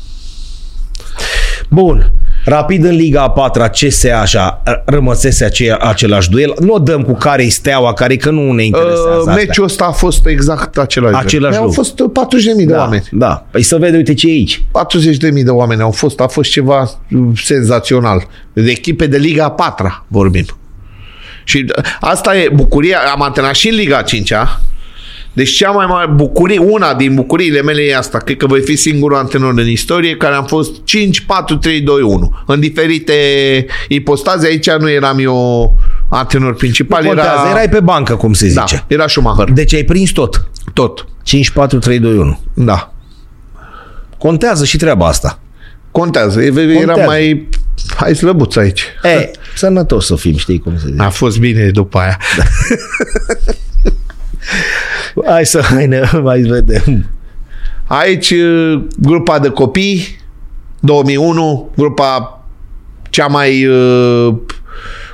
Bun. 1.70 2.12
Rapid 2.46 2.84
în 2.84 2.96
Liga 2.96 3.22
a 3.22 3.30
patra, 3.30 3.70
CSA 3.70 4.20
așa, 4.20 4.62
r- 4.70 4.84
rămăsese 4.86 5.46
aceea, 5.46 5.78
același 5.78 6.30
duel. 6.30 6.54
Nu 6.60 6.74
o 6.74 6.80
dăm 6.80 7.04
cu 7.04 7.14
care-i 7.14 7.50
steaua, 7.50 7.94
care 7.94 8.16
că 8.16 8.30
nu 8.30 8.52
ne 8.52 8.64
interesează 8.66 9.10
Uh, 9.12 9.18
astea. 9.20 9.34
meciul 9.34 9.64
ăsta 9.64 9.86
a 9.86 9.92
fost 9.92 10.26
exact 10.26 10.78
același. 10.78 11.16
Același 11.16 11.58
Au 11.58 11.64
lucru. 11.64 11.82
fost 11.82 12.00
uh, 12.00 12.10
40.000 12.56 12.56
de 12.56 12.64
da, 12.66 12.78
oameni. 12.78 13.04
Da. 13.12 13.46
Păi 13.52 13.62
să 13.62 13.78
vede, 13.78 13.98
uite 13.98 14.14
ce 14.14 14.28
e 14.28 14.32
aici. 14.32 14.62
40.000 15.38 15.44
de 15.44 15.50
oameni 15.50 15.82
au 15.82 15.92
fost, 15.92 16.20
a 16.20 16.28
fost 16.28 16.50
ceva 16.52 16.82
uh, 16.82 17.22
senzațional. 17.44 18.28
De 18.54 18.70
echipe 18.70 19.08
de 19.08 19.18
Liga 19.18 19.50
4 19.50 20.06
vorbim. 20.08 20.46
Și 21.44 21.66
uh, 21.78 21.84
asta 22.00 22.38
e 22.38 22.50
bucuria, 22.54 23.00
am 23.14 23.22
antrenat 23.22 23.54
și 23.56 23.70
în 23.70 23.76
Liga 23.76 24.02
5 24.02 24.34
-a. 24.34 24.60
Deci 25.36 25.50
cea 25.50 25.70
mai 25.70 25.86
mare 25.86 26.12
bucurie, 26.12 26.58
una 26.60 26.94
din 26.94 27.16
bucuriile 27.16 27.62
mele 27.62 27.82
e 27.82 27.96
asta. 27.98 28.18
Cred 28.18 28.38
că 28.38 28.46
voi 28.48 28.62
fi 28.62 28.76
singurul 28.76 29.18
antrenor 29.18 29.54
în 29.58 29.68
istorie 29.68 30.18
care 30.18 30.36
am 30.36 30.46
fost 30.46 30.72
5, 30.84 31.20
4, 31.20 31.56
3, 31.56 31.82
2, 31.82 32.02
1. 32.02 32.38
În 32.46 32.60
diferite 32.60 33.14
ipostaze. 33.88 34.48
Aici 34.48 34.70
nu 34.70 34.90
eram 34.90 35.20
eu 35.20 35.76
antrenor 36.10 36.56
principal. 36.56 37.06
Contează, 37.06 37.30
era, 37.42 37.50
erai 37.50 37.70
pe 37.70 37.80
bancă, 37.80 38.16
cum 38.16 38.34
se 38.34 38.54
da, 38.54 38.64
zice. 38.68 38.84
era 38.88 39.08
Schumacher. 39.08 39.50
Deci 39.52 39.74
ai 39.74 39.84
prins 39.84 40.12
tot. 40.12 40.48
Tot. 40.74 41.06
5, 41.24 41.50
4, 41.50 41.80
3, 41.80 42.00
2, 42.00 42.18
1. 42.18 42.40
Da. 42.54 42.94
Contează 44.18 44.66
și 44.66 44.78
treaba 44.78 45.08
asta. 45.08 45.40
Contează. 45.92 46.42
E- 46.42 46.46
Era 46.46 46.74
Contează. 46.76 47.02
mai... 47.06 47.48
Hai 47.96 48.16
slăbuț 48.16 48.56
aici. 48.56 48.84
E, 49.04 49.32
sănătos 49.56 50.06
să 50.06 50.16
fim, 50.16 50.38
știi 50.38 50.60
cum 50.60 50.78
se 50.78 50.88
zice. 50.90 51.02
A 51.02 51.10
fost 51.10 51.40
bine 51.40 51.70
după 51.70 51.98
aia. 51.98 52.18
Hai 55.26 55.46
să 55.46 55.62
mai, 55.72 55.88
ne, 55.88 56.02
mai 56.22 56.40
vedem. 56.42 57.10
Aici 57.88 58.32
uh, 58.32 58.82
grupa 58.98 59.40
de 59.40 59.50
copii 59.50 60.20
2001, 60.80 61.72
grupa 61.76 62.44
cea 63.10 63.28
mai 63.28 63.66
uh, 63.66 64.34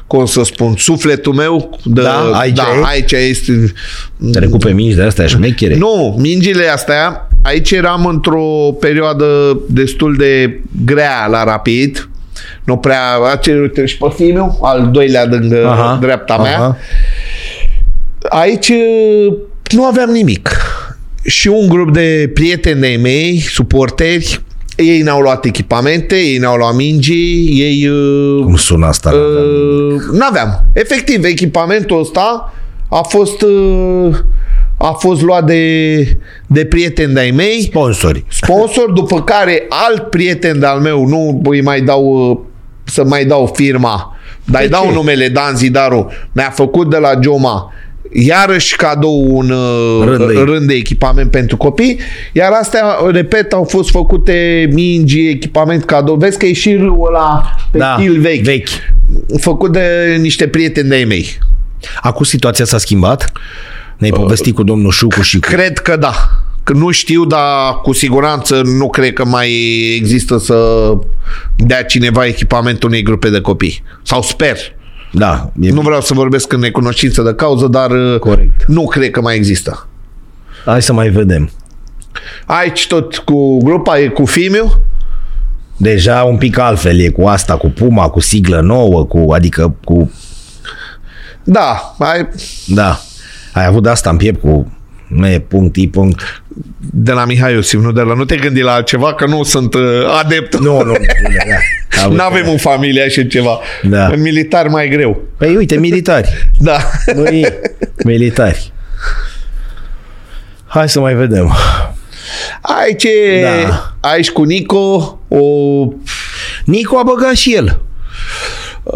cum 0.07 0.25
să 0.25 0.43
spun, 0.43 0.75
sufletul 0.77 1.33
meu 1.33 1.79
de, 1.83 2.01
Da, 2.01 2.29
aici 2.33 2.55
da, 2.55 2.63
e? 2.63 2.81
aici 2.83 3.11
este 3.11 3.73
Trecut 4.31 4.59
pe 4.59 4.71
mici 4.71 4.93
de 4.95 5.01
astea 5.01 5.27
șmechere. 5.27 5.75
nu, 5.75 6.15
mingile 6.19 6.67
astea 6.67 7.27
aici 7.43 7.71
eram 7.71 8.05
într-o 8.05 8.71
perioadă 8.79 9.59
destul 9.69 10.15
de 10.15 10.59
grea 10.85 11.27
la 11.29 11.43
rapid 11.43 12.09
nu 12.63 12.77
prea, 12.77 12.99
acel, 13.31 13.61
uite, 13.61 13.85
și 13.85 13.97
pe 13.97 14.07
filmul, 14.15 14.57
al 14.61 14.89
doilea 14.91 15.27
din 15.27 15.55
aha, 15.65 15.97
dreapta 16.01 16.37
mea 16.37 16.55
aha. 16.55 16.77
Aici 18.33 18.67
uh, 18.69 19.33
nu 19.71 19.85
aveam 19.85 20.09
nimic. 20.09 20.49
Și 21.23 21.47
un 21.47 21.67
grup 21.67 21.93
de 21.93 22.31
prieteni 22.33 22.79
de 22.81 22.99
mei, 23.01 23.39
suporteri, 23.39 24.41
ei 24.75 25.01
ne-au 25.01 25.19
luat 25.21 25.45
echipamente, 25.45 26.15
ei 26.15 26.37
ne-au 26.37 26.55
luat 26.55 26.75
mingi, 26.75 27.45
ei... 27.61 27.87
Uh, 27.87 28.43
Cum 28.43 28.55
sună 28.55 28.85
asta? 28.85 29.09
uh, 29.09 30.01
n-aveam. 30.11 30.63
Efectiv, 30.73 31.23
echipamentul 31.23 31.99
ăsta 31.99 32.53
a 32.89 33.01
fost... 33.01 33.41
Uh, 33.41 34.15
a 34.77 34.91
fost 34.91 35.21
luat 35.21 35.45
de, 35.45 35.95
de 36.47 36.65
prieteni 36.65 37.13
de-ai 37.13 37.31
mei, 37.31 37.61
Sponsori. 37.61 38.25
sponsor, 38.29 38.91
după 38.91 39.21
care 39.23 39.65
alt 39.69 40.09
prieten 40.09 40.59
de-al 40.59 40.79
meu, 40.79 41.05
nu 41.07 41.41
îi 41.43 41.61
mai 41.61 41.81
dau 41.81 42.29
uh, 42.31 42.37
să 42.83 43.03
mai 43.03 43.25
dau 43.25 43.51
firma, 43.55 44.15
dar 44.45 44.61
îi 44.61 44.67
De 44.67 44.73
dau 44.73 44.85
ce? 44.85 44.91
numele 44.93 45.27
Dan 45.27 45.55
Zidaru, 45.55 46.11
mi-a 46.31 46.49
făcut 46.49 46.89
de 46.89 46.97
la 46.97 47.11
Joma 47.23 47.73
iarăși 48.13 48.75
cadou 48.75 49.25
un 49.37 49.49
uh, 49.49 50.03
Rând 50.05 50.27
de- 50.33 50.39
rând 50.39 50.67
de 50.67 50.73
echipament 50.73 51.31
pentru 51.31 51.57
copii, 51.57 51.99
iar 52.31 52.51
astea, 52.51 52.95
repet, 53.11 53.53
au 53.53 53.63
fost 53.63 53.89
făcute 53.89 54.67
mingi, 54.73 55.27
echipament 55.27 55.85
cadou. 55.85 56.15
Vezi 56.15 56.37
că 56.37 56.45
e 56.45 56.53
și 56.53 56.75
râul 56.75 57.07
ăla 57.07 57.55
pe 57.71 57.77
Da, 57.77 57.95
stil 57.99 58.19
vechi, 58.19 58.43
vechi. 58.43 58.67
făcut 59.39 59.71
de 59.71 60.17
niște 60.19 60.47
prieteni 60.47 60.89
de-ai 60.89 61.03
mei. 61.03 61.37
Acum 62.01 62.23
situația 62.23 62.65
s-a 62.65 62.77
schimbat? 62.77 63.31
Ne-ai 63.97 64.11
povestit 64.11 64.55
cu 64.55 64.63
domnul 64.63 64.91
Șucu 64.91 65.21
și 65.21 65.39
cu... 65.39 65.47
Cred 65.49 65.77
că 65.77 65.95
da. 65.95 66.13
Că 66.63 66.73
nu 66.73 66.91
știu, 66.91 67.25
dar 67.25 67.73
cu 67.81 67.93
siguranță 67.93 68.61
nu 68.65 68.89
cred 68.89 69.13
că 69.13 69.25
mai 69.25 69.51
există 69.95 70.37
să 70.37 70.91
dea 71.57 71.83
cineva 71.83 72.25
echipamentul 72.25 72.89
unei 72.89 73.01
grupe 73.03 73.29
de 73.29 73.41
copii. 73.41 73.83
Sau 74.03 74.21
sper. 74.21 74.57
Da, 75.11 75.51
e... 75.61 75.71
Nu 75.71 75.81
vreau 75.81 76.01
să 76.01 76.13
vorbesc 76.13 76.53
în 76.53 76.59
necunoștință 76.59 77.21
de 77.21 77.33
cauză, 77.33 77.67
dar 77.67 77.91
uh, 77.91 78.19
Corect. 78.19 78.63
nu 78.67 78.85
cred 78.87 79.09
că 79.09 79.21
mai 79.21 79.35
există. 79.35 79.87
Hai 80.65 80.81
să 80.81 80.93
mai 80.93 81.09
vedem. 81.09 81.49
Aici 82.45 82.87
tot 82.87 83.17
cu 83.17 83.63
grupa 83.63 83.99
e 83.99 84.07
cu 84.07 84.25
Fimiu. 84.25 84.81
Deja 85.77 86.23
un 86.23 86.37
pic 86.37 86.57
altfel 86.57 86.99
e 86.99 87.09
cu 87.09 87.27
asta, 87.27 87.57
cu 87.57 87.67
Puma, 87.67 88.09
cu 88.09 88.19
siglă 88.19 88.59
nouă, 88.59 89.05
cu, 89.05 89.31
adică 89.31 89.75
cu... 89.83 90.11
Da, 91.43 91.95
ai, 91.99 92.27
Da. 92.67 92.99
Ai 93.53 93.65
avut 93.65 93.83
de 93.83 93.89
asta 93.89 94.09
în 94.09 94.17
piept 94.17 94.41
cu 94.41 94.71
me, 95.15 95.39
punct, 95.47 95.75
i, 95.75 95.87
punct. 95.87 96.43
De 96.77 97.11
la 97.11 97.25
Mihai 97.25 97.53
Iosif, 97.53 97.79
nu 97.81 97.91
de 97.91 98.01
la... 98.01 98.13
Nu 98.13 98.25
te 98.25 98.35
gândi 98.35 98.61
la 98.61 98.71
altceva, 98.73 99.13
că 99.13 99.25
nu 99.25 99.43
sunt 99.43 99.73
uh, 99.73 99.81
adept. 100.23 100.57
Nu, 100.59 100.77
nu, 100.77 100.83
nu. 100.83 100.93
Da. 102.01 102.07
Nu 102.07 102.21
avem 102.21 102.49
în 102.49 102.57
familie 102.57 103.03
așa 103.03 103.23
ceva. 103.23 103.59
Da. 103.83 104.05
În 104.07 104.21
militar 104.21 104.67
mai 104.67 104.89
greu. 104.89 105.21
Păi 105.37 105.55
uite, 105.55 105.75
militari. 105.77 106.47
Da. 106.59 106.77
Băi, 107.15 107.47
militari. 108.05 108.71
Hai 110.67 110.89
să 110.89 110.99
mai 110.99 111.13
vedem. 111.13 111.51
Aici, 112.61 113.05
Da. 113.41 113.93
aici 113.99 114.31
cu 114.31 114.43
Nico, 114.43 115.19
o, 115.27 115.39
Nicu 116.65 116.95
a 116.95 117.03
băgat 117.03 117.33
și 117.33 117.53
el. 117.55 117.81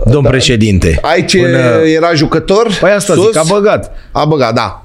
Domn 0.05 0.23
da. 0.23 0.29
președinte. 0.29 0.99
aici 1.01 1.37
Până- 1.39 1.81
era 1.85 2.13
jucător. 2.13 2.77
Păi 2.79 2.91
asta 2.91 3.13
sus. 3.13 3.25
zic, 3.25 3.37
a 3.37 3.43
băgat. 3.47 3.91
A 4.11 4.25
băgat, 4.25 4.53
da. 4.53 4.84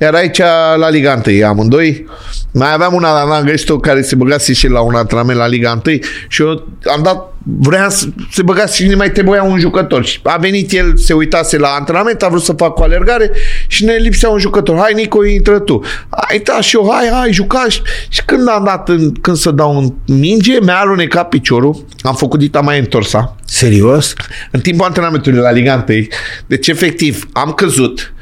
Iar 0.00 0.14
aici 0.14 0.38
la 0.76 0.88
Liga 0.90 1.22
1 1.26 1.46
amândoi. 1.46 2.06
Mai 2.52 2.72
aveam 2.72 2.94
una 2.94 3.12
la 3.12 3.24
Nangresto 3.24 3.78
care 3.78 4.02
se 4.02 4.14
băgase 4.14 4.52
și 4.52 4.68
la 4.68 4.80
un 4.80 4.94
antrenament 4.94 5.38
la 5.38 5.46
Liga 5.46 5.80
1 5.86 5.98
și 6.28 6.42
eu 6.42 6.66
am 6.94 7.02
dat, 7.02 7.34
vrea 7.58 7.88
să 7.88 8.06
se 8.30 8.42
băgase 8.42 8.82
și 8.82 8.88
ne 8.88 8.94
mai 8.94 9.10
trebuia 9.10 9.42
un 9.42 9.58
jucător. 9.58 10.04
Și 10.04 10.20
a 10.22 10.36
venit 10.36 10.72
el, 10.72 10.96
se 10.96 11.12
uitase 11.12 11.58
la 11.58 11.68
antrenament, 11.68 12.22
a 12.22 12.28
vrut 12.28 12.42
să 12.42 12.52
facă 12.52 12.80
o 12.80 12.82
alergare 12.82 13.30
și 13.66 13.84
ne 13.84 13.92
lipsea 13.92 14.28
un 14.28 14.38
jucător. 14.38 14.78
Hai 14.78 14.92
Nico, 14.94 15.24
intră 15.24 15.58
tu. 15.58 15.80
Hai, 16.10 16.38
da, 16.38 16.60
și 16.60 16.76
eu, 16.76 16.90
hai, 16.92 17.08
hai, 17.12 17.32
jucați. 17.32 17.82
Și 18.08 18.24
când 18.24 18.48
am 18.48 18.64
dat, 18.64 18.88
în, 18.88 19.12
când 19.12 19.36
să 19.36 19.50
dau 19.50 19.76
un 19.76 20.16
minge, 20.16 20.58
mi-a 20.60 20.78
alunecat 20.78 21.28
piciorul, 21.28 21.84
am 22.02 22.14
făcut 22.14 22.38
dita 22.38 22.60
mai 22.60 22.78
întorsa 22.78 23.36
Serios? 23.44 24.12
în 24.50 24.60
timpul 24.60 24.86
antrenamentului 24.86 25.38
la 25.38 25.50
Liga 25.50 25.84
1. 25.88 26.06
Deci, 26.46 26.68
efectiv, 26.68 27.28
am 27.32 27.52
căzut. 27.52 28.12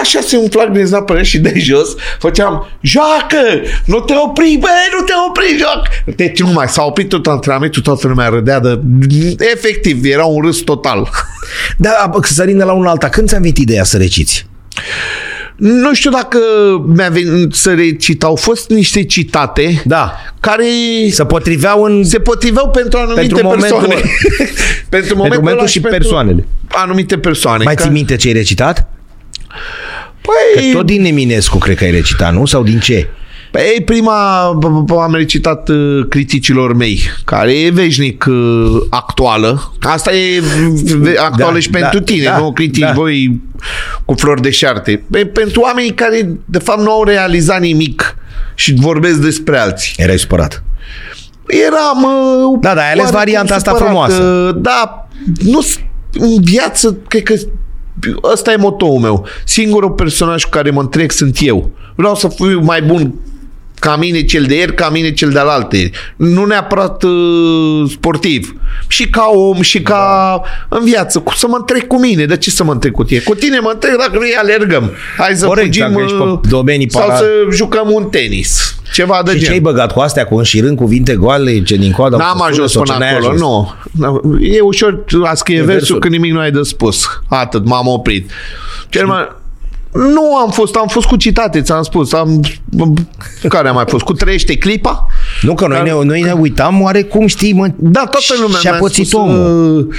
Așa 0.00 0.20
se 0.20 0.36
umfla 0.36 0.66
din 0.66 0.86
zapără 0.86 1.22
și 1.22 1.38
de 1.38 1.52
jos 1.56 1.94
făceam 2.18 2.66
Joacă! 2.80 3.36
Nu 3.84 4.00
te 4.00 4.14
opri, 4.24 4.56
bă, 4.60 4.68
nu 4.98 5.04
te 5.04 5.12
opri, 5.28 5.56
joacă! 5.58 5.88
Deci 6.16 6.40
nu 6.40 6.52
mai 6.52 6.68
s-a 6.68 6.82
oprit 6.84 7.08
tot 7.08 7.26
antrenamentul, 7.26 7.82
toată 7.82 8.08
lumea 8.08 8.28
râdea 8.28 8.60
de... 8.60 8.80
Efectiv, 9.52 10.04
era 10.04 10.24
un 10.24 10.42
râs 10.42 10.58
total. 10.58 11.08
Da, 11.76 12.10
bă, 12.12 12.18
sărind 12.22 12.58
de 12.58 12.64
la 12.64 12.72
unul 12.72 12.88
alta, 12.88 13.08
când 13.08 13.28
ți-a 13.28 13.38
venit 13.38 13.58
ideea 13.58 13.84
să 13.84 13.96
reciți? 13.96 14.46
Nu 15.56 15.94
știu 15.94 16.10
dacă 16.10 16.38
mi-a 16.86 17.08
venit 17.08 17.54
să 17.54 17.74
recit. 17.74 18.22
Au 18.22 18.34
fost 18.36 18.70
niște 18.70 19.04
citate 19.04 19.82
Da. 19.84 20.14
care 20.40 20.64
Să 21.10 21.24
potriveau 21.24 21.82
în... 21.82 22.04
se 22.04 22.18
potriveau 22.18 22.70
pentru 22.70 22.98
anumite 22.98 23.20
Pentru 23.20 23.42
momentul 23.46 23.68
persoane. 23.78 23.94
ăla. 23.94 24.02
pentru 24.88 25.16
momentul 25.16 25.48
ăla 25.48 25.66
și 25.66 25.80
pentru 25.80 25.98
persoanele. 25.98 26.46
Anumite 26.68 27.18
persoane. 27.18 27.64
Mai 27.64 27.74
Ca- 27.74 27.82
ții 27.82 27.90
minte 27.90 28.16
ce 28.16 28.26
ai 28.26 28.32
recitat? 28.32 28.88
Că 30.26 30.60
Păi, 30.60 30.70
tot 30.72 30.86
din 30.86 31.04
Eminescu 31.04 31.58
cred 31.58 31.76
că 31.76 31.84
ai 31.84 31.90
recitat, 31.90 32.32
nu? 32.32 32.44
Sau 32.44 32.62
din 32.62 32.78
ce? 32.78 33.08
Păi 33.50 33.82
prima 33.84 34.50
b- 34.58 34.84
b- 34.94 35.02
am 35.02 35.14
recitat 35.14 35.68
uh, 35.68 36.06
criticilor 36.08 36.74
mei, 36.74 37.00
care 37.24 37.52
e 37.60 37.70
veșnic 37.70 38.24
uh, 38.28 38.76
actuală. 38.90 39.72
Asta 39.80 40.14
e 40.14 40.42
ve- 40.98 41.16
actuală 41.18 41.52
Da, 41.52 41.58
și 41.58 41.70
pentru 41.70 41.98
da, 41.98 42.04
tine, 42.04 42.24
da, 42.24 42.38
nu 42.38 42.52
critici 42.52 42.80
da. 42.82 42.92
voi 42.92 43.40
cu 44.04 44.14
flori 44.14 44.42
de 44.42 44.50
șarte. 44.50 45.02
Păi, 45.10 45.24
pentru 45.24 45.60
oamenii 45.60 45.90
care 45.94 46.30
de 46.44 46.58
fapt 46.58 46.80
nu 46.80 46.90
au 46.90 47.04
realizat 47.04 47.60
nimic 47.60 48.16
și 48.54 48.74
vorbesc 48.74 49.16
despre 49.18 49.58
alții. 49.58 49.94
Erai 49.96 50.18
supărat. 50.18 50.64
Eram... 51.46 52.02
uh, 52.52 52.58
Da, 52.60 52.74
da, 52.74 52.80
ai 52.80 52.86
ales 52.86 52.98
oarecum 52.98 53.18
varianta 53.18 53.54
asta 53.54 53.70
supărat. 53.70 53.88
frumoasă. 53.88 54.22
Uh, 54.22 54.62
Da, 54.62 55.08
nu 55.44 55.60
în 56.12 56.42
viață, 56.42 56.96
cred 57.08 57.22
că 57.22 57.34
ăsta 58.22 58.52
e 58.52 58.56
motoul 58.56 59.00
meu. 59.00 59.26
Singurul 59.44 59.90
personaj 59.90 60.44
cu 60.44 60.50
care 60.50 60.70
mă 60.70 60.80
întreg 60.80 61.10
sunt 61.10 61.36
eu. 61.40 61.70
Vreau 61.94 62.14
să 62.14 62.28
fiu 62.28 62.60
mai 62.60 62.82
bun 62.82 63.14
ca 63.80 63.96
mine 63.96 64.22
cel 64.24 64.42
de 64.44 64.54
ieri, 64.56 64.74
ca 64.74 64.88
mine 64.88 65.12
cel 65.12 65.30
de 65.30 65.38
alte. 65.38 65.90
Nu 66.16 66.44
neapărat 66.44 67.02
uh, 67.02 67.90
sportiv. 67.90 68.54
Și 68.88 69.08
ca 69.08 69.30
om, 69.34 69.60
și 69.60 69.82
ca 69.82 70.40
în 70.68 70.84
viață. 70.84 71.18
Cu, 71.18 71.32
să 71.34 71.46
mă 71.48 71.56
întreg 71.58 71.86
cu 71.86 71.98
mine. 72.00 72.24
De 72.24 72.36
ce 72.36 72.50
să 72.50 72.64
mă 72.64 72.72
întreg 72.72 72.92
cu 72.92 73.04
tine? 73.04 73.20
Cu 73.20 73.34
tine 73.34 73.58
mă 73.58 73.70
întreg 73.72 73.96
dacă 73.98 74.10
noi 74.14 74.34
alergăm. 74.38 74.90
Hai 75.18 75.34
să 75.34 75.46
Corect, 75.46 75.66
fugim 75.66 75.86
dacă 75.88 76.00
ești 76.02 76.16
pe 76.16 76.22
uh, 76.22 76.38
domenii 76.48 76.90
sau 76.90 77.02
para- 77.06 77.16
să 77.16 77.24
jucăm 77.52 77.90
un 77.92 78.04
tenis. 78.10 78.74
Ceva 78.92 79.20
de 79.24 79.30
Și 79.30 79.36
ce 79.38 79.44
gen. 79.44 79.52
ai 79.52 79.60
băgat 79.60 79.92
cu 79.92 80.00
astea, 80.00 80.24
cu 80.26 80.36
înșirând 80.36 80.76
cuvinte 80.76 81.14
goale, 81.14 81.62
ce 81.62 81.76
din 81.76 81.92
coada? 81.92 82.16
N-am 82.16 82.36
cu 82.38 82.44
ajuns 82.44 82.72
sau 82.72 82.82
până 82.82 82.94
ce 82.94 83.00
n-ai 83.00 83.10
acolo, 83.12 83.26
ajuns? 83.32 83.40
nu. 83.40 84.38
E 84.40 84.60
ușor 84.60 85.04
a 85.24 85.34
scrie 85.34 85.56
E 85.56 85.60
versul 85.62 85.78
versul. 85.78 85.98
când 85.98 86.12
nimic 86.12 86.32
nu 86.32 86.38
ai 86.38 86.50
de 86.50 86.62
spus. 86.62 87.06
Atât, 87.28 87.64
m-am 87.66 87.86
oprit. 87.86 88.30
Cel 88.88 89.06
mai... 89.06 89.28
Nu 89.92 90.36
am 90.36 90.50
fost, 90.50 90.74
am 90.74 90.86
fost 90.88 91.06
cu 91.06 91.16
citate, 91.16 91.60
ți-am 91.62 91.82
spus. 91.82 92.12
Am... 92.12 92.40
Care 93.48 93.68
am 93.68 93.74
mai 93.74 93.84
fost? 93.88 94.04
Cu 94.04 94.12
trăiește 94.12 94.56
clipa? 94.56 95.06
Nu, 95.42 95.54
că 95.54 95.66
noi, 95.66 95.76
Dar- 95.76 95.86
ne, 95.86 96.04
noi 96.04 96.20
ne 96.20 96.32
uitam 96.32 96.80
oarecum, 96.82 97.26
știi, 97.26 97.52
mă, 97.52 97.66
Da, 97.76 98.00
toată 98.00 98.34
lumea 98.42 98.58
Și-a 98.58 98.70
mi-a 98.70 98.80
pățit 98.80 99.06
spus, 99.06 99.20
omul. 99.20 99.76
uh, 99.88 99.94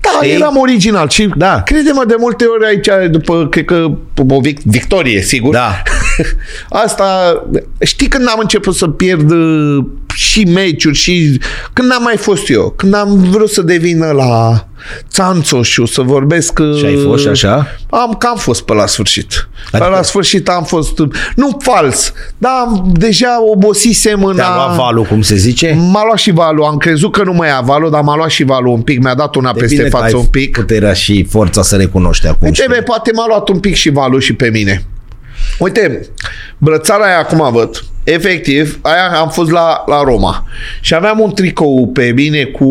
Da, 0.00 0.08
Știi? 0.22 0.34
eram 0.34 0.56
original 0.56 1.08
și 1.08 1.32
Da. 1.36 1.62
crede-mă 1.62 2.04
de 2.06 2.14
multe 2.18 2.44
ori 2.44 2.66
aici, 2.66 3.10
după, 3.10 3.46
cred 3.50 3.64
că 3.64 3.86
o 4.28 4.40
vic- 4.40 4.62
victorie, 4.64 5.22
sigur. 5.22 5.52
Da. 5.52 5.82
Asta, 6.84 7.04
știi 7.80 8.06
când 8.08 8.28
am 8.28 8.38
început 8.40 8.74
să 8.74 8.88
pierd 8.88 9.30
uh, 9.30 9.84
și 10.14 10.44
meciuri 10.44 10.96
și 10.96 11.40
când 11.72 11.88
n-am 11.88 12.02
mai 12.02 12.16
fost 12.16 12.50
eu, 12.50 12.72
când 12.76 12.94
am 12.94 13.24
vrut 13.30 13.50
să 13.50 13.62
devin 13.62 13.98
la 13.98 14.65
țanțoșu, 15.10 15.84
să 15.84 16.02
vorbesc... 16.02 16.58
uh, 16.58 16.78
Și 16.78 16.84
ai 16.84 16.96
fost 17.04 17.22
și 17.22 17.28
așa? 17.28 17.66
Am 17.90 18.14
cam 18.18 18.36
fost 18.36 18.62
pe 18.64 18.72
la 18.72 18.86
sfârșit. 18.86 19.48
Pe 19.70 19.76
Adică- 19.76 19.90
la 19.96 20.02
sfârșit 20.02 20.48
am 20.48 20.64
fost, 20.64 20.98
nu 21.36 21.56
fals, 21.60 22.12
dar 22.38 22.52
am, 22.60 22.92
deja 22.98 23.38
obosisem 23.50 24.24
în 24.24 24.36
Te-a 24.36 24.46
a... 24.48 24.54
luat 24.54 24.76
valul, 24.76 25.04
cum 25.04 25.22
se 25.22 25.34
zice? 25.36 25.76
M-a 25.90 26.04
luat 26.04 26.18
și 26.18 26.30
valul, 26.30 26.64
am 26.64 26.76
crezut 26.76 27.12
că 27.12 27.22
nu 27.22 27.32
mai 27.32 27.48
ia 27.48 27.60
valul, 27.64 27.90
dar 27.90 28.02
m-a 28.02 28.16
luat 28.16 28.30
și 28.30 28.44
valul 28.44 28.72
un 28.72 28.82
pic, 28.82 29.02
mi-a 29.02 29.14
dat 29.14 29.34
una 29.34 29.52
E 29.56 29.58
peste 29.58 29.76
bine 29.76 29.88
că 29.88 29.96
față 29.96 30.14
ai 30.14 30.20
un 30.20 30.26
pic. 30.26 30.56
Puterea 30.58 30.92
și 30.92 31.26
forța 31.30 31.62
să 31.62 31.76
recunoști 31.76 32.26
acum. 32.26 32.46
Uite, 32.46 32.62
știi? 32.62 32.74
bă, 32.74 32.82
poate 32.84 33.10
m-a 33.14 33.24
luat 33.26 33.48
un 33.48 33.58
pic 33.58 33.74
și 33.74 33.90
valul 33.90 34.20
și 34.20 34.32
pe 34.32 34.48
mine. 34.48 34.84
Uite, 35.58 36.08
brățara 36.58 37.04
aia 37.04 37.18
acum 37.18 37.52
văd, 37.52 37.84
efectiv, 38.04 38.78
aia 38.82 39.18
am 39.20 39.28
fost 39.28 39.50
la, 39.50 39.82
la 39.86 40.02
Roma 40.02 40.44
și 40.80 40.94
aveam 40.94 41.20
un 41.20 41.34
tricou 41.34 41.88
pe 41.92 42.12
mine 42.14 42.44
cu 42.44 42.66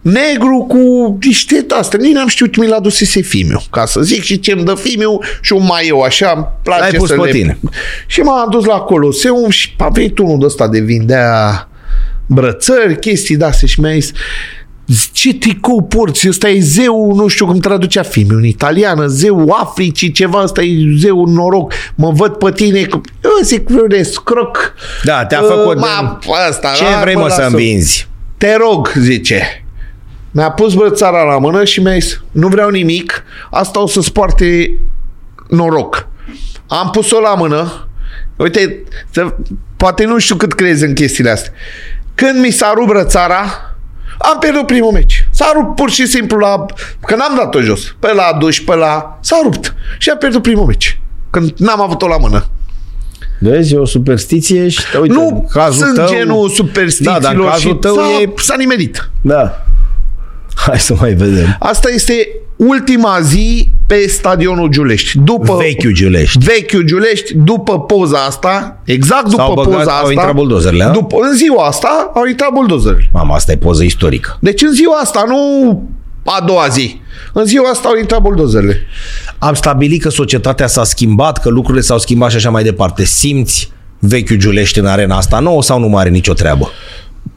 negru 0.00 0.64
cu 0.68 0.78
niște 1.22 1.66
astea. 1.78 1.98
Nici 2.02 2.12
n-am 2.12 2.28
știut 2.28 2.56
mi 2.56 2.66
l-a 2.66 2.80
dusese 2.80 3.20
fimiu, 3.20 3.60
ca 3.70 3.86
să 3.86 4.00
zic 4.00 4.22
și 4.22 4.40
ce-mi 4.40 4.64
dă 4.64 4.74
fimiu 4.74 5.18
și 5.40 5.52
un 5.52 5.64
maieu 5.64 6.00
așa, 6.00 6.32
îmi 6.36 6.46
place 6.62 6.80
L-ai 6.82 6.90
pus 6.90 7.08
să 7.08 7.14
pe 7.14 7.20
le... 7.24 7.30
tine. 7.30 7.58
Și 8.06 8.20
m-am 8.20 8.50
dus 8.50 8.64
la 8.64 8.78
Coloseum 8.78 9.50
și 9.50 9.74
a 9.78 9.88
venit 9.88 10.18
unul 10.18 10.38
de 10.38 10.44
ăsta 10.44 10.68
de 10.68 10.80
vindea 10.80 11.68
brățări, 12.26 12.98
chestii 12.98 13.36
de-astea 13.36 13.68
și 13.68 13.80
mi-a 13.80 13.92
zis 13.92 14.12
ce 15.12 15.34
tricou 15.34 15.82
porți? 15.82 16.28
Ăsta 16.28 16.48
e 16.48 16.60
zeu, 16.60 17.12
nu 17.14 17.26
știu 17.26 17.46
cum 17.46 17.58
traducea 17.58 18.02
filmul 18.02 18.36
în 18.36 18.44
italiană, 18.44 19.06
zeu 19.06 19.56
Africii, 19.60 20.12
ceva, 20.12 20.42
ăsta 20.42 20.62
e 20.62 20.74
zeu 20.98 21.26
noroc. 21.26 21.72
Mă 21.94 22.10
văd 22.10 22.32
pe 22.32 22.50
tine, 22.52 22.84
cu- 22.84 23.00
eu 23.24 23.30
zic, 23.42 23.68
de 23.88 24.02
scroc. 24.02 24.74
Da, 25.04 25.24
te-a 25.24 25.40
Uh, 25.40 25.46
făcut... 25.48 25.76
Ma, 25.78 26.18
asta, 26.48 26.72
Ce 26.76 26.82
la- 26.84 27.00
vrei, 27.00 27.14
mă, 27.14 27.28
să 27.28 27.40
lasă. 27.40 27.50
învinzi? 27.50 28.08
Te 28.38 28.56
rog, 28.56 28.92
zice. 28.98 29.59
Mi-a 30.30 30.50
pus 30.50 30.74
brățara 30.74 31.22
la 31.22 31.38
mână 31.38 31.64
și 31.64 31.80
mi-a 31.80 31.92
zis, 31.92 32.22
nu 32.30 32.48
vreau 32.48 32.68
nimic, 32.68 33.22
asta 33.50 33.82
o 33.82 33.86
să-ți 33.86 34.12
poarte 34.12 34.78
noroc. 35.48 36.08
Am 36.66 36.90
pus-o 36.90 37.20
la 37.20 37.34
mână, 37.34 37.88
uite, 38.36 38.84
să, 39.10 39.34
poate 39.76 40.04
nu 40.04 40.18
știu 40.18 40.36
cât 40.36 40.52
crezi 40.52 40.84
în 40.84 40.94
chestiile 40.94 41.30
astea. 41.30 41.52
Când 42.14 42.40
mi 42.40 42.50
s-a 42.50 42.72
rupt 42.74 42.88
brățara, 42.88 43.44
am 44.18 44.38
pierdut 44.38 44.66
primul 44.66 44.92
meci. 44.92 45.28
S-a 45.30 45.52
rupt 45.54 45.74
pur 45.76 45.90
și 45.90 46.06
simplu 46.06 46.38
la... 46.38 46.66
Că 47.06 47.14
n-am 47.14 47.34
dat-o 47.36 47.60
jos. 47.60 47.94
Pe 47.98 48.12
la 48.12 48.36
duș, 48.38 48.60
pe 48.60 48.74
la... 48.74 49.18
S-a 49.20 49.38
rupt. 49.42 49.74
Și 49.98 50.10
am 50.10 50.18
pierdut 50.18 50.42
primul 50.42 50.64
meci. 50.64 51.00
Când 51.30 51.52
n-am 51.56 51.80
avut-o 51.80 52.06
la 52.06 52.16
mână. 52.16 52.46
Vezi, 53.38 53.74
e 53.74 53.78
o 53.78 53.84
superstiție 53.84 54.68
și 54.68 54.80
uite, 55.00 55.14
nu 55.14 55.26
în 55.26 55.46
cazul 55.46 55.84
sunt 55.84 55.94
tău, 55.94 56.08
genul 56.08 56.48
superstițiilor 56.48 57.20
Da, 57.20 57.26
dar 57.26 57.34
în 57.34 57.44
cazul 57.44 57.70
și 57.70 57.76
tău 57.76 57.94
s-a, 57.94 58.20
e... 58.20 58.32
s-a 58.36 58.54
nimerit. 58.56 59.10
Da. 59.22 59.64
Hai 60.56 60.78
să 60.78 60.94
mai 61.00 61.12
vedem. 61.12 61.56
Asta 61.58 61.90
este 61.94 62.28
ultima 62.56 63.18
zi 63.22 63.70
pe 63.86 64.06
stadionul 64.08 64.68
Giulești. 64.68 65.18
După 65.18 65.56
Vechiul 65.56 65.92
Giulești. 65.92 66.38
Vechiul 66.44 66.82
Giulești, 66.82 67.34
după 67.36 67.80
poza 67.80 68.18
asta, 68.18 68.80
exact 68.84 69.28
după 69.28 69.42
S-au 69.42 69.54
băgat- 69.54 69.64
poza 69.76 69.90
au 69.90 69.98
asta, 69.98 70.12
intrat 70.12 70.34
buldozerele, 70.34 70.84
a? 70.84 70.88
după, 70.88 71.16
în 71.30 71.36
ziua 71.36 71.66
asta 71.66 72.10
au 72.14 72.24
intrat 72.26 72.52
buldozerele. 72.52 73.10
Mama, 73.12 73.34
asta 73.34 73.52
e 73.52 73.56
poză 73.56 73.82
istorică. 73.82 74.38
Deci 74.40 74.62
în 74.62 74.72
ziua 74.72 74.96
asta, 74.96 75.24
nu 75.26 75.82
a 76.24 76.44
doua 76.46 76.66
zi. 76.68 77.00
În 77.32 77.44
ziua 77.44 77.68
asta 77.70 77.88
au 77.88 77.96
intrat 77.96 78.20
buldozerele. 78.20 78.76
Am 79.38 79.54
stabilit 79.54 80.02
că 80.02 80.08
societatea 80.08 80.66
s-a 80.66 80.84
schimbat, 80.84 81.38
că 81.40 81.48
lucrurile 81.48 81.82
s-au 81.82 81.98
schimbat 81.98 82.30
și 82.30 82.36
așa 82.36 82.50
mai 82.50 82.62
departe. 82.62 83.04
Simți 83.04 83.72
vechiul 83.98 84.36
Giulești 84.36 84.78
în 84.78 84.86
arena 84.86 85.16
asta 85.16 85.38
nouă 85.38 85.62
sau 85.62 85.78
nu 85.78 85.88
mai 85.88 86.00
are 86.00 86.10
nicio 86.10 86.32
treabă? 86.32 86.70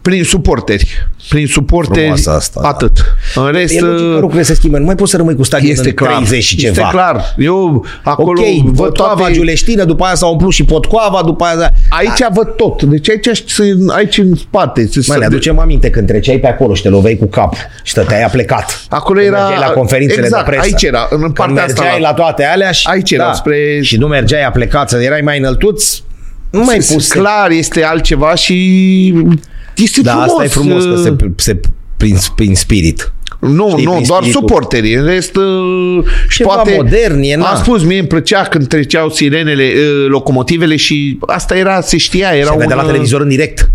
Prin 0.01 0.23
suporteri. 0.23 1.07
Prin 1.29 1.47
suporteri, 1.47 1.99
Frumoasă 1.99 2.31
asta, 2.31 2.59
da. 2.61 2.67
atât. 2.67 3.15
În 3.35 3.51
rest, 3.51 3.73
E 3.75 3.79
logic 3.79 3.97
că 4.05 4.11
lucrurile 4.13 4.43
se 4.43 4.53
schimbă. 4.53 4.77
Nu 4.77 4.85
mai 4.85 4.95
poți 4.95 5.11
să 5.11 5.17
rămâi 5.17 5.35
cu 5.35 5.43
stadion 5.43 5.71
este 5.71 5.87
în 5.87 5.93
clar. 5.95 6.13
30 6.15 6.43
și 6.43 6.55
ceva. 6.55 6.69
Este 6.71 6.87
clar. 6.91 7.35
Eu 7.37 7.85
acolo 8.03 8.41
ok, 8.41 8.63
văd 8.63 8.75
Potcoava, 8.75 9.13
toate... 9.15 9.33
Giuleștină, 9.33 9.83
după 9.83 10.03
aia 10.05 10.15
s-a 10.15 10.25
umplut 10.27 10.51
și 10.53 10.63
Potcoava, 10.65 11.21
după 11.25 11.43
aia... 11.43 11.71
Aici 11.89 12.19
văd 12.33 12.47
tot. 12.55 12.83
Deci 12.83 13.09
aici, 13.09 13.27
aici 13.87 14.17
în 14.17 14.35
spate. 14.35 14.89
Mai 15.07 15.19
ne 15.19 15.25
aducem 15.25 15.59
aminte 15.59 15.89
când 15.89 16.07
treceai 16.07 16.37
pe 16.37 16.47
acolo 16.47 16.73
și 16.73 16.81
te 16.81 16.89
loveai 16.89 17.15
cu 17.15 17.25
cap 17.25 17.53
și 17.83 17.91
stăteai 17.91 18.23
a 18.23 18.27
plecat. 18.27 18.85
Acolo 18.89 19.19
Când 19.19 19.31
era- 19.33 19.41
mergeai 19.47 19.67
la 19.67 19.73
conferințele 19.73 20.21
exact, 20.25 20.45
de 20.45 20.49
presă. 20.51 20.65
aici 20.65 20.83
era, 20.83 21.07
în 21.09 21.19
Când 21.19 21.33
partea 21.33 21.63
asta 21.63 21.81
mergeai 21.81 22.01
la- 22.01 22.07
la 22.09 22.13
toate 22.15 22.43
alea 22.45 22.71
și... 22.71 22.87
Aici 22.89 23.11
era, 23.11 23.33
spre- 23.33 23.79
Și 23.81 23.97
nu 23.97 24.07
mergeai 24.07 24.43
a 24.45 24.51
plecat, 24.51 24.89
să 24.89 24.97
erai 25.01 25.21
mai 25.21 25.37
înăltuț, 25.37 25.97
nu 26.49 26.63
mai 26.63 26.77
pus. 26.93 27.07
Clar, 27.11 27.49
este 27.49 27.83
altceva 27.83 28.35
și 28.35 29.13
este 29.75 30.01
Da, 30.01 30.11
frumos. 30.11 30.29
asta 30.31 30.43
e 30.43 30.47
frumos 30.47 30.83
că 30.83 30.95
se, 30.95 31.15
se 31.35 31.59
prin, 31.97 32.17
prin 32.35 32.55
spirit. 32.55 33.13
Nu, 33.39 33.69
Știi, 33.69 33.83
nu, 33.85 33.91
prin 33.91 34.03
doar 34.07 34.19
spiritul. 34.21 34.41
suporterii. 34.47 34.93
În 34.93 35.05
rest, 35.05 35.35
uh, 35.35 36.05
Ceva 36.29 36.53
poate... 36.53 36.73
modern 36.75 37.21
e, 37.21 37.35
na. 37.35 37.45
Am 37.45 37.57
spus, 37.57 37.83
mie 37.83 37.99
îmi 37.99 38.07
plăcea 38.07 38.41
când 38.43 38.67
treceau 38.67 39.09
sirenele, 39.09 39.63
uh, 39.75 40.05
locomotivele 40.07 40.75
și 40.75 41.17
asta 41.25 41.55
era, 41.57 41.81
se 41.81 41.97
știa, 41.97 42.29
era 42.29 42.45
Se 42.45 42.51
un... 42.51 42.57
vedea 42.57 42.75
la 42.75 42.81
uh, 42.81 42.87
televizor 42.87 43.21
în 43.21 43.27
direct. 43.27 43.69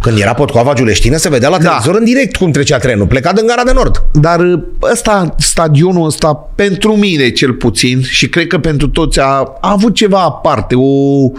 Când 0.00 0.18
era 0.18 0.32
Potcoava 0.34 0.72
Giuleștină, 0.74 1.16
se 1.16 1.28
vedea 1.28 1.48
la 1.48 1.58
Da. 1.58 1.62
televizor 1.64 1.94
în 1.94 2.04
direct 2.04 2.36
cum 2.36 2.50
trecea 2.50 2.78
trenul, 2.78 3.06
plecat 3.06 3.38
în 3.38 3.46
gara 3.46 3.62
de 3.64 3.72
nord. 3.74 4.02
Dar 4.12 4.40
uh, 4.40 4.58
ăsta, 4.92 5.34
stadionul 5.38 6.06
ăsta, 6.06 6.34
pentru 6.54 6.96
mine 6.96 7.30
cel 7.30 7.52
puțin, 7.52 8.02
și 8.02 8.28
cred 8.28 8.46
că 8.46 8.58
pentru 8.58 8.88
toți, 8.88 9.20
a, 9.20 9.24
a 9.60 9.70
avut 9.70 9.94
ceva 9.94 10.20
aparte, 10.22 10.74
o, 10.74 11.30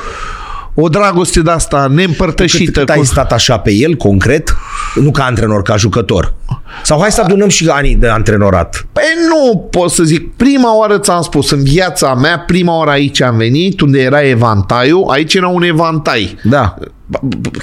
o 0.79 0.87
dragoste 0.89 1.41
de 1.41 1.51
asta 1.51 1.87
neîmpărtășită. 1.91 2.63
Cât, 2.71 2.73
cât 2.79 2.89
ai 2.89 2.97
cu- 2.97 3.03
stat 3.03 3.31
așa 3.31 3.57
pe 3.57 3.71
el, 3.73 3.95
concret, 3.95 4.55
nu 4.95 5.11
ca 5.11 5.23
antrenor, 5.23 5.61
ca 5.61 5.75
jucător. 5.75 6.33
Sau 6.83 6.99
hai 6.99 7.11
să 7.11 7.21
adunăm 7.21 7.47
și 7.47 7.67
anii 7.69 7.95
de 7.95 8.07
antrenorat. 8.07 8.85
Păi 8.91 9.03
nu 9.27 9.57
pot 9.71 9.91
să 9.91 10.03
zic. 10.03 10.35
Prima 10.35 10.77
oară 10.77 10.97
ți-am 10.97 11.21
spus, 11.21 11.51
în 11.51 11.63
viața 11.63 12.13
mea, 12.13 12.39
prima 12.39 12.77
oară 12.77 12.89
aici 12.89 13.21
am 13.21 13.37
venit, 13.37 13.81
unde 13.81 13.99
era 14.01 14.21
evantaiul, 14.27 15.09
aici 15.09 15.33
era 15.33 15.47
un 15.47 15.63
evantai. 15.63 16.37
Da. 16.43 16.75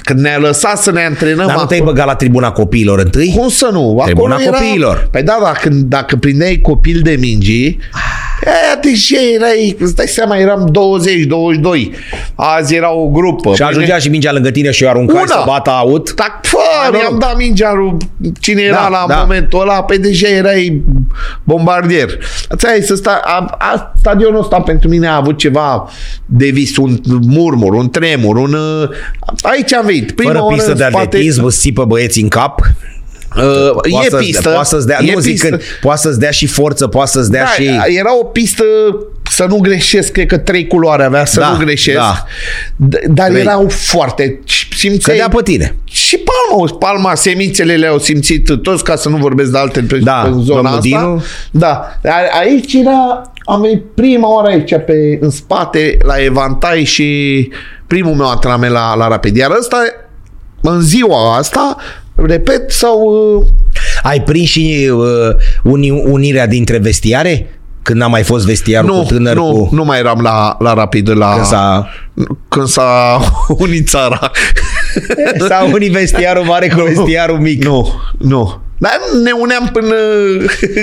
Când 0.03 0.19
ne-a 0.19 0.37
lăsat 0.37 0.77
să 0.77 0.91
ne 0.91 1.05
antrenăm 1.05 1.47
Dar 1.47 1.55
nu 1.55 1.65
te-ai 1.65 1.79
acolo- 1.79 1.85
băgat 1.91 2.05
la 2.05 2.15
tribuna 2.15 2.51
copiilor 2.51 2.99
întâi? 2.99 3.33
Cum 3.37 3.49
să 3.49 3.69
nu? 3.71 4.01
Tribuna 4.05 4.35
Acolo 4.35 4.47
era... 4.47 4.57
copiilor. 4.57 5.07
Păi 5.11 5.23
da, 5.23 5.37
dacă, 5.43 5.69
dacă 5.71 6.15
prindeai 6.15 6.59
copil 6.61 6.99
de 7.03 7.17
mingi, 7.19 7.77
aia 8.45 8.79
deja 8.81 9.17
erai, 9.35 9.75
îți 9.79 9.95
dai 9.95 10.07
seama, 10.07 10.37
eram 10.37 10.71
20-22. 11.91 11.95
Azi 12.35 12.75
era 12.75 12.91
o 12.93 13.07
grupă. 13.07 13.55
Și 13.55 13.61
ajungea 13.61 13.97
și 13.97 14.09
mingea 14.09 14.31
lângă 14.31 14.51
tine 14.51 14.71
și 14.71 14.83
o 14.83 14.89
aruncai 14.89 15.15
Una. 15.21 15.25
să 15.27 15.43
bată 15.45 15.69
aut. 15.69 16.13
Tac, 16.15 16.39
fă, 16.45 16.57
noroc. 16.85 17.01
i-am 17.01 17.19
dat 17.19 17.37
mingea 17.37 17.73
lui 17.73 17.97
cine 18.39 18.61
era 18.61 18.75
Da, 18.75 18.87
la 18.87 19.05
da. 19.07 19.15
momentul 19.15 19.61
ăla, 19.61 19.83
pe 19.83 19.97
deja 19.97 20.27
erai 20.27 20.81
bombardier. 21.43 22.09
Ți-ai 22.55 22.81
să 22.81 22.95
sta, 22.95 23.19
a, 23.23 23.55
a, 23.59 23.93
stadionul 23.99 24.39
ăsta 24.39 24.59
pentru 24.61 24.89
mine 24.89 25.07
a 25.07 25.15
avut 25.15 25.37
ceva 25.37 25.89
de 26.25 26.47
vis, 26.47 26.77
un 26.77 26.97
murmur, 27.27 27.73
un 27.73 27.89
tremur, 27.89 28.35
un... 28.35 28.53
uh, 28.53 28.89
Aici 29.41 29.73
am 29.73 29.85
venit. 29.85 30.11
Prima 30.11 30.31
Fără 30.31 30.43
oară 30.43 30.55
pistă 30.55 30.71
în 30.71 30.77
de 30.77 30.83
spate- 30.89 31.05
atletism, 31.05 31.43
îți 31.43 31.59
țipă 31.59 31.85
băieții 31.85 32.21
în 32.21 32.27
cap. 32.27 32.61
Uh, 33.37 33.71
Poate 33.71 34.05
e 34.05 34.09
să-ți 34.09 34.25
pistă. 34.25 34.41
Dea, 34.41 34.51
poate 34.51 34.67
să-ți 34.67 34.87
dea, 34.87 34.97
e 35.01 35.13
nu 35.13 35.19
zic 35.19 35.31
pistă. 35.31 35.47
când, 35.49 35.61
poate 35.81 35.99
să-ți 36.01 36.19
dea 36.19 36.31
și 36.31 36.45
forță, 36.45 36.87
poate 36.87 37.09
să-ți 37.11 37.31
dea 37.31 37.43
Da, 37.43 37.47
și... 37.49 37.97
era 37.97 38.17
o 38.19 38.23
pistă 38.23 38.63
să 39.31 39.45
nu 39.49 39.57
greșesc, 39.57 40.11
cred 40.11 40.27
că 40.27 40.37
trei 40.37 40.67
culoare 40.67 41.03
avea, 41.03 41.25
să 41.25 41.39
Da, 41.39 41.49
nu 41.49 41.57
greșesc. 41.57 41.97
da. 41.97 42.23
D- 42.87 43.03
Dar 43.07 43.27
Trei. 43.29 43.41
erau 43.41 43.67
foarte... 43.69 44.39
Simțeai... 44.77 45.17
Cădea 45.17 45.35
pe 45.37 45.43
tine. 45.43 45.75
Și 45.83 46.17
palma, 46.17 46.77
palma, 46.79 47.15
semințele 47.15 47.75
le-au 47.75 47.99
simțit 47.99 48.49
toți, 48.61 48.83
ca 48.83 48.95
să 48.95 49.09
nu 49.09 49.17
vorbesc 49.17 49.51
de 49.51 49.57
alte 49.57 49.81
pe, 49.81 49.97
Da, 49.97 50.21
în 50.21 50.41
zona 50.43 50.43
domnul 50.61 50.65
asta. 50.65 50.79
Dinu? 50.81 51.23
Da. 51.51 51.99
A- 52.03 52.37
Aici 52.39 52.73
era, 52.73 53.21
am 53.45 53.61
venit 53.61 53.83
prima 53.95 54.33
oară 54.33 54.47
aici, 54.47 54.73
pe, 54.85 55.17
în 55.21 55.29
spate, 55.29 55.97
la 56.03 56.23
Evantai 56.23 56.83
și 56.83 57.49
primul 57.87 58.13
meu 58.13 58.29
antrenament 58.29 58.71
la, 58.73 58.95
la 58.95 59.07
Rapid. 59.07 59.35
Iar 59.35 59.51
ăsta, 59.59 59.77
în 60.61 60.81
ziua 60.81 61.37
asta, 61.37 61.77
repet, 62.15 62.71
sau 62.71 63.01
uh, 63.37 63.45
Ai 64.03 64.21
prins 64.23 64.47
și 64.49 64.89
uh, 64.93 65.35
uni, 65.63 65.89
unirea 65.91 66.47
dintre 66.47 66.77
vestiare? 66.77 67.49
Când 67.81 67.99
n-a 67.99 68.07
mai 68.07 68.23
fost 68.23 68.45
vestiarul 68.45 68.89
nu, 68.89 68.99
cu 69.01 69.05
tânăr 69.07 69.35
nu, 69.35 69.51
cu... 69.69 69.75
nu 69.75 69.83
mai 69.83 69.99
eram 69.99 70.19
la, 70.21 70.55
la 70.59 70.73
Rapid 70.73 71.09
la, 71.17 71.33
Când 71.33 71.45
s-a, 71.45 71.87
când 72.47 72.67
s-a 72.67 73.19
unit 73.65 73.87
țara. 73.87 74.31
s-a 75.47 75.69
unit 75.73 75.91
vestiarul 75.91 76.43
mare 76.43 76.67
cu 76.67 76.81
vestiarul 76.81 77.37
mic. 77.39 77.63
nu, 77.63 77.87
nu. 78.19 78.59
Dar 78.77 78.91
ne 79.23 79.31
uneam 79.31 79.69
până... 79.73 79.93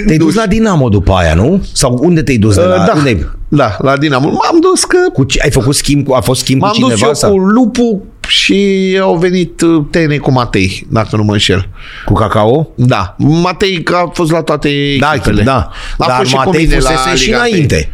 Te-ai 0.07 0.17
dus 0.19 0.35
la 0.35 0.47
Dinamo 0.47 0.89
după 0.89 1.13
aia, 1.13 1.35
nu? 1.35 1.63
Sau 1.73 1.99
unde 2.03 2.23
te-ai 2.23 2.37
dus? 2.37 2.55
De 2.55 2.61
Uh, 2.61 2.67
la, 2.69 2.77
da, 2.87 2.93
unde, 2.97 3.31
da, 3.49 3.77
la 3.79 3.97
Dinamo. 3.97 4.27
M-am 4.29 4.59
dus 4.61 4.85
că 4.85 4.97
cu, 5.13 5.25
ce- 5.25 5.41
ai 5.43 5.51
făcut 5.51 5.75
schimb? 5.75 6.07
cu- 6.07 6.13
A 6.13 6.21
fost 6.21 6.41
schimb 6.41 6.61
m-am 6.61 6.71
cu 6.71 6.79
dus 6.81 6.89
cineva? 6.89 7.07
eu 7.07 7.15
sau? 7.15 7.31
cu 7.31 7.39
Lupu 7.39 8.03
și 8.33 8.99
au 9.01 9.17
venit 9.17 9.61
uh, 9.61 9.85
Tene 9.91 10.17
cu 10.17 10.31
Matei, 10.31 10.87
dacă 10.91 11.17
nu 11.17 11.23
mă 11.23 11.33
înșel. 11.33 11.69
cu 12.05 12.13
cacao? 12.13 12.69
Da. 12.75 13.15
Matei 13.19 13.83
că 13.83 13.95
a 13.95 14.11
fost 14.13 14.31
la 14.31 14.43
toate 14.43 14.69
Da, 15.01 15.13
echipele. 15.15 15.43
da. 15.43 15.71
A 15.99 16.07
Dar 16.07 16.17
fost 16.17 16.29
și 16.29 16.35
cu 16.35 16.43
Matei 16.45 16.63
mine 16.65 16.75
fusese 16.75 17.09
la 17.09 17.15
și 17.15 17.25
Liga 17.27 17.37
înainte. 17.37 17.91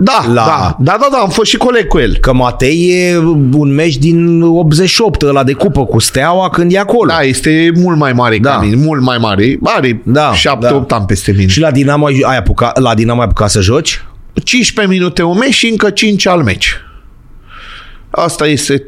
Da, 0.00 0.24
La- 0.26 0.32
da, 0.34 0.76
da, 0.78 0.96
da, 1.00 1.08
da, 1.12 1.18
am 1.18 1.28
fost 1.28 1.50
și 1.50 1.56
coleg 1.56 1.86
cu 1.86 1.98
el. 1.98 2.16
Că 2.16 2.32
Matei 2.32 2.88
e 2.90 3.18
un 3.52 3.74
meci 3.74 3.96
din 3.96 4.42
88, 4.42 5.22
ăla 5.22 5.44
de 5.44 5.52
cupă 5.52 5.84
cu 5.86 5.98
Steaua 5.98 6.50
când 6.50 6.72
e 6.72 6.78
acolo. 6.78 7.12
Da, 7.12 7.20
este 7.20 7.72
mult 7.76 7.98
mai 7.98 8.12
mare 8.12 8.38
Da. 8.38 8.50
ca 8.50 8.60
mine, 8.60 8.76
mult 8.76 9.02
mai 9.02 9.18
mare. 9.18 9.58
Are 9.64 10.00
Da, 10.04 10.32
7-8 10.34 10.86
da. 10.86 10.96
ani 10.96 11.06
peste 11.06 11.32
mine. 11.32 11.46
Și 11.46 11.60
la 11.60 11.70
Dinamo 11.70 12.06
ai, 12.06 12.20
ai 12.26 12.36
apucat, 12.36 12.78
la 12.80 12.94
Dinamo 12.94 13.20
ai 13.20 13.26
apucat 13.26 13.50
să 13.50 13.60
joci? 13.60 14.04
15 14.44 14.94
minute 14.94 15.22
un 15.22 15.38
meci 15.38 15.54
și 15.54 15.66
încă 15.68 15.90
5 15.90 16.26
al 16.26 16.42
meci. 16.42 16.74
Asta 18.10 18.46
este 18.46 18.82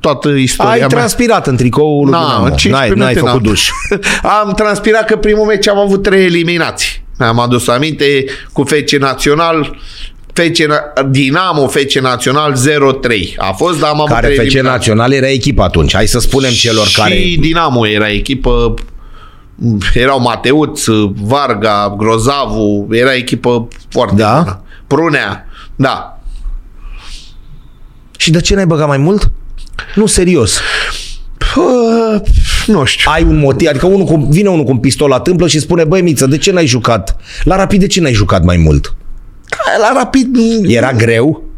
toată 0.00 0.28
istoria 0.28 0.72
Ai 0.72 0.78
mea. 0.78 0.86
transpirat 0.86 1.46
în 1.46 1.56
tricoul 1.56 2.02
lui 2.04 2.10
Na, 2.12 2.18
Dinamo. 2.24 2.44
în 2.44 2.50
15 2.52 2.70
N-ai, 2.70 2.88
n-ai 2.88 2.96
minute 3.14 3.18
făcut 3.28 3.44
n-am. 3.44 3.52
duș. 3.52 3.68
Am 4.42 4.52
transpirat 4.52 5.04
că 5.04 5.16
primul 5.16 5.44
meci 5.46 5.68
am 5.68 5.78
avut 5.78 6.02
trei 6.02 6.24
eliminații. 6.24 7.02
Am 7.18 7.38
adus 7.38 7.68
aminte 7.68 8.24
cu 8.52 8.62
FC 8.64 8.90
Național, 8.98 9.76
FC 10.32 10.40
Na- 10.62 11.08
Dinamo, 11.10 11.66
FC 11.66 11.92
Național 11.98 12.54
0-3. 12.54 13.34
A 13.36 13.52
fost, 13.52 13.80
dar 13.80 13.88
am 13.90 13.96
avut 14.00 14.08
Care 14.12 14.26
trei 14.26 14.36
FC 14.36 14.42
eliminații. 14.42 14.70
Național 14.90 15.12
era 15.12 15.28
echipă 15.28 15.62
atunci. 15.62 15.94
Hai 15.94 16.06
să 16.06 16.18
spunem 16.18 16.50
celor 16.50 16.86
și 16.86 16.96
care... 17.00 17.14
Dinamo 17.40 17.86
era 17.86 18.08
echipă 18.10 18.74
erau 19.94 20.20
Mateuț, 20.20 20.84
Varga, 21.20 21.94
Grozavu, 21.98 22.86
era 22.90 23.14
echipă 23.14 23.68
foarte 23.90 24.14
Da? 24.16 24.38
bună. 24.38 24.62
Prunea, 24.86 25.46
da. 25.76 26.18
Și 28.16 28.30
de 28.30 28.40
ce 28.40 28.54
n-ai 28.54 28.66
băgat 28.66 28.86
mai 28.88 28.98
mult? 28.98 29.30
Nu, 29.94 30.06
serios. 30.06 30.60
Pă, 31.54 32.22
nu 32.66 32.84
știu. 32.84 33.10
Ai 33.14 33.22
un 33.22 33.38
motiv, 33.38 33.68
adică 33.68 33.86
unul 33.86 34.06
cu, 34.06 34.26
vine 34.30 34.48
unul 34.48 34.64
cu 34.64 34.70
un 34.70 34.78
pistol 34.78 35.08
la 35.08 35.20
tâmplă 35.20 35.48
și 35.48 35.60
spune, 35.60 35.84
băi 35.84 36.02
Miță, 36.02 36.26
de 36.26 36.38
ce 36.38 36.52
n-ai 36.52 36.66
jucat? 36.66 37.16
La 37.44 37.56
Rapid, 37.56 37.80
de 37.80 37.86
ce 37.86 38.00
n-ai 38.00 38.12
jucat 38.12 38.44
mai 38.44 38.56
mult? 38.56 38.94
La 39.80 39.92
Rapid 39.94 40.36
Era 40.66 40.92
greu? 40.92 41.48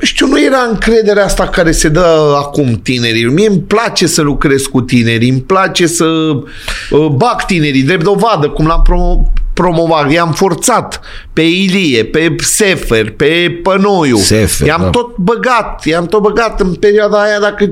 nu 0.00 0.06
știu, 0.06 0.26
nu 0.26 0.42
era 0.42 0.66
încrederea 0.70 1.24
asta 1.24 1.48
care 1.48 1.72
se 1.72 1.88
dă 1.88 2.34
acum 2.38 2.80
tinerii. 2.82 3.24
Mie 3.24 3.48
îmi 3.48 3.60
place 3.60 4.06
să 4.06 4.22
lucrez 4.22 4.62
cu 4.62 4.80
tinerii, 4.80 5.28
îmi 5.30 5.40
place 5.40 5.86
să 5.86 6.04
uh, 6.04 7.06
bag 7.06 7.44
tinerii, 7.46 7.82
drept 7.82 8.02
dovadă, 8.02 8.48
cum 8.48 8.66
l-am 8.66 8.82
promo- 8.82 9.32
promovat. 9.60 10.10
I-am 10.12 10.32
forțat 10.32 11.00
pe 11.32 11.40
Ilie, 11.42 12.04
pe 12.04 12.34
Sefer, 12.38 13.10
pe 13.12 13.60
Pănoiu. 13.62 14.16
Sefer, 14.16 14.66
I-am 14.66 14.80
da. 14.82 14.88
tot 14.90 15.16
băgat, 15.16 15.84
i-am 15.84 16.06
tot 16.06 16.20
băgat 16.20 16.60
în 16.60 16.74
perioada 16.74 17.22
aia 17.22 17.38
dacă 17.40 17.70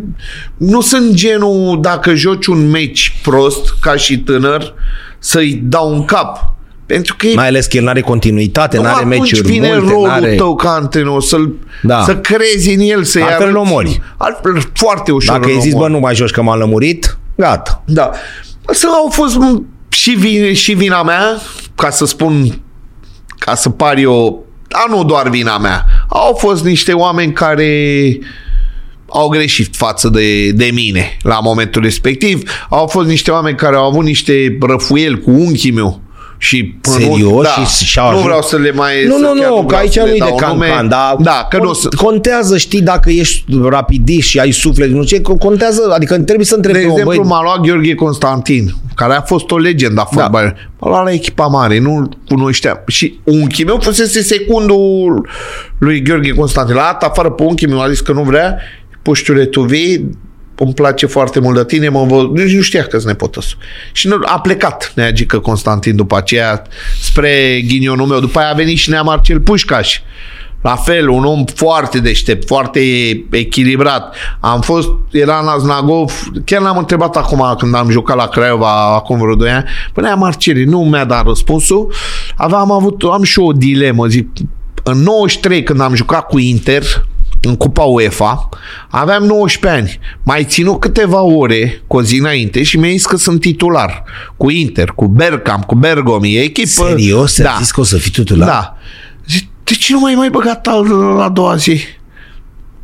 nu 0.57 0.81
sunt 0.81 1.13
genul 1.15 1.79
dacă 1.81 2.15
joci 2.15 2.47
un 2.47 2.71
meci 2.71 3.19
prost 3.23 3.75
ca 3.81 3.95
și 3.97 4.19
tânăr 4.19 4.75
să-i 5.19 5.61
dau 5.65 5.93
un 5.95 6.05
cap. 6.05 6.53
Pentru 6.87 7.15
că 7.19 7.27
e 7.27 7.35
Mai 7.35 7.47
ales 7.47 7.67
că 7.67 7.77
el 7.77 7.85
n-are 7.85 8.01
continuitate, 8.01 8.77
nu, 8.77 8.83
n-are 8.83 8.97
atunci 8.97 9.19
meciuri 9.19 9.49
vine 9.49 9.69
multe, 9.69 9.91
rolul 9.93 10.07
n-are... 10.07 10.35
tău 10.35 10.55
ca 10.57 10.71
antrenor 10.71 11.23
să-l, 11.23 11.55
Da. 11.83 12.03
să 12.05 12.17
crezi 12.17 12.75
în 12.75 12.81
el, 12.81 13.05
să-i 13.05 13.23
Altfel 13.23 13.49
îl 13.49 13.57
arăți- 13.57 13.71
omori. 13.71 14.01
Altfel 14.17 14.63
foarte 14.75 15.13
ușor 15.13 15.35
Dacă 15.37 15.49
îl 15.49 15.55
ai 15.55 15.61
zis, 15.61 15.71
bă, 15.73 15.77
omori. 15.79 15.93
nu 15.93 15.99
mai 15.99 16.15
joci 16.15 16.31
că 16.31 16.43
m-am 16.43 16.59
lămurit, 16.59 17.19
gata. 17.37 17.83
Da. 17.87 18.11
Să 18.71 18.87
au 18.93 19.09
fost 19.13 19.37
m, 19.37 19.67
și, 19.89 20.11
vin, 20.11 20.55
și 20.55 20.73
vina 20.73 21.03
mea, 21.03 21.41
ca 21.75 21.91
să 21.91 22.07
spun, 22.07 22.61
ca 23.39 23.55
să 23.55 23.71
par 23.71 23.97
eu, 23.97 24.47
dar 24.69 24.97
nu 24.97 25.05
doar 25.05 25.29
vina 25.29 25.59
mea. 25.59 25.85
Au 26.09 26.35
fost 26.35 26.65
niște 26.65 26.93
oameni 26.93 27.33
care 27.33 28.19
au 29.09 29.29
greșit 29.29 29.77
față 29.77 30.09
de, 30.09 30.51
de 30.51 30.71
mine 30.75 31.17
la 31.23 31.41
momentul 31.41 31.83
respectiv. 31.83 32.51
Au 32.69 32.87
fost 32.87 33.09
niște 33.09 33.31
oameni 33.31 33.57
care 33.57 33.77
au 33.77 33.85
avut 33.85 34.05
niște 34.05 34.59
răfuieli 34.61 35.21
cu 35.21 35.31
unchii 35.31 35.71
meu 35.71 36.01
și 36.41 36.75
Serios? 36.81 37.43
da, 37.43 37.65
Și- 37.65 37.85
și-au 37.85 38.05
nu 38.05 38.11
ajuns- 38.11 38.25
vreau 38.27 38.43
să 38.43 38.57
le 38.57 38.73
mai 38.73 39.05
Nu, 39.07 39.13
să 39.15 39.19
nu, 39.21 39.41
chiar 39.41 39.49
nu, 39.49 39.57
că 39.57 39.63
vreau 39.67 39.81
aici 39.81 39.93
să 39.93 40.01
le 40.03 40.09
nu-i 40.09 40.19
de 40.19 40.25
dau 40.41 40.53
nume. 40.53 40.67
cancan, 40.67 40.89
dar 40.89 41.15
da, 41.19 41.47
că 41.51 41.59
nu 41.63 41.69
o 41.69 41.73
să, 41.75 41.89
contează, 41.97 42.57
știi, 42.57 42.81
dacă 42.83 43.11
ești 43.11 43.45
rapidist 43.69 44.29
și 44.29 44.39
ai 44.39 44.51
suflet, 44.51 44.91
nu 44.91 45.03
ce, 45.05 45.21
contează, 45.21 45.93
adică 45.95 46.19
trebuie 46.19 46.47
să 46.47 46.55
întrebi, 46.55 46.79
De 46.79 46.85
pe 46.85 46.91
om, 46.91 46.97
exemplu, 46.99 47.21
băi, 47.21 47.29
m-a 47.31 47.43
luat 47.43 47.61
Gheorghe 47.61 47.95
Constantin, 47.95 48.75
care 48.95 49.15
a 49.15 49.21
fost 49.21 49.51
o 49.51 49.59
legendă 49.59 50.01
a 50.01 50.05
fotbalului. 50.05 50.55
M-a 50.79 50.89
luat 50.89 51.05
la 51.05 51.13
echipa 51.13 51.47
mare, 51.47 51.79
nu 51.79 52.09
cunoșteam. 52.29 52.81
Și 52.87 53.19
unchiul 53.25 53.67
meu 53.67 53.79
fusese 53.83 54.23
secundul 54.23 55.29
lui 55.79 56.03
Gheorghe 56.03 56.31
Constantin. 56.31 56.75
L-a 56.75 56.83
dat 56.83 57.03
afară 57.03 57.31
pe 57.31 57.43
unchiul 57.43 57.69
meu, 57.71 57.81
a 57.81 57.89
zis 57.89 58.01
că 58.01 58.13
nu 58.13 58.23
vrea. 58.23 58.57
Puștiule, 59.03 59.45
tu 59.45 59.61
vii, 59.63 60.11
îmi 60.59 60.75
place 60.75 61.07
foarte 61.07 61.41
mult 61.41 61.57
de 61.57 61.65
tine, 61.65 61.89
mă 61.89 62.05
vă... 62.05 62.29
nici 62.33 62.55
nu 62.55 62.61
știa 62.61 62.83
că-s 62.83 63.05
nepotăsul. 63.05 63.59
Și 63.93 64.09
nu- 64.09 64.21
a 64.25 64.41
plecat 64.41 64.93
Neagică 64.95 65.39
Constantin 65.39 65.97
după 65.97 66.17
aceea 66.17 66.63
spre 67.01 67.61
ghinionul 67.67 68.07
meu. 68.07 68.21
După 68.21 68.39
aia 68.39 68.51
a 68.51 68.55
venit 68.55 68.77
și 68.77 68.91
Nea 68.91 69.03
Marcel 69.03 69.41
Pușcaș. 69.41 70.01
La 70.63 70.77
fel, 70.77 71.09
un 71.09 71.25
om 71.25 71.45
foarte 71.45 71.99
deștept, 71.99 72.47
foarte 72.47 72.81
echilibrat. 73.31 74.15
Am 74.41 74.61
fost, 74.61 74.89
era 75.11 75.39
în 75.39 75.49
Aznagov, 75.49 76.31
chiar 76.45 76.61
l-am 76.61 76.79
întrebat 76.79 77.17
acum 77.17 77.55
când 77.59 77.75
am 77.75 77.91
jucat 77.91 78.17
la 78.17 78.29
Craiova, 78.29 78.95
acum 78.95 79.19
vreo 79.19 79.35
2 79.35 79.51
ani, 79.51 79.65
până 79.93 80.15
Marceli, 80.15 80.65
nu 80.65 80.85
mi-a 80.85 81.05
dat 81.05 81.27
răspunsul. 81.27 81.93
Aveam 82.37 82.73
avut, 82.73 83.03
am 83.03 83.23
și 83.23 83.39
o 83.39 83.53
dilemă, 83.53 84.07
zic, 84.07 84.29
în 84.83 85.03
93 85.03 85.63
când 85.63 85.81
am 85.81 85.95
jucat 85.95 86.27
cu 86.27 86.39
Inter, 86.39 86.83
în 87.43 87.57
Cupa 87.57 87.83
UEFA, 87.83 88.49
aveam 88.91 89.23
19 89.25 89.81
ani. 89.81 89.99
Mai 90.23 90.45
ținut 90.45 90.81
câteva 90.81 91.21
ore 91.23 91.83
cu 91.87 91.97
o 91.97 92.03
zi 92.03 92.19
înainte 92.19 92.63
și 92.63 92.79
mi-a 92.79 92.91
zis 92.91 93.07
că 93.07 93.17
sunt 93.17 93.41
titular 93.41 94.05
cu 94.37 94.51
Inter, 94.51 94.89
cu 94.95 95.07
Bergkamp, 95.07 95.65
cu 95.65 95.75
Bergomi, 95.75 96.35
e 96.37 96.41
echipă. 96.41 96.69
serios, 96.69 97.41
da. 97.43 97.57
zis 97.59 97.71
că 97.71 97.81
o 97.81 97.85
să 97.85 97.97
fii 97.97 98.11
titular? 98.11 98.49
Da. 98.49 98.77
Zic, 99.29 99.47
de 99.65 99.75
ce 99.75 99.93
nu 99.93 100.01
mai 100.01 100.15
mai 100.15 100.29
băgat 100.31 100.67
al, 100.67 100.87
la 101.17 101.25
a 101.25 101.29
doua 101.29 101.57
zi? 101.57 101.81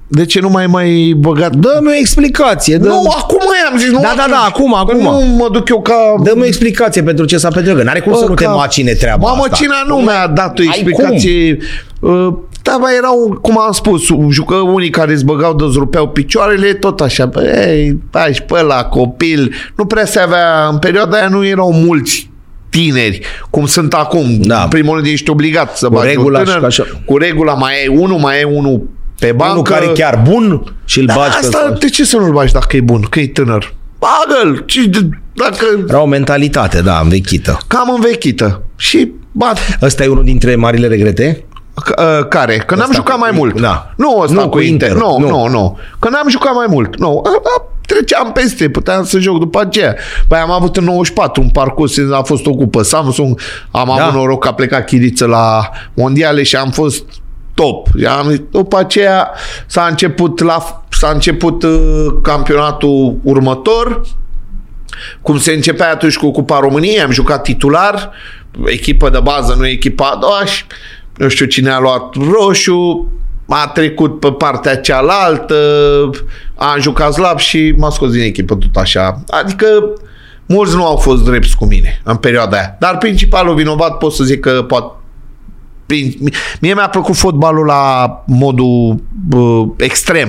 De 0.09 0.25
ce 0.25 0.41
nu 0.41 0.49
mai 0.49 0.67
mai 0.67 1.15
băgat? 1.19 1.55
Dă-mi 1.55 1.89
o 1.89 1.95
explicație. 1.99 2.77
Dă 2.77 2.89
Nu, 2.89 3.13
acum 3.19 3.39
i-am 3.65 3.79
zis. 3.79 3.89
Nu 3.91 4.01
Da, 4.01 4.15
da, 4.17 4.27
da, 4.31 4.45
acum, 4.49 4.75
acum. 4.75 5.01
Nu 5.03 5.21
mă 5.37 5.49
duc 5.53 5.69
eu 5.69 5.83
ca... 5.83 5.95
Dă-mi 6.23 6.41
o 6.43 6.45
explicație 6.45 7.03
pentru 7.03 7.25
ce 7.25 7.37
s-a 7.37 7.49
petrecut. 7.49 7.83
N-are 7.83 8.01
cum 8.01 8.15
să 8.17 8.25
nu 8.29 8.35
te 8.35 8.45
ca- 8.45 8.51
macine 8.51 8.93
treaba 8.93 9.27
Mamă, 9.29 9.43
asta. 9.43 9.57
cine 9.57 9.75
nu 9.87 9.97
mi-a 9.97 10.27
dat 10.27 10.59
o 10.59 10.63
Ai 10.63 10.67
explicație? 10.69 11.59
Uh, 12.67 12.71
Da, 12.73 12.77
mai 12.77 12.97
erau, 12.97 13.39
cum 13.43 13.61
am 13.61 13.73
spus, 13.73 14.03
jucă 14.31 14.55
unii 14.55 14.91
care 14.91 15.13
îți 15.13 15.25
băgau 15.25 15.55
de 15.55 15.65
rupeau 15.75 16.09
picioarele, 16.09 16.73
tot 16.73 17.01
așa, 17.01 17.31
ei, 17.67 17.99
ai 18.11 18.35
și 18.35 18.43
pe 18.43 18.63
la 18.63 18.85
copil, 18.85 19.55
nu 19.77 19.85
prea 19.85 20.05
se 20.05 20.21
avea, 20.21 20.69
în 20.71 20.79
perioada 20.79 21.17
aia 21.17 21.29
nu 21.29 21.47
erau 21.47 21.73
mulți 21.73 22.31
tineri, 22.69 23.21
cum 23.51 23.67
sunt 23.67 23.95
acum. 23.95 24.41
Da. 24.41 24.63
În 24.63 24.69
primul 24.69 24.95
rând 24.95 25.07
ești 25.07 25.31
obligat 25.31 25.77
să 25.77 25.87
Cu 25.87 25.93
bagi 25.95 26.07
regula 26.09 26.39
un 26.39 26.45
și 26.45 26.51
tânăr, 26.51 26.61
ca 26.61 26.67
așa. 26.67 26.85
cu 27.05 27.17
regula 27.19 27.53
mai 27.55 27.73
ai 27.81 27.97
unul, 27.97 28.19
mai 28.19 28.37
ai 28.37 28.45
unul 28.45 28.89
pe 29.19 29.33
bancă. 29.33 29.53
Unul 29.53 29.63
care 29.65 29.85
e 29.85 29.93
chiar 29.93 30.23
bun 30.31 30.75
și 30.85 30.99
îl 31.01 31.07
da, 31.07 31.15
bagi 31.15 31.31
pe 31.31 31.37
asta, 31.45 31.77
de 31.79 31.89
ce 31.89 32.05
să 32.05 32.17
nu-l 32.17 32.33
bagi 32.33 32.53
dacă 32.53 32.77
e 32.77 32.81
bun, 32.81 33.01
că 33.11 33.21
e 33.21 33.27
tânăr? 33.29 33.75
Bagă-l! 33.99 34.63
Ce- 34.67 34.91
Dacă 35.35 35.65
Era 35.89 36.01
o 36.03 36.07
mentalitate, 36.07 36.81
da, 36.81 37.01
învechită. 37.03 37.59
cam 37.67 37.93
învechită. 37.95 38.63
Și 38.77 39.11
bat 39.33 39.59
Ăsta 39.83 40.05
e 40.05 40.07
unul 40.07 40.25
dintre 40.25 40.57
marile 40.57 40.87
regrete? 40.87 41.45
C- 41.83 41.99
uh, 42.21 42.29
care? 42.29 42.57
Că 42.57 42.75
n-am 42.75 42.83
Ăsta 42.83 42.95
jucat 42.95 43.15
cu- 43.15 43.21
mai 43.21 43.31
mult. 43.35 43.61
da. 43.61 43.91
Nu 43.97 44.19
ăsta 44.21 44.35
Nu, 44.35 44.43
cu 44.43 44.49
cu 44.49 44.59
Inter. 44.59 44.89
Inter. 44.91 45.03
Nu, 45.07 45.19
Nu. 45.19 45.29
nu, 45.29 45.49
nu. 45.49 45.79
Că 45.99 46.09
n-am 46.09 46.29
jucat 46.29 46.55
mai 46.55 46.67
mult. 46.69 46.99
Nu. 46.99 47.23
A, 47.25 47.29
a, 47.31 47.65
treceam 47.87 48.33
peste, 48.33 48.69
puteam 48.69 49.05
să 49.05 49.19
joc 49.19 49.39
după 49.39 49.61
aceea. 49.61 49.97
Păi 50.29 50.39
am 50.39 50.51
avut 50.51 50.77
în 50.77 50.85
94 50.85 51.43
un 51.43 51.49
parcurs, 51.49 51.95
a 52.13 52.23
fost 52.23 52.47
o 52.47 52.51
cupă 52.55 52.83
Samsung, 52.83 53.41
am 53.71 53.93
Da. 53.97 54.03
avut 54.05 54.15
noroc 54.15 54.43
că 54.43 54.49
a 54.49 54.55
plecat 54.55 54.85
Chiriță 54.87 55.27
la 55.27 55.69
mondiale 55.95 56.43
și 56.43 56.57
am 56.57 56.71
fost 56.71 57.05
top. 57.55 57.89
Am, 58.19 58.47
după 58.51 58.79
aceea 58.79 59.31
s-a 59.67 59.87
început, 59.91 60.41
la, 60.41 60.83
s-a 60.91 61.11
început 61.13 61.63
uh, 61.63 62.07
campionatul 62.23 63.17
următor, 63.23 64.01
cum 65.23 65.39
se 65.39 65.53
începea 65.53 65.91
atunci 65.91 66.17
cu 66.17 66.31
Cupa 66.31 66.59
României, 66.61 67.01
am 67.03 67.11
jucat 67.11 67.43
titular, 67.43 68.11
echipă 68.67 69.09
de 69.11 69.19
bază, 69.23 69.55
nu 69.59 69.67
echipa 69.67 70.07
a 70.15 70.17
doua 70.17 70.45
și 70.45 70.65
nu 71.17 71.29
știu 71.29 71.47
cine 71.47 71.71
a 71.71 71.79
luat 71.79 72.15
roșu, 72.15 73.09
a 73.49 73.71
trecut 73.75 74.21
pe 74.21 74.33
partea 74.33 74.77
cealaltă, 74.77 75.57
a 76.55 76.77
jucat 76.81 77.13
slab 77.13 77.39
și 77.39 77.75
m-a 77.79 77.91
scos 77.91 78.11
din 78.11 78.23
echipă 78.23 78.55
tot 78.55 78.77
așa. 78.77 79.23
Adică 79.29 79.67
mulți 80.47 80.75
nu 80.75 80.87
au 80.87 80.97
fost 80.97 81.25
drepți 81.25 81.57
cu 81.57 81.65
mine 81.65 82.01
în 82.05 82.17
perioada 82.17 82.57
aia. 82.57 82.77
Dar 82.79 82.99
principalul 82.99 83.55
vinovat 83.55 83.99
pot 83.99 84.13
să 84.13 84.25
zic 84.25 84.41
că 84.41 84.63
poate 84.63 84.93
prin- 85.87 86.33
mie 86.61 86.75
mi-a 86.75 86.89
plăcut 86.89 87.17
fotbalul 87.17 87.67
la 87.67 88.23
modul 88.27 89.03
uh, 89.33 89.69
extrem. 89.77 90.29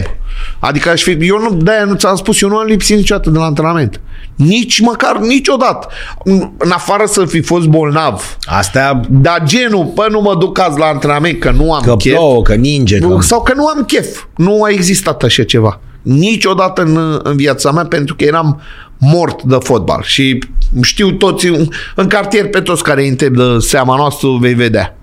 Adică 0.59 0.89
aș 0.89 1.01
fi, 1.01 1.11
eu 1.11 1.39
nu, 1.39 1.53
de 1.53 1.71
nu 1.85 1.95
ți-am 1.95 2.15
spus, 2.15 2.41
eu 2.41 2.49
nu 2.49 2.57
am 2.57 2.65
lipsit 2.65 2.97
niciodată 2.97 3.29
de 3.29 3.37
la 3.37 3.45
antrenament. 3.45 4.01
Nici 4.35 4.79
măcar, 4.79 5.17
niciodată. 5.17 5.87
În 6.23 6.49
în 6.57 6.71
afară 6.71 7.05
să 7.05 7.25
fi 7.25 7.41
fost 7.41 7.65
bolnav. 7.65 8.37
Astea 8.45 9.01
Dar 9.09 9.43
genul, 9.43 9.85
pă, 9.85 10.07
nu 10.09 10.21
mă 10.21 10.35
duc 10.39 10.59
azi 10.59 10.79
la 10.79 10.85
antrenament 10.85 11.39
că 11.39 11.51
nu 11.51 11.73
am 11.73 11.81
că 11.81 11.95
chef. 11.95 12.13
plouă, 12.13 12.41
că 12.41 12.53
ninge, 12.53 12.97
că... 12.97 13.17
Sau 13.21 13.41
că 13.41 13.53
nu 13.55 13.67
am 13.67 13.83
chef. 13.83 14.23
Nu 14.35 14.63
a 14.63 14.69
existat 14.69 15.23
așa 15.23 15.43
ceva. 15.43 15.79
Niciodată 16.01 16.81
în, 16.81 17.19
în 17.23 17.35
viața 17.35 17.71
mea 17.71 17.83
pentru 17.85 18.15
că 18.15 18.23
eram 18.23 18.61
mort 18.97 19.43
de 19.43 19.57
fotbal. 19.59 20.01
Și 20.03 20.39
știu 20.81 21.11
toți, 21.11 21.47
în, 21.47 21.67
în 21.95 22.07
cartier 22.07 22.49
pe 22.49 22.59
toți 22.59 22.83
care 22.83 23.07
întreb 23.07 23.35
de 23.35 23.43
seama 23.59 23.95
noastră 23.95 24.27
vei 24.39 24.53
vedea. 24.53 24.97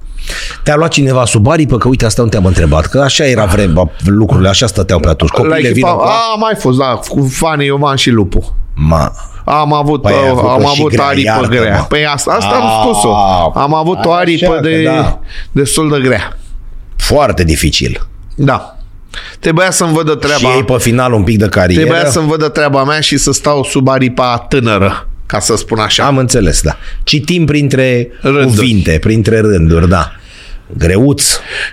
Te-a 0.63 0.77
luat 0.77 0.91
cineva 0.91 1.25
sub 1.25 1.49
aripă? 1.49 1.77
Că 1.77 1.89
uite, 1.89 2.05
asta 2.05 2.23
nu 2.23 2.29
te-am 2.29 2.47
întrebat. 2.47 2.87
Că 2.87 3.01
așa 3.01 3.27
era 3.27 3.45
vremea, 3.45 3.91
lucrurile 4.05 4.49
așa 4.49 4.67
stăteau 4.67 5.01
pe 5.01 5.09
atunci. 5.09 5.31
La 5.31 5.43
Copiile 5.43 5.69
echipa, 5.69 5.89
vină 5.89 6.01
cu... 6.01 6.09
a, 6.09 6.37
mai 6.39 6.55
fost, 6.59 6.79
da, 6.79 7.01
cu 7.09 7.29
Fani 7.33 7.65
Iovan 7.65 7.97
și 7.97 8.11
Lupu. 8.11 8.57
Ma, 8.75 9.13
Am 9.45 9.73
avut, 9.73 10.03
Păi, 10.03 10.13
ai 10.13 10.29
avut-o 10.29 10.49
am 10.51 10.61
și 10.61 10.67
avut 10.79 10.93
grea, 10.93 11.05
aripă 11.05 11.27
iartă-mă. 11.29 11.55
grea. 11.61 11.77
Păi 11.89 12.07
asta, 12.07 12.31
asta 12.33 12.55
am 12.55 12.63
Ah, 12.67 12.81
spus-o. 12.83 13.15
Am 13.55 13.75
avut 13.75 14.05
o 14.05 14.11
așa 14.13 14.21
aripă 14.21 14.53
că 14.55 14.61
de, 14.61 14.83
da. 14.83 15.19
destul 15.53 15.91
de 15.91 16.01
grea. 16.09 16.39
foarte 16.97 17.45
dificil. 17.45 18.07
Da. 18.35 18.77
Trebuia 19.41 19.71
să-mi 19.71 19.93
vădă 19.93 20.11
Și 20.11 20.17
treaba. 20.19 20.55
ei 20.57 20.65
pe 20.65 20.75
final 20.79 21.13
un 21.13 21.23
pic 21.23 21.39
de 21.39 21.47
carieră. 21.49 21.85
Trebuia 21.85 22.11
să-mi 22.11 22.29
vădă 22.29 22.49
treaba 22.49 22.85
mea 22.85 23.01
și 23.01 23.17
să 23.17 23.33
stau 23.33 23.65
sub 23.65 23.89
aripa 23.89 24.39
tânără, 24.49 25.09
ca 25.27 25.39
să 25.41 25.57
spun 25.57 25.79
așa. 25.79 26.05
Am 26.05 26.17
înțeles, 26.19 26.61
da. 26.61 26.77
Citim 27.03 27.45
printre 27.45 28.09
Rânduri. 28.21 28.47
cuvinte, 28.47 28.99
printre 29.01 29.41
rânduri, 29.41 29.89
da. 29.89 30.13
Greuț. 30.79 31.25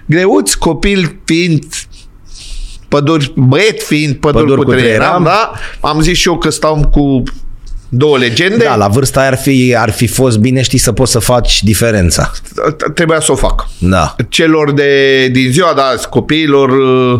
Greuți, 0.05 0.57
copil 0.57 1.15
fiind 1.26 1.63
păduri, 2.90 3.34
băiet 3.36 3.82
fiind 3.82 4.16
păduri, 4.16 4.44
Păduri 4.44 4.60
cu 4.60 4.66
cu 4.66 4.72
trei 4.72 4.84
trei 4.84 4.95
eram, 4.95 5.11
ram. 5.11 5.24
da? 5.24 5.52
Am 5.80 6.02
zis 6.02 6.18
și 6.18 6.28
eu 6.28 6.38
că 6.38 6.49
stau 6.49 6.88
cu 6.91 7.24
două 7.90 8.18
legende. 8.18 8.64
Da, 8.64 8.76
la 8.76 8.88
vârsta 8.88 9.20
aia 9.20 9.30
ar 9.30 9.38
fi, 9.38 9.76
ar 9.78 9.90
fi 9.91 10.07
fost 10.07 10.38
bine, 10.38 10.61
știi, 10.61 10.78
să 10.78 10.91
poți 10.91 11.11
să 11.11 11.20
faci 11.20 11.64
diferența. 11.64 12.32
Trebuia 12.94 13.20
să 13.20 13.32
o 13.32 13.36
fac. 13.36 13.68
Da. 13.78 14.16
celor 14.30 14.72
de, 14.72 15.28
din 15.28 15.52
ziua 15.52 15.74
de 15.76 15.82
azi, 15.82 16.10
copiilor, 16.10 16.70
uh, 16.70 17.20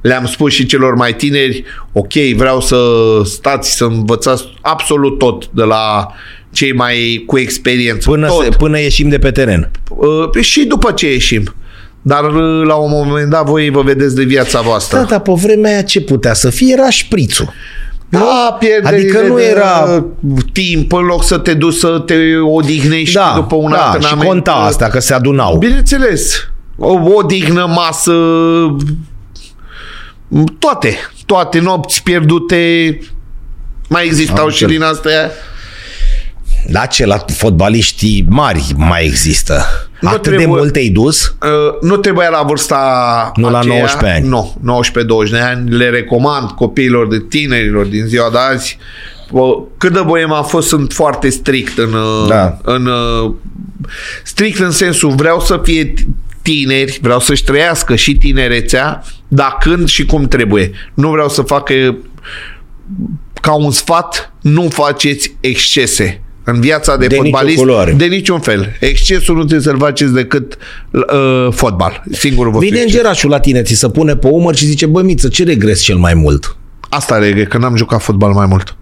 le-am 0.00 0.26
spus 0.26 0.52
și 0.52 0.66
celor 0.66 0.94
mai 0.94 1.14
tineri, 1.14 1.64
ok, 1.92 2.12
vreau 2.36 2.60
să 2.60 2.76
stați 3.24 3.76
să 3.76 3.84
învățați 3.84 4.44
absolut 4.60 5.18
tot 5.18 5.48
de 5.50 5.62
la 5.62 6.08
cei 6.52 6.72
mai 6.72 7.22
cu 7.26 7.38
experiență. 7.38 8.10
Până, 8.10 8.26
tot. 8.26 8.42
se, 8.44 8.48
până 8.58 8.80
ieșim 8.80 9.08
de 9.08 9.18
pe 9.18 9.30
teren. 9.30 9.70
Uh, 9.88 10.42
și 10.42 10.64
după 10.64 10.92
ce 10.92 11.12
ieșim. 11.12 11.54
Dar 12.02 12.24
uh, 12.24 12.66
la 12.66 12.74
un 12.74 12.90
moment 12.92 13.30
dat 13.30 13.44
voi 13.46 13.70
vă 13.70 13.82
vedeți 13.82 14.14
de 14.14 14.22
viața 14.24 14.60
voastră. 14.60 14.98
Da, 14.98 15.04
dar 15.04 15.20
pe 15.20 15.32
vremea 15.34 15.70
aia 15.72 15.82
ce 15.82 16.00
putea 16.00 16.34
să 16.34 16.50
fie? 16.50 16.72
Era 16.72 16.90
șprițul. 16.90 17.52
Da, 18.10 18.56
pierderile 18.58 19.10
Adică 19.18 19.26
nu 19.28 19.36
de 19.36 19.42
era- 19.44 20.04
timp 20.52 20.92
în 20.92 21.04
loc 21.04 21.24
să 21.24 21.38
te 21.38 21.54
duci 21.54 21.74
să 21.74 21.98
te 22.06 22.14
odihnești 22.36 23.14
Da, 23.14 23.32
după 23.36 23.54
un 23.54 23.70
da, 23.70 23.76
și 23.76 23.82
antrenament. 23.84 24.28
conta 24.28 24.52
asta, 24.52 24.86
că 24.86 24.98
se 25.00 25.14
adunau. 25.14 25.56
Bineînțeles. 25.56 26.48
O 26.78 26.92
odihnă, 27.14 27.66
masă, 27.74 28.12
toate. 30.58 30.96
Toate 31.26 31.58
nopți 31.60 32.02
pierdute. 32.02 32.98
Mai 33.88 34.04
existau 34.04 34.44
Am 34.44 34.50
și 34.50 34.62
înțeles. 34.62 34.72
din 34.82 34.82
astea. 34.92 35.30
Da, 36.66 36.86
ce 36.86 37.06
la 37.06 37.24
fotbaliștii 37.32 38.26
mari 38.28 38.72
mai 38.76 39.04
există. 39.04 39.62
Nu 40.00 40.08
Atât 40.08 40.22
trebuie- 40.22 40.44
de 40.46 40.50
mult 40.52 40.72
te-ai 40.72 40.88
dus? 40.88 41.26
Uh, 41.42 41.88
nu 41.88 41.96
trebuia 41.96 42.28
la 42.28 42.42
vârsta 42.42 43.32
Nu 43.36 43.50
la 43.50 43.58
aceea, 43.58 43.74
19 43.76 44.18
ani. 44.20 44.28
Nu, 44.28 44.56
19-20 45.26 45.30
de 45.30 45.38
ani. 45.38 45.70
Le 45.70 45.88
recomand 45.88 46.50
copiilor 46.50 47.08
de 47.08 47.24
tinerilor 47.28 47.84
din 47.86 48.04
ziua 48.06 48.30
de 48.30 48.38
azi. 48.52 48.78
Bă, 49.32 49.40
Cât 49.78 49.92
de 49.92 50.00
boem 50.06 50.32
a 50.32 50.42
fost, 50.42 50.68
sunt 50.68 50.92
foarte 50.92 51.28
strict 51.28 51.78
în, 51.78 51.92
uh, 51.92 52.28
Da. 52.28 52.58
în 52.62 52.86
uh, 52.86 53.32
strict 54.24 54.58
în 54.58 54.70
sensul 54.70 55.10
vreau 55.10 55.40
să 55.40 55.60
fie 55.62 55.94
tineri, 56.42 56.98
vreau 57.02 57.20
să-și 57.20 57.44
trăiască 57.44 57.96
și 57.96 58.14
tinerețea, 58.14 59.04
dar 59.28 59.56
când 59.60 59.88
și 59.88 60.04
cum 60.06 60.28
trebuie. 60.28 60.70
Nu 60.94 61.10
vreau 61.10 61.28
să 61.28 61.42
facă 61.42 61.96
ca 63.40 63.52
un 63.54 63.70
sfat, 63.70 64.32
nu 64.40 64.68
faceți 64.68 65.34
excese. 65.40 66.22
În 66.52 66.60
viața 66.60 66.96
de, 66.96 67.06
De 67.06 67.14
nicio 67.16 67.24
fotbalist 67.30 67.58
culoare. 67.58 67.92
de 67.92 68.04
niciun 68.04 68.40
fel. 68.40 68.76
Excesul 68.80 69.34
nu 69.34 69.40
trebuie 69.44 69.60
să-l 69.60 69.78
faceți 69.78 70.12
decât 70.12 70.56
uh, 70.90 71.48
fotbal. 71.50 72.02
Singurul 72.12 72.52
vă 72.52 72.58
Vine 72.58 72.74
fie. 72.76 72.84
îngerașul 72.84 73.30
la 73.30 73.40
tine, 73.40 73.62
ți 73.62 73.74
se 73.74 73.88
pune 73.88 74.16
pe 74.16 74.26
umăr 74.26 74.54
și 74.54 74.66
zice, 74.66 74.86
bă, 74.86 75.02
Miță, 75.02 75.28
ce 75.28 75.44
regres 75.44 75.80
cel 75.82 75.96
mai 75.96 76.14
mult? 76.14 76.56
Asta 76.88 77.18
regret, 77.18 77.48
că 77.48 77.58
n-am 77.58 77.76
jucat 77.76 78.02
fotbal 78.02 78.32
mai 78.32 78.46
mult. 78.46 78.76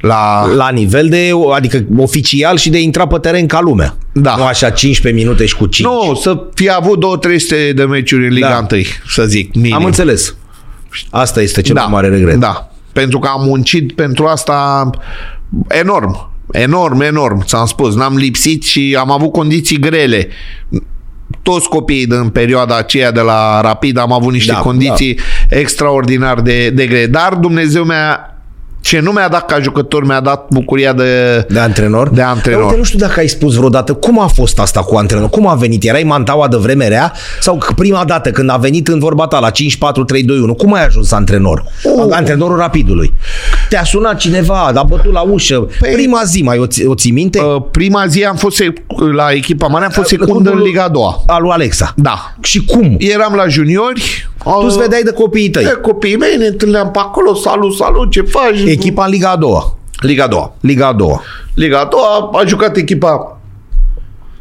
La... 0.00 0.46
La 0.54 0.68
nivel 0.68 1.08
de, 1.08 1.30
adică 1.54 1.84
oficial 1.96 2.56
și 2.56 2.70
de 2.70 2.80
intra 2.80 3.06
pe 3.06 3.18
teren 3.18 3.46
ca 3.46 3.60
lumea. 3.60 3.96
Da. 4.12 4.34
Nu 4.36 4.42
așa 4.44 4.70
15 4.70 5.22
minute 5.22 5.46
și 5.46 5.56
cu 5.56 5.66
5. 5.66 5.88
Nu, 5.88 6.14
să 6.14 6.42
fi 6.54 6.70
avut 6.70 7.04
2-300 7.70 7.74
de 7.74 7.84
meciuri 7.84 8.26
în 8.26 8.32
Liga 8.32 8.48
Da. 8.48 8.66
1, 8.76 8.82
să 9.08 9.24
zic, 9.26 9.54
minim. 9.54 9.74
Am 9.74 9.84
înțeles. 9.84 10.34
Asta 11.10 11.42
este 11.42 11.60
cel 11.60 11.74
mai 11.74 11.86
mare 11.90 12.08
regret. 12.08 12.34
Da, 12.36 12.70
pentru 12.92 13.18
că 13.18 13.28
am 13.28 13.44
muncit 13.46 13.92
pentru 13.94 14.26
asta 14.26 14.90
enorm. 15.68 16.27
Enorm, 16.50 17.00
enorm, 17.00 17.42
ți-am 17.44 17.66
spus. 17.66 17.94
N-am 17.94 18.16
lipsit 18.16 18.62
și 18.62 18.96
am 18.98 19.10
avut 19.10 19.32
condiții 19.32 19.78
grele. 19.78 20.28
Toți 21.42 21.68
copiii 21.68 22.06
din 22.06 22.28
perioada 22.28 22.76
aceea 22.76 23.10
de 23.10 23.20
la 23.20 23.60
Rapid 23.60 23.98
am 23.98 24.12
avut 24.12 24.32
niște 24.32 24.52
Da, 24.52 24.58
condiții 24.58 25.18
extraordinar 25.48 26.40
de, 26.40 26.70
de 26.70 26.86
grele. 26.86 27.06
Dar 27.06 27.34
Dumnezeu 27.34 27.84
mi-a 27.84 28.37
ce 28.88 29.00
nu 29.00 29.10
mi-a 29.10 29.28
dat 29.28 29.46
ca 29.46 29.60
jucător, 29.60 30.04
mi-a 30.06 30.20
dat 30.20 30.46
bucuria 30.50 30.92
de... 30.92 31.46
De 31.48 31.58
antrenor? 31.58 32.08
De 32.08 32.22
antrenor. 32.22 32.60
Dar 32.60 32.66
Uite, 32.68 32.78
nu 32.78 32.84
știu 32.84 32.98
dacă 32.98 33.20
ai 33.20 33.28
spus 33.28 33.54
vreodată 33.54 33.92
cum 33.94 34.20
a 34.20 34.26
fost 34.26 34.58
asta 34.58 34.80
cu 34.80 34.96
antrenor. 34.96 35.28
Cum 35.30 35.46
a 35.46 35.54
venit? 35.54 35.84
Erai 35.84 36.02
mantaua 36.02 36.48
de 36.48 36.56
vreme 36.56 36.88
rea? 36.88 37.12
Sau 37.40 37.56
că 37.58 37.72
prima 37.72 38.04
dată 38.04 38.30
când 38.30 38.50
a 38.50 38.56
venit 38.56 38.88
în 38.88 38.98
vorba 38.98 39.26
ta 39.26 39.38
la 39.38 39.50
5-4-3-2-1, 39.50 39.54
cum 40.56 40.72
ai 40.74 40.84
ajuns 40.84 41.12
antrenor? 41.12 41.64
Oh. 41.84 42.06
Antrenorul 42.10 42.56
rapidului. 42.56 43.12
Te-a 43.68 43.84
sunat 43.84 44.16
cineva, 44.18 44.72
a 44.74 44.82
bătut 44.82 45.12
la 45.12 45.20
ușă. 45.20 45.66
Păi- 45.66 45.92
prima 45.92 46.20
zi, 46.24 46.42
mai 46.42 46.58
o, 46.58 46.66
ți- 46.66 46.86
o 46.86 46.94
ții 46.94 47.10
minte? 47.10 47.40
Uh, 47.40 47.62
prima 47.70 48.06
zi 48.06 48.24
am 48.24 48.36
fost 48.36 48.62
sec- 48.62 49.12
la 49.14 49.30
echipa 49.32 49.66
mare, 49.66 49.84
am 49.84 49.90
fost 49.90 50.10
La 50.10 50.16
secundă 50.24 50.48
în 50.48 50.54
clubul- 50.54 50.66
Liga 50.72 50.82
a 50.82 50.88
doua. 50.88 51.22
Al 51.26 51.42
lui 51.42 51.50
Alexa. 51.50 51.92
Da. 51.96 52.34
Și 52.42 52.64
cum? 52.64 52.96
Eram 52.98 53.34
la 53.34 53.46
juniori. 53.48 54.28
Tu 54.42 54.48
uh, 54.58 54.64
îți 54.66 54.78
vedeai 54.78 55.02
de 55.02 55.10
copiii 55.12 55.50
tăi. 55.50 55.64
E, 55.64 55.68
copiii 55.82 56.16
mei 56.16 56.36
ne 56.38 56.46
întâlneam 56.46 56.90
pe 56.90 56.98
acolo, 56.98 57.34
salut, 57.34 57.74
salut, 57.74 58.10
ce 58.10 58.20
faci? 58.20 58.58
Echipa 58.78 59.04
în 59.04 59.10
Liga 59.10 59.30
a 59.30 59.36
doua. 59.36 59.76
Liga 60.00 60.24
a 60.24 60.28
doua. 60.28 60.54
Liga 60.60 60.86
a 60.86 60.92
doua. 60.92 61.22
Liga 61.54 61.78
a 61.78 61.84
doua 61.84 62.30
a 62.32 62.44
jucat 62.46 62.76
echipa 62.76 63.32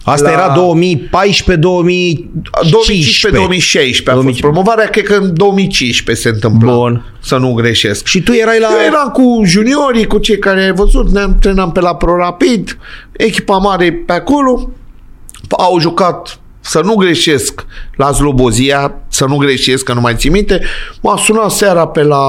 Asta 0.04 0.30
La- 0.30 0.32
era 0.32 0.54
2014 0.54 1.56
2015 1.62 4.04
2015-2016 4.04 4.06
a 4.06 4.16
fost 4.22 4.40
promovarea, 4.40 4.86
cred 4.86 5.06
că 5.06 5.14
în 5.14 5.34
2015 5.34 6.28
se 6.28 6.34
întâmplă. 6.34 6.72
Bun. 6.72 7.06
Să 7.20 7.38
nu 7.38 7.54
greșesc. 7.54 8.06
Și 8.06 8.22
tu 8.22 8.32
erai 8.32 8.60
la... 8.60 8.68
Eu 8.72 8.78
eram 8.86 9.10
cu 9.14 9.42
juniorii, 9.46 10.08
cu 10.08 10.18
cei 10.18 10.40
care 10.40 10.64
ai 10.64 10.72
văzut, 10.72 11.10
ne 11.12 11.20
antrenam 11.20 11.72
pe 11.72 11.80
la 11.80 11.96
Pro 11.96 12.16
Rapid, 12.16 12.78
echipa 13.12 13.58
mare 13.58 13.92
pe 14.06 14.14
acolo, 14.14 14.70
au 15.50 15.80
jucat 15.80 16.40
să 16.60 16.82
nu 16.84 16.96
greșesc 16.96 17.66
la 17.96 18.12
Zlobozia, 18.12 18.94
să 19.08 19.26
nu 19.26 19.38
greșesc, 19.38 19.84
că 19.84 19.94
nu 19.94 20.02
mai 20.02 20.16
țin 20.16 20.32
minte, 20.32 20.62
m-a 21.02 21.18
sunat 21.18 21.52
seara 21.52 21.88
pe 21.88 22.04
la 22.04 22.26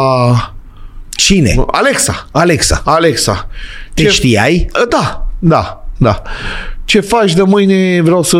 Cine? 1.19 1.65
Alexa. 1.67 2.29
Alexa. 2.31 2.83
Alexa. 2.85 3.49
Te 3.95 4.09
știai? 4.09 4.71
Da, 4.89 5.27
da, 5.39 5.85
da. 5.97 6.23
Ce 6.85 7.01
faci 7.01 7.35
de 7.35 7.43
mâine? 7.43 8.01
Vreau 8.03 8.23
să 8.23 8.39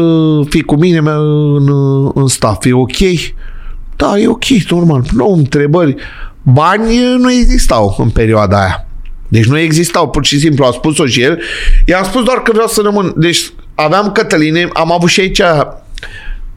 fii 0.49 0.63
cu 0.63 0.75
mine 0.75 1.01
mea, 1.01 1.17
în, 1.17 1.69
în 2.15 2.27
staff. 2.27 2.65
E 2.65 2.73
ok? 2.73 2.97
Da, 3.97 4.19
e 4.19 4.29
ok, 4.29 4.45
normal. 4.71 5.05
Nu 5.13 5.35
întrebări. 5.37 5.95
Bani 6.43 6.99
nu 7.19 7.33
existau 7.33 7.97
în 7.99 8.11
perioada 8.11 8.61
aia. 8.61 8.87
Deci 9.29 9.45
nu 9.45 9.59
existau, 9.59 10.09
pur 10.09 10.25
și 10.25 10.39
simplu 10.39 10.65
a 10.65 10.71
spus-o 10.71 11.07
și 11.07 11.23
el. 11.23 11.41
I-am 11.87 12.05
spus 12.05 12.23
doar 12.23 12.43
că 12.43 12.53
vreau 12.53 12.69
să 12.69 12.81
rămân. 12.81 13.13
Deci 13.17 13.53
aveam 13.75 14.13
Cătăline, 14.13 14.69
am 14.73 14.93
avut 14.93 15.09
și 15.09 15.21
aici 15.21 15.43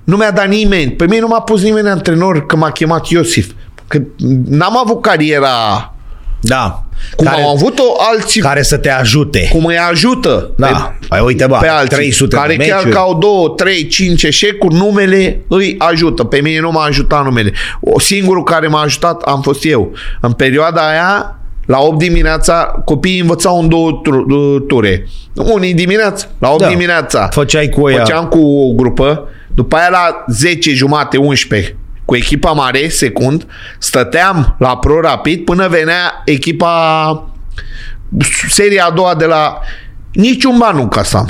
nu 0.04 0.16
mi-a 0.16 0.32
dat 0.32 0.48
nimeni. 0.48 0.92
Pe 0.92 1.06
mine 1.06 1.20
nu 1.20 1.28
m-a 1.28 1.42
pus 1.42 1.62
nimeni 1.62 1.90
antrenor 1.90 2.46
că 2.46 2.56
m-a 2.56 2.72
chemat 2.72 3.08
Iosif. 3.08 3.52
Că 3.88 4.02
n-am 4.46 4.78
avut 4.78 5.02
cariera 5.02 5.94
Da. 6.42 6.84
cum 7.16 7.26
care, 7.26 7.42
au 7.42 7.52
avut-o 7.56 7.84
alții 8.14 8.42
care 8.42 8.62
să 8.62 8.78
te 8.78 8.90
ajute. 8.90 9.48
cum 9.52 9.66
îi 9.66 9.78
ajută 9.78 10.52
Da. 10.58 10.68
pe, 10.68 11.06
Păi 11.08 11.20
uite, 11.26 11.46
bă, 11.48 11.58
pe 11.62 11.68
alții, 11.68 11.96
300 11.98 12.36
care 12.36 12.56
de 12.56 12.64
chiar 12.66 12.76
meciuri. 12.78 12.92
că 12.94 12.98
au 12.98 13.18
2, 13.18 13.54
3, 13.56 13.88
5 13.88 14.24
eșecuri, 14.24 14.76
numele 14.76 15.42
îi 15.48 15.76
ajută. 15.78 16.24
Pe 16.24 16.40
mine 16.42 16.60
nu 16.60 16.72
m-a 16.72 16.84
ajutat 16.84 17.24
numele. 17.24 17.52
O 17.80 18.00
singurul 18.00 18.44
care 18.44 18.68
m-a 18.68 18.82
ajutat 18.82 19.22
am 19.22 19.42
fost 19.42 19.66
eu. 19.66 19.92
În 20.22 20.32
perioada 20.32 20.90
aia, 20.90 21.36
la 21.66 21.80
8 21.80 21.98
dimineața, 21.98 22.82
copiii 22.86 23.20
învățau 23.20 23.60
în 23.62 23.70
două 23.70 24.00
tur- 24.04 24.26
două 24.28 24.60
ture. 24.60 25.08
Unii 25.36 25.74
dimineața, 25.74 26.26
la 26.40 26.50
8 26.50 26.62
Da. 26.62 26.68
dimineața. 26.68 27.28
Făceai 27.32 27.70
cu 27.70 27.90
ea. 27.90 27.98
Făceam 27.98 28.26
cu 28.26 28.40
o 28.40 28.74
grupă, 28.74 29.28
după 29.56 29.76
aia 29.76 29.90
la 29.90 30.24
10 30.28 30.74
jumate, 30.74 31.18
11, 31.18 31.76
cu 32.12 32.18
echipa 32.18 32.52
mare, 32.52 32.88
secund, 32.88 33.48
stăteam 33.80 34.56
la 34.60 34.78
Pro 34.78 35.02
Rapid 35.02 35.44
până 35.44 35.68
venea 35.68 36.22
echipa 36.26 37.30
seria 38.50 38.86
a 38.86 38.92
doua 38.92 39.16
de 39.16 39.26
la 39.26 39.60
niciun 40.12 40.58
ban 40.58 40.76
nu 40.76 40.88
casam. 40.88 41.30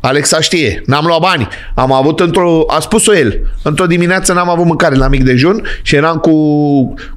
Alexa 0.00 0.40
știe, 0.40 0.82
n-am 0.86 1.04
luat 1.06 1.20
bani. 1.20 1.48
Am 1.74 1.92
avut 1.92 2.20
într-o, 2.20 2.64
a 2.66 2.80
spus-o 2.80 3.16
el, 3.16 3.40
într-o 3.62 3.86
dimineață 3.86 4.32
n-am 4.32 4.48
avut 4.48 4.66
mâncare 4.66 4.94
la 4.94 5.08
mic 5.08 5.22
dejun 5.24 5.62
și 5.82 5.94
eram 5.94 6.16
cu 6.16 6.32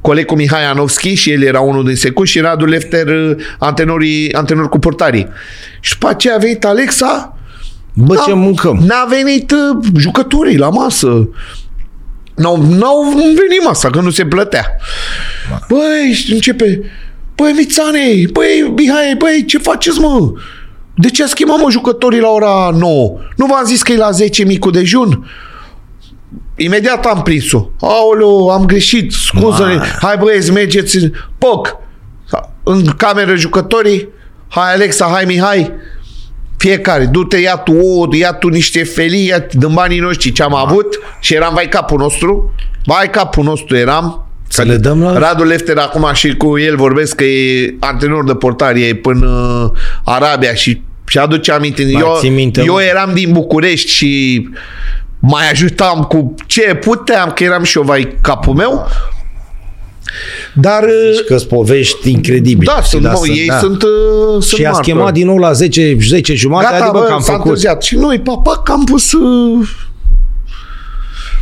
colegul 0.01 0.37
Mihai 0.37 0.65
Anovski 0.65 1.13
și 1.13 1.31
el 1.31 1.41
era 1.41 1.59
unul 1.59 1.85
din 1.85 1.95
secund 1.95 2.27
și 2.27 2.39
Radu 2.39 2.65
Lefter, 2.65 3.07
antenorii, 3.59 4.33
antenor 4.33 4.69
cu 4.69 4.79
portarii. 4.79 5.27
Și 5.79 5.93
după 5.93 6.07
aceea 6.07 6.35
a 6.35 6.39
venit 6.39 6.65
Alexa, 6.65 7.37
Bă, 7.97 8.15
ce 8.25 8.33
mâncăm? 8.33 8.77
N-a 8.85 9.07
venit 9.09 9.51
uh, 9.51 9.91
jucătorii 9.97 10.57
la 10.57 10.69
masă. 10.69 11.29
N-au, 12.35 12.61
n-au 12.61 13.01
venit 13.13 13.63
masa, 13.65 13.89
că 13.89 13.99
nu 13.99 14.09
se 14.09 14.25
plătea. 14.25 14.65
Băi, 15.69 16.11
și 16.13 16.33
începe... 16.33 16.81
Băi, 17.35 17.51
Mițane, 17.51 17.99
băi, 18.31 18.73
Mihai, 18.75 19.15
băi, 19.17 19.45
ce 19.47 19.57
faceți, 19.57 19.99
mă? 19.99 20.31
De 20.95 21.09
ce 21.09 21.23
a 21.23 21.27
schimbat, 21.27 21.57
mă, 21.59 21.67
jucătorii 21.71 22.19
la 22.19 22.27
ora 22.29 22.69
9? 22.79 23.17
Nu 23.35 23.45
v-am 23.45 23.65
zis 23.65 23.81
că 23.81 23.91
e 23.91 23.97
la 23.97 24.11
10 24.11 24.43
micul 24.43 24.71
dejun? 24.71 25.29
Imediat 26.55 27.05
am 27.05 27.21
prins-o. 27.21 27.65
Aoleu, 27.81 28.49
am 28.49 28.65
greșit, 28.65 29.11
scuză 29.11 29.81
Hai 30.01 30.17
băieți, 30.17 30.51
mergeți. 30.51 30.97
în- 30.97 31.11
Poc! 31.37 31.75
În 32.63 32.85
cameră 32.97 33.35
jucătorii. 33.35 34.07
Hai 34.49 34.73
Alexa, 34.73 35.05
hai 35.05 35.25
Mihai. 35.25 35.71
Fiecare, 36.65 37.05
du-te, 37.05 37.37
ia 37.37 37.55
tu 37.55 37.71
ouă, 37.71 38.07
ia 38.11 38.33
tu 38.33 38.47
niște 38.47 38.83
felii, 38.83 39.25
ia 39.25 39.45
din 39.51 39.73
banii 39.73 39.99
noștri 39.99 40.31
ce 40.31 40.43
am 40.43 40.55
avut 40.55 40.99
și 41.19 41.33
eram 41.33 41.53
vai 41.53 41.69
capul 41.69 41.97
nostru. 41.97 42.53
Vai 42.85 43.09
capul 43.09 43.43
nostru 43.43 43.75
eram. 43.75 44.27
Să 44.47 44.63
le 44.63 44.77
dăm 44.77 45.01
la... 45.01 45.17
Radu 45.17 45.43
Lefter 45.43 45.77
acum 45.77 46.09
și 46.13 46.35
cu 46.35 46.59
el 46.59 46.75
vorbesc 46.75 47.15
că 47.15 47.23
e 47.23 47.75
antrenor 47.79 48.25
de 48.25 48.35
portarie 48.35 48.95
până 48.95 49.27
uh, 49.27 49.79
Arabia 50.03 50.53
și 50.53 50.81
și 51.07 51.17
aduce 51.17 51.51
aminte. 51.51 51.89
Mai 51.91 52.01
Eu, 52.01 52.17
ții 52.19 52.29
minte, 52.29 52.63
eu 52.65 52.73
mă? 52.73 52.81
eram 52.81 53.11
din 53.13 53.31
București 53.31 53.91
și 53.91 54.47
mai 55.19 55.49
ajutam 55.51 56.03
cu 56.03 56.35
ce 56.45 56.61
puteam, 56.61 57.31
că 57.31 57.43
eram 57.43 57.63
și 57.63 57.77
eu 57.77 57.83
vai 57.83 58.15
capul 58.21 58.53
meu. 58.53 58.87
Dar 60.57 60.83
uh, 60.83 61.25
Că-ți 61.27 61.47
povești 61.47 62.11
incredibile. 62.11 62.71
da, 62.75 62.81
sunt, 62.81 63.01
Da, 63.01 63.09
mă, 63.09 63.15
sunt, 63.15 63.29
ei 63.37 63.47
da. 63.47 63.57
sunt, 63.59 63.83
uh, 63.83 63.89
sunt 64.29 64.43
Și 64.43 64.65
a 64.65 64.69
martori. 64.71 64.89
schemat 64.91 65.13
din 65.13 65.25
nou 65.25 65.37
la 65.37 65.51
10, 65.51 65.97
10 66.07 66.33
jumate, 66.35 66.63
Gata, 66.71 66.75
adică 66.83 66.91
bă, 66.91 66.99
că 67.03 67.13
am 67.13 67.19
s-a 67.21 67.31
făcut. 67.31 67.45
întârziat. 67.45 67.83
Și 67.83 67.95
noi, 67.95 68.19
papa, 68.19 68.57
că 68.57 68.71
am 68.71 68.83
pus... 68.83 69.11
Uh, 69.13 69.67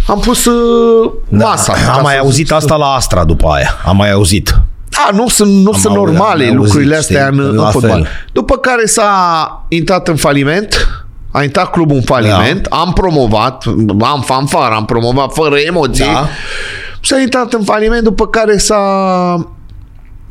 am 0.07 0.19
pus 0.19 0.45
uh, 0.45 1.11
Da, 1.29 1.45
masa. 1.45 1.73
ca 1.85 1.91
am 1.91 2.01
mai 2.01 2.13
să 2.13 2.19
auzit 2.19 2.45
zic. 2.45 2.51
asta 2.55 2.75
la 2.75 2.85
Astra 2.85 3.23
după 3.23 3.47
aia. 3.47 3.69
Am 3.85 3.95
mai 3.95 4.11
auzit. 4.11 4.55
Da, 4.89 5.09
nu 5.17 5.27
sunt, 5.27 5.51
nu 5.63 5.73
sunt 5.73 5.95
auzit, 5.95 6.15
normale 6.15 6.47
am 6.47 6.55
lucrurile 6.55 6.95
auzit, 6.95 7.15
astea 7.15 7.29
știi, 7.31 7.39
în, 7.45 7.55
la 7.55 7.65
în 7.65 7.71
fotbal. 7.71 7.91
fel. 7.91 8.07
După 8.31 8.57
care 8.57 8.85
s-a 8.85 9.65
intrat 9.69 10.07
în 10.07 10.15
faliment, 10.15 10.87
a 11.31 11.43
intrat 11.43 11.71
clubul 11.71 11.95
în 11.95 12.01
faliment, 12.01 12.67
Da. 12.67 12.75
am 12.77 12.93
promovat, 12.93 13.63
am 13.99 14.21
fanfar, 14.25 14.71
am 14.71 14.85
promovat 14.85 15.33
fără 15.33 15.55
emoții. 15.67 16.05
Da. 16.05 16.27
S-a 17.03 17.19
intrat 17.19 17.53
în 17.53 17.63
faliment, 17.63 18.03
după 18.03 18.27
care 18.27 18.57
s-a... 18.57 18.81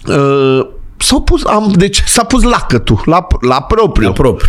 Uh, 0.07 0.67
s-a 0.97 1.21
pus, 1.25 1.45
am, 1.45 1.73
deci 1.77 2.03
s-a 2.07 2.25
pus 2.25 2.43
lacătul 2.43 3.03
la, 3.05 3.27
la 3.41 3.63
propriu. 3.63 4.07
La 4.07 4.13
propriu. 4.13 4.49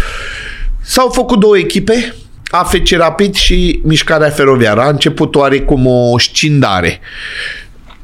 S-au 0.81 1.09
făcut 1.09 1.39
două 1.39 1.57
echipe, 1.57 2.15
AFC 2.49 2.89
Rapid 2.97 3.33
și 3.35 3.81
Mișcarea 3.83 4.29
Feroviară. 4.29 4.81
A 4.81 4.89
început 4.89 5.35
oarecum 5.35 5.87
o 5.87 6.19
scindare. 6.19 6.99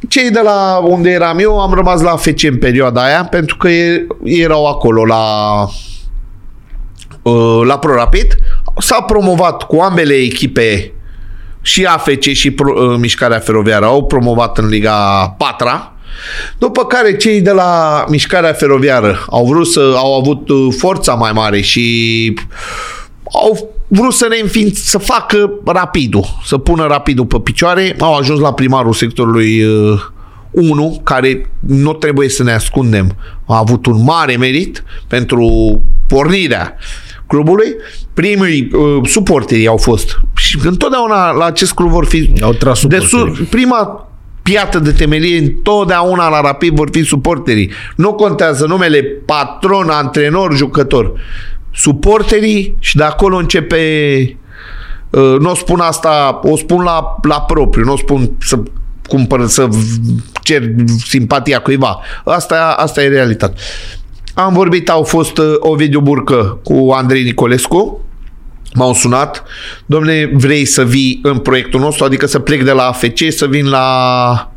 Cei 0.07 0.31
de 0.31 0.39
la 0.43 0.79
unde 0.83 1.09
eram 1.09 1.39
eu 1.39 1.59
am 1.59 1.73
rămas 1.73 2.01
la 2.01 2.11
AFC 2.11 2.43
în 2.43 2.57
perioada 2.57 3.03
aia 3.03 3.23
pentru 3.25 3.57
că 3.57 3.69
e- 3.69 4.07
erau 4.23 4.65
acolo 4.67 5.05
la 5.05 5.23
uh, 7.21 7.61
la 7.65 7.77
Pro 7.77 7.93
Rapid. 7.93 8.37
S-a 8.77 9.01
promovat 9.01 9.63
cu 9.63 9.79
ambele 9.79 10.13
echipe 10.13 10.93
și 11.61 11.86
AFC 11.86 12.22
și 12.22 12.52
Pro, 12.52 12.73
uh, 12.76 12.98
Mișcarea 12.99 13.40
Feroviară 13.40 13.86
au 13.86 14.06
promovat 14.06 14.57
în 14.57 14.68
Liga 14.68 15.36
4 15.38 15.68
După 16.57 16.86
care 16.86 17.15
cei 17.15 17.41
de 17.41 17.52
la 17.52 18.03
mișcarea 18.10 18.53
feroviară 18.53 19.26
au 19.30 19.45
vrut 19.45 19.68
să 19.68 19.94
au 19.95 20.19
avut 20.19 20.49
uh, 20.49 20.68
forța 20.77 21.14
mai 21.14 21.31
mare 21.31 21.61
și 21.61 22.34
au 23.23 23.73
vrut 23.88 24.14
să 24.14 24.27
ne 24.30 24.38
înființ, 24.41 24.80
să 24.80 24.98
facă 24.98 25.52
rapidul, 25.65 26.26
să 26.45 26.57
pună 26.57 26.88
rapidul 26.88 27.26
pe 27.26 27.40
picioare. 27.40 27.95
Au 27.99 28.15
ajuns 28.15 28.40
la 28.40 28.53
primarul 28.53 28.94
sectorului 28.94 29.64
uh, 29.64 29.99
1, 30.52 31.02
care 31.03 31.52
nu 31.60 31.94
trebuie 31.94 32.30
să 32.30 32.44
ne 32.44 32.52
ascundem, 32.52 33.15
a 33.45 33.57
avut 33.57 33.86
un 33.86 34.03
mare 34.03 34.38
merit 34.38 34.84
pentru 35.07 35.81
pornirea 36.07 36.76
clubului. 37.27 37.76
Primii 38.14 38.69
uh, 38.73 39.07
suporterii 39.07 39.68
au 39.68 39.77
fost 39.77 40.19
și 40.49 40.59
întotdeauna 40.63 41.31
la 41.31 41.45
acest 41.45 41.73
club 41.73 41.89
vor 41.89 42.05
fi 42.05 42.31
Au 42.41 42.53
tras 42.53 42.85
de 42.85 42.99
suporterii. 42.99 43.35
sus, 43.35 43.47
prima 43.47 44.09
piată 44.41 44.80
de 44.80 44.91
temelie 44.91 45.38
întotdeauna 45.38 46.30
la 46.30 46.41
Rapid 46.41 46.76
vor 46.76 46.89
fi 46.91 47.03
suporterii. 47.03 47.71
Nu 47.95 48.13
contează 48.13 48.65
numele 48.65 49.03
patron, 49.26 49.89
antrenor, 49.89 50.55
jucător. 50.55 51.11
Suporterii 51.73 52.76
și 52.80 52.95
de 52.95 53.03
acolo 53.03 53.35
începe 53.38 53.77
uh, 55.09 55.35
nu 55.39 55.49
o 55.49 55.55
spun 55.55 55.80
asta, 55.80 56.39
o 56.43 56.57
spun 56.57 56.84
la, 56.84 57.15
la 57.21 57.41
propriu, 57.41 57.84
nu 57.84 57.93
o 57.93 57.97
spun 57.97 58.31
să 58.39 58.59
cumpăr, 59.07 59.47
să 59.47 59.67
cer 60.43 60.63
simpatia 61.07 61.59
cuiva. 61.59 61.99
Asta, 62.26 62.76
asta 62.77 63.03
e 63.03 63.07
realitate. 63.07 63.59
Am 64.34 64.53
vorbit, 64.53 64.89
au 64.89 65.03
fost 65.03 65.38
uh, 65.38 65.53
Ovidiu 65.59 65.99
Burcă 65.99 66.59
cu 66.63 66.89
Andrei 66.93 67.23
Nicolescu, 67.23 68.01
m-au 68.73 68.93
sunat, 68.93 69.43
domne, 69.85 70.29
vrei 70.33 70.65
să 70.65 70.85
vii 70.85 71.19
în 71.23 71.37
proiectul 71.37 71.79
nostru, 71.79 72.05
adică 72.05 72.27
să 72.27 72.39
plec 72.39 72.63
de 72.63 72.71
la 72.71 72.83
AFC, 72.83 73.17
să 73.29 73.45
vin 73.47 73.69
la 73.69 74.51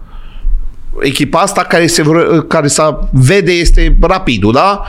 echipa 1.01 1.40
asta 1.40 1.62
care 1.62 1.86
se, 1.86 2.02
vre- 2.02 2.43
care 2.48 2.68
să 2.68 2.98
vede 3.10 3.52
este 3.52 3.97
rapidul, 4.01 4.52
da? 4.52 4.82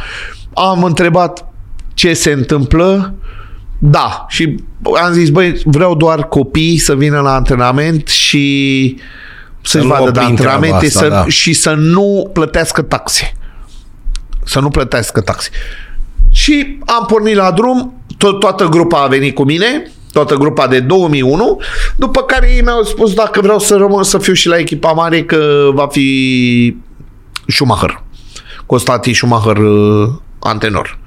Am 0.53 0.83
întrebat 0.83 1.47
ce 1.93 2.13
se 2.13 2.31
întâmplă, 2.31 3.13
da, 3.79 4.25
și 4.29 4.63
am 5.03 5.11
zis, 5.11 5.29
băi, 5.29 5.61
vreau 5.65 5.95
doar 5.95 6.27
copii 6.27 6.77
să 6.77 6.95
vină 6.95 7.19
la 7.19 7.33
antrenament 7.33 8.07
și 8.07 8.97
să-și 9.61 9.85
nu 9.85 9.89
vadă 9.89 10.11
de 10.11 10.19
oprim 10.19 10.35
treaba 10.35 10.53
antrenamente 10.53 10.85
asta, 10.85 10.99
să, 10.99 11.07
da. 11.07 11.25
și 11.27 11.53
să 11.53 11.73
nu 11.73 12.29
plătească 12.33 12.81
taxe. 12.81 13.33
Să 14.43 14.59
nu 14.59 14.69
plătească 14.69 15.21
taxe. 15.21 15.49
Și 16.34 16.77
am 16.85 17.05
pornit 17.05 17.35
la 17.35 17.51
drum, 17.51 18.03
to- 18.14 18.38
toată 18.39 18.65
grupa 18.65 19.03
a 19.03 19.07
venit 19.07 19.35
cu 19.35 19.43
mine, 19.43 19.91
toată 20.11 20.35
grupa 20.35 20.68
de 20.68 20.80
2001, 20.80 21.60
după 21.97 22.22
care 22.22 22.51
ei 22.55 22.61
mi-au 22.61 22.84
spus 22.84 23.14
dacă 23.14 23.41
vreau 23.41 23.60
să 23.60 23.76
rămân 23.76 24.03
să 24.03 24.18
fiu 24.18 24.34
și 24.34 24.47
la 24.47 24.57
echipa 24.57 24.91
mare 24.91 25.23
că 25.23 25.69
va 25.73 25.88
fi 25.88 26.77
Schumacher. 27.47 28.03
Constantin 28.65 29.14
Schumacher 29.14 29.57
uh, 29.57 30.10
antrenor. 30.39 30.99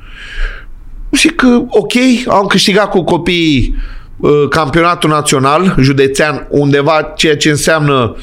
Și 1.12 1.28
că, 1.28 1.62
ok, 1.68 1.92
am 2.28 2.46
câștigat 2.46 2.90
cu 2.90 3.04
copiii 3.04 3.74
uh, 4.16 4.48
campionatul 4.48 5.10
național, 5.10 5.74
județean, 5.80 6.46
undeva 6.50 7.12
ceea 7.16 7.36
ce 7.36 7.50
înseamnă 7.50 8.16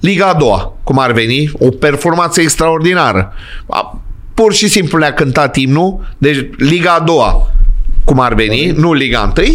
Liga 0.00 0.26
a 0.26 0.34
doua, 0.34 0.76
cum 0.84 0.98
ar 0.98 1.12
veni, 1.12 1.50
o 1.58 1.68
performanță 1.68 2.40
extraordinară. 2.40 3.32
A, 4.40 4.42
Pur 4.42 4.52
și 4.52 4.68
simplu 4.68 4.98
le-a 4.98 5.12
cântat 5.12 5.56
imnul, 5.56 6.14
deci 6.18 6.48
Liga 6.56 6.92
a 6.92 7.00
doua, 7.00 7.50
cum 8.04 8.20
ar 8.20 8.34
veni, 8.34 8.72
nu 8.76 8.92
Liga 8.92 9.32
1. 9.36 9.46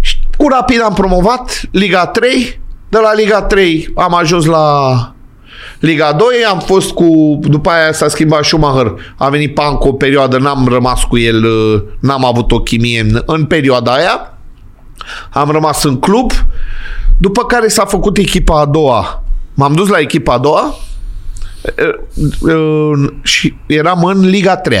Și 0.00 0.16
cu 0.36 0.48
rapid 0.48 0.82
am 0.82 0.94
promovat 0.94 1.62
Liga 1.70 2.06
3, 2.06 2.60
de 2.88 2.98
la 2.98 3.14
Liga 3.14 3.42
3 3.42 3.92
am 3.96 4.14
ajuns 4.14 4.44
la 4.44 5.14
Liga 5.78 6.12
2, 6.12 6.26
am 6.50 6.58
fost 6.58 6.90
cu, 6.92 7.38
după 7.42 7.70
aia 7.70 7.92
s-a 7.92 8.08
schimbat 8.08 8.44
Schumacher, 8.44 9.14
a 9.16 9.28
venit 9.28 9.54
Panco 9.54 9.88
o 9.88 9.92
perioadă, 9.92 10.38
n-am 10.38 10.68
rămas 10.68 11.04
cu 11.04 11.18
el, 11.18 11.44
uh, 11.44 11.82
n-am 12.00 12.24
avut 12.24 12.52
o 12.52 12.60
chimie 12.60 13.00
în, 13.00 13.22
în 13.26 13.44
perioada 13.44 13.92
aia, 13.92 14.38
am 15.30 15.50
rămas 15.50 15.84
în 15.84 15.98
club, 15.98 16.32
după 17.18 17.44
care 17.44 17.68
s-a 17.68 17.84
făcut 17.84 18.16
echipa 18.16 18.60
a 18.60 18.66
doua, 18.66 19.22
m-am 19.54 19.72
dus 19.72 19.88
la 19.88 19.98
echipa 19.98 20.32
a 20.32 20.38
doua. 20.38 20.60
uh, 20.60 20.76
uh, 20.76 20.89
și 23.22 23.54
eram 23.66 24.04
în 24.04 24.20
Liga 24.20 24.56
3 24.56 24.78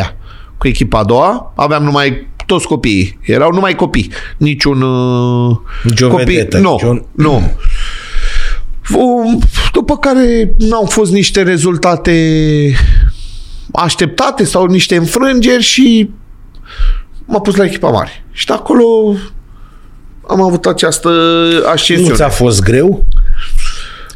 cu 0.58 0.68
echipa 0.68 0.98
a 0.98 1.04
doua, 1.04 1.52
aveam 1.56 1.82
numai 1.84 2.28
toți 2.46 2.66
copiii, 2.66 3.18
erau 3.22 3.52
numai 3.52 3.74
copii, 3.74 4.12
niciun 4.36 4.82
uh, 4.82 5.56
Nici 5.82 6.00
o 6.00 6.08
copii, 6.08 6.24
vedetă, 6.24 6.58
nu, 6.58 6.70
nici 6.72 6.82
un- 6.82 7.04
nu. 7.12 7.52
Um, 8.94 9.38
După 9.72 9.96
care 9.98 10.54
n-au 10.58 10.84
fost 10.84 11.12
niște 11.12 11.42
rezultate 11.42 12.14
așteptate 13.72 14.44
sau 14.44 14.64
niște 14.66 14.96
înfrângeri 14.96 15.62
și 15.62 16.10
m-a 17.24 17.40
pus 17.40 17.54
la 17.56 17.64
echipa 17.64 17.88
mare. 17.90 18.24
Și 18.32 18.46
de 18.46 18.52
acolo 18.52 18.84
am 20.28 20.40
avut 20.42 20.66
această 20.66 21.08
Nu 21.62 21.68
ascensiune. 21.68 22.14
ți-a 22.14 22.28
fost 22.28 22.62
greu? 22.62 23.04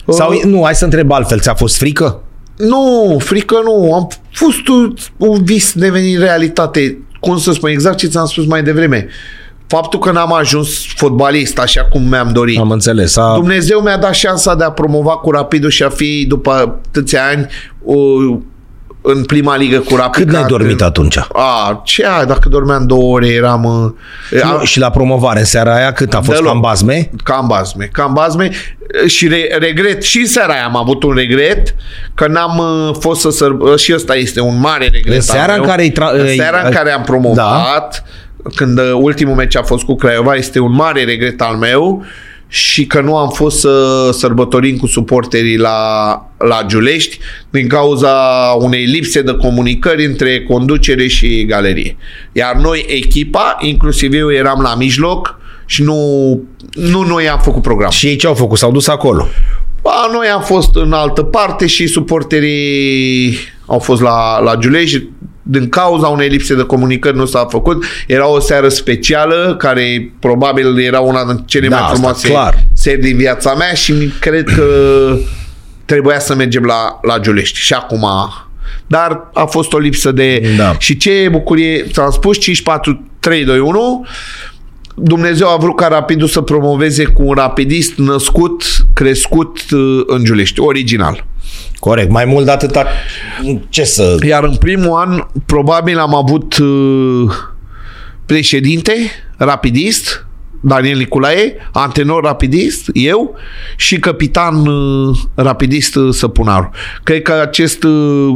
Sau, 0.09 0.33
Uh, 0.33 0.43
nu, 0.43 0.61
hai 0.65 0.75
să 0.75 0.85
întreb 0.85 1.11
altfel, 1.13 1.41
ți-a 1.41 1.55
fost 1.55 1.77
frică? 1.77 2.23
Nu, 2.57 3.17
frică 3.19 3.61
nu. 3.65 3.95
Am 3.95 4.09
fost 4.33 4.69
un, 4.69 4.95
un 5.17 5.45
vis 5.45 5.73
devenit 5.73 6.19
realitate. 6.19 6.99
Cum 7.21 7.39
să 7.39 7.53
spun, 7.53 7.71
exact 7.71 7.97
ce 7.97 8.07
ți-am 8.07 8.27
spus 8.27 8.47
mai 8.47 8.63
devreme. 8.63 9.09
Faptul 9.67 9.99
că 9.99 10.11
n-am 10.11 10.33
ajuns 10.33 10.69
fotbalist 10.97 11.59
așa 11.59 11.85
cum 11.85 12.03
mi-am 12.03 12.33
dorit. 12.33 12.59
Am 12.59 12.71
înțeles. 12.71 13.17
A, 13.17 13.33
Dumnezeu 13.35 13.81
mi-a 13.81 13.99
dat 13.99 14.15
șansa 14.15 14.55
de 14.55 14.65
a 14.65 14.71
promova 14.71 15.11
cu 15.11 15.31
Rapidul 15.31 15.71
și 15.71 15.83
a 15.83 15.89
fi 15.89 16.25
după 16.29 16.51
atâția 16.51 17.27
ani 17.27 17.47
o, 17.85 17.95
în 19.07 19.25
prima 19.25 19.57
ligă 19.57 19.79
cu 19.79 19.97
Rapid. 19.97 20.25
cât 20.25 20.33
n-ai 20.33 20.43
Ca- 20.43 20.49
dormit 20.49 20.83
atunci? 20.83 21.17
A, 21.33 21.81
ce 21.85 22.07
ai? 22.07 22.27
Dacă 22.27 22.49
dormeam 22.49 22.87
două 22.87 23.15
ore 23.15 23.27
eram... 23.29 23.65
uh, 23.65 24.41
Nu, 24.43 24.51
am- 24.51 24.65
și 24.65 24.79
la 24.79 24.91
promovare 24.91 25.39
în 25.39 25.45
seara 25.45 25.75
aia 25.75 25.93
cât 25.93 26.15
a 26.15 26.17
fost 26.17 26.29
Deloc. 26.39 26.53
cam 26.53 26.61
bazme? 26.61 27.11
Cam 27.25 27.47
bazme, 27.47 27.89
cam 27.93 28.13
bazme 28.13 28.51
și 29.07 29.29
re, 29.29 29.57
regret, 29.59 30.03
și 30.03 30.19
în 30.19 30.27
seara 30.27 30.53
aia 30.53 30.65
am 30.65 30.77
avut 30.77 31.03
un 31.03 31.15
regret 31.15 31.75
că 32.15 32.27
n-am 32.27 32.59
uh, 32.59 32.95
fost 33.01 33.21
să 33.21 33.31
sărbă, 33.31 33.77
și 33.77 33.93
ăsta 33.95 34.15
este 34.15 34.41
un 34.41 34.61
mare 34.61 34.85
regret 34.93 35.07
În 35.07 35.15
al 35.15 35.21
seara 35.21 35.53
în 35.53 35.59
meu. 35.61 35.69
care 35.69 35.83
îi 35.83 35.93
tra- 35.93 36.13
în 36.13 36.27
îi- 36.27 36.37
seara 36.37 36.61
în 36.65 36.73
care 36.73 36.91
am 36.91 37.03
promovat, 37.03 38.05
când 38.55 38.79
uh, 38.79 38.91
ultimul 38.95 39.35
meci 39.35 39.57
a 39.57 39.63
fost 39.63 39.85
cu 39.85 39.95
Craiova, 39.97 40.35
este 40.35 40.59
un 40.59 40.73
mare 40.75 41.05
regret 41.05 41.41
al 41.41 41.57
meu 41.57 42.05
și 42.55 42.87
că 42.87 43.01
nu 43.01 43.17
am 43.17 43.29
fost 43.29 43.59
să 43.59 44.11
sărbătorim 44.13 44.77
cu 44.77 44.87
suporterii 44.87 45.57
la, 45.57 46.11
la 46.39 46.63
Giulești 46.67 47.19
din 47.51 47.69
cauza 47.69 48.13
unei 48.59 48.85
lipse 48.85 49.23
de 49.23 49.33
comunicări 49.33 50.05
între 50.05 50.43
conducere 50.43 51.07
și 51.07 51.45
galerie. 51.45 51.97
Iar 52.33 52.57
noi, 52.57 52.85
echipa, 52.89 53.57
inclusiv 53.61 54.13
eu 54.13 54.33
eram 54.33 54.61
la 54.61 54.75
mijloc 54.75 55.39
și 55.67 55.83
nu, 55.83 55.99
nu 56.73 57.03
noi 57.03 57.29
am 57.29 57.39
făcut 57.39 57.63
program. 57.63 57.91
Și 57.91 58.07
ei 58.07 58.17
ce 58.17 58.27
au 58.27 58.35
făcut? 58.35 58.59
S-au 58.59 58.73
dus 58.73 58.89
acolo. 58.89 59.27
Ba, 59.83 60.09
noi 60.13 60.27
am 60.27 60.43
fost 60.43 60.77
în 60.77 60.93
altă 60.93 61.23
parte 61.23 61.67
și 61.67 61.87
suporterii 61.87 63.37
au 63.67 63.79
fost 63.79 64.03
la, 64.03 64.41
la 64.41 64.57
Giulești. 64.57 65.09
Din 65.47 65.69
cauza 65.69 66.07
unei 66.07 66.29
lipse 66.29 66.55
de 66.55 66.63
comunicări 66.63 67.17
nu 67.17 67.25
s-a 67.25 67.47
făcut. 67.51 67.85
Era 68.07 68.29
o 68.29 68.41
seară 68.41 68.69
specială, 68.69 69.57
care 69.59 70.13
probabil 70.21 70.79
era 70.79 71.01
una 71.01 71.25
din 71.25 71.43
cele 71.47 71.69
Da, 71.69 71.75
mai 71.77 71.85
asta 71.85 71.95
frumoase 71.95 72.29
clar. 72.29 72.55
seri 72.73 73.01
din 73.01 73.17
viața 73.17 73.55
mea 73.55 73.73
și 73.75 73.93
mi- 73.93 74.13
cred 74.21 74.45
că 74.57 74.65
trebuia 75.85 76.19
să 76.19 76.35
mergem 76.35 76.65
la, 76.65 76.99
la 77.03 77.19
Giulești. 77.19 77.59
Și 77.59 77.73
acum... 77.73 78.07
Dar 78.87 79.31
a 79.35 79.45
fost 79.45 79.73
o 79.73 79.79
lipsă 79.79 80.13
de... 80.13 80.55
Da. 80.57 80.77
Și 80.79 80.97
ce 80.97 81.29
bucurie, 81.31 81.83
ți-am 81.93 82.11
spus, 82.11 82.37
5-4-3-2-1, 82.39 82.45
Dumnezeu 84.95 85.49
a 85.49 85.57
vrut 85.57 85.77
ca 85.77 85.89
Rapidul 85.89 86.29
să 86.29 86.41
promoveze 86.41 87.05
cu 87.05 87.23
un 87.23 87.35
rapidist 87.35 87.95
născut, 87.95 88.63
crescut 88.95 89.59
uh, 89.71 90.03
în 90.07 90.25
Giulești, 90.25 90.61
original. 90.61 91.25
Corect. 91.79 92.11
Mai 92.11 92.25
mult 92.25 92.45
de 92.45 92.51
atâta... 92.51 92.87
Ce 93.69 93.85
să... 93.85 94.17
Iar 94.27 94.45
în 94.45 94.57
primul 94.57 94.99
an, 94.99 95.23
probabil 95.47 95.99
am 95.99 96.15
avut 96.15 96.57
uh, 96.57 97.31
președinte, 98.27 98.95
rapidist, 99.37 100.27
Daniel 100.61 100.97
Niculae, 100.97 101.57
antrenor 101.73 102.23
rapidist, 102.23 102.91
eu 102.93 103.37
și 103.77 103.99
capitan 103.99 104.67
uh, 104.67 105.17
rapidist 105.35 105.95
uh, 105.95 106.15
Săpunaru. 106.15 106.71
Cred 107.03 107.23
că 107.23 107.33
acest 107.33 107.83
uh, 107.83 108.35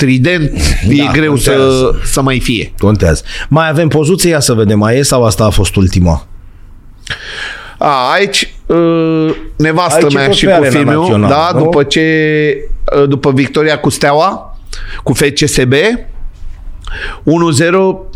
așa 0.00 0.06
trident 0.06 0.50
da, 0.86 0.92
e 0.92 1.10
greu 1.12 1.36
să, 1.36 1.50
contează. 1.50 2.00
să 2.04 2.22
mai 2.22 2.40
fie. 2.40 2.72
Contează. 2.78 3.22
Mai 3.48 3.68
avem 3.68 3.88
poziție, 3.88 4.30
ia 4.30 4.40
să 4.40 4.52
vedem, 4.52 4.78
mai 4.78 4.96
e 4.96 5.02
sau 5.02 5.24
asta 5.24 5.44
a 5.44 5.50
fost 5.50 5.76
ultima? 5.76 6.26
A, 7.78 8.12
aici 8.12 8.54
uh, 8.66 9.34
nevastă 9.56 10.04
Aici 10.04 10.14
e 10.14 10.16
mea 10.16 10.26
tot 10.26 10.34
și 10.34 10.44
pe 10.44 10.50
cu 10.50 10.56
arena 10.56 10.78
filmul, 10.78 10.94
națională, 10.94 11.34
da, 11.34 11.50
nu? 11.52 11.62
după 11.62 11.82
ce 11.82 12.04
uh, 12.96 13.08
după 13.08 13.30
victoria 13.32 13.78
cu 13.78 13.88
Steaua, 13.88 14.58
cu 15.02 15.12
FCSB, 15.12 15.72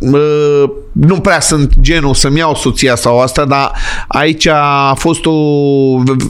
uh, 0.00 0.64
nu 0.92 1.20
prea 1.20 1.40
sunt 1.40 1.72
genul 1.80 2.14
să-mi 2.14 2.38
iau 2.38 2.54
soția 2.54 2.94
sau 2.94 3.20
asta, 3.20 3.44
dar 3.44 3.72
aici 4.08 4.46
a 4.46 4.94
fost 4.96 5.26
o... 5.26 5.32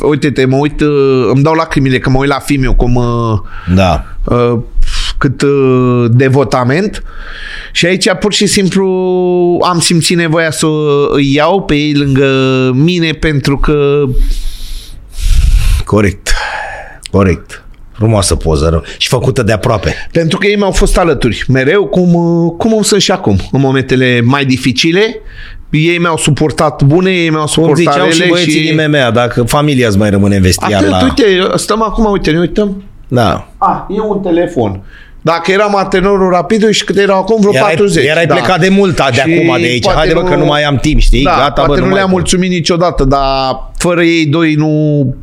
Uite-te, 0.02 0.44
mă 0.44 0.56
uit, 0.56 0.80
uh, 0.80 1.28
îmi 1.32 1.42
dau 1.42 1.54
lacrimile 1.54 1.98
că 1.98 2.10
mă 2.10 2.18
uit 2.18 2.28
la 2.28 2.38
filmul 2.38 2.74
cum... 2.74 2.94
uh, 2.94 3.38
Da. 3.74 4.04
uh, 4.24 4.58
cât 5.18 5.42
uh, 5.42 6.04
devotament 6.10 7.02
și 7.72 7.86
aici 7.86 8.12
pur 8.20 8.32
și 8.32 8.46
simplu 8.46 8.86
am 9.62 9.80
simțit 9.80 10.16
nevoia 10.16 10.50
să 10.50 10.66
îi 11.08 11.34
iau 11.34 11.62
pe 11.62 11.74
ei 11.74 11.94
lângă 11.94 12.70
mine 12.74 13.10
pentru 13.12 13.58
că 13.58 14.04
Corect. 15.84 16.32
Corect. 17.10 17.64
Frumoasă 17.92 18.34
poză 18.34 18.68
rău. 18.68 18.82
și 18.98 19.08
făcută 19.08 19.42
de 19.42 19.52
aproape. 19.52 19.94
pentru 20.12 20.38
că 20.38 20.46
ei 20.46 20.56
mi-au 20.56 20.70
fost 20.70 20.98
alături 20.98 21.44
mereu 21.48 21.86
cum, 21.86 22.14
uh, 22.14 22.52
cum 22.58 22.82
sunt 22.82 23.00
și 23.00 23.10
acum 23.10 23.38
în 23.52 23.60
momentele 23.60 24.20
mai 24.24 24.44
dificile 24.44 25.20
ei 25.70 25.98
mi-au 25.98 26.16
suportat 26.16 26.82
bune, 26.82 27.10
ei 27.10 27.30
mi-au 27.30 27.40
Cum 27.40 27.52
suportat 27.52 27.76
ziceau 27.76 28.08
și 28.08 28.18
rele 28.18 28.30
băieții 28.30 28.52
și... 28.52 28.74
din 28.74 28.90
MMA, 28.90 29.10
dacă 29.10 29.42
familia 29.42 29.88
îți 29.88 29.98
mai 29.98 30.10
rămâne 30.10 30.36
în 30.36 30.42
vestiar 30.42 30.72
Atât, 30.72 30.90
la... 30.90 31.02
uite, 31.02 31.24
stăm 31.56 31.82
acum, 31.82 32.04
uite, 32.04 32.30
ne 32.30 32.38
uităm. 32.38 32.82
Da. 33.08 33.48
A, 33.58 33.86
e 33.90 34.00
un 34.00 34.20
telefon. 34.20 34.82
Dacă 35.24 35.50
eram 35.50 35.76
antenorul 35.76 36.30
rapid 36.30 36.70
și 36.70 36.84
cât 36.84 36.96
erau 36.96 37.18
acum, 37.18 37.40
vreo 37.40 37.52
Erai, 37.54 37.62
40. 37.74 38.04
erai 38.06 38.26
da. 38.26 38.34
plecat 38.34 38.60
de 38.60 38.68
mult 38.68 38.96
de 38.96 39.02
Și 39.12 39.20
acum 39.20 39.56
de 39.60 39.66
aici. 39.66 39.82
poate 39.82 39.98
Haide 39.98 40.14
bă 40.14 40.22
că 40.22 40.34
nu 40.34 40.44
mai 40.44 40.62
am 40.62 40.76
timp, 40.76 41.00
știi? 41.00 41.22
Da, 41.22 41.30
Gata, 41.38 41.62
poate 41.62 41.70
bă, 41.72 41.78
nu, 41.78 41.84
mai 41.84 41.94
le-am 41.94 42.08
pot. 42.08 42.14
mulțumit 42.18 42.50
niciodată, 42.50 43.04
dar 43.04 43.20
fără 43.78 44.02
ei 44.02 44.26
doi 44.26 44.54
nu, 44.54 45.14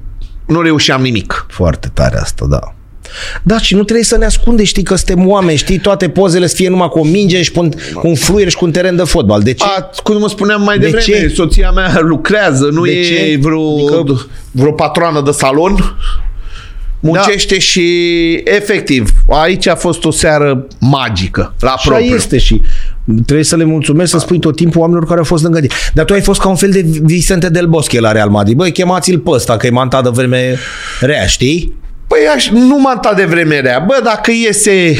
nu 0.48 0.61
reușeam 0.61 1.02
nimic. 1.02 1.45
Foarte 1.49 1.90
tare 1.94 2.18
asta, 2.18 2.45
da. 2.49 2.60
Da, 3.44 3.57
și 3.60 3.76
nu 3.76 3.84
trebuie 3.84 4.06
să 4.06 4.18
ne 4.18 4.26
ascundem, 4.26 4.65
știi 4.65 4.84
că 4.84 4.95
suntem 4.95 5.28
oameni, 5.28 5.57
știi, 5.57 5.78
toate 5.80 6.10
pozele 6.10 6.48
să 6.48 6.56
fie 6.56 6.69
numai 6.69 6.88
cu 6.90 6.99
o 6.99 7.03
minge 7.03 7.41
și 7.41 7.52
cu 7.52 7.60
un, 7.60 7.72
cu 7.94 8.07
un 8.07 8.15
fluier 8.15 8.49
și 8.49 8.56
cu 8.56 8.65
un 8.65 8.72
teren 8.72 8.95
de 8.95 9.03
fotbal. 9.03 9.41
De 9.41 9.53
ce? 9.53 9.65
A, 9.78 9.90
cum 10.03 10.18
mă 10.19 10.30
spuneam 10.30 10.61
mai 10.64 10.78
De 10.78 10.84
devreme, 10.90 11.19
ce? 11.28 11.34
soția 11.36 11.72
mea 11.72 11.99
lucrează, 11.99 12.69
nu 12.72 12.86
De 12.86 12.91
e 12.91 13.03
ce? 13.03 13.38
vreo, 13.41 13.76
Adică- 13.99 14.28
vreo 14.52 14.72
patroană 14.72 15.22
de 15.22 15.32
salon. 15.32 15.95
Muncește 17.02 17.53
Da. 17.53 17.60
și 17.60 17.86
efectiv, 18.44 19.10
aici 19.30 19.68
a 19.68 19.76
fost 19.76 20.03
o 20.06 20.11
seară 20.11 20.68
magică, 20.80 21.53
la 21.60 21.72
Așa 21.72 21.90
propriu. 21.90 22.15
este 22.15 22.38
și 22.38 22.61
trebuie 23.26 23.45
să 23.45 23.56
le 23.56 23.64
mulțumesc 23.64 24.11
să 24.11 24.18
spui 24.19 24.40
tot 24.40 24.56
timpul 24.56 24.80
oamenilor 24.82 25.07
care 25.07 25.19
au 25.19 25.26
fost 25.26 25.44
lângă 25.44 25.60
tine. 25.60 25.73
Dar 25.94 26.06
tu 26.06 26.14
ai 26.14 26.22
fost 26.22 26.40
ca 26.41 26.48
un 26.49 26.56
fel 26.56 26.72
de 26.72 26.86
Vicente 27.02 27.49
del 27.49 27.68
Bosque 27.68 27.99
la 27.99 28.11
Real 28.11 28.30
Madrid. 28.30 28.56
Băi, 28.56 28.72
chemați-l 28.72 29.19
pe 29.19 29.30
ăsta, 29.30 29.57
că 29.57 29.68
e 29.68 29.69
mantat 29.69 30.03
de 30.03 30.10
vreme 30.10 30.57
rea, 30.99 31.26
știi? 31.28 31.73
Păi 32.07 32.19
aș, 32.36 32.49
nu 32.49 32.78
m-am 32.80 32.99
dat 33.02 33.15
de 33.15 33.26
vreme 33.26 33.60
rea. 33.60 33.80
Bă, 33.88 33.99
dacă 34.03 34.32
iese 34.32 34.95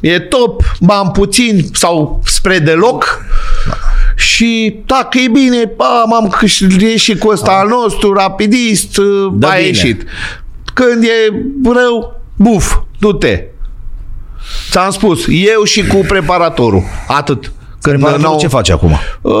e 0.00 0.18
top, 0.18 0.62
bani 0.80 1.10
puțin 1.12 1.64
sau 1.72 2.20
spre 2.24 2.58
deloc 2.58 3.24
și 4.16 4.76
dacă 4.86 5.18
e 5.18 5.28
bine, 5.28 5.72
bă, 5.76 5.84
m-am 6.10 6.28
câștigat 6.28 6.90
și 6.96 7.16
cu 7.16 7.28
ăsta 7.28 7.50
al 7.50 7.68
nostru, 7.68 8.12
rapidist, 8.12 8.96
Da, 9.32 9.48
a 9.48 9.54
bine. 9.54 9.66
ieșit. 9.66 10.02
Când 10.74 11.02
e 11.02 11.32
rău, 11.74 12.20
buf, 12.36 12.76
du-te. 12.98 13.42
Ți-am 14.70 14.90
spus, 14.90 15.24
eu 15.28 15.62
și 15.64 15.86
cu 15.86 15.96
preparatorul. 16.08 16.82
Atât. 17.08 17.52
Când 17.80 17.96
Preparatorul 17.96 18.22
n-au- 18.30 18.38
ce 18.38 18.46
face 18.46 18.72
acum? 18.72 18.90
Uh, 19.22 19.32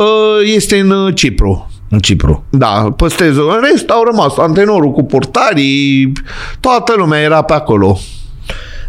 Este 0.54 0.78
în 0.78 0.90
uh, 0.90 1.14
Cipru. 1.14 1.70
În 1.90 1.98
Cipru. 1.98 2.44
Da, 2.50 2.92
păstrez. 2.96 3.36
În 3.36 3.60
rest 3.70 3.88
au 3.88 4.02
rămas 4.04 4.36
antenorul 4.36 4.90
cu 4.92 5.02
portarii, 5.04 6.12
toată 6.60 6.94
lumea 6.96 7.20
era 7.20 7.42
pe 7.42 7.52
acolo. 7.52 7.98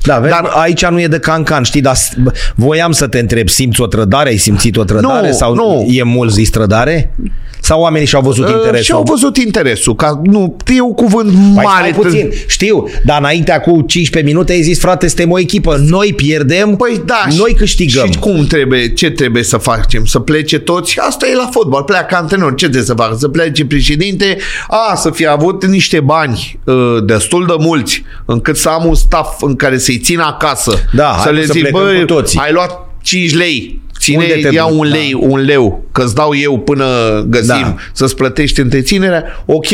Da, 0.05 0.19
vezi, 0.19 0.31
Dar- 0.33 0.41
Dar 0.43 0.51
aici 0.55 0.85
nu 0.85 1.01
e 1.01 1.07
de 1.07 1.19
cancan, 1.19 1.63
știi, 1.63 1.81
dar 1.81 1.95
s- 1.95 2.13
bă, 2.23 2.31
voiam 2.55 2.91
să 2.91 3.07
te 3.07 3.19
întreb, 3.19 3.49
simți 3.49 3.81
o 3.81 3.85
trădare? 3.87 4.29
Ai 4.29 4.37
simțit 4.37 4.77
o 4.77 4.83
trădare? 4.83 5.27
Nu, 5.27 5.33
sau 5.33 5.53
nu. 5.53 5.85
e 5.89 6.03
mult 6.03 6.31
zis 6.31 6.49
trădare? 6.49 7.13
Sau 7.59 7.81
oamenii 7.81 8.07
și-au 8.07 8.21
văzut 8.21 8.45
Uh, 8.47 8.51
interesul? 8.53 8.83
și 8.83 8.91
au 8.91 9.03
văzut 9.03 9.37
interesul, 9.37 9.95
ca 9.95 10.21
nu, 10.23 10.55
e 10.75 10.81
un 10.81 10.93
cuvânt 10.93 11.31
Păi 11.31 11.63
mare. 11.63 11.89
stai 11.89 12.01
puțin, 12.03 12.31
știu, 12.47 12.87
dar 13.05 13.17
înainte 13.19 13.61
cu 13.65 13.81
15 13.81 14.33
minute 14.33 14.51
ai 14.51 14.61
zis, 14.61 14.79
frate, 14.79 15.07
suntem 15.07 15.31
o 15.31 15.39
echipă, 15.39 15.77
noi 15.87 16.13
pierdem, 16.15 16.75
Păi 16.75 17.01
da, 17.05 17.25
noi 17.37 17.49
și- 17.49 17.55
câștigăm. 17.55 18.11
Și 18.11 18.19
cum 18.19 18.45
trebuie, 18.45 18.93
ce 18.93 19.09
trebuie 19.09 19.43
să 19.43 19.57
facem? 19.57 20.05
Să 20.05 20.19
plece 20.19 20.59
toți? 20.59 20.99
Asta 20.99 21.27
e 21.27 21.35
la 21.35 21.49
fotbal, 21.51 21.83
pleacă 21.83 22.15
antrenor. 22.15 22.55
Ce 22.55 22.65
trebuie 22.65 22.85
să 22.85 22.93
facă? 22.93 23.15
Să 23.19 23.27
plece 23.27 23.65
președinte? 23.65 24.37
A, 24.67 24.95
să 24.95 25.09
fie 25.09 25.27
avut 25.27 25.65
niște 25.65 25.99
bani 25.99 26.59
uh, 26.63 26.75
destul 27.05 27.45
de 27.45 27.53
mulți, 27.59 28.03
încât 28.25 28.57
să 28.57 28.69
am 28.69 28.85
un 28.85 28.95
staff 28.95 29.41
în 29.41 29.55
care 29.55 29.77
să-i 29.95 30.03
țin 30.03 30.19
acasă. 30.19 30.83
Da, 30.91 31.15
să 31.17 31.23
hai 31.23 31.33
le 31.33 31.45
să 31.45 31.51
zic, 31.51 31.61
plecăm 31.61 31.81
băi, 31.81 31.99
cu 31.99 32.05
toții." 32.05 32.39
ai 32.39 32.51
luat 32.51 32.71
5 33.01 33.33
lei, 33.33 33.79
Ține, 34.05 34.17
Unde 34.17 34.47
te 34.47 34.53
ia 34.55 34.65
duci? 34.69 34.77
un 34.79 34.89
Da. 34.89 34.95
lei, 34.95 35.17
un 35.19 35.39
leu, 35.39 35.83
că-ți 35.91 36.15
dau 36.15 36.35
eu 36.41 36.57
până 36.59 36.85
găsim 37.27 37.47
Da. 37.47 37.75
să-ți 37.93 38.15
plătești 38.15 38.59
întreținerea, 38.59 39.23
ok. 39.45 39.67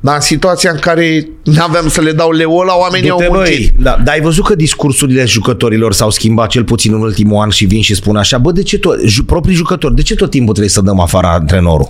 Dar 0.00 0.14
în 0.14 0.20
situația 0.20 0.70
în 0.70 0.78
care 0.78 1.28
n-aveam 1.44 1.88
să 1.88 2.00
le 2.00 2.12
dau 2.12 2.32
leu 2.32 2.56
ăla, 2.56 2.78
oamenii 2.78 3.10
au 3.10 3.18
Du-te, 3.18 3.30
muncit. 3.32 3.54
băi. 3.56 3.72
Da, 3.82 4.00
dar 4.04 4.14
ai 4.14 4.20
văzut 4.20 4.44
că 4.44 4.54
discursurile 4.54 5.24
jucătorilor 5.24 5.92
s-au 5.92 6.10
schimbat 6.10 6.48
cel 6.48 6.64
puțin 6.64 6.92
în 6.94 7.00
ultimul 7.00 7.42
an 7.42 7.48
și 7.50 7.64
vin 7.64 7.82
și 7.82 7.94
spun 7.94 8.16
așa, 8.16 8.38
bă, 8.38 8.52
de 8.52 8.62
ce 8.62 8.78
tot, 8.78 9.00
ju, 9.04 9.24
proprii 9.24 9.54
jucători, 9.54 9.94
de 9.94 10.02
ce 10.02 10.14
tot 10.14 10.30
timpul 10.30 10.50
trebuie 10.52 10.72
să 10.72 10.80
dăm 10.80 11.00
afară 11.00 11.26
antrenorul? 11.26 11.88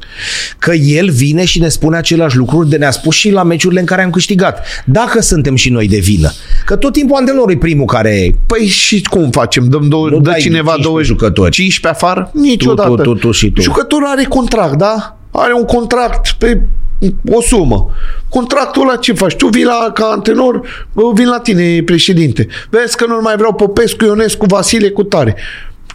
Că 0.59 0.73
el 0.73 1.11
vine 1.11 1.45
și 1.45 1.61
ne 1.61 1.69
spune 1.69 1.97
același 1.97 2.37
lucruri 2.37 2.69
de 2.69 2.77
ne-a 2.77 2.91
spus 2.91 3.15
și 3.15 3.31
la 3.31 3.43
meciurile 3.43 3.81
în 3.81 3.87
care 3.87 4.03
am 4.03 4.11
câștigat. 4.11 4.66
Dacă 4.85 5.20
suntem 5.20 5.55
și 5.55 5.70
noi 5.70 5.89
de 5.89 5.99
vină. 5.99 6.31
Că 6.65 6.77
tot 6.77 6.93
timpul 6.93 7.16
antrenorul 7.16 7.51
e 7.53 7.57
primul 7.57 7.87
care... 7.87 8.35
Păi 8.47 8.66
și 8.66 9.03
cum 9.03 9.31
facem? 9.31 9.69
Dăm 9.69 9.89
două, 9.89 10.09
Nu 10.09 10.20
dă 10.20 10.31
dai 10.31 10.41
cineva 10.41 10.73
15 10.73 10.89
două 10.89 11.03
jucători. 11.03 11.51
15 11.51 11.88
afară? 11.89 12.31
Niciodată. 12.32 12.89
Tu, 12.89 12.94
tu, 12.94 13.02
tu, 13.02 13.15
tu 13.15 13.31
și 13.31 13.51
tu. 13.51 13.60
Jucătorul 13.60 14.06
are 14.06 14.24
contract, 14.24 14.74
da? 14.74 15.16
Are 15.31 15.52
un 15.55 15.65
contract 15.65 16.31
pe 16.32 16.60
o 17.31 17.40
sumă. 17.40 17.90
Contractul 18.28 18.89
ăla 18.89 18.97
ce 18.97 19.12
faci? 19.12 19.35
Tu 19.35 19.47
vii 19.47 19.65
la, 19.65 19.90
ca 19.94 20.05
antrenor, 20.05 20.86
bă, 20.93 21.02
vin 21.15 21.28
la 21.28 21.39
tine, 21.39 21.82
președinte. 21.82 22.47
Vezi 22.70 22.97
că 22.97 23.06
nu 23.06 23.19
mai 23.23 23.36
vreau 23.36 23.55
Popescu, 23.55 24.05
Ionescu, 24.05 24.47
Vasile, 24.47 24.90
cu 24.90 25.02
tare. 25.02 25.36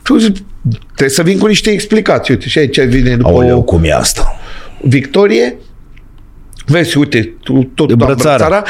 Tu 0.03 0.17
zici, 0.17 0.37
trebuie 0.85 1.09
să 1.09 1.21
vin 1.21 1.37
cu 1.37 1.45
niște 1.45 1.69
explicații. 1.69 2.33
Uite, 2.33 2.47
și 2.47 2.57
aici 2.57 2.81
vine 2.81 3.15
după 3.15 3.29
Aoleu, 3.29 3.57
o 3.57 3.61
cum 3.61 3.83
e 3.83 3.93
asta? 3.93 4.37
victorie. 4.81 5.57
Vezi, 6.65 6.97
uite, 6.97 7.33
tu 7.43 7.71
tot 7.75 7.87
De 7.87 7.95
la 7.99 8.05
brățară. 8.05 8.37
brățara. 8.47 8.63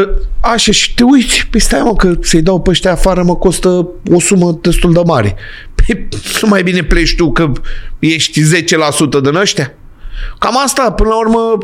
Uh, 0.00 0.08
Așa, 0.40 0.72
și 0.72 0.94
te 0.94 1.02
uiți, 1.04 1.46
păi 1.50 1.60
stai 1.60 1.80
mă, 1.84 1.94
că 1.96 2.12
să-i 2.20 2.42
dau 2.42 2.60
pe 2.60 2.70
ăștia 2.70 2.92
afară 2.92 3.22
mă 3.22 3.36
costă 3.36 3.68
o 4.12 4.20
sumă 4.20 4.58
destul 4.62 4.92
de 4.92 5.00
mare. 5.06 5.34
Păi 5.74 6.08
nu 6.42 6.48
mai 6.48 6.62
bine 6.62 6.82
pleci 6.82 7.14
tu 7.16 7.32
că 7.32 7.52
ești 7.98 8.40
10% 8.42 9.20
din 9.22 9.34
ăștia? 9.34 9.72
Cam 10.38 10.58
asta, 10.64 10.90
până 10.92 11.08
la 11.08 11.16
urmă, 11.18 11.58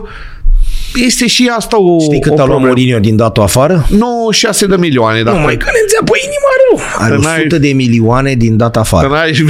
este 0.94 1.26
și 1.26 1.50
asta 1.56 1.80
o 1.80 2.00
Știi 2.00 2.20
cât 2.20 2.30
o 2.30 2.32
a 2.32 2.36
luat 2.36 2.48
problemă. 2.48 2.66
Mourinho 2.66 2.98
din 2.98 3.16
datul 3.16 3.42
afară? 3.42 3.86
96 3.90 4.66
de 4.66 4.76
milioane, 4.76 5.22
dacă 5.22 5.36
Nu 5.36 5.42
mai 5.42 5.56
că 5.56 5.64
ne 5.72 5.78
înțeapă 5.82 6.12
inima 6.24 6.50
rău. 6.70 7.04
Are 7.06 7.14
Că 7.14 7.20
n-ai- 7.28 7.38
100 7.38 7.58
de 7.58 7.68
milioane 7.72 8.34
din 8.34 8.56
dat 8.56 8.76
afară. 8.76 9.08
n-ai 9.08 9.44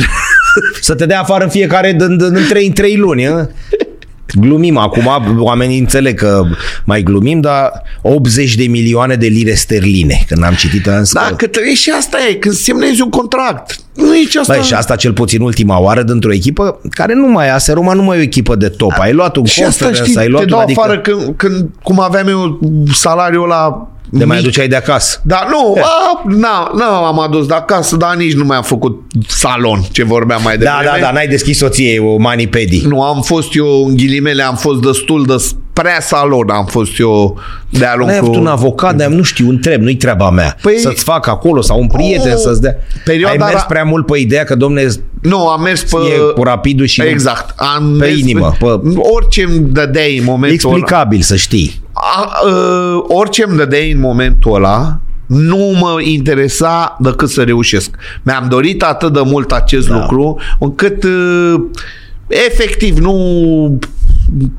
Să 0.81 0.95
te 0.95 1.07
dea 1.07 1.21
afară 1.21 1.45
în 1.45 1.51
fiecare 1.51 1.91
în, 1.99 2.01
în, 2.21 2.35
în 2.37 2.47
3, 2.49 2.71
3 2.71 2.97
luni. 2.97 3.27
A? 3.27 3.49
Glumim 4.35 4.77
acum, 4.77 5.09
oamenii 5.39 5.79
înțeleg 5.79 6.19
că 6.19 6.43
mai 6.85 7.03
glumim, 7.03 7.41
dar 7.41 7.71
80 8.03 8.55
de 8.55 8.67
milioane 8.67 9.15
de 9.15 9.27
lire 9.27 9.55
sterline. 9.55 10.25
Când 10.29 10.45
am 10.45 10.55
citit 10.55 10.89
am 10.89 11.03
zis 11.03 11.13
Da, 11.13 11.21
că- 11.29 11.35
că 11.35 11.47
trebuie 11.47 11.75
și 11.75 11.91
asta 11.91 12.17
e, 12.31 12.35
când 12.35 12.55
semnezi 12.55 13.03
un 13.03 13.11
contract. 13.11 13.77
Nu 13.95 14.17
e 14.17 14.25
ce 14.31 14.39
asta. 14.39 14.55
Băi, 14.55 14.63
și 14.63 14.75
asta 14.75 14.97
cel 14.97 15.13
puțin 15.13 15.41
ultima 15.41 15.81
oară 15.81 16.03
dintr-o 16.03 16.33
echipă 16.33 16.81
care 16.91 17.15
nu 17.15 17.27
mai 17.27 17.47
e, 17.47 17.73
Roma 17.73 17.93
nu 17.93 18.03
mai 18.03 18.17
e 18.17 18.21
o 18.21 18.23
echipă 18.23 18.55
de 18.57 18.69
top. 18.69 18.93
Ai 18.99 19.13
luat 19.13 19.37
un 19.37 19.45
Și 19.45 19.63
asta 19.63 19.85
conference, 19.85 20.11
știi, 20.11 20.23
ai 20.23 20.29
luat 20.29 20.45
te 20.45 20.53
un, 20.53 20.57
dau 20.57 20.61
adică 20.65 20.81
afară 20.81 20.99
când, 21.01 21.35
când, 21.37 21.69
cum 21.83 22.01
aveam 22.01 22.29
eu 22.29 22.61
salariul 22.93 23.45
ăla 23.45 23.89
te 24.19 24.25
mai 24.25 24.37
mic. 24.37 24.45
aduceai 24.47 24.69
de 24.69 24.77
acasă. 24.77 25.21
Da, 25.25 25.47
nu, 25.51 25.77
a, 25.83 26.23
na, 26.25 26.71
na, 26.75 27.07
am 27.07 27.21
adus 27.21 27.47
de 27.47 27.55
acasă, 27.55 27.97
dar 27.97 28.15
nici 28.15 28.33
nu 28.35 28.45
mi-am 28.45 28.63
făcut 28.63 29.03
salon, 29.29 29.81
ce 29.93 30.05
vorbeam 30.05 30.41
mai 30.43 30.59
Da, 30.59 30.77
devreme. 30.79 30.99
da, 31.01 31.07
da, 31.07 31.13
n-ai 31.13 31.29
deschis 31.29 31.59
soției 31.59 31.99
o 31.99 32.17
manipedi. 32.17 32.83
Nu, 32.87 33.03
am 33.03 33.23
fost 33.23 33.55
eu, 33.57 33.85
în 33.87 33.97
ghilimele, 33.97 34.43
am 34.43 34.57
fost 34.57 34.81
destul 34.81 35.25
de 35.27 35.37
prea 35.83 36.01
salon, 36.01 36.51
am 36.51 36.65
fost 36.67 36.99
eu 36.99 37.39
de-a 37.71 37.95
N-ai 37.99 38.17
avut 38.17 38.29
un 38.29 38.33
lungul... 38.35 38.51
avocat, 38.53 38.95
dar 38.97 39.09
nu 39.09 39.23
știu, 39.23 39.49
întreb, 39.49 39.83
nu-i 39.83 39.97
treaba 39.97 40.31
mea. 40.31 40.57
Păi- 40.57 40.81
Să-ți 40.83 41.03
facă 41.05 41.31
acolo 41.31 41.61
sau 41.61 41.81
un 41.81 41.87
prieten 41.87 42.33
Oh, 42.33 42.39
să-ți 42.39 42.61
dea. 42.61 42.77
perioada 43.05 43.45
Ai 43.45 43.51
mers 43.53 43.63
ra- 43.65 43.67
prea 43.69 43.85
mult 43.85 44.07
pe 44.07 44.19
ideea 44.19 44.45
că, 44.45 44.55
domne, 44.55 44.87
Nu, 45.23 45.49
am 45.49 45.63
mers 45.63 45.83
pe... 45.83 45.97
E 45.97 46.33
cu 46.35 46.43
rapidul 46.43 46.87
și- 46.87 47.03
Exact. 47.03 47.61
Am 47.61 47.97
pe 47.99 48.05
mers 48.07 48.19
inimă, 48.19 48.53
pe- 48.59 48.81
Orice 49.15 49.43
îmi 49.43 49.59
dădeai 49.59 50.19
în 50.19 50.25
momentul 50.25 50.69
ăla. 50.69 50.77
explicabil 50.79 51.21
să 51.21 51.37
știi. 51.37 51.81
A, 51.93 52.25
a, 52.25 52.33
orice 53.09 53.45
îmi 53.49 53.57
dădeai 53.57 53.91
în 53.91 54.01
momentul 54.01 54.55
ăla, 54.55 54.99
nu 55.27 55.57
mă 55.81 55.97
interesa 56.03 56.97
decât 57.01 57.29
să 57.29 57.43
reușesc. 57.43 57.91
Mi-am 58.23 58.47
dorit 58.49 58.83
atât 58.83 59.13
de 59.13 59.21
mult 59.25 59.53
acest 59.53 59.89
Da. 59.89 59.95
lucru, 59.95 60.37
încât 60.59 61.03
uh, 61.03 61.55
efectiv 62.27 62.99
nu 62.99 63.79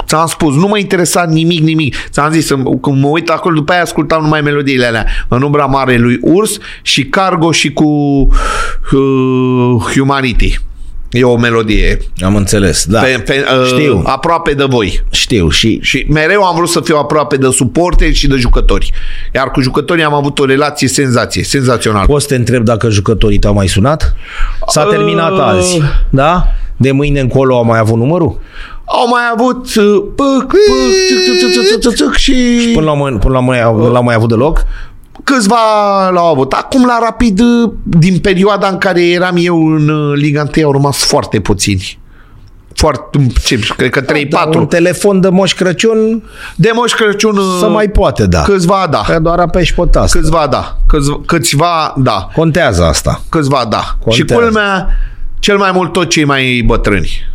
ți-am 0.05 0.27
spus, 0.27 0.55
nu 0.55 0.67
mă 0.67 0.77
interesa 0.77 1.25
nimic, 1.29 1.59
nimic. 1.59 1.95
Ți-am 2.09 2.31
zis, 2.31 2.47
când 2.81 3.01
mă 3.01 3.07
uit 3.07 3.29
acolo, 3.29 3.55
după 3.55 3.71
aia 3.71 3.81
ascultam 3.81 4.21
numai 4.21 4.41
melodiile 4.41 4.85
alea. 4.85 5.05
În 5.27 5.41
umbra 5.41 5.65
mare 5.65 5.97
lui 5.97 6.19
Urs 6.21 6.57
și 6.81 7.05
Cargo 7.05 7.51
și 7.51 7.73
cu 7.73 7.83
uh, 8.91 9.91
Humanity. 9.95 10.59
E 11.11 11.23
o 11.23 11.37
melodie. 11.37 11.97
Am 12.21 12.35
înțeles, 12.35 12.85
da. 12.85 12.99
Pe, 12.99 13.23
pe, 13.25 13.45
uh, 13.61 13.65
Știu. 13.65 14.01
Aproape 14.05 14.53
de 14.53 14.63
voi. 14.63 15.03
Știu 15.09 15.49
și 15.49 15.79
Și 15.81 16.05
mereu 16.09 16.43
am 16.43 16.55
vrut 16.55 16.69
să 16.69 16.79
fiu 16.81 16.97
aproape 16.97 17.37
de 17.37 17.49
suporteri 17.51 18.13
și 18.13 18.27
de 18.27 18.35
jucători. 18.35 18.91
Iar 19.33 19.51
cu 19.51 19.61
jucătorii 19.61 20.03
am 20.03 20.13
avut 20.13 20.39
o 20.39 20.45
relație 20.45 20.87
senzație, 20.87 21.43
senzațională. 21.43 22.05
poți 22.05 22.25
să 22.25 22.29
te 22.29 22.35
întreb 22.35 22.63
dacă 22.63 22.89
jucătorii 22.89 23.37
te-au 23.37 23.53
mai 23.53 23.67
sunat? 23.67 24.15
S-a 24.67 24.83
Uh, 24.83 24.89
terminat 24.89 25.39
azi, 25.39 25.81
da? 26.09 26.45
De 26.77 26.91
mâine 26.91 27.19
încolo 27.19 27.55
au 27.55 27.65
mai 27.65 27.79
avut 27.79 27.97
numărul? 27.97 28.39
Au 28.91 29.07
mai 29.07 29.21
avut 29.33 29.75
uh, 29.75 30.03
păc, 30.15 30.45
păc, 30.47 30.55
țâc, 31.07 31.39
țâc, 31.39 31.51
țâc, 31.53 31.65
țâc, 31.67 31.79
țâc, 31.79 31.95
țâc, 31.95 32.15
și 32.15 32.33
Până 32.73 32.85
la, 32.85 32.93
mâine, 32.93 33.17
până 33.17 33.33
la 33.33 33.39
mâine 33.39 33.61
au- 33.61 33.91
l-au 33.91 34.03
mai 34.03 34.15
avut 34.15 34.29
deloc? 34.29 34.65
câțiva 35.23 36.09
l-au 36.09 36.31
avut. 36.31 36.51
Acum 36.53 36.85
la 36.85 36.99
Rapid, 37.01 37.39
uh, 37.39 37.71
din 37.83 38.19
perioada 38.19 38.67
în 38.67 38.77
care 38.77 39.09
eram 39.09 39.35
eu 39.37 39.67
în 39.67 39.89
uh, 39.89 40.15
Liga 40.15 40.49
1, 40.57 40.65
au 40.65 40.71
rămas 40.71 40.97
foarte 41.03 41.39
puțini. 41.39 41.99
Foarte, 42.73 43.27
ce, 43.43 43.59
cred 43.77 43.89
că 43.89 44.01
3-4. 44.01 44.05
Dar 44.29 44.55
un 44.55 44.65
telefon 44.65 45.21
de 45.21 45.29
Moș 45.29 45.53
Crăciun 45.53 46.23
De 46.55 46.71
Moș 46.73 46.93
Crăciun 46.93 47.37
uh, 47.37 47.57
să 47.59 47.69
mai 47.69 47.87
poate, 47.87 48.27
da. 48.27 48.41
câțiva 48.41 48.87
da. 48.89 49.01
Că 49.07 49.19
doar 49.19 49.39
apeși 49.39 49.73
pe 49.73 49.81
tastă. 49.91 50.17
Câțiva 50.17 50.47
da. 50.49 50.77
Câțiva, 50.87 51.19
câțiva 51.25 51.93
da. 51.97 52.29
Contează 52.35 52.83
asta. 52.83 53.21
Câțiva 53.29 53.65
da. 53.69 53.95
Contează. 54.03 54.33
Și 54.33 54.39
culmea, 54.39 54.87
cel 55.39 55.57
mai 55.57 55.71
mult 55.73 55.93
tot 55.93 56.09
cei 56.09 56.23
mai 56.25 56.63
bătrâni. 56.65 57.27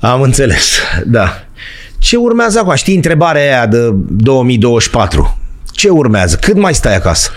Am 0.00 0.20
înțeles, 0.22 0.78
da. 1.06 1.28
Ce 1.98 2.16
urmează 2.16 2.58
acum? 2.58 2.74
Știi 2.74 2.94
întrebarea 2.94 3.42
aia 3.42 3.66
de 3.66 3.90
2024? 4.08 5.38
Ce 5.72 5.88
urmează? 5.88 6.36
Cât 6.40 6.56
mai 6.56 6.74
stai 6.74 6.96
acasă? 6.96 7.30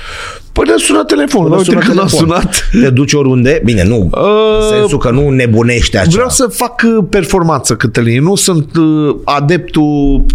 Păi 0.51 0.63
ne 0.67 0.77
sună 0.77 1.03
telefonul. 1.03 1.47
Până 1.47 1.59
Uite 1.59 1.71
sună 1.71 1.85
când 1.85 1.99
a 1.99 2.05
telefon. 2.05 2.19
sunat. 2.27 2.69
Te 2.83 2.89
duci 2.89 3.13
oriunde? 3.13 3.61
Bine, 3.63 3.83
nu. 3.83 3.95
În 4.11 4.21
Uh, 4.21 4.67
sensul 4.69 4.97
că 4.97 5.09
nu 5.09 5.29
nebunește 5.29 5.97
acea. 5.97 6.09
Vreau 6.11 6.29
să 6.29 6.47
fac 6.51 6.81
uh, 6.85 7.03
performanță, 7.09 7.75
Cătălin. 7.75 8.23
Nu 8.23 8.35
sunt 8.35 8.75
uh, 8.75 9.15
adeptul 9.23 10.25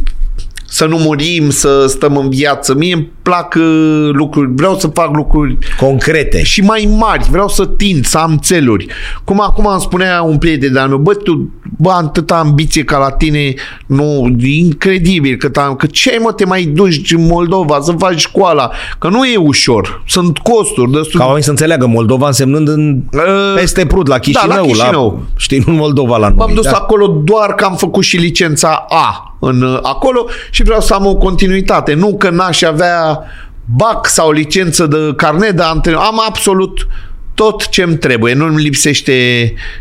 să 0.66 0.84
nu 0.86 0.96
murim, 0.96 1.50
să 1.50 1.86
stăm 1.88 2.16
în 2.16 2.28
viață. 2.30 2.74
Mie 2.74 2.94
îmi 2.94 3.10
plac 3.22 3.54
uh, 3.58 4.08
lucruri, 4.12 4.50
vreau 4.54 4.78
să 4.78 4.86
fac 4.86 5.14
lucruri 5.16 5.58
Concrete. 5.80 6.42
și 6.42 6.60
mai 6.60 6.94
mari, 6.98 7.28
vreau 7.30 7.48
să 7.48 7.66
tind, 7.66 8.04
să 8.04 8.18
am 8.18 8.38
țeluri. 8.42 8.86
Cum 9.24 9.40
acum 9.40 9.66
îmi 9.66 9.80
spunea 9.80 10.22
un 10.22 10.38
prieten 10.38 10.72
de-al 10.72 10.88
meu, 10.88 10.98
bă, 10.98 11.14
tu, 11.14 11.50
bă, 11.78 11.90
atâta 11.90 12.34
ambiție 12.36 12.84
ca 12.84 12.98
la 12.98 13.10
tine, 13.10 13.54
nu, 13.86 14.36
e 14.40 14.56
incredibil 14.56 15.36
că, 15.36 15.60
am, 15.60 15.74
că 15.74 15.86
ce 15.86 16.10
ai, 16.10 16.18
mă, 16.22 16.32
te 16.32 16.44
mai 16.44 16.62
duci 16.62 17.12
în 17.12 17.26
Moldova 17.26 17.78
să 17.82 17.92
faci 17.98 18.18
școala, 18.20 18.70
că 18.98 19.08
nu 19.08 19.24
e 19.24 19.36
ușor, 19.36 20.02
sunt 20.06 20.38
costuri 20.38 20.90
destul 20.90 21.18
Ca 21.18 21.24
oamenii 21.24 21.44
să 21.44 21.50
înțeleagă 21.50 21.86
Moldova 21.86 22.26
însemnând 22.26 22.68
în 22.68 23.02
Uh, 23.12 23.20
peste 23.56 23.86
Prut, 23.86 24.06
la 24.06 24.18
Chișinău. 24.18 24.48
da, 24.48 24.54
la 24.54 24.60
Chișinău. 24.66 25.22
știi, 25.36 25.58
nu 25.66 25.72
în 25.72 25.78
Moldova 25.78 26.16
la 26.16 26.28
M-am 26.28 26.46
noi. 26.46 26.54
dus 26.54 26.64
da? 26.64 26.76
acolo 26.76 27.06
doar 27.24 27.54
că 27.54 27.64
am 27.64 27.74
făcut 27.76 28.02
și 28.04 28.16
licența 28.16 28.86
A 28.88 29.33
în 29.44 29.62
uh, 29.62 29.78
acolo 29.82 30.26
și 30.50 30.62
vreau 30.62 30.80
să 30.80 30.94
am 30.94 31.06
o 31.06 31.16
continuitate. 31.16 31.94
Nu 31.94 32.16
că 32.16 32.30
n-aș 32.30 32.62
avea 32.62 33.24
BAC 33.64 34.06
sau 34.06 34.30
licență 34.30 34.86
de 34.86 35.12
carnet 35.16 35.56
de 35.56 35.62
antrenor. 35.62 36.00
Am 36.00 36.22
absolut 36.26 36.86
tot 37.34 37.68
ce 37.68 37.82
îmi 37.82 37.96
trebuie. 37.96 38.34
Nu 38.34 38.46
îmi 38.46 38.62
lipsește 38.62 39.12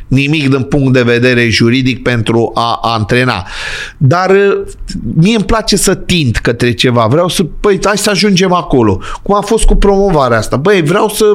nimic 0.07 0.49
din 0.49 0.64
punct 0.64 0.94
de 0.94 1.02
vedere 1.02 1.49
juridic 1.49 2.02
pentru 2.02 2.52
a 2.53 2.80
antrena. 2.81 3.48
Dar 3.98 4.30
uh, 4.30 4.61
mie 5.15 5.35
îmi 5.35 5.45
place 5.45 5.76
să 5.76 5.95
tind 5.95 6.35
către 6.35 6.72
ceva. 6.72 7.06
Vreau 7.06 7.27
să, 7.27 7.44
păi, 7.44 7.80
hai 7.84 7.98
să 7.98 8.10
ajungem 8.10 8.53
acolo. 8.53 8.99
Cum 9.23 9.35
a 9.35 9.41
fost 9.41 9.65
cu 9.65 9.76
promovarea 9.76 10.38
asta. 10.38 10.57
Băi, 10.57 10.81
vreau 10.81 11.10
să 11.10 11.26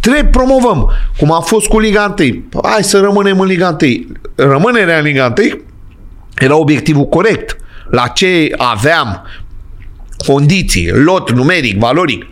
trebuie 0.00 0.24
promovăm. 0.24 0.90
Cum 1.18 1.32
a 1.32 1.40
fost 1.40 1.66
cu 1.66 1.78
Liga 1.78 2.14
1. 2.18 2.42
Hai 2.62 2.84
să 2.84 3.00
rămânem 3.00 3.40
în 3.40 3.46
Liga 3.46 3.76
1. 3.80 3.90
Rămânerea 4.34 4.98
în 4.98 5.04
Liga 5.04 5.34
1 5.38 5.62
era 6.38 6.56
obiectivul 6.56 7.04
corect. 7.08 7.56
La 7.90 8.06
ce 8.06 8.50
aveam 8.56 9.22
condiții, 10.26 10.90
lot 10.90 11.30
numeric, 11.30 11.78
valoric. 11.78 12.26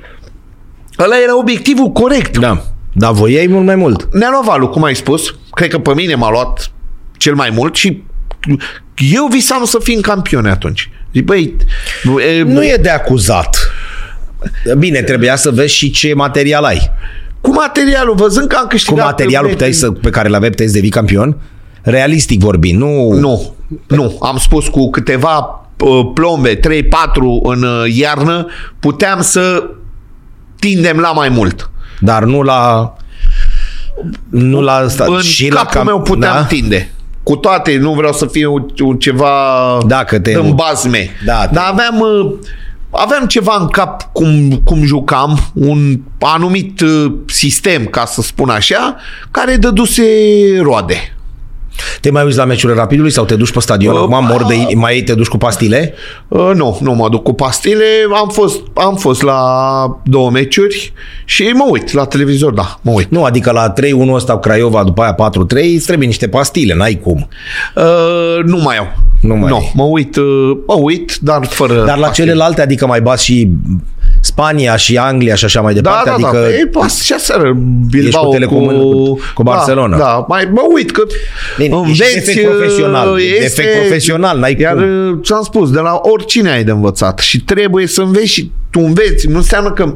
Ăla 0.98 1.14
era 1.22 1.38
obiectivul 1.38 1.88
corect. 1.92 2.38
Da. 2.38 2.64
Dar 2.92 3.12
voiai 3.12 3.46
mult 3.46 3.64
mai 3.64 3.76
mult. 3.76 4.08
Ne-a 4.14 4.28
luat 4.30 4.44
valul, 4.44 4.70
cum 4.70 4.82
ai 4.82 4.94
spus. 4.96 5.34
Cred 5.50 5.70
că 5.70 5.78
pe 5.78 5.94
mine 5.94 6.14
m-a 6.14 6.30
luat 6.30 6.70
cel 7.16 7.34
mai 7.34 7.50
mult 7.50 7.74
și 7.76 8.02
eu 9.14 9.26
visam 9.26 9.64
să 9.64 9.78
fim 9.82 10.00
campioni 10.00 10.48
atunci. 10.48 10.90
Zic, 11.12 11.24
băi, 11.24 11.56
e, 12.36 12.42
Nu 12.42 12.64
e 12.64 12.76
de 12.76 12.88
acuzat. 12.90 13.56
Bine, 14.78 15.02
trebuia 15.02 15.36
să 15.36 15.50
vezi 15.50 15.74
și 15.74 15.90
ce 15.90 16.14
material 16.14 16.64
ai. 16.64 16.90
cu 17.40 17.50
materialul, 17.52 18.14
văzând 18.14 18.48
că 18.48 18.56
am 18.56 18.62
Cu 18.62 18.68
câștigat... 18.68 19.04
materialul 19.04 19.50
puteai 19.50 19.72
să, 19.72 19.90
pe 19.90 20.10
care 20.10 20.28
l-aveai 20.28 20.50
puteai 20.50 20.68
să 20.68 20.74
devii 20.74 20.90
campion? 20.90 21.36
Realistic 21.82 22.40
vorbind, 22.40 22.78
nu... 22.78 23.12
Nu, 23.12 23.54
nu. 23.86 24.19
Am 24.20 24.36
spus 24.39 24.69
cu 24.69 24.90
câteva 24.90 25.66
uh, 25.81 26.11
plombe, 26.15 26.59
3-4 26.59 26.61
în 27.43 27.62
uh, 27.62 27.94
iarnă, 27.94 28.47
puteam 28.81 29.20
să 29.20 29.70
tindem 30.59 30.99
la 30.99 31.12
mai 31.12 31.28
mult. 31.28 31.70
Dar 32.01 32.24
nu 32.24 32.43
la... 32.43 32.93
Nu 34.28 34.61
la 34.61 34.73
asta. 34.73 35.05
În 35.09 35.20
și 35.20 35.47
capul 35.47 35.65
la 35.65 35.70
cam, 35.70 35.86
meu 35.86 36.01
puteam 36.03 36.35
da? 36.35 36.44
tinde. 36.44 36.90
Cu 37.23 37.36
toate, 37.36 37.77
nu 37.77 37.93
vreau 37.93 38.12
să 38.12 38.27
fie 38.27 38.47
un, 38.47 38.66
un 38.85 38.99
ceva 38.99 39.31
Da, 39.86 40.05
că 40.05 40.19
te- 40.19 40.35
în 40.35 40.55
bazme. 40.55 41.11
Da, 41.24 41.47
te- 41.47 41.55
Dar 41.55 41.65
aveam, 41.73 42.01
uh, 42.01 42.32
aveam 42.90 43.27
ceva 43.27 43.57
în 43.61 43.66
cap 43.66 44.12
cum, 44.12 44.61
cum 44.65 44.85
jucam, 44.85 45.39
un 45.55 46.01
anumit 46.20 46.81
uh, 46.81 47.12
sistem, 47.27 47.85
ca 47.85 48.05
să 48.05 48.23
spun 48.23 48.49
așa, 48.49 48.97
care 49.31 49.57
dăduse 49.57 50.03
roade. 50.61 51.16
Te 52.02 52.10
mai 52.10 52.24
uiți 52.24 52.36
la 52.36 52.44
meciurile 52.44 52.78
rapidului 52.78 53.10
sau 53.10 53.24
te 53.24 53.36
duci 53.36 53.50
pe 53.52 53.60
stadion? 53.60 53.94
Uh, 53.94 54.00
Acum 54.00 54.24
mor 54.26 54.44
de 54.44 54.54
mai 54.74 55.00
te 55.02 55.14
duci 55.14 55.26
cu 55.26 55.36
pastile? 55.36 55.94
Uh, 56.28 56.50
nu, 56.54 56.78
nu 56.80 56.92
mă 56.92 57.08
duc 57.08 57.22
cu 57.22 57.32
pastile. 57.32 57.84
Am 58.22 58.28
fost, 58.28 58.60
am 58.74 58.94
fost 58.96 59.22
la 59.22 59.40
două 60.04 60.30
meciuri 60.30 60.92
și 61.24 61.42
mă 61.42 61.66
uit 61.70 61.92
la 61.92 62.04
televizor, 62.04 62.52
da, 62.52 62.78
mă 62.82 62.90
uit. 62.90 63.10
Nu, 63.10 63.24
adică 63.24 63.50
la 63.52 63.72
3-1 63.72 64.12
ăsta 64.12 64.32
cu 64.32 64.38
Craiova, 64.38 64.82
după 64.84 65.02
aia 65.02 65.14
4-3, 65.14 65.74
îți 65.74 65.86
trebuie 65.86 66.06
niște 66.06 66.28
pastile, 66.28 66.74
n-ai 66.74 67.00
cum. 67.02 67.28
Uh, 67.76 68.44
nu 68.44 68.56
mai 68.62 68.76
au. 68.76 68.92
Nu 69.20 69.34
mai 69.36 69.48
nu, 69.50 69.56
ai. 69.56 69.72
mă 69.74 69.82
uit, 69.82 70.16
uh, 70.16 70.56
mă 70.66 70.74
uit, 70.74 71.16
dar 71.20 71.46
fără 71.46 71.74
Dar 71.86 71.98
la 71.98 72.06
pastile. 72.06 72.26
celelalte, 72.26 72.60
adică 72.62 72.86
mai 72.86 73.00
bați 73.00 73.24
și 73.24 73.48
Spania 74.24 74.77
și 74.77 74.97
Anglia 74.99 75.35
și 75.35 75.44
așa 75.44 75.61
mai 75.61 75.74
Da, 75.74 75.81
departe? 75.81 76.09
da, 76.09 76.15
adică 76.15 76.31
da. 76.43 76.49
E, 76.57 76.66
pas, 76.66 77.01
și 77.03 77.12
aseară 77.12 77.53
Bilbao 77.90 78.24
cu 78.28 78.35
Telecom- 78.36 78.66
cu- 78.81 79.19
cu 79.35 79.43
Barcelona. 79.43 79.97
Da, 79.97 80.05
da, 80.05 80.24
mai 80.28 80.49
mă 80.53 80.61
uit 80.74 80.90
că 80.90 81.03
Bine, 81.57 81.77
e 81.89 81.93
și 81.93 81.99
defect 82.15 82.49
profesional, 82.49 83.20
e 83.20 83.39
defect 83.40 83.78
profesional, 83.78 84.39
n-ai 84.39 84.57
Iar 84.61 84.74
cum. 84.74 85.09
uh, 85.11 85.19
ți-am 85.24 85.43
spus, 85.43 85.70
de 85.70 85.81
la 85.81 86.01
oricine 86.03 86.51
ai 86.51 86.65
de 86.65 86.70
învățat 86.70 87.19
și 87.19 87.40
trebuie 87.40 87.86
să 87.86 88.01
înveți 88.03 88.27
și 88.27 88.51
tu 88.73 88.81
înveți. 88.81 89.27
Nu 89.27 89.36
înseamnă 89.36 89.73
că 89.73 89.94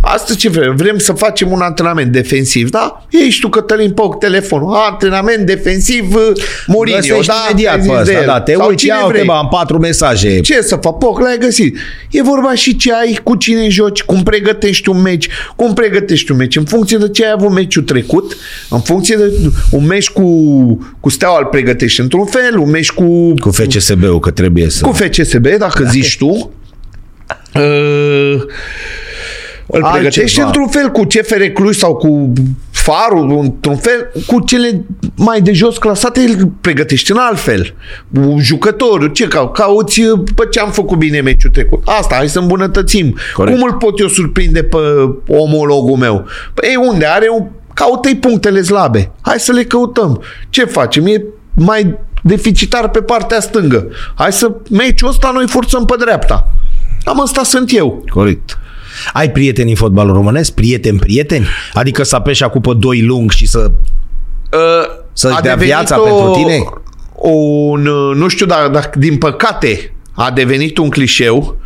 astăzi 0.00 0.38
ce 0.38 0.48
vrem? 0.48 0.76
Vrem 0.76 0.98
să 0.98 1.12
facem 1.12 1.50
un 1.50 1.60
antrenament 1.60 2.12
defensiv, 2.12 2.70
da? 2.70 3.06
Ești 3.26 3.40
tu 3.40 3.48
Cătălin 3.48 3.90
Poc, 3.90 4.18
telefonul. 4.18 4.74
Antrenament 4.90 5.46
defensiv 5.46 6.14
uh, 6.14 6.20
Mourinho, 6.66 6.98
Găsești 6.98 7.26
da? 7.26 7.34
imediat 7.50 7.74
Ai 7.74 7.80
zis 7.80 7.88
pe 7.90 7.94
de 7.94 8.00
ăsta, 8.00 8.20
el. 8.20 8.26
da, 8.26 8.40
te 8.40 8.52
Sau 8.54 8.68
uiți, 8.68 8.80
cine 8.82 8.92
ia 8.94 9.00
uite, 9.00 9.12
vrei. 9.12 9.24
bă, 9.26 9.32
am 9.32 9.48
patru 9.48 9.78
mesaje. 9.78 10.40
Ce 10.40 10.60
să 10.62 10.76
fac? 10.76 10.98
Poc, 10.98 11.20
l-ai 11.20 11.38
găsit. 11.38 11.78
E 12.10 12.22
vorba 12.22 12.54
și 12.54 12.76
ce 12.76 12.92
ai, 12.92 13.20
cu 13.22 13.34
cine 13.34 13.68
joci, 13.68 14.02
cum 14.02 14.22
pregătești 14.22 14.88
un 14.88 15.00
meci, 15.02 15.28
cum 15.56 15.72
pregătești 15.74 16.30
un 16.30 16.36
meci, 16.36 16.56
în 16.56 16.64
funcție 16.64 16.96
de 16.96 17.08
ce 17.08 17.24
ai 17.24 17.32
avut 17.34 17.50
meciul 17.52 17.82
trecut, 17.82 18.36
în 18.70 18.80
funcție 18.80 19.16
de 19.16 19.32
un 19.70 19.86
meci 19.86 20.10
cu, 20.10 20.24
cu 21.00 21.08
Steaua 21.08 21.38
îl 21.38 21.44
pregătești 21.46 22.00
într-un 22.00 22.24
fel, 22.26 22.58
un 22.58 22.70
meci 22.70 22.90
cu, 22.92 23.34
Cu 23.40 23.50
FCSB-ul, 23.50 24.18
că 24.20 24.30
trebuie 24.30 24.68
să... 24.70 24.84
cu 24.84 24.92
FCSB, 24.92 25.46
dacă 25.46 25.84
zici 25.90 26.16
tu, 26.16 26.50
uh, 27.58 28.42
îl 29.70 29.82
Altceva. 29.82 29.90
pregătești 29.90 30.40
într-un 30.40 30.68
fel 30.68 30.88
cu 30.88 31.04
CFR 31.04 31.42
Cluj 31.42 31.76
sau 31.76 31.94
cu 31.94 32.32
Farul, 32.70 33.38
într-un 33.40 33.76
fel, 33.76 34.10
cu 34.26 34.40
cele 34.40 34.84
mai 35.16 35.40
de 35.40 35.52
jos 35.52 35.78
clasate 35.78 36.20
îl 36.20 36.52
pregătești 36.60 37.10
în 37.10 37.16
alt 37.20 37.38
fel. 37.38 37.74
Un 38.20 38.40
jucător, 38.40 39.12
ce 39.12 39.28
cau? 39.28 39.48
Cauți 39.48 40.00
pe 40.34 40.46
ce 40.50 40.60
am 40.60 40.70
făcut 40.70 40.98
bine 40.98 41.20
meciul 41.20 41.50
trecut. 41.50 41.82
Asta, 41.84 42.14
hai 42.14 42.28
să 42.28 42.38
îmbunătățim. 42.38 43.16
Corect. 43.34 43.58
Cum 43.58 43.68
îl 43.68 43.74
pot 43.76 43.98
eu 44.00 44.06
surprinde 44.06 44.62
pe 44.62 44.76
omologul 45.26 45.96
meu? 45.96 46.26
Păi 46.54 46.76
unde 46.88 47.04
are 47.04 47.28
un 47.30 47.46
caută-i 47.74 48.16
punctele 48.16 48.62
slabe. 48.62 49.10
Hai 49.20 49.40
să 49.40 49.52
le 49.52 49.64
căutăm. 49.64 50.22
Ce 50.48 50.64
facem? 50.64 51.06
E 51.06 51.24
mai 51.54 51.98
deficitar 52.22 52.88
pe 52.88 53.02
partea 53.02 53.40
stângă. 53.40 53.86
Hai 54.14 54.32
să 54.32 54.52
meciul 54.70 55.08
ăsta 55.08 55.30
noi 55.34 55.48
forțăm 55.48 55.84
pe 55.84 55.94
dreapta. 55.98 56.52
Am 57.04 57.18
ăsta 57.18 57.42
sunt 57.42 57.76
eu. 57.76 58.04
Corect. 58.08 58.58
Ai 59.12 59.30
prieteni 59.30 59.70
în 59.70 59.76
fotbalul 59.76 60.12
românesc? 60.12 60.52
Prieteni, 60.52 60.98
prieteni? 60.98 61.46
Adică 61.72 62.02
să 62.02 62.16
apeși 62.16 62.44
acum 62.44 62.60
pe 62.60 62.70
doi 62.76 63.02
lung 63.02 63.30
și 63.30 63.46
să... 63.46 63.70
Uh, 64.52 64.86
Să-și 65.12 65.34
a 65.36 65.40
dea 65.40 65.56
devenit 65.56 65.74
viața 65.74 66.00
o, 66.00 66.04
pentru 66.04 66.32
tine? 66.42 66.64
Un, 67.14 67.82
nu 68.14 68.28
știu 68.28 68.46
dacă, 68.46 68.68
dacă, 68.68 68.98
din 68.98 69.16
păcate, 69.16 69.92
a 70.12 70.30
devenit 70.30 70.78
un 70.78 70.88
clișeu. 70.88 71.56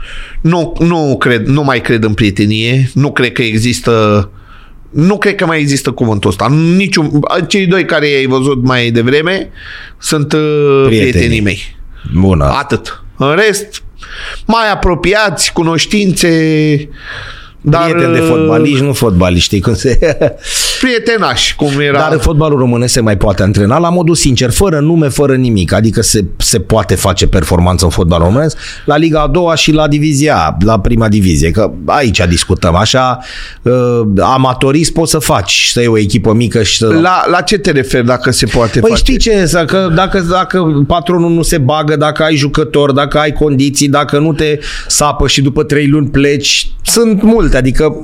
Nu, 0.40 0.76
nu, 0.78 1.16
cred, 1.18 1.46
nu 1.46 1.62
mai 1.62 1.80
cred 1.80 2.04
în 2.04 2.14
prietenie. 2.14 2.90
Nu 2.94 3.12
cred 3.12 3.32
că 3.32 3.42
există 3.42 4.30
nu 4.90 5.18
cred 5.18 5.34
că 5.34 5.46
mai 5.46 5.60
există 5.60 5.90
cuvântul 5.90 6.30
ăsta. 6.30 6.48
Niciun, 6.76 7.20
cei 7.48 7.66
doi 7.66 7.84
care 7.84 8.08
i-ai 8.08 8.26
văzut 8.26 8.64
mai 8.64 8.90
devreme 8.90 9.50
sunt 9.98 10.32
uh, 10.32 10.82
prietenii, 10.86 11.10
prietenii 11.10 11.40
mei. 11.40 11.76
Bună. 12.14 12.44
Atât. 12.44 13.04
În 13.16 13.34
rest, 13.34 13.81
mai 14.46 14.70
apropiați, 14.70 15.52
cunoștințe, 15.52 16.88
dar, 17.64 17.90
Prieten 17.90 18.12
de 18.12 18.20
uh, 18.20 18.26
fotbaliști, 18.28 18.84
nu 18.84 18.92
fotbaliști, 18.92 19.60
cum 19.60 19.74
se... 19.74 19.98
prietenași, 20.80 21.54
cum 21.54 21.80
era. 21.80 21.98
Dar 21.98 22.12
în 22.12 22.18
fotbalul 22.18 22.58
românesc 22.58 22.92
se 22.92 23.00
mai 23.00 23.16
poate 23.16 23.42
antrena 23.42 23.78
la 23.78 23.88
modul 23.88 24.14
sincer, 24.14 24.50
fără 24.50 24.80
nume, 24.80 25.08
fără 25.08 25.34
nimic. 25.34 25.72
Adică 25.72 26.02
se, 26.02 26.24
se 26.36 26.60
poate 26.60 26.94
face 26.94 27.26
performanță 27.26 27.84
în 27.84 27.90
fotbal 27.90 28.20
românesc 28.20 28.56
la 28.84 28.96
Liga 28.96 29.20
a 29.20 29.26
doua 29.26 29.54
și 29.54 29.72
la 29.72 29.88
divizia 29.88 30.36
A, 30.36 30.56
la 30.64 30.80
prima 30.80 31.08
divizie. 31.08 31.50
Că 31.50 31.70
aici 31.86 32.26
discutăm. 32.28 32.74
Așa, 32.74 33.18
uh, 33.62 34.00
amatorist 34.20 34.92
poți 34.92 35.10
să 35.10 35.18
faci, 35.18 35.68
să 35.72 35.80
iei 35.80 35.88
o 35.88 35.98
echipă 35.98 36.32
mică 36.32 36.62
și 36.62 36.76
să... 36.76 36.86
La, 36.86 37.22
la 37.30 37.40
ce 37.40 37.58
te 37.58 37.70
referi 37.70 38.06
dacă 38.06 38.30
se 38.30 38.46
poate 38.46 38.80
păi 38.80 38.90
face? 38.90 39.02
știi 39.02 39.18
ce? 39.18 39.50
Dacă, 39.52 39.92
dacă, 39.94 40.20
dacă 40.30 40.84
patronul 40.86 41.30
nu 41.30 41.42
se 41.42 41.58
bagă, 41.58 41.96
dacă 41.96 42.22
ai 42.22 42.36
jucători, 42.36 42.94
dacă 42.94 43.18
ai 43.18 43.32
condiții, 43.32 43.88
dacă 43.88 44.18
nu 44.18 44.32
te 44.32 44.58
sapă 44.86 45.26
și 45.26 45.42
după 45.42 45.62
trei 45.62 45.88
luni 45.88 46.08
pleci, 46.08 46.70
sunt 46.82 47.22
multe. 47.52 47.56
Adică 47.56 47.96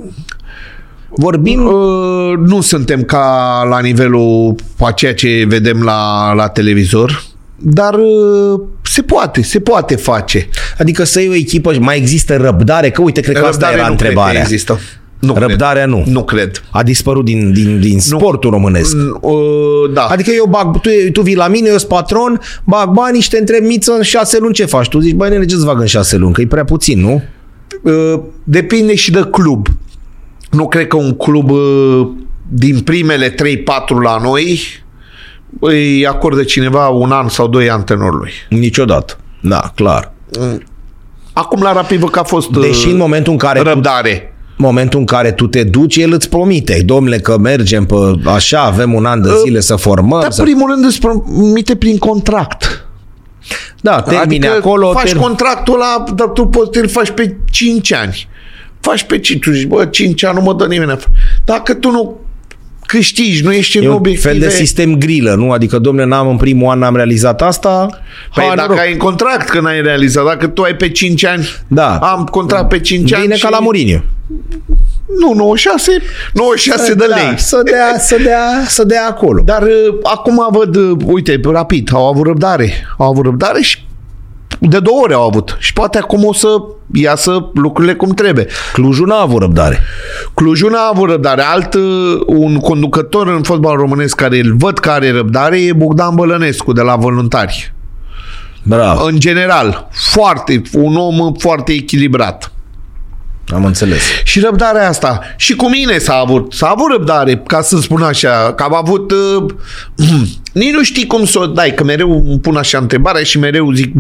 Vorbim... 1.11 1.65
Uh, 1.65 2.37
nu 2.45 2.61
suntem 2.61 3.03
ca 3.03 3.67
la 3.69 3.81
nivelul 3.81 4.55
a 4.79 4.91
ceea 4.91 5.15
ce 5.15 5.45
vedem 5.49 5.83
la, 5.83 6.33
la 6.33 6.49
televizor, 6.49 7.23
dar 7.57 7.95
uh, 7.95 8.61
se 8.83 9.03
poate, 9.03 9.43
se 9.43 9.61
poate 9.61 9.97
face. 9.97 10.49
Adică 10.79 11.05
să 11.05 11.21
iei 11.21 11.29
o 11.29 11.35
echipă, 11.35 11.75
mai 11.81 11.97
există 11.97 12.37
răbdare? 12.37 12.91
Că 12.91 13.03
uite, 13.03 13.21
cred 13.21 13.37
că 13.37 13.47
asta 13.47 13.71
era 13.73 13.85
nu 13.85 13.91
întrebarea. 13.91 14.31
Cred 14.31 14.43
că 14.43 14.53
există. 14.53 14.81
Nu 15.19 15.35
Răbdarea 15.39 15.83
cred. 15.83 15.95
nu. 15.95 16.05
Nu 16.07 16.25
cred. 16.25 16.63
A 16.71 16.83
dispărut 16.83 17.25
din, 17.25 17.53
din, 17.53 17.81
din 17.81 18.01
sportul 18.01 18.51
românesc. 18.51 18.97
Uh, 19.21 19.33
da. 19.93 20.03
Adică 20.03 20.31
eu 20.37 20.47
bag, 20.47 20.81
tu, 20.81 20.91
tu 21.13 21.21
vii 21.21 21.37
la 21.37 21.49
mine, 21.49 21.69
eu 21.69 21.77
sunt 21.77 21.89
patron, 21.89 22.41
bag 22.65 22.91
bani 22.91 23.21
și 23.21 23.29
te 23.29 23.39
întreb 23.39 23.65
miță 23.65 23.93
în 23.93 24.03
șase 24.03 24.39
luni 24.41 24.55
ce 24.55 24.65
faci? 24.65 24.89
Tu 24.89 24.99
zici, 24.99 25.15
băi 25.15 25.29
nene, 25.29 25.45
ce-ți 25.45 25.65
bag 25.65 25.81
în 25.81 25.87
șase 25.87 26.17
luni? 26.17 26.33
Că 26.33 26.41
e 26.41 26.47
prea 26.47 26.65
puțin, 26.65 27.01
nu? 27.01 27.23
Uh, 27.83 28.21
depinde 28.45 28.95
și 28.95 29.11
de 29.11 29.21
club. 29.31 29.67
Nu 30.51 30.69
cred 30.69 30.87
că 30.87 30.97
un 30.97 31.17
club 31.17 31.51
uh, 31.51 32.09
din 32.49 32.81
primele 32.81 33.35
3-4 33.35 33.35
la 34.03 34.19
noi 34.23 34.61
îi 35.61 36.07
acordă 36.07 36.43
cineva 36.43 36.89
un 36.89 37.11
an 37.11 37.29
sau 37.29 37.49
doi 37.49 37.71
antrenorului. 37.71 38.33
Niciodată. 38.49 39.17
Da, 39.43 39.73
clar. 39.75 40.13
Acum 41.33 41.63
la 41.63 41.73
Rapid 41.73 42.11
că 42.11 42.19
a 42.19 42.23
fost 42.23 42.55
uh, 42.55 42.61
Deși 42.61 42.89
în 42.89 42.97
momentul 42.97 43.33
în 43.33 43.39
care 43.39 43.59
tu, 43.59 43.65
răbdare. 43.65 44.35
momentul 44.57 44.99
în 44.99 45.05
care 45.05 45.33
tu 45.33 45.47
te 45.47 45.65
duci, 45.65 45.97
el 45.97 46.13
îți 46.13 46.29
promite, 46.29 46.83
domnule, 46.85 47.19
că 47.19 47.39
mergem 47.39 47.85
pe 47.85 47.95
așa, 48.25 48.61
avem 48.61 48.95
un 48.95 49.05
an 49.05 49.23
de 49.23 49.29
zile 49.45 49.61
să 49.61 49.77
formăm. 49.77 50.21
Dar 50.21 50.31
să... 50.31 50.43
primul 50.43 50.71
rând 50.71 50.85
îți 50.85 51.01
promite 51.01 51.77
prin 51.77 51.99
contract. 51.99 52.88
Da, 53.81 54.01
termine 54.03 54.47
adică 54.47 54.67
acolo. 54.67 54.91
faci 54.93 55.13
ter... 55.13 55.17
contractul 55.21 55.75
ăla, 55.75 56.05
dar 56.15 56.27
tu 56.29 56.47
poți 56.47 56.79
să-l 56.79 56.89
faci 56.89 57.11
pe 57.11 57.37
5 57.51 57.93
ani. 57.93 58.29
Faci 58.81 59.03
pe 59.03 59.19
5, 59.19 59.45
tu 59.45 59.51
zici, 59.53 59.67
bă, 59.67 59.85
5 59.85 60.25
ani 60.25 60.35
nu 60.37 60.41
mă 60.43 60.55
dă 60.55 60.67
nimeni. 60.67 60.99
Dacă 61.45 61.75
tu 61.75 61.91
nu 61.91 62.21
câștigi, 62.87 63.43
nu 63.43 63.53
ești 63.53 63.79
în 63.79 63.85
E 63.85 63.89
un 63.89 63.95
obiective... 63.95 64.29
fel 64.29 64.39
de 64.39 64.49
sistem 64.49 64.95
grilă, 64.99 65.35
nu? 65.35 65.51
Adică, 65.53 65.79
domne, 65.79 66.05
n-am 66.05 66.29
în 66.29 66.37
primul 66.37 66.71
an, 66.71 66.79
n-am 66.79 66.97
realizat 66.97 67.43
asta. 67.43 67.89
Păi 68.35 68.45
ha, 68.49 68.55
dacă 68.55 68.69
noroc. 68.69 68.85
ai 68.85 68.93
în 68.93 68.99
contract 68.99 69.49
că 69.49 69.61
n-ai 69.61 69.83
realizat, 69.83 70.25
dacă 70.25 70.47
tu 70.47 70.63
ai 70.63 70.75
pe 70.77 70.89
5 70.91 71.25
ani, 71.25 71.49
Da. 71.67 71.97
am 71.97 72.25
contract 72.25 72.69
pe 72.69 72.81
5 72.81 73.13
ani 73.13 73.23
Bine 73.23 73.35
și... 73.37 73.43
ca 73.43 73.49
la 73.49 73.59
Mourinho. 73.59 74.01
Nu, 75.17 75.33
96, 75.33 76.03
96 76.33 76.95
de 76.95 77.07
Da, 77.07 77.15
lei. 77.15 77.39
Să 77.39 77.61
dea, 77.65 77.99
să 77.99 78.17
dea, 78.23 78.65
să 78.67 78.85
dea 78.85 79.07
acolo. 79.07 79.43
Dar 79.45 79.63
uh, 79.63 79.99
acum 80.03 80.49
văd, 80.51 80.77
uh, 80.77 80.97
uite, 81.05 81.41
rapid, 81.45 81.91
au 81.93 82.07
avut 82.09 82.27
răbdare. 82.27 82.73
Au 82.99 83.11
avut 83.11 83.25
răbdare 83.25 83.61
și 83.61 83.87
de 84.61 84.81
două 84.81 85.01
ori 85.03 85.15
au 85.15 85.27
avut. 85.27 85.57
Și 85.59 85.73
poate 85.73 85.99
acum 85.99 86.25
o 86.25 86.33
să 86.33 86.49
iasă 86.95 87.51
lucrurile 87.55 87.95
cum 87.95 88.11
trebuie. 88.11 88.47
Clujul 88.73 89.07
n-a 89.07 89.21
avut 89.21 89.41
răbdare. 89.41 89.81
Clujul 90.35 90.71
n-a 90.71 90.89
avut 90.93 91.09
răbdare. 91.09 91.43
Alt, 91.43 91.75
uh, 91.75 91.83
un 92.27 92.59
conducător 92.59 93.29
în 93.29 93.43
fotbal 93.43 93.77
românesc 93.77 94.17
care 94.17 94.39
îl 94.39 94.57
văd 94.57 94.79
că 94.79 94.91
are 94.91 95.11
răbdare 95.11 95.61
e 95.61 95.73
Bogdan 95.73 96.15
Bălănescu 96.15 96.73
de 96.73 96.83
la 96.83 96.97
Voluntari. 96.97 97.73
Bravo, 98.63 99.05
În 99.05 99.19
general, 99.19 99.89
foarte, 99.93 100.63
un 100.73 100.97
om 100.97 101.33
foarte 101.33 101.73
echilibrat. 101.73 102.53
Am 103.55 103.65
înțeles. 103.65 104.03
Și 104.25 104.41
răbdarea 104.41 104.89
asta. 104.89 105.21
Și 105.37 105.57
cu 105.57 105.69
mine 105.69 105.99
s-a 105.99 106.15
avut. 106.15 106.53
S-a 106.53 106.69
avut 106.69 106.91
răbdare, 106.91 107.43
ca 107.47 107.63
să 107.63 107.79
spun 107.81 108.03
așa, 108.03 108.53
că 108.57 108.63
am 108.63 108.75
avut... 108.75 109.11
Uh, 109.11 109.45
nici 110.53 110.73
nu 110.73 110.83
știi 110.83 111.07
cum 111.07 111.25
să 111.25 111.39
o 111.39 111.47
dai, 111.47 111.75
că 111.75 111.85
mereu 111.85 112.25
îmi 112.27 112.41
pun 112.41 112.57
așa 112.57 112.79
întrebarea 112.79 113.23
și 113.23 113.39
mereu 113.39 113.73
zic 113.73 113.93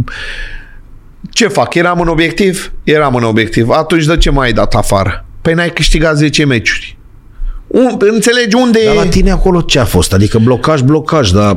ce 1.31 1.49
fac? 1.49 1.75
Eram 1.75 2.01
în 2.01 2.09
obiectiv? 2.09 2.73
Eram 2.85 3.15
în 3.15 3.23
obiectiv. 3.23 3.69
Atunci 3.69 4.05
de 4.05 4.17
ce 4.17 4.31
mai 4.31 4.47
ai 4.47 4.53
dat 4.53 4.75
afară? 4.75 5.25
Păi 5.43 5.55
n-ai 5.55 5.71
câștigat 5.71 6.17
10 6.17 6.45
meciuri. 6.45 6.99
Un, 7.67 7.97
înțelegi 7.99 8.57
unde 8.57 8.81
Dar 8.85 8.95
e... 8.95 8.97
la 8.97 9.07
tine 9.07 9.31
acolo 9.31 9.61
ce 9.61 9.79
a 9.79 9.85
fost? 9.85 10.13
Adică 10.13 10.39
blocaj, 10.39 10.81
blocaj, 10.81 11.31
dar 11.31 11.57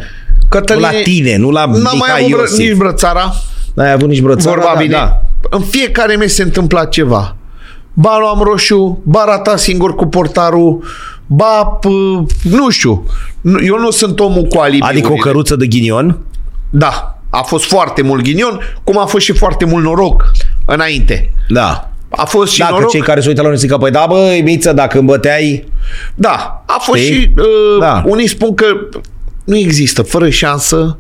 Cătăline, 0.50 0.88
la 0.92 1.02
tine, 1.04 1.36
nu 1.38 1.50
la 1.50 1.66
N-am 1.66 1.82
mai 1.82 1.92
Mica 1.94 2.14
avut 2.14 2.30
bră, 2.30 2.40
Iosif. 2.40 2.58
nici 2.58 2.74
brățara. 2.74 3.34
N-ai 3.74 3.92
avut 3.92 4.10
nici 4.10 4.22
brățara, 4.22 4.56
Vorba 4.56 4.72
da, 4.74 4.80
bine. 4.80 4.94
da. 4.94 5.22
În 5.50 5.62
fiecare 5.62 6.16
meci 6.16 6.30
se 6.30 6.44
întâmpla 6.44 6.86
ceva. 6.86 7.36
Ba 7.94 8.18
luam 8.20 8.40
roșu, 8.42 9.00
ba 9.04 9.24
rata 9.26 9.56
singur 9.56 9.96
cu 9.96 10.06
portarul, 10.06 10.84
ba, 11.26 11.80
p- 11.80 12.42
nu 12.44 12.70
știu. 12.70 13.04
Nu- 13.42 13.64
Eu 13.64 13.78
nu 13.80 13.90
sunt 13.92 14.20
omul 14.20 14.44
cu 14.44 14.58
alibi. 14.60 14.86
Adică 14.86 15.12
o 15.12 15.16
căruță 15.16 15.56
de 15.56 15.68
ghinion? 15.68 16.18
Da, 16.70 17.20
a 17.30 17.42
fost 17.42 17.66
foarte 17.66 18.02
mult 18.02 18.24
ghinion, 18.24 18.60
cum 18.84 18.98
a 18.98 19.06
fost 19.06 19.26
și 19.26 19.32
foarte 19.34 19.66
mult 19.66 19.84
noroc 19.84 20.32
înainte. 20.66 21.34
Da. 21.50 21.86
A 22.10 22.26
fost 22.26 22.52
și 22.52 22.60
Dacă 22.60 22.72
noroc. 22.74 22.90
cei 22.90 23.02
care 23.02 23.22
se 23.22 23.28
uită 23.28 23.42
la 23.42 23.48
noi 23.48 23.58
zic 23.58 23.70
că, 23.70 23.78
păi 23.78 23.92
da, 23.92 24.06
băi, 24.10 24.42
Miță, 24.42 24.74
dacă 24.74 24.98
îmi 24.98 25.08
băteai... 25.08 25.68
Da, 26.16 26.64
a 26.66 26.78
fost 26.80 27.02
Știi? 27.02 27.14
și... 27.14 27.32
Uh, 27.38 27.80
Da. 27.80 28.04
Unii 28.06 28.28
spun 28.28 28.54
că 28.54 28.66
nu 29.44 29.56
există, 29.58 30.02
fără 30.02 30.30
șansă, 30.30 30.98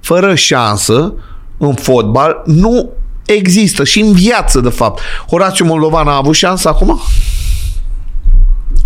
fără 0.00 0.34
șansă 0.34 1.14
în 1.58 1.74
fotbal, 1.74 2.42
nu 2.44 2.90
există 3.32 3.84
și 3.84 4.00
în 4.00 4.12
viață, 4.12 4.60
de 4.60 4.68
fapt. 4.68 5.00
Horațiu 5.30 5.64
Moldovan 5.64 6.08
a 6.08 6.16
avut 6.16 6.34
șansă 6.34 6.68
acum? 6.68 7.00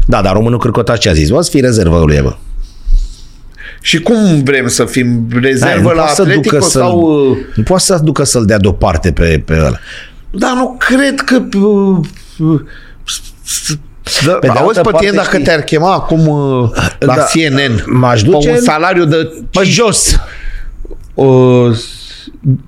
Da, 0.07 0.23
dar 0.23 0.33
românul 0.33 0.59
Cârcotaș 0.59 0.99
ce 0.99 1.09
a 1.09 1.13
zis? 1.13 1.29
Bă, 1.31 1.41
să 1.43 1.51
fii 1.51 1.61
rezervă 1.61 1.99
lui 2.07 2.21
bă. 2.23 2.37
Și 3.81 4.01
cum 4.01 4.43
vrem 4.43 4.69
să 4.69 4.85
fim 4.85 5.27
rezervă 5.41 5.73
Hai, 5.75 5.83
nu 5.83 5.89
la 5.89 5.95
poate 5.95 6.15
să 6.15 6.21
Atletico 6.23 6.57
ducă 6.57 6.69
sau... 6.69 6.99
uh, 7.01 7.37
Nu 7.55 7.63
poate 7.63 7.83
să 7.83 8.01
ducă 8.03 8.25
să-l 8.25 8.45
dea 8.45 8.59
deoparte 8.59 9.13
pe, 9.13 9.43
pe 9.45 9.55
ăla. 9.59 9.79
Dar 10.31 10.53
nu 10.55 10.77
cred 10.79 11.21
că... 11.21 11.43
uh, 11.59 11.99
uh, 12.39 12.61
Da, 14.27 14.33
Pe 14.33 14.47
de 14.47 14.53
auzi 14.53 14.79
altă 14.79 14.91
pe 14.91 14.97
tine 14.99 15.11
parte, 15.11 15.17
dacă 15.17 15.31
știi- 15.37 15.45
te-ar 15.45 15.61
chema 15.61 15.93
acum 15.93 16.27
uh, 16.29 16.71
la 16.99 17.15
Da, 17.15 17.23
CNN 17.23 17.83
m-aș 17.87 18.23
duce 18.23 18.39
pe 18.47 18.51
un 18.51 18.57
în- 18.59 18.63
salariu 18.65 19.05
de 19.05 19.33
Pe 19.51 19.63
jos. 19.65 20.17
uh, 21.15 21.77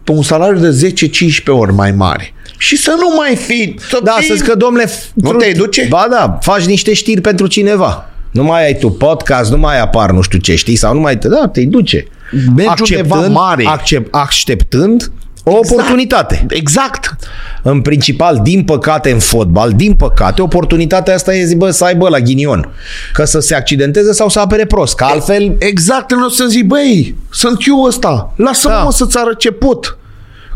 pe 0.04 0.12
un 0.12 0.22
salariu 0.22 0.60
de 0.60 0.92
10-15 0.92 1.44
ori 1.46 1.72
mai 1.72 1.92
mare. 1.92 2.34
Și 2.58 2.76
să 2.76 2.94
nu 2.98 3.14
mai 3.16 3.36
fi... 3.36 3.74
Să 3.88 4.00
Da, 4.04 4.16
fii... 4.18 4.36
să 4.36 4.44
că, 4.44 4.54
domnule... 4.54 4.90
Nu 5.14 5.32
te 5.32 5.52
duce? 5.56 5.86
Ba 5.88 6.06
da, 6.10 6.38
faci 6.40 6.64
niște 6.64 6.92
știri 6.92 7.20
pentru 7.20 7.46
cineva. 7.46 8.10
Nu 8.30 8.44
mai 8.44 8.64
ai 8.64 8.78
tu 8.78 8.90
podcast, 8.90 9.50
nu 9.50 9.58
mai 9.58 9.80
apar 9.80 10.10
nu 10.10 10.20
știu 10.20 10.38
ce 10.38 10.54
știi 10.54 10.76
sau 10.76 10.94
nu 10.94 11.00
mai... 11.00 11.16
Da, 11.16 11.48
te 11.52 11.64
duce. 11.64 12.06
Mergi 12.54 12.92
undeva 12.92 13.26
mare. 13.28 13.64
Accept, 13.66 14.14
acceptând 14.14 15.10
o 15.48 15.56
oportunitate. 15.56 16.46
Exact. 16.48 17.16
În 17.62 17.80
principal, 17.80 18.40
din 18.42 18.64
păcate, 18.64 19.10
în 19.10 19.18
fotbal, 19.18 19.72
din 19.72 19.94
păcate, 19.94 20.42
oportunitatea 20.42 21.14
asta 21.14 21.34
e 21.34 21.44
zi, 21.44 21.56
bă, 21.56 21.70
să 21.70 21.84
aibă 21.84 22.08
la 22.08 22.18
ghinion. 22.18 22.68
Că 23.12 23.24
să 23.24 23.40
se 23.40 23.54
accidenteze 23.54 24.12
sau 24.12 24.28
să 24.28 24.40
apere 24.40 24.64
prost. 24.64 24.96
Că 24.96 25.04
altfel, 25.04 25.54
Exact, 25.58 26.12
nu 26.12 26.24
o 26.24 26.28
să 26.28 26.46
zic, 26.46 26.66
băi, 26.66 27.14
sunt 27.30 27.58
eu 27.66 27.82
ăsta. 27.82 28.32
Lasă-mă 28.36 28.74
Da. 28.74 28.82
mă 28.82 28.92
să-ți 28.92 29.18
arăt 29.18 29.38
ce 29.38 29.50
pot. 29.50 29.98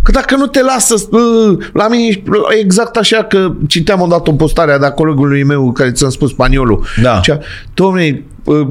Că 0.03 0.11
dacă 0.11 0.37
nu 0.37 0.47
te 0.47 0.63
lasă, 0.63 0.95
uh, 1.11 1.59
la 1.73 1.89
mine 1.89 2.23
exact 2.61 2.97
așa 2.97 3.25
că 3.25 3.53
citeam 3.69 4.01
odată 4.01 4.31
o 4.31 4.33
postare 4.33 4.77
de 4.79 4.87
a 4.87 4.93
colegului 4.93 5.45
meu 5.45 5.73
care 5.73 5.93
ți-am 5.93 6.11
spus 6.11 6.31
spaniolul. 6.31 6.85
Da. 7.03 7.15
Zicea, 7.17 7.39
Domne, 7.75 8.03
uh, 8.05 8.23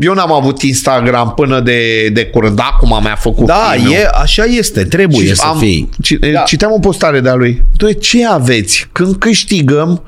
eu 0.02 0.14
n-am 0.14 0.32
avut 0.32 0.62
Instagram 0.62 1.34
până 1.36 1.60
de, 1.60 2.10
de 2.14 2.26
curând, 2.26 2.60
acum 2.62 3.00
mi-a 3.04 3.16
făcut 3.16 3.46
da, 3.46 3.54
fiul 3.76 3.90
meu. 3.90 4.00
e, 4.00 4.08
așa 4.22 4.44
este, 4.44 4.84
trebuie 4.84 5.26
Și 5.28 5.36
să 5.36 5.46
am, 5.48 5.58
fii. 5.58 5.90
ci- 6.02 6.18
Da. 6.34 6.40
Citeam 6.40 6.72
o 6.72 6.80
postare 6.80 7.20
de-a 7.20 7.34
lui. 7.36 7.64
Doi, 7.78 7.98
ce 7.98 8.26
aveți? 8.28 8.88
Când 8.92 9.16
câștigăm, 9.16 10.04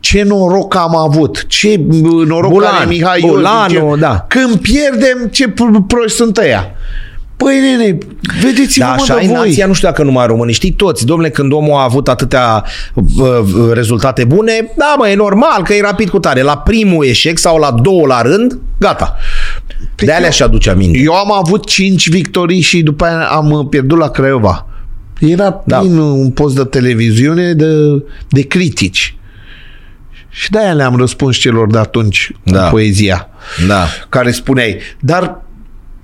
ce 0.00 0.22
noroc 0.22 0.76
am 0.76 0.96
avut, 0.96 1.46
ce 1.48 1.80
noroc 2.26 2.50
Bulan, 2.52 2.74
are 2.74 2.86
Mihai 2.86 3.20
Bulanu, 3.26 3.72
Iosif, 3.74 3.94
ce- 3.94 4.00
da. 4.00 4.24
Când 4.28 4.56
pierdem, 4.60 5.28
ce 5.30 5.48
pro- 5.48 5.82
proști 5.86 6.16
sunt 6.16 6.36
ăia. 6.36 6.70
Păi 7.36 7.60
nene, 7.60 7.98
vedeți-vă 8.42 8.84
Da, 8.84 8.86
mă 8.94 9.00
așa 9.00 9.14
de 9.14 9.24
e 9.24 9.26
voi. 9.26 9.36
nația, 9.36 9.66
nu 9.66 9.72
știu 9.72 9.88
dacă 9.88 10.02
numai 10.02 10.26
românii, 10.26 10.54
știi 10.54 10.70
toți. 10.72 11.06
Domnule, 11.06 11.30
când 11.30 11.52
omul 11.52 11.76
a 11.78 11.82
avut 11.82 12.08
atâtea 12.08 12.64
uh, 12.94 13.04
uh, 13.18 13.72
rezultate 13.72 14.24
bune, 14.24 14.72
da, 14.76 14.94
mă, 14.98 15.08
e 15.08 15.14
normal 15.14 15.62
că 15.64 15.74
e 15.74 15.80
rapid 15.80 16.08
cu 16.08 16.18
tare. 16.18 16.42
La 16.42 16.56
primul 16.58 17.04
eșec 17.06 17.38
sau 17.38 17.58
la 17.58 17.70
două 17.82 18.06
la 18.06 18.22
rând, 18.22 18.58
gata. 18.78 19.16
De 19.96 20.12
alea 20.12 20.30
și 20.30 20.42
aduce 20.42 20.70
aminte. 20.70 20.98
Eu 20.98 21.12
am 21.14 21.32
avut 21.32 21.66
cinci 21.66 22.08
victorii 22.08 22.60
și 22.60 22.82
după 22.82 23.04
aia 23.04 23.26
am 23.26 23.50
uh, 23.50 23.66
pierdut 23.70 23.98
la 23.98 24.08
Craiova. 24.10 24.66
Era 25.20 25.62
Da. 25.64 25.78
plin 25.78 25.96
un 25.98 26.30
post 26.30 26.54
de 26.56 26.64
televiziune 26.64 27.52
de, 27.52 27.66
de 28.28 28.42
critici. 28.42 29.16
Și 30.28 30.50
de-aia 30.50 30.72
le-am 30.72 30.96
răspuns 30.96 31.36
celor 31.36 31.70
de 31.70 31.78
atunci 31.78 32.30
Da. 32.42 32.62
cu 32.62 32.70
poezia. 32.70 33.28
Da. 33.66 33.86
Care 34.08 34.30
spuneai, 34.30 34.78
dar 35.00 35.44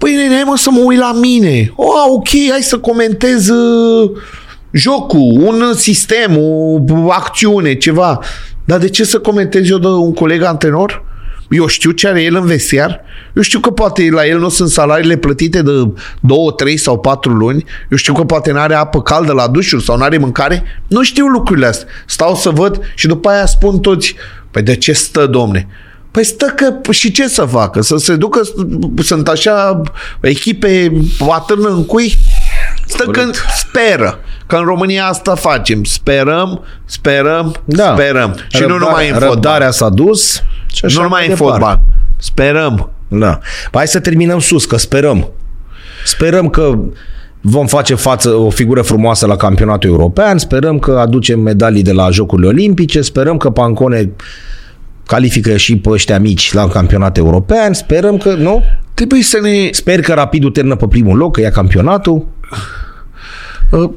păi 0.02 0.14
nene, 0.14 0.34
hai 0.34 0.42
mă 0.46 0.56
să 0.56 0.70
mă 0.70 0.80
uit 0.84 0.98
la 0.98 1.12
mine. 1.12 1.72
Oh, 1.76 2.04
ok, 2.08 2.28
hai 2.50 2.62
să 2.62 2.78
comentez 2.78 3.48
uh, 3.48 4.10
jocul, 4.70 5.40
un 5.40 5.72
sistem, 5.74 6.38
o 6.38 6.80
acțiune, 7.10 7.74
ceva. 7.74 8.18
Dar 8.64 8.78
de 8.78 8.88
ce 8.88 9.04
să 9.04 9.18
comentez 9.18 9.70
eu 9.70 9.78
de 9.78 9.86
un 9.86 10.14
coleg 10.14 10.42
antrenor? 10.42 11.04
Eu 11.50 11.66
știu 11.66 11.90
ce 11.90 12.08
are 12.08 12.22
el 12.22 12.36
în 12.36 12.46
vestiar. 12.46 13.00
Eu 13.32 13.42
știu 13.42 13.60
că 13.60 13.70
poate 13.70 14.08
la 14.10 14.26
el 14.26 14.38
nu 14.38 14.48
sunt 14.48 14.68
salariile 14.68 15.16
plătite 15.16 15.62
de 15.62 15.70
2, 16.20 16.36
3 16.56 16.76
sau 16.76 16.98
4 16.98 17.32
luni. 17.32 17.64
Eu 17.90 17.96
știu 17.96 18.14
că 18.14 18.24
poate 18.24 18.52
n-are 18.52 18.74
apă 18.74 19.02
caldă 19.02 19.32
la 19.32 19.48
dușuri 19.48 19.84
sau 19.84 19.96
n-are 19.96 20.18
mâncare. 20.18 20.62
Nu 20.86 21.02
știu 21.02 21.26
lucrurile 21.26 21.66
astea. 21.66 21.88
Stau 22.06 22.34
să 22.34 22.50
văd 22.50 22.80
și 22.94 23.06
după 23.06 23.28
aia 23.28 23.46
spun 23.46 23.78
toți, 23.78 24.14
păi 24.50 24.62
de 24.62 24.76
ce 24.76 24.92
stă, 24.92 25.26
domne? 25.26 25.68
Păi 26.12 26.24
stă 26.24 26.46
că 26.56 26.92
și 26.92 27.10
ce 27.10 27.28
să 27.28 27.44
facă? 27.44 27.80
Să 27.80 27.96
se 27.96 28.16
ducă, 28.16 28.40
sunt 29.02 29.28
așa 29.28 29.80
echipe 30.20 30.92
atârnă 31.30 31.68
în 31.68 31.86
cui? 31.86 32.14
Stă 32.86 33.02
când 33.04 33.34
speră. 33.56 34.18
Că 34.46 34.56
în 34.56 34.64
România 34.64 35.06
asta 35.06 35.34
facem. 35.34 35.84
Sperăm, 35.84 36.64
sperăm, 36.84 37.54
Da. 37.64 37.92
sperăm. 37.94 38.36
Și 38.48 38.62
nu 38.62 38.78
numai 38.78 39.06
în 39.08 39.12
fotbal. 39.12 39.30
Răbdarea 39.32 39.70
s-a 39.70 39.88
dus. 39.88 40.42
Și 40.66 40.84
așa 40.84 40.96
Nu 40.96 41.02
numai 41.02 41.18
mai 41.20 41.28
în 41.28 41.34
departe. 41.34 41.58
fotbal. 41.58 41.80
Sperăm. 42.16 42.90
Da. 43.08 43.38
Păi 43.38 43.70
Hai 43.72 43.86
să 43.88 44.00
terminăm 44.00 44.38
sus, 44.38 44.64
că 44.64 44.76
sperăm. 44.76 45.28
Sperăm 46.04 46.48
că 46.48 46.78
vom 47.40 47.66
face 47.66 47.94
față 47.94 48.28
o 48.28 48.50
figură 48.50 48.82
frumoasă 48.82 49.26
la 49.26 49.36
campionatul 49.36 49.90
european, 49.90 50.38
sperăm 50.38 50.78
că 50.78 50.90
aducem 50.98 51.40
medalii 51.40 51.82
de 51.82 51.92
la 51.92 52.10
Jocurile 52.10 52.48
Olimpice, 52.48 53.00
sperăm 53.00 53.36
că 53.36 53.50
Pancone 53.50 54.10
califică 55.12 55.56
și 55.56 55.76
pe 55.76 55.90
ăștia 55.90 56.18
mici 56.18 56.52
la 56.52 56.68
campionat 56.68 57.16
european, 57.16 57.72
sperăm 57.72 58.16
că, 58.16 58.34
nu? 58.34 58.62
Trebuie 58.94 59.22
să 59.22 59.38
ne... 59.42 59.68
Sper 59.70 60.00
că 60.00 60.12
Rapidul 60.12 60.50
termină 60.50 60.76
pe 60.76 60.86
primul 60.88 61.16
loc, 61.16 61.34
că 61.34 61.40
ia 61.40 61.50
campionatul. 61.50 62.26
uh, 63.70 63.90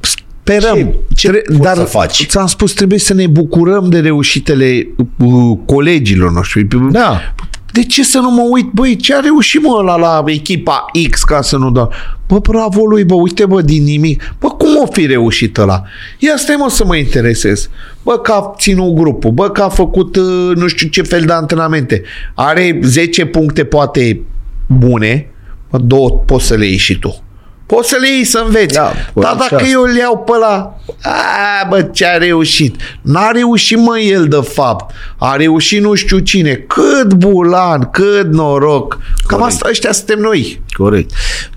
Sperăm. 0.00 0.76
Ce- 0.76 0.94
ce 1.14 1.28
Tre- 1.28 1.42
poți 1.46 1.58
dar 1.60 1.76
să 1.76 1.82
faci? 1.82 2.26
ți-am 2.26 2.46
spus, 2.46 2.72
trebuie 2.72 2.98
să 2.98 3.14
ne 3.14 3.26
bucurăm 3.26 3.88
de 3.88 4.00
reușitele 4.00 4.86
uh, 5.18 5.58
colegilor 5.66 6.32
noștri. 6.32 6.66
Da. 6.90 7.34
De 7.74 7.84
ce 7.84 8.04
să 8.04 8.18
nu 8.18 8.30
mă 8.30 8.42
uit? 8.50 8.70
Băi, 8.72 8.96
ce 8.96 9.14
a 9.14 9.20
reușit 9.20 9.62
mă 9.62 9.76
ăla 9.78 9.96
la 9.96 10.22
echipa 10.26 10.84
X 11.10 11.22
ca 11.22 11.42
să 11.42 11.56
nu 11.56 11.70
dau? 11.70 11.92
Bă, 12.28 12.38
bravo 12.38 12.84
lui, 12.84 13.04
bă, 13.04 13.14
uite 13.14 13.46
bă, 13.46 13.62
din 13.62 13.84
nimic. 13.84 14.34
Bă, 14.38 14.48
cum 14.48 14.68
o 14.82 14.86
fi 14.86 15.06
reușit 15.06 15.58
ăla? 15.58 15.82
Ia 16.18 16.36
stai 16.36 16.56
mă 16.58 16.70
să 16.70 16.84
mă 16.84 16.96
interesez. 16.96 17.68
Bă, 18.02 18.18
că 18.18 18.32
a 18.32 18.54
ținut 18.58 18.94
grupul, 18.94 19.30
bă, 19.30 19.50
că 19.50 19.62
a 19.62 19.68
făcut 19.68 20.16
uh, 20.16 20.56
nu 20.56 20.66
știu 20.66 20.88
ce 20.88 21.02
fel 21.02 21.24
de 21.24 21.32
antrenamente. 21.32 22.02
Are 22.34 22.78
10 22.82 23.24
puncte 23.24 23.64
poate 23.64 24.20
bune, 24.66 25.30
bă, 25.70 25.78
două 25.78 26.10
poți 26.10 26.46
să 26.46 26.54
le 26.54 26.66
iei 26.66 26.76
și 26.76 26.98
tu. 26.98 27.22
Poți 27.66 27.88
să 27.88 27.96
le 28.00 28.08
iei 28.14 28.24
să 28.24 28.42
înveți. 28.46 28.74
Da, 28.74 28.92
Dar 29.14 29.24
așa. 29.24 29.46
dacă 29.50 29.64
eu 29.72 29.82
îl 29.82 29.96
iau 29.96 30.18
pe 30.18 30.32
ăla, 30.34 30.78
a, 31.02 31.66
bă, 31.68 31.82
ce 31.82 32.06
a 32.06 32.16
reușit? 32.16 32.76
N-a 33.02 33.30
reușit, 33.30 33.78
mă, 33.78 33.98
el, 33.98 34.24
de 34.28 34.40
fapt. 34.52 34.94
A 35.18 35.36
reușit 35.36 35.82
nu 35.82 35.94
știu 35.94 36.18
cine. 36.18 36.54
Cât 36.54 37.14
bulan, 37.14 37.88
cât 37.92 38.32
noroc. 38.32 38.98
Cam 39.26 39.38
Corect. 39.38 39.46
asta 39.56 39.68
ăștia 39.70 39.92
suntem 39.92 40.18
noi. 40.18 40.62
Corect. 40.76 41.10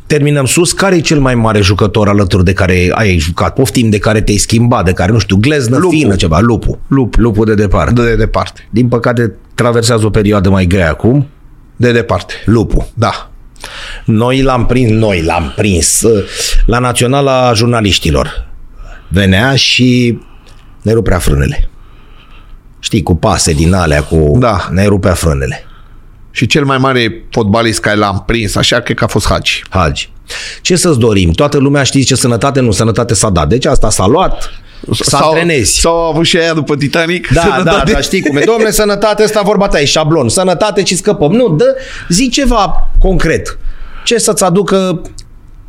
Terminăm 0.06 0.46
sus. 0.46 0.72
Care 0.72 0.96
e 0.96 1.00
cel 1.00 1.20
mai 1.20 1.36
mare 1.36 1.62
jucător 1.62 2.08
alături 2.08 2.44
de 2.44 2.54
care 2.54 2.92
ai 2.94 3.18
jucat? 3.18 3.54
Poftim 3.54 3.90
de 3.90 3.98
care 4.00 4.22
te-ai 4.22 4.38
schimbat, 4.38 4.86
de 4.86 4.94
care, 4.94 5.12
nu 5.12 5.18
știu, 5.20 5.38
gleznă 5.38 5.78
Lupu. 5.78 5.96
fină 5.96 6.16
ceva. 6.16 6.40
Lupu. 6.40 6.80
Lup. 6.88 7.16
Lupu 7.16 7.44
de 7.44 7.54
departe. 7.54 8.02
De 8.02 8.16
departe. 8.16 8.68
Din 8.70 8.88
păcate, 8.88 9.34
traversează 9.56 10.06
o 10.06 10.10
perioadă 10.10 10.50
mai 10.50 10.66
grea 10.66 10.90
acum. 10.90 11.28
De 11.76 11.92
departe. 11.92 12.34
Lupu. 12.46 12.88
Da. 12.94 13.32
Noi 14.06 14.42
l-am 14.42 14.66
prins, 14.66 14.92
noi 14.92 15.22
l-am 15.22 15.54
prins 15.56 16.02
uh, 16.02 16.24
la 16.66 16.80
Naționala 16.80 17.54
Jurnaliștilor. 17.54 18.48
Venea 19.08 19.56
și 19.56 20.20
ne 20.82 20.92
rupea 20.94 21.20
frânele. 21.20 21.70
Știi, 22.80 23.04
cu 23.04 23.16
pase 23.16 23.54
din 23.54 23.74
alea, 23.74 24.04
cu... 24.04 24.36
Da. 24.40 24.68
Ne 24.72 24.86
rupea 24.86 25.14
frânele. 25.14 25.66
Și 26.32 26.46
cel 26.46 26.66
mai 26.66 26.78
mare 26.78 27.24
fotbalist 27.32 27.80
care 27.80 27.98
l-am 27.98 28.24
prins, 28.26 28.56
așa, 28.56 28.80
cred 28.80 28.98
că 28.98 29.04
a 29.04 29.08
fost 29.08 29.28
Hagi. 29.28 29.64
Hagi. 29.70 30.12
Ce 30.62 30.76
să-ți 30.76 31.00
dorim? 31.00 31.32
Toată 31.32 31.58
lumea 31.58 31.84
știe 31.84 32.02
ce 32.02 32.16
sănătate, 32.16 32.60
nu 32.60 32.72
sănătate 32.72 33.14
s-a 33.14 33.30
dat. 33.30 33.48
Deci 33.48 33.66
asta 33.66 33.90
s-a 33.90 34.06
luat, 34.06 34.50
să 34.94 35.04
Sau- 35.04 35.28
antrenezi. 35.32 35.80
Sau 35.80 36.04
a 36.04 36.08
avut 36.08 36.26
și 36.26 36.38
aia 36.38 36.54
după 36.54 36.76
Titanic. 36.76 37.28
Da, 37.28 37.42
da, 37.48 37.50
Sănătate. 37.58 37.92
da, 37.92 38.00
știi 38.02 38.22
cum 38.22 38.38
e. 38.38 38.42
Domnule, 38.46 38.72
sănătate, 38.72 39.24
ăsta 39.24 39.42
vorba 39.42 39.68
ta, 39.68 39.80
e 39.80 39.86
șablon. 39.86 40.30
Sănătate 40.30 40.84
și 40.86 40.96
scăpăm. 40.96 41.32
Nu, 41.32 41.50
dă, 41.50 41.76
zi 42.10 42.30
ceva 42.30 42.90
concret. 43.00 43.58
Ce 44.06 44.18
să-ți 44.18 44.44
aducă 44.44 45.02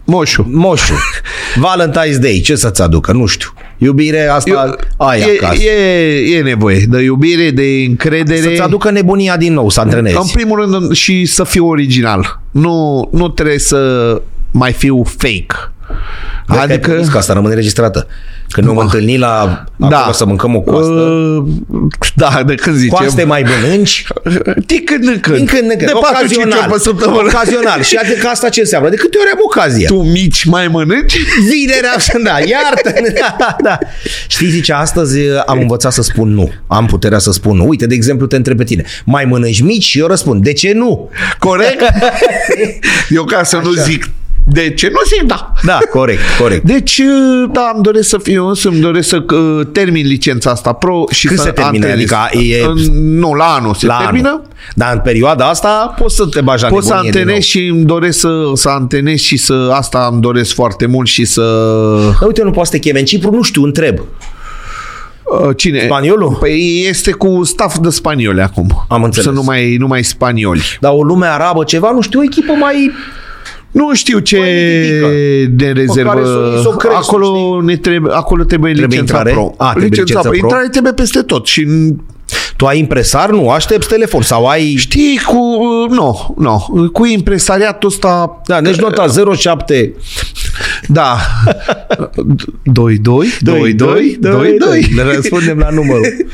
Moșu. 0.04 0.46
moșul? 0.50 0.96
Valentine's 1.68 2.18
Day, 2.20 2.40
ce 2.44 2.54
să-ți 2.54 2.82
aducă? 2.82 3.12
Nu 3.12 3.26
știu. 3.26 3.48
Iubire, 3.78 4.26
asta 4.26 4.50
Eu- 4.50 5.06
ai 5.08 5.20
e, 5.20 5.38
acasă. 5.42 5.62
e, 5.62 6.36
e 6.36 6.42
nevoie 6.42 6.84
de 6.88 6.98
iubire, 7.02 7.50
de 7.50 7.62
încredere. 7.88 8.40
Să-ți 8.40 8.60
aducă 8.60 8.90
nebunia 8.90 9.36
din 9.36 9.52
nou, 9.52 9.68
să 9.70 9.80
antrenezi. 9.80 10.16
În 10.16 10.26
primul 10.32 10.60
rând 10.60 10.92
și 10.92 11.24
să 11.26 11.44
fiu 11.44 11.66
original. 11.68 12.40
Nu, 12.50 13.08
nu 13.12 13.28
trebuie 13.28 13.58
să 13.58 14.22
mai 14.50 14.72
fiu 14.72 15.02
fake. 15.16 15.72
Vezi 15.88 16.46
că 16.46 16.52
ai 16.58 16.62
adică... 16.64 16.90
promis 16.90 17.08
că 17.08 17.18
asta 17.18 17.32
rămâne 17.32 17.54
registrată. 17.54 18.06
Când 18.50 18.66
ne 18.66 18.72
vom 18.72 18.82
întâlni 18.82 19.18
la 19.18 19.64
acolo 19.80 20.12
să 20.12 20.24
mâncăm 20.26 20.56
o 20.56 20.60
coastă, 20.60 20.90
Uh, 20.90 21.44
da, 22.14 22.42
de 22.46 22.54
când 22.54 22.76
zicem. 22.76 22.96
coaste 22.98 23.24
mai 23.24 23.44
mănânci, 23.62 24.04
Din 24.66 24.84
când 24.84 25.06
în 25.08 25.20
când. 25.20 25.36
din 25.36 25.46
când 25.46 25.62
în 25.70 25.76
când, 25.76 25.78
De 25.78 25.92
4-5 25.92 25.94
ocazional, 25.94 26.58
ori 26.58 26.72
pe 26.72 26.78
săptămână. 26.78 27.22
ocazional. 27.34 27.82
Și 27.82 27.96
adică 27.96 28.26
asta 28.28 28.48
ce 28.48 28.60
înseamnă? 28.60 28.88
De 28.88 28.96
câte 28.96 29.18
ori 29.20 29.30
am 29.32 29.38
ocazie? 29.44 29.86
Tu 29.86 30.02
mici 30.02 30.44
mai 30.44 30.68
mănânci? 30.68 31.16
Vinerea, 31.48 31.94
da, 32.24 32.38
iartă 32.46 32.92
da, 33.20 33.36
da, 33.38 33.56
da. 33.62 33.78
Știi, 34.28 34.48
zice, 34.48 34.72
astăzi 34.72 35.18
am 35.46 35.58
învățat 35.60 35.92
să 35.92 36.02
spun 36.02 36.28
nu. 36.34 36.52
Am 36.66 36.86
puterea 36.86 37.18
să 37.18 37.32
spun 37.32 37.56
nu. 37.56 37.68
Uite, 37.68 37.86
de 37.86 37.94
exemplu, 37.94 38.26
te 38.26 38.36
întreb 38.36 38.56
pe 38.56 38.64
tine. 38.64 38.84
Mai 39.04 39.24
mănânci 39.24 39.60
mici? 39.60 39.84
Și 39.84 39.98
eu 39.98 40.06
răspund, 40.06 40.42
de 40.42 40.52
ce 40.52 40.72
nu? 40.72 41.10
Corect? 41.38 41.82
Eu 43.08 43.24
ca 43.24 43.42
să 43.42 43.56
nu 43.64 43.70
zic 43.72 44.10
de 44.50 44.70
ce 44.70 44.88
nu 44.92 44.98
zic 45.16 45.22
da. 45.26 45.52
Da, 45.64 45.78
corect, 45.90 46.20
corect. 46.40 46.64
Deci, 46.64 47.00
da, 47.52 47.70
îmi 47.74 47.82
doresc 47.82 48.08
să 48.08 48.18
fiu, 48.18 48.46
însă 48.46 48.68
îmi 48.68 48.80
doresc 48.80 49.08
să 49.08 49.24
uh, 49.34 49.66
termin 49.72 50.06
licența 50.06 50.50
asta 50.50 50.72
pro 50.72 51.04
și 51.10 51.26
Când 51.26 51.38
să 51.38 51.44
se 51.44 51.50
termină? 51.52 51.86
antrenez. 51.86 52.10
Adică 52.12 52.38
e- 52.54 52.64
În- 52.64 53.18
Nu, 53.18 53.32
la 53.32 53.44
anul 53.44 53.74
se 53.74 53.86
La 53.86 53.96
termină. 54.02 54.28
anul. 54.28 54.42
Dar 54.74 54.92
în 54.92 55.00
perioada 55.00 55.48
asta 55.48 55.94
poți 55.98 56.16
să 56.16 56.26
te 56.26 56.40
bagi 56.40 56.62
la 56.62 56.68
Pot 56.68 56.82
să 56.84 56.88
nebunie 56.88 57.10
din 57.10 57.20
antrenez 57.20 57.44
și 57.44 57.66
îmi 57.66 57.84
doresc 57.84 58.18
să, 58.18 58.50
să 58.54 58.68
antrenez 58.68 59.18
și 59.18 59.36
să 59.36 59.70
asta 59.72 60.08
îmi 60.12 60.20
doresc 60.20 60.54
foarte 60.54 60.86
mult 60.86 61.08
și 61.08 61.24
să... 61.24 61.40
nou. 62.02 62.10
Dar 62.18 62.26
uite, 62.26 62.42
nu 62.42 62.50
poate 62.50 62.68
să 62.68 62.74
te 62.74 62.78
cheme 62.78 62.98
în 62.98 63.04
Cipru, 63.04 63.30
nu 63.30 63.42
știu, 63.42 63.62
întreb. 63.64 63.98
Uh, 63.98 65.50
Cine? 65.56 65.82
Spaniolul? 65.84 66.36
Păi 66.40 66.84
este 66.88 67.10
cu 67.10 67.44
staff 67.44 67.78
de 67.78 67.88
spanioli 67.90 68.40
acum. 68.40 68.84
Am 68.88 69.02
înțeles. 69.02 69.26
Să 69.26 69.32
nu 69.32 69.42
mai, 69.42 69.76
nu 69.76 69.86
mai 69.86 70.04
spanioli. 70.04 70.62
Dar 70.80 70.92
o 70.94 71.02
lume 71.02 71.26
arabă, 71.26 71.64
ceva, 71.64 71.90
nu 71.90 72.00
știu, 72.00 72.20
o 72.20 72.22
echipă 72.22 72.52
mai... 72.52 72.90
Nu 73.70 73.94
știu 73.94 74.18
ce 74.18 74.38
Mai 74.38 75.46
de 75.50 75.66
rezervă. 75.70 76.10
care 76.10 76.24
să- 76.24 76.58
să 76.62 76.68
o 76.68 76.76
crezi, 76.76 76.96
acolo, 76.96 77.60
ne 77.62 77.76
trebuie, 77.76 78.12
acolo 78.14 78.44
trebuie, 78.44 78.72
Trebuie 78.72 78.98
licența 79.00 79.16
intrare? 79.16 79.36
pro. 79.36 79.54
A, 79.56 79.70
trebuie 79.70 79.88
licența 79.90 80.20
pro. 80.20 80.30
pro. 80.30 80.38
Intrare 80.38 80.68
trebuie 80.68 80.92
peste 80.92 81.20
tot. 81.22 81.46
Și 81.46 81.66
Tu 82.56 82.66
ai 82.66 82.78
impresar, 82.78 83.30
nu? 83.30 83.50
Aștepți 83.50 83.88
telefon 83.88 84.22
sau 84.22 84.46
ai... 84.46 84.74
știi, 84.76 85.20
cu... 85.26 85.36
Nu, 85.90 86.34
nu. 86.38 86.88
Cu 86.92 87.06
impresariatul 87.06 87.88
ăsta... 87.88 88.40
Da, 88.46 88.60
deci 88.60 88.76
nota 88.76 89.06
07... 89.36 89.94
Da. 90.86 91.16
2 92.62 92.98
2 92.98 93.28
2 93.40 93.74
2 93.74 94.16
2 94.20 94.56
2 94.58 94.86
Ne 94.94 95.02
răspundem 95.02 95.58
la 95.58 95.68
numărul. 95.70 96.26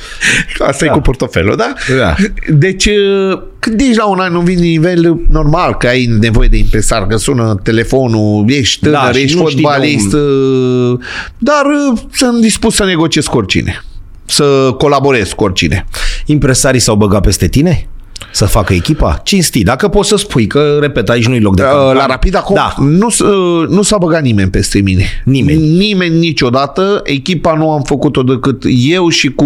Asta 0.59 0.85
e 0.85 0.89
cu 0.89 1.01
portofelul, 1.01 1.57
da? 1.57 1.73
Da. 1.99 2.15
Deci, 2.49 2.87
uh, 2.87 3.43
când 3.59 3.81
ești 3.81 3.97
la 3.97 4.07
un 4.07 4.19
anumit 4.19 4.59
nivel, 4.59 5.21
normal 5.31 5.77
că 5.77 5.87
ai 5.87 6.17
nevoie 6.21 6.49
de 6.49 6.57
impresar, 6.57 7.07
că 7.07 7.17
sună 7.17 7.61
telefonul, 7.63 8.45
ești 8.49 8.81
tânăr, 8.81 9.01
Da, 9.01 9.13
și 9.13 9.23
ești 9.23 9.39
nu 9.39 9.49
știi 9.49 9.63
fotbalist, 9.63 10.13
uh, 10.13 10.99
dar 11.39 11.65
uh, 11.65 12.01
sunt 12.13 12.41
dispus 12.41 12.75
să 12.75 12.85
negociez 12.85 13.27
cu 13.27 13.37
oricine. 13.37 13.85
Să 14.25 14.75
colaborez 14.79 15.33
cu 15.33 15.45
oricine. 15.45 15.85
Impresarii 16.27 16.81
s-au 16.81 16.95
băgat 16.97 17.23
peste 17.23 17.49
tine? 17.49 17.89
Să 18.33 18.45
facă 18.45 18.73
echipa? 18.73 19.21
Cinstit, 19.25 19.65
dacă 19.65 19.89
poți 19.89 20.09
să 20.09 20.17
spui 20.17 20.47
că, 20.47 20.77
repet, 20.81 21.09
aici 21.09 21.27
nu-i 21.27 21.41
loc 21.41 21.57
de 21.57 21.63
Uh, 21.63 21.69
cancan. 21.69 21.97
La 21.97 22.07
Rapid 22.07 22.37
acum 22.37 22.55
Da. 22.55 22.75
nu, 22.79 23.09
s- 23.11 23.19
uh, 23.19 23.69
nu 23.69 23.83
s-a 23.83 23.97
băgat 23.99 24.23
nimeni 24.23 24.51
peste 24.51 24.81
mine. 24.81 25.05
Nimeni. 25.25 25.59
Nimeni 25.77 26.19
niciodată. 26.19 27.01
Echipa 27.05 27.55
nu 27.55 27.71
am 27.71 27.83
făcut-o 27.83 28.23
decât 28.23 28.63
eu 28.67 29.09
și 29.09 29.29
cu 29.31 29.45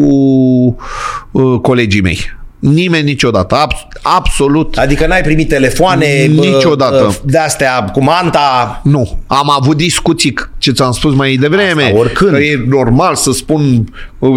uh, 1.30 1.58
colegii 1.62 2.00
mei. 2.02 2.18
Nimeni 2.58 3.04
niciodată. 3.04 3.54
Abs- 3.54 3.86
absolut 4.02 4.76
Adică 4.76 5.06
n-ai 5.06 5.20
primit 5.20 5.48
telefoane 5.48 6.24
Niciodată. 6.26 7.04
bă, 7.06 7.30
de 7.30 7.38
astea 7.38 7.84
cu 7.84 8.02
manta 8.02 8.80
Nu. 8.84 9.18
Am 9.26 9.50
avut 9.60 9.76
discuții, 9.76 10.34
ce 10.58 10.70
ți-am 10.70 10.92
spus 10.92 11.14
mai 11.14 11.34
devreme. 11.34 11.82
Asta, 11.82 11.96
oricând. 11.98 12.30
Că 12.30 12.38
e 12.38 12.64
normal 12.68 13.14
să 13.14 13.32
spun, 13.32 13.88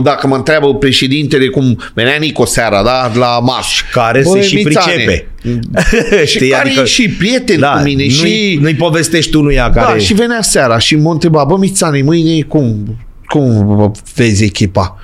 dacă 0.03 0.27
mă 0.27 0.35
întreabă 0.35 0.75
președintele 0.75 1.47
cum 1.47 1.79
venea 1.93 2.15
Nico 2.19 2.45
seara, 2.45 2.83
da, 2.83 3.11
la 3.13 3.39
marș. 3.39 3.81
care 3.91 4.23
se 4.23 4.41
și 4.41 4.57
pricepe. 4.57 5.25
Și 6.25 6.37
care 6.47 6.67
adică, 6.67 6.81
e 6.81 6.85
și 6.85 7.09
prieten 7.09 7.59
da, 7.59 7.67
cu 7.71 7.83
mine. 7.83 8.03
nu-i, 8.03 8.09
și, 8.09 8.57
nu-i 8.61 8.75
povestești 8.75 9.35
unuia 9.35 9.69
care... 9.69 9.91
Da, 9.91 9.97
și 9.97 10.13
venea 10.13 10.41
seara 10.41 10.77
și 10.77 10.95
mă 10.95 11.11
întreba, 11.11 11.43
bă, 11.43 11.57
Mițani, 11.57 12.01
mâine 12.01 12.41
cum, 12.41 12.97
cum 13.25 13.91
vezi 14.15 14.43
echipa? 14.43 14.97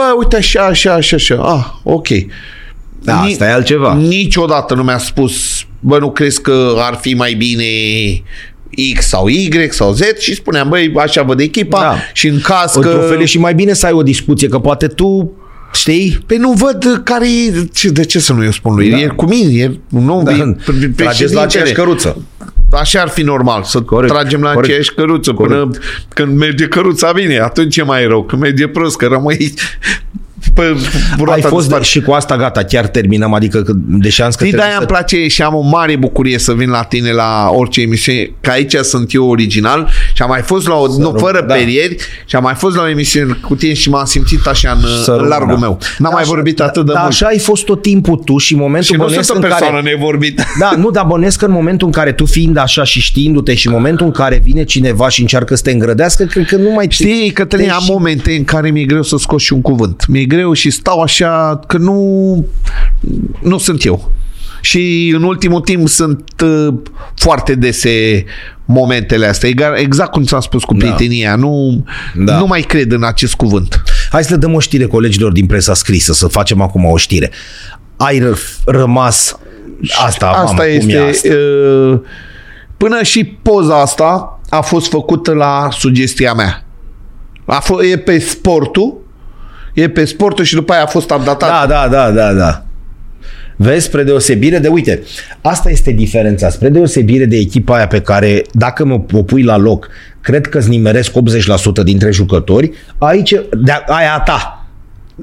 Bă, 0.00 0.14
uite 0.18 0.36
așa, 0.36 0.60
așa, 0.66 0.92
așa, 0.94 1.16
așa. 1.16 1.34
Ah, 1.34 1.66
ok. 1.94 2.06
Da, 3.02 3.20
asta 3.20 3.44
e 3.46 3.52
altceva. 3.52 3.94
Niciodată 3.94 4.74
nu 4.74 4.82
mi-a 4.82 4.98
spus, 4.98 5.64
bă, 5.80 5.98
nu 5.98 6.10
crezi 6.10 6.40
că 6.40 6.74
ar 6.78 6.98
fi 7.00 7.14
mai 7.14 7.34
bine 7.34 7.64
X 8.94 9.06
sau 9.08 9.26
Y 9.28 9.68
sau 9.70 9.92
Z 9.92 10.00
și 10.18 10.34
spuneam, 10.34 10.68
băi, 10.68 10.92
așa 10.96 11.22
văd 11.22 11.40
echipa 11.40 11.80
Da. 11.80 11.96
și 12.12 12.26
în 12.28 12.40
caz 12.40 12.74
Într-un 12.74 13.00
că... 13.00 13.06
fel 13.08 13.20
e 13.20 13.24
și 13.24 13.38
mai 13.38 13.54
bine 13.54 13.72
să 13.72 13.86
ai 13.86 13.92
o 13.92 14.02
discuție, 14.02 14.48
că 14.48 14.58
poate 14.58 14.86
tu 14.86 15.32
știi 15.72 16.18
Păi 16.26 16.36
nu 16.36 16.52
văd 16.52 17.00
care 17.04 17.26
e... 17.28 17.64
Ce, 17.74 17.88
de 17.88 18.04
ce 18.04 18.18
să 18.18 18.32
nu 18.32 18.44
eu 18.44 18.50
spun 18.50 18.74
lui? 18.74 18.90
Da. 18.90 18.98
E 18.98 19.06
cu 19.06 19.24
mine, 19.24 19.62
e 19.62 19.78
un 19.90 20.08
om, 20.08 20.24
Da, 20.24 20.30
e 20.30 20.36
trageți 20.36 20.64
la 20.86 20.94
președintele. 20.94 21.40
aceeași 21.40 21.72
căruță. 21.72 22.22
Așa 22.72 23.00
ar 23.00 23.08
fi 23.08 23.22
normal, 23.22 23.62
să 23.62 23.80
Corect, 23.82 24.12
tragem 24.12 24.40
la 24.40 24.48
corect. 24.52 24.64
aceeași 24.64 24.94
căruță 24.94 25.32
Corect. 25.32 25.54
până 25.60 25.70
când 26.08 26.38
merge 26.38 26.66
căruța 26.66 27.12
bine, 27.12 27.38
atunci 27.38 27.76
e 27.76 27.82
mai 27.82 28.06
rău. 28.06 28.24
Când 28.24 28.42
merge 28.42 28.68
prost, 28.68 28.96
că 28.96 29.06
rămâi 29.06 29.54
pe 30.54 30.62
roata 31.16 31.32
Ai 31.32 31.40
de 31.40 31.46
fost 31.46 31.64
de, 31.66 31.70
spate. 31.70 31.84
și 31.86 32.00
cu 32.00 32.12
asta 32.12 32.36
gata, 32.36 32.62
chiar 32.64 32.86
terminăm, 32.86 33.34
adică 33.34 33.62
că 33.62 33.72
de 33.76 34.08
șans 34.08 34.34
că 34.34 34.44
Știi, 34.44 34.56
trebuie 34.56 34.60
de-aia 34.60 34.72
să... 34.72 34.78
îmi 34.78 34.86
place 34.86 35.28
și 35.28 35.42
am 35.42 35.54
o 35.54 35.60
mare 35.60 35.96
bucurie 35.96 36.38
să 36.38 36.52
vin 36.52 36.70
la 36.70 36.82
tine 36.82 37.12
la 37.12 37.48
orice 37.52 37.80
emisiune, 37.80 38.32
că 38.40 38.50
aici 38.50 38.74
sunt 38.74 39.14
eu 39.14 39.28
original 39.28 39.88
și 40.14 40.22
am 40.22 40.28
mai 40.28 40.40
fost 40.42 40.66
la 40.68 40.74
o, 40.74 40.86
nu, 40.98 41.04
rog, 41.04 41.18
fără 41.18 41.44
da. 41.48 41.54
perieri, 41.54 41.96
și 42.26 42.36
am 42.36 42.42
mai 42.42 42.54
fost 42.54 42.76
la 42.76 42.82
o 42.82 42.88
emisiune 42.88 43.38
cu 43.48 43.54
tine 43.54 43.72
și 43.72 43.88
m-am 43.90 44.04
simțit 44.04 44.46
așa 44.46 44.70
în, 44.70 44.80
Să 45.02 45.10
în 45.10 45.16
rămână. 45.16 45.34
largul 45.34 45.56
meu. 45.56 45.78
N-am 45.98 46.12
mai 46.12 46.22
Așa- 46.22 46.30
vorbit 46.30 46.60
atât 46.60 46.86
de 46.86 46.92
da, 46.92 46.98
mult. 46.98 47.10
Așa 47.12 47.26
ai 47.26 47.38
fost 47.38 47.64
tot 47.64 47.82
timpul 47.82 48.16
tu 48.16 48.36
și 48.38 48.52
în 48.52 48.58
momentul 48.58 48.86
și 48.86 48.92
nu 48.92 48.98
bănuiesc 48.98 49.26
sunt 49.26 49.38
o 49.38 49.40
în 49.42 49.48
persoană 49.48 49.76
care... 49.80 49.90
nevorbită. 49.94 50.42
Da, 50.60 50.72
nu, 50.76 50.90
dar 50.90 51.04
bănesc 51.04 51.38
că 51.38 51.44
în 51.44 51.52
momentul 51.52 51.86
în 51.86 51.92
care 51.92 52.12
tu 52.12 52.24
fiind 52.24 52.56
așa 52.56 52.84
și 52.84 53.00
știindu-te 53.00 53.54
și 53.54 53.66
în 53.66 53.72
momentul 53.72 54.06
în 54.06 54.12
care 54.12 54.40
vine 54.44 54.64
cineva 54.64 55.08
și 55.08 55.20
încearcă 55.20 55.54
să 55.54 55.62
te 55.62 55.70
îngrădească, 55.70 56.24
cred 56.24 56.46
că 56.46 56.56
nu 56.56 56.70
mai... 56.70 56.86
Știi, 56.90 57.30
Cătălin, 57.30 57.64
Deci- 57.66 57.74
am 57.74 57.84
momente 57.88 58.32
în 58.36 58.44
care 58.44 58.70
mi-e 58.70 58.84
greu 58.84 59.02
să 59.02 59.16
scot 59.18 59.40
și 59.40 59.52
un 59.52 59.60
cuvânt. 59.60 60.04
Mi-e 60.08 60.24
greu 60.30 60.52
și 60.52 60.70
stau 60.70 61.00
așa 61.00 61.60
că 61.66 61.76
nu, 61.76 62.44
nu 63.42 63.58
sunt 63.58 63.84
eu. 63.84 64.12
Și 64.60 65.12
în 65.16 65.22
ultimul 65.22 65.60
timp 65.60 65.88
sunt 65.88 66.24
uh, 66.44 66.74
foarte 67.14 67.54
dese 67.54 68.24
momentele 68.64 69.26
astea. 69.26 69.48
Egal- 69.48 69.76
Exact 69.78 70.10
cum 70.10 70.22
ți-am 70.24 70.40
spus 70.40 70.64
cu 70.64 70.74
prietenia. 70.74 71.36
Nu, 71.36 71.84
Da. 72.14 72.38
nu 72.38 72.46
mai 72.46 72.60
cred 72.60 72.92
în 72.92 73.04
acest 73.04 73.34
cuvânt. 73.34 73.82
Hai 74.10 74.24
să 74.24 74.28
le 74.32 74.36
dăm 74.38 74.54
o 74.54 74.58
știre 74.60 74.84
colegilor 74.86 75.32
din 75.32 75.46
presa 75.46 75.74
scrisă, 75.74 76.12
să 76.12 76.26
facem 76.26 76.60
acum 76.60 76.84
o 76.84 76.96
știre. 76.96 77.30
Ai 77.96 78.18
ră- 78.20 78.64
rămas... 78.64 79.38
Asta, 80.06 80.26
Asta 80.26 80.42
mamă, 80.44 80.62
cum 80.62 80.68
este... 80.70 80.92
e 80.92 81.08
asta? 81.08 81.28
Uh, 81.34 82.00
până 82.76 83.02
și 83.02 83.24
poza 83.24 83.80
asta 83.80 84.40
a 84.48 84.60
fost 84.60 84.88
făcută 84.90 85.32
la 85.32 85.68
sugestia 85.72 86.32
mea. 86.32 86.64
A 87.44 87.62
f- 87.62 87.90
e 87.92 87.96
pe 87.96 88.18
sportul, 88.18 88.99
e 89.74 89.88
pe 89.88 90.04
sportul 90.04 90.44
și 90.44 90.54
după 90.54 90.72
aia 90.72 90.82
a 90.82 90.86
fost 90.86 91.10
updatat. 91.10 91.50
Da, 91.50 91.66
da, 91.66 91.88
da, 91.88 92.10
da, 92.10 92.32
da. 92.32 92.64
Vezi, 93.56 93.84
spre 93.84 94.02
deosebire 94.02 94.58
de, 94.58 94.68
uite, 94.68 95.02
asta 95.40 95.70
este 95.70 95.90
diferența, 95.90 96.48
spre 96.48 96.68
deosebire 96.68 97.24
de 97.24 97.36
echipa 97.36 97.76
aia 97.76 97.86
pe 97.86 98.00
care, 98.00 98.42
dacă 98.52 98.84
mă 98.84 99.00
o 99.12 99.22
pui 99.22 99.42
la 99.42 99.56
loc, 99.56 99.88
cred 100.20 100.46
că 100.46 100.58
îți 100.58 100.68
nimeresc 100.68 101.12
80% 101.80 101.82
dintre 101.84 102.10
jucători, 102.10 102.72
aici, 102.98 103.30
de, 103.64 103.72
aia 103.86 104.14
a 104.14 104.20
ta, 104.20 104.59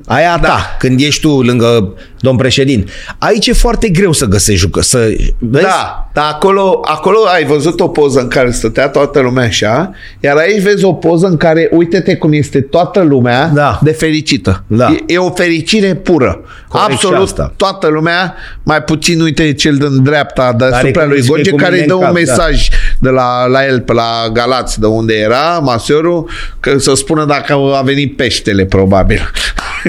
aia 0.05 0.33
a 0.33 0.39
ta, 0.39 0.47
Da. 0.47 0.75
când 0.79 0.99
ești 1.01 1.21
tu 1.21 1.41
lângă 1.41 1.93
domn 2.19 2.37
președinte. 2.37 2.91
Aici 3.17 3.47
e 3.47 3.53
foarte 3.53 3.89
greu 3.89 4.11
să 4.11 4.25
găsești 4.25 4.61
jucă, 4.61 4.81
să, 4.81 4.97
vezi? 5.39 5.63
Da, 5.63 6.09
dar 6.13 6.25
acolo, 6.31 6.79
acolo 6.83 7.17
ai 7.33 7.45
văzut 7.45 7.79
o 7.79 7.87
poză 7.87 8.19
în 8.19 8.27
care 8.27 8.51
stătea 8.51 8.87
toată 8.87 9.19
lumea 9.19 9.45
așa, 9.45 9.91
iar 10.19 10.37
aici 10.37 10.61
vezi 10.61 10.83
o 10.83 10.93
poză 10.93 11.27
în 11.27 11.37
care, 11.37 11.69
uite-te 11.71 12.15
cum 12.15 12.33
este 12.33 12.61
toată 12.61 13.01
lumea 13.01 13.47
Da. 13.53 13.79
de 13.83 13.91
fericită. 13.91 14.63
Da. 14.67 14.91
E, 14.91 15.13
e 15.13 15.17
o 15.17 15.29
fericire 15.29 15.95
pură. 15.95 16.41
Corect 16.67 16.89
și 16.99 17.05
Absolut 17.05 17.27
asta. 17.27 17.53
toată 17.55 17.87
lumea, 17.87 18.35
mai 18.63 18.81
puțin, 18.83 19.21
uite, 19.21 19.53
cel 19.53 19.75
din 19.75 20.03
dreapta 20.03 20.53
deasupra 20.57 21.01
cum 21.01 21.09
lui 21.09 21.21
scrie 21.21 21.35
Gorge, 21.35 21.49
cu 21.49 21.55
care 21.55 21.71
mine 21.71 21.81
îi 21.81 21.87
dă 21.87 21.93
în 21.93 21.99
un 21.99 22.05
cap, 22.05 22.13
da. 22.13 22.19
mesaj 22.19 22.67
de 22.99 23.09
la, 23.09 23.45
la 23.45 23.65
el 23.65 23.79
pe 23.81 23.93
la 23.93 24.29
Galați, 24.33 24.79
de 24.79 24.85
unde 24.85 25.13
era, 25.13 25.59
Maseru, 25.63 26.27
că 26.59 26.77
să 26.77 26.93
spună 26.95 27.25
dacă 27.25 27.53
a 27.53 27.81
venit 27.81 28.15
peștele, 28.15 28.65
probabil. 28.65 29.31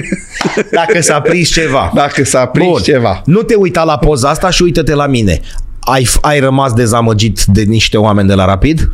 Dacă 0.71 1.01
s-a 1.01 1.21
prins 1.21 1.49
ceva. 1.49 1.91
Dacă 1.95 2.23
s-a 2.23 2.45
prins 2.45 2.71
Bun. 2.71 2.81
ceva. 2.81 3.21
Nu 3.25 3.41
te 3.41 3.55
uita 3.55 3.83
la 3.83 3.97
poza 3.97 4.29
asta 4.29 4.49
și 4.49 4.63
uită-te 4.63 4.93
la 4.93 5.07
mine. 5.07 5.39
Ai, 5.79 6.07
ai 6.21 6.39
rămas 6.39 6.73
dezamăgit 6.73 7.43
de 7.43 7.61
niște 7.61 7.97
oameni 7.97 8.27
de 8.27 8.33
la 8.33 8.45
Rapid? 8.45 8.89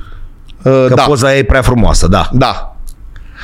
Uh, 0.61 0.85
Că 0.87 0.93
da, 0.95 1.03
poza 1.03 1.35
e 1.35 1.43
prea 1.43 1.61
frumoasă, 1.61 2.07
da. 2.07 2.29
da. 2.33 2.75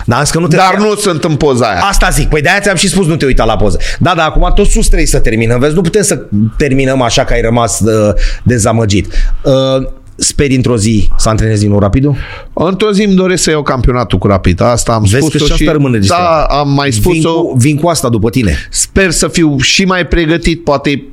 Dar 0.06 0.18
am 0.18 0.24
zis 0.24 0.34
că 0.34 0.40
nu 0.40 0.48
te 0.48 0.56
Dar 0.56 0.78
nu 0.78 0.96
sunt 0.96 1.24
în 1.24 1.36
poza 1.36 1.66
aia. 1.66 1.80
Asta 1.80 2.10
zic, 2.10 2.30
păi 2.30 2.42
de-aia 2.42 2.60
ți-am 2.60 2.76
și 2.76 2.88
spus 2.90 3.06
nu 3.06 3.16
te 3.16 3.26
uita 3.26 3.44
la 3.44 3.56
poză. 3.56 3.80
Da, 4.00 4.14
dar 4.16 4.28
acum 4.28 4.52
tot 4.56 4.68
sus 4.68 4.86
trebuie 4.86 5.08
să 5.08 5.20
terminăm, 5.20 5.60
vezi? 5.60 5.76
Nu 5.76 5.82
putem 5.82 6.02
să 6.02 6.26
terminăm 6.58 7.02
așa 7.02 7.24
că 7.24 7.34
ai 7.34 7.42
rămas 7.42 7.80
uh, 7.80 8.14
dezamăgit. 8.44 9.14
Uh, 9.44 9.88
speri 10.22 10.56
într-o 10.56 10.78
zi 10.78 11.10
să 11.18 11.30
antrenezi 11.30 11.62
din 11.62 11.70
nou 11.70 11.80
Rapidul? 11.80 12.16
Într-o 12.54 12.92
zi 12.92 13.04
îmi 13.04 13.16
doresc 13.16 13.44
să 13.44 13.50
iau 13.50 13.62
campionatul 13.62 14.18
cu 14.18 14.28
Rapid. 14.28 14.62
Asta 14.62 14.94
am 14.94 15.02
Vezi 15.02 15.14
că 15.16 15.38
spus-o 15.38 15.46
și 15.46 15.52
asta 15.52 15.72
rămâne 15.72 15.94
Da, 15.94 16.00
distrat. 16.00 16.50
am 16.52 16.70
mai 16.74 16.90
Vin 16.90 17.02
spus-o. 17.02 17.42
cu, 17.44 17.54
vin 17.58 17.78
cu 17.78 17.88
asta 17.88 18.10
după 18.10 18.30
tine. 18.30 18.56
Sper 18.70 19.12
să 19.12 19.28
fiu 19.28 19.58
și 19.60 19.86
mai 19.86 20.08
pregătit, 20.08 20.64
poate 20.64 21.04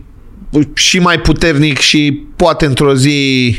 și 0.74 0.98
mai 0.98 1.18
puternic 1.18 1.78
și 1.78 2.22
poate 2.36 2.64
într-o 2.66 2.94
zi... 2.94 3.54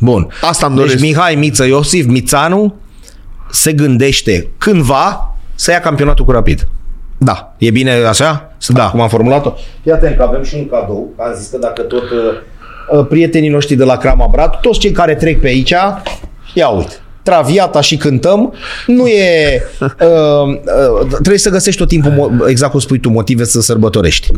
Bun. 0.00 0.28
Asta 0.40 0.66
îmi 0.66 0.76
Deci 0.76 0.84
doresc. 0.84 1.04
Mihai 1.04 1.34
Miță 1.34 1.64
Iosif 1.64 2.06
Mițanu 2.06 2.74
se 3.50 3.72
gândește 3.72 4.48
cândva 4.58 5.34
să 5.54 5.70
ia 5.70 5.80
campionatul 5.80 6.24
cu 6.24 6.30
Rapid. 6.30 6.68
Da. 7.18 7.54
E 7.58 7.70
bine 7.70 7.90
așa? 7.92 8.54
Da. 8.68 8.90
Cum 8.90 9.00
am 9.00 9.08
formulat-o? 9.08 9.52
Fii 9.82 9.92
atent 9.92 10.16
că 10.16 10.22
avem 10.22 10.42
și 10.42 10.54
un 10.54 10.68
cadou. 10.68 11.08
Am 11.18 11.34
zis 11.38 11.48
că 11.48 11.58
dacă 11.58 11.82
tot 11.82 12.02
uh, 12.02 12.10
uh, 12.10 12.34
prietenii 13.08 13.48
noștri 13.48 13.74
de 13.74 13.84
la 13.84 13.96
Crama 13.96 14.26
Brat, 14.30 14.60
toți 14.60 14.78
cei 14.78 14.90
care 14.90 15.14
trec 15.14 15.40
pe 15.40 15.46
aici, 15.46 15.74
ia 16.54 16.68
uite, 16.68 16.94
Traviata 17.22 17.80
și 17.80 17.96
cântăm, 17.96 18.52
nu 18.86 19.06
e... 19.06 19.62
Uh, 19.80 19.88
uh, 21.00 21.06
trebuie 21.08 21.38
să 21.38 21.50
găsești 21.50 21.80
tot 21.80 21.88
timpul, 21.88 22.10
mo- 22.10 22.48
exact 22.48 22.70
cum 22.70 22.80
spui 22.80 22.98
tu, 22.98 23.10
motive 23.10 23.44
să 23.44 23.60
sărbătorești. 23.60 24.30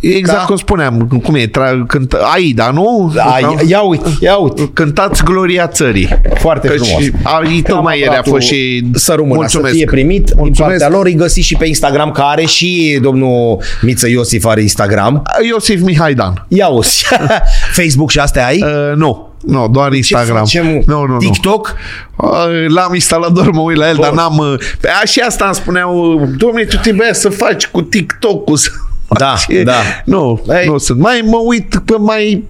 Exact 0.00 0.38
Da. 0.38 0.44
cum 0.44 0.56
spuneam. 0.56 1.20
Cum 1.22 1.34
e? 1.34 1.46
Tra- 1.46 1.86
cânt, 1.86 2.12
Aida, 2.34 2.70
nu? 2.70 3.12
A, 3.16 3.38
ia, 3.40 3.54
ia 3.68 3.80
uite, 3.80 4.08
ia 4.20 4.36
uite. 4.36 4.70
Cântați 4.72 5.24
gloria 5.24 5.66
țării. 5.66 6.08
Foarte 6.34 6.68
Că 6.68 6.74
frumos. 6.74 7.02
și- 7.02 7.12
A, 7.22 7.40
tocmai 7.66 7.96
ieri 7.98 8.08
a 8.08 8.12
Bratul 8.12 8.32
fost 8.32 8.46
și... 8.46 8.86
să 8.94 9.12
rămână, 9.12 9.34
Mulțumesc. 9.34 9.68
să 9.70 9.76
fie 9.76 9.84
primit 9.86 10.24
din 10.24 10.34
Mulțumesc. 10.38 10.78
partea 10.78 10.96
lor. 10.96 11.06
Îi 11.06 11.14
găsiți 11.14 11.46
și 11.46 11.56
pe 11.56 11.66
Instagram, 11.66 12.10
care 12.10 12.28
are 12.28 12.44
și 12.44 12.98
domnul 13.02 13.58
Miță 13.82 14.08
Iosif 14.08 14.44
are 14.44 14.60
Instagram. 14.60 15.22
Iosif 15.48 15.80
Mihaidan. 15.82 16.44
Ia 16.48 16.66
uzi. 16.68 17.04
Facebook 17.78 18.10
și 18.10 18.18
astea 18.18 18.46
ai? 18.46 18.62
Uh, 18.62 18.96
nu. 18.96 19.25
Nu, 19.40 19.68
doar 19.68 19.92
Instagram. 19.92 20.36
facem? 20.36 20.66
Nu, 20.66 20.82
nu, 20.86 21.06
nu. 21.06 21.18
TikTok? 21.18 21.74
Uh, 22.16 22.30
L-am 22.68 22.94
instalat 22.94 23.32
doar, 23.32 23.48
mă 23.50 23.60
uit 23.60 23.76
la 23.76 23.88
el, 23.88 23.94
Bun. 23.94 24.02
dar 24.04 24.12
n-am... 24.12 24.36
uh, 24.38 24.54
Pe 24.80 24.88
a, 25.02 25.04
și 25.04 25.20
asta 25.20 25.44
îmi 25.44 25.54
spuneau, 25.54 26.16
domnule, 26.36 26.64
tu 26.64 26.76
trebuia 26.76 27.12
să 27.12 27.28
faci 27.28 27.66
cu 27.66 27.82
TikTok-ul. 27.82 28.56
să 28.56 28.70
Da, 29.18 29.26
faci." 29.26 29.62
da. 29.64 29.74
Nu, 30.04 30.42
Ei. 30.60 30.66
nu 30.68 30.78
sunt. 30.78 30.98
Mai 31.00 31.22
mă 31.24 31.36
uit 31.46 31.80
pe 31.84 31.94
mai... 31.98 32.44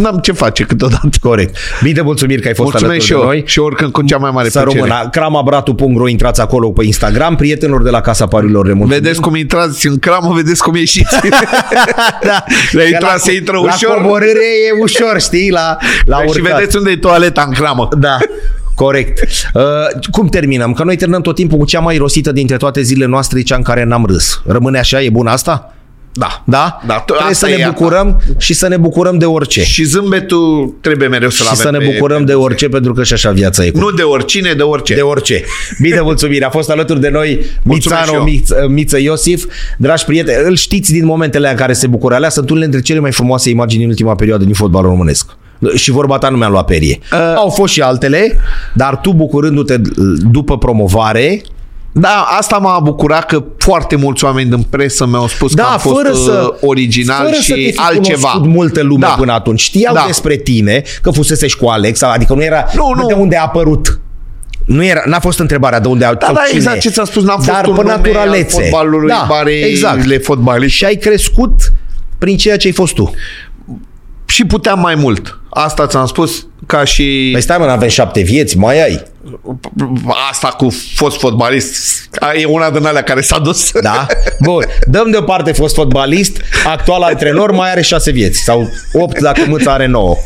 N-am 0.00 0.18
ce 0.18 0.32
face 0.32 0.62
câteodată. 0.64 1.08
Corect. 1.20 1.56
Bine, 1.82 2.00
mulțumiri 2.00 2.40
că 2.40 2.48
ai 2.48 2.54
fost 2.54 2.70
Mulțumesc 2.70 3.04
și 3.04 3.12
alături 3.12 3.28
eu. 3.28 3.34
de 3.34 3.40
noi. 3.40 3.50
Și 3.52 3.58
oricând 3.58 3.92
cu 3.92 4.02
cea 4.02 4.16
mai 4.16 4.30
mare 4.30 4.48
Să 4.48 4.60
plăcere. 4.60 4.82
rămână. 4.88 5.08
Cramabratu.ro, 5.10 6.08
intrați 6.08 6.40
acolo 6.40 6.70
pe 6.70 6.84
Instagram. 6.84 7.36
Prietenilor 7.36 7.82
de 7.82 7.90
la 7.90 8.00
Casa 8.00 8.26
Parilor, 8.26 8.66
le 8.66 8.72
mulțumim. 8.72 9.02
Vedeți 9.02 9.20
cum 9.20 9.34
intrați 9.34 9.86
în 9.86 9.98
cramă, 9.98 10.32
vedeți 10.34 10.62
cum 10.62 10.74
ieșiți. 10.76 11.14
da. 12.28 12.44
Le 12.72 12.82
Că 12.82 12.88
intra 12.88 13.12
la- 13.12 13.16
să 13.18 13.30
intră 13.32 13.52
La 13.56 13.60
ușor. 13.74 13.94
coborâre 14.02 14.44
e 14.68 14.80
ușor, 14.82 15.20
știi? 15.20 15.50
La, 15.50 15.76
la 16.04 16.16
și 16.20 16.24
urcat. 16.28 16.56
vedeți 16.56 16.76
unde 16.76 16.90
e 16.90 16.96
toaleta 16.96 17.44
în 17.46 17.52
cramă. 17.54 17.88
Da. 17.98 18.16
Corect. 18.74 19.26
Uh, 19.54 19.62
cum 20.10 20.26
terminăm? 20.28 20.72
Că 20.72 20.84
noi 20.84 20.96
terminăm 20.96 21.22
tot 21.22 21.34
timpul 21.34 21.58
cu 21.58 21.64
cea 21.64 21.80
mai 21.80 21.96
rosită 21.96 22.32
dintre 22.32 22.56
toate 22.56 22.82
zilele 22.82 23.10
noastre, 23.10 23.42
cea 23.42 23.56
în 23.56 23.62
care 23.62 23.84
n-am 23.84 24.04
râs. 24.06 24.42
Rămâne 24.46 24.78
așa? 24.78 25.02
E 25.02 25.10
bun 25.10 25.26
asta? 25.26 25.74
Da. 26.12 26.42
Da? 26.46 26.80
Da, 26.86 26.94
Trebuie 26.94 27.26
asta 27.30 27.46
să 27.46 27.54
ne 27.54 27.62
e 27.62 27.66
bucurăm 27.66 28.22
și 28.38 28.54
să 28.54 28.68
ne 28.68 28.76
bucurăm 28.76 29.18
de 29.18 29.24
orice. 29.24 29.62
Și 29.64 29.84
zâmbetul 29.84 30.74
trebuie 30.80 31.08
mereu 31.08 31.28
să-l 31.30 31.44
și 31.46 31.50
avem 31.52 31.64
să 31.64 31.70
ne 31.70 31.78
pe- 31.78 31.92
bucurăm 31.92 32.18
pe 32.18 32.24
de 32.24 32.32
buze. 32.32 32.44
orice, 32.44 32.68
pentru 32.68 32.92
că 32.92 33.02
și 33.04 33.12
așa 33.12 33.30
viața 33.30 33.64
e. 33.64 33.70
Cu 33.70 33.78
Nu 33.78 33.90
de 33.90 34.02
oricine, 34.02 34.52
de 34.52 34.62
orice. 34.62 34.94
de 34.94 35.00
orice. 35.00 35.44
Bine, 35.80 36.00
mulțumire. 36.10 36.44
A 36.44 36.50
fost 36.50 36.70
alături 36.70 37.00
de 37.00 37.08
noi 37.08 37.40
Mulțumesc 37.62 38.00
Mițano 38.00 38.26
și 38.26 38.32
eu. 38.50 38.58
Miț, 38.68 38.72
Miță 38.74 38.98
Iosif. 39.00 39.44
Dragi 39.78 40.04
prieteni, 40.04 40.46
îl 40.48 40.56
știți 40.56 40.92
din 40.92 41.04
momentele 41.04 41.50
în 41.50 41.56
care 41.56 41.72
se 41.72 41.86
bucură. 41.86 42.14
Alea 42.14 42.28
sunt 42.28 42.50
unele 42.50 42.64
dintre 42.66 42.82
cele 42.82 42.98
mai 43.00 43.12
frumoase 43.12 43.50
imagini 43.50 43.80
din 43.80 43.88
ultima 43.88 44.14
perioadă 44.14 44.44
din 44.44 44.54
fotbalul 44.54 44.88
românesc. 44.90 45.30
Și 45.74 45.90
vorba 45.90 46.18
ta 46.18 46.28
nu 46.28 46.36
mi-a 46.36 46.48
luat 46.48 46.64
perie. 46.66 46.98
Uh, 47.12 47.18
Au 47.36 47.48
fost 47.48 47.72
și 47.72 47.80
altele, 47.80 48.36
dar 48.74 49.00
tu 49.00 49.12
bucurându-te 49.12 49.76
d- 49.78 49.82
după 50.30 50.58
promovare, 50.58 51.42
Da, 51.92 52.26
asta 52.38 52.56
m-a 52.56 52.78
bucurat 52.82 53.26
că 53.26 53.44
foarte 53.58 53.96
mulți 53.96 54.24
oameni 54.24 54.50
din 54.50 54.62
presă 54.70 55.06
mi-au 55.06 55.28
spus 55.28 55.54
că 55.54 55.62
da, 55.62 55.68
am 55.68 55.78
fost 55.78 55.96
fără 55.96 56.14
să, 56.14 56.48
uh, 56.52 56.68
original 56.68 57.16
fără 57.24 57.34
să 57.36 57.42
și 57.42 57.52
te 57.52 57.70
fi 57.70 57.78
altceva. 57.78 58.28
cunoscut 58.28 58.46
multă 58.54 58.82
lume 58.82 59.06
Da. 59.06 59.14
până 59.18 59.32
atunci. 59.32 59.60
Știau 59.60 59.94
Da. 59.94 60.04
despre 60.06 60.36
tine, 60.36 60.82
că 61.02 61.10
fusese 61.10 61.46
și 61.46 61.56
cu 61.56 61.66
Alex, 61.66 62.02
adică 62.02 62.34
nu 62.34 62.42
era 62.42 62.64
Nu, 62.74 62.92
nu. 62.96 63.06
de 63.06 63.12
unde 63.14 63.36
a 63.36 63.42
apărut. 63.42 64.00
Nu 64.66 64.84
era, 64.84 65.02
n-a 65.06 65.20
fost 65.20 65.38
întrebarea 65.38 65.80
de 65.80 65.88
unde 65.88 66.04
a 66.04 66.14
Da, 66.14 66.24
sau 66.26 66.34
da, 66.34 66.40
cine. 66.46 66.56
exact 66.58 66.80
ce 66.80 66.90
ți-a 66.90 67.04
spus, 67.04 67.22
n-a 67.22 67.34
fost 67.34 67.46
Dar 67.46 67.66
un 67.66 67.74
pe 67.74 67.80
nume 67.82 67.92
naturalețe. 67.94 68.56
al 68.56 68.62
fotbalului, 68.62 69.08
da, 69.08 69.26
marele 69.28 69.66
exact. 69.66 70.24
fotbaliști. 70.24 70.76
Și 70.76 70.84
ai 70.84 70.94
crescut 70.96 71.72
prin 72.18 72.36
ceea 72.36 72.56
ce 72.56 72.66
ai 72.66 72.72
fost 72.72 72.94
tu. 72.94 73.14
Și 74.30 74.44
puteam 74.44 74.80
mai 74.80 74.94
mult. 74.94 75.38
Asta 75.50 75.86
ți-am 75.86 76.06
spus 76.06 76.46
ca 76.66 76.84
și 76.84 77.28
Păi 77.32 77.40
stai 77.40 77.58
mă, 77.58 77.64
n-avem 77.64 77.88
șapte 77.88 78.20
vieți, 78.20 78.58
mai 78.58 78.82
ai. 78.82 79.02
asta 80.30 80.48
cu 80.48 80.68
fost 80.94 81.18
fotbalist. 81.18 82.08
E 82.40 82.44
una 82.44 82.70
din 82.70 82.86
alea 82.86 83.02
care 83.02 83.20
s-a 83.20 83.38
dus. 83.38 83.70
Da? 83.82 84.06
Bun. 84.40 84.64
Dăm 84.86 85.10
deoparte 85.10 85.52
fost 85.52 85.74
fotbalist, 85.74 86.40
actual 86.66 87.02
antrenor, 87.02 87.52
mai 87.52 87.70
are 87.70 87.80
șase 87.82 88.10
vieți. 88.10 88.38
Sau 88.42 88.68
opt 88.92 89.20
dacă 89.20 89.40
mâța 89.48 89.72
are 89.72 89.86
nouă. 89.86 90.16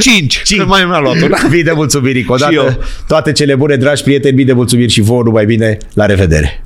Cinci. 0.00 0.42
Cinci. 0.42 0.64
Mai 0.66 0.84
mi-a 0.84 0.98
luat 0.98 1.20
una. 1.22 1.38
Bine 1.50 1.62
de 1.62 1.72
mulțumiri 1.72 2.18
încă 2.18 2.32
o 2.32 2.36
Și 2.36 2.42
dată. 2.42 2.54
eu. 2.54 2.78
Toate 3.06 3.32
cele 3.32 3.54
bune, 3.54 3.76
dragi 3.76 4.02
prieteni, 4.02 4.34
bine 4.34 4.46
de 4.46 4.52
mulțumiri 4.52 4.92
și 4.92 5.00
vouă, 5.00 5.22
numai 5.22 5.44
bine. 5.44 5.76
La 5.92 6.06
revedere. 6.06 6.64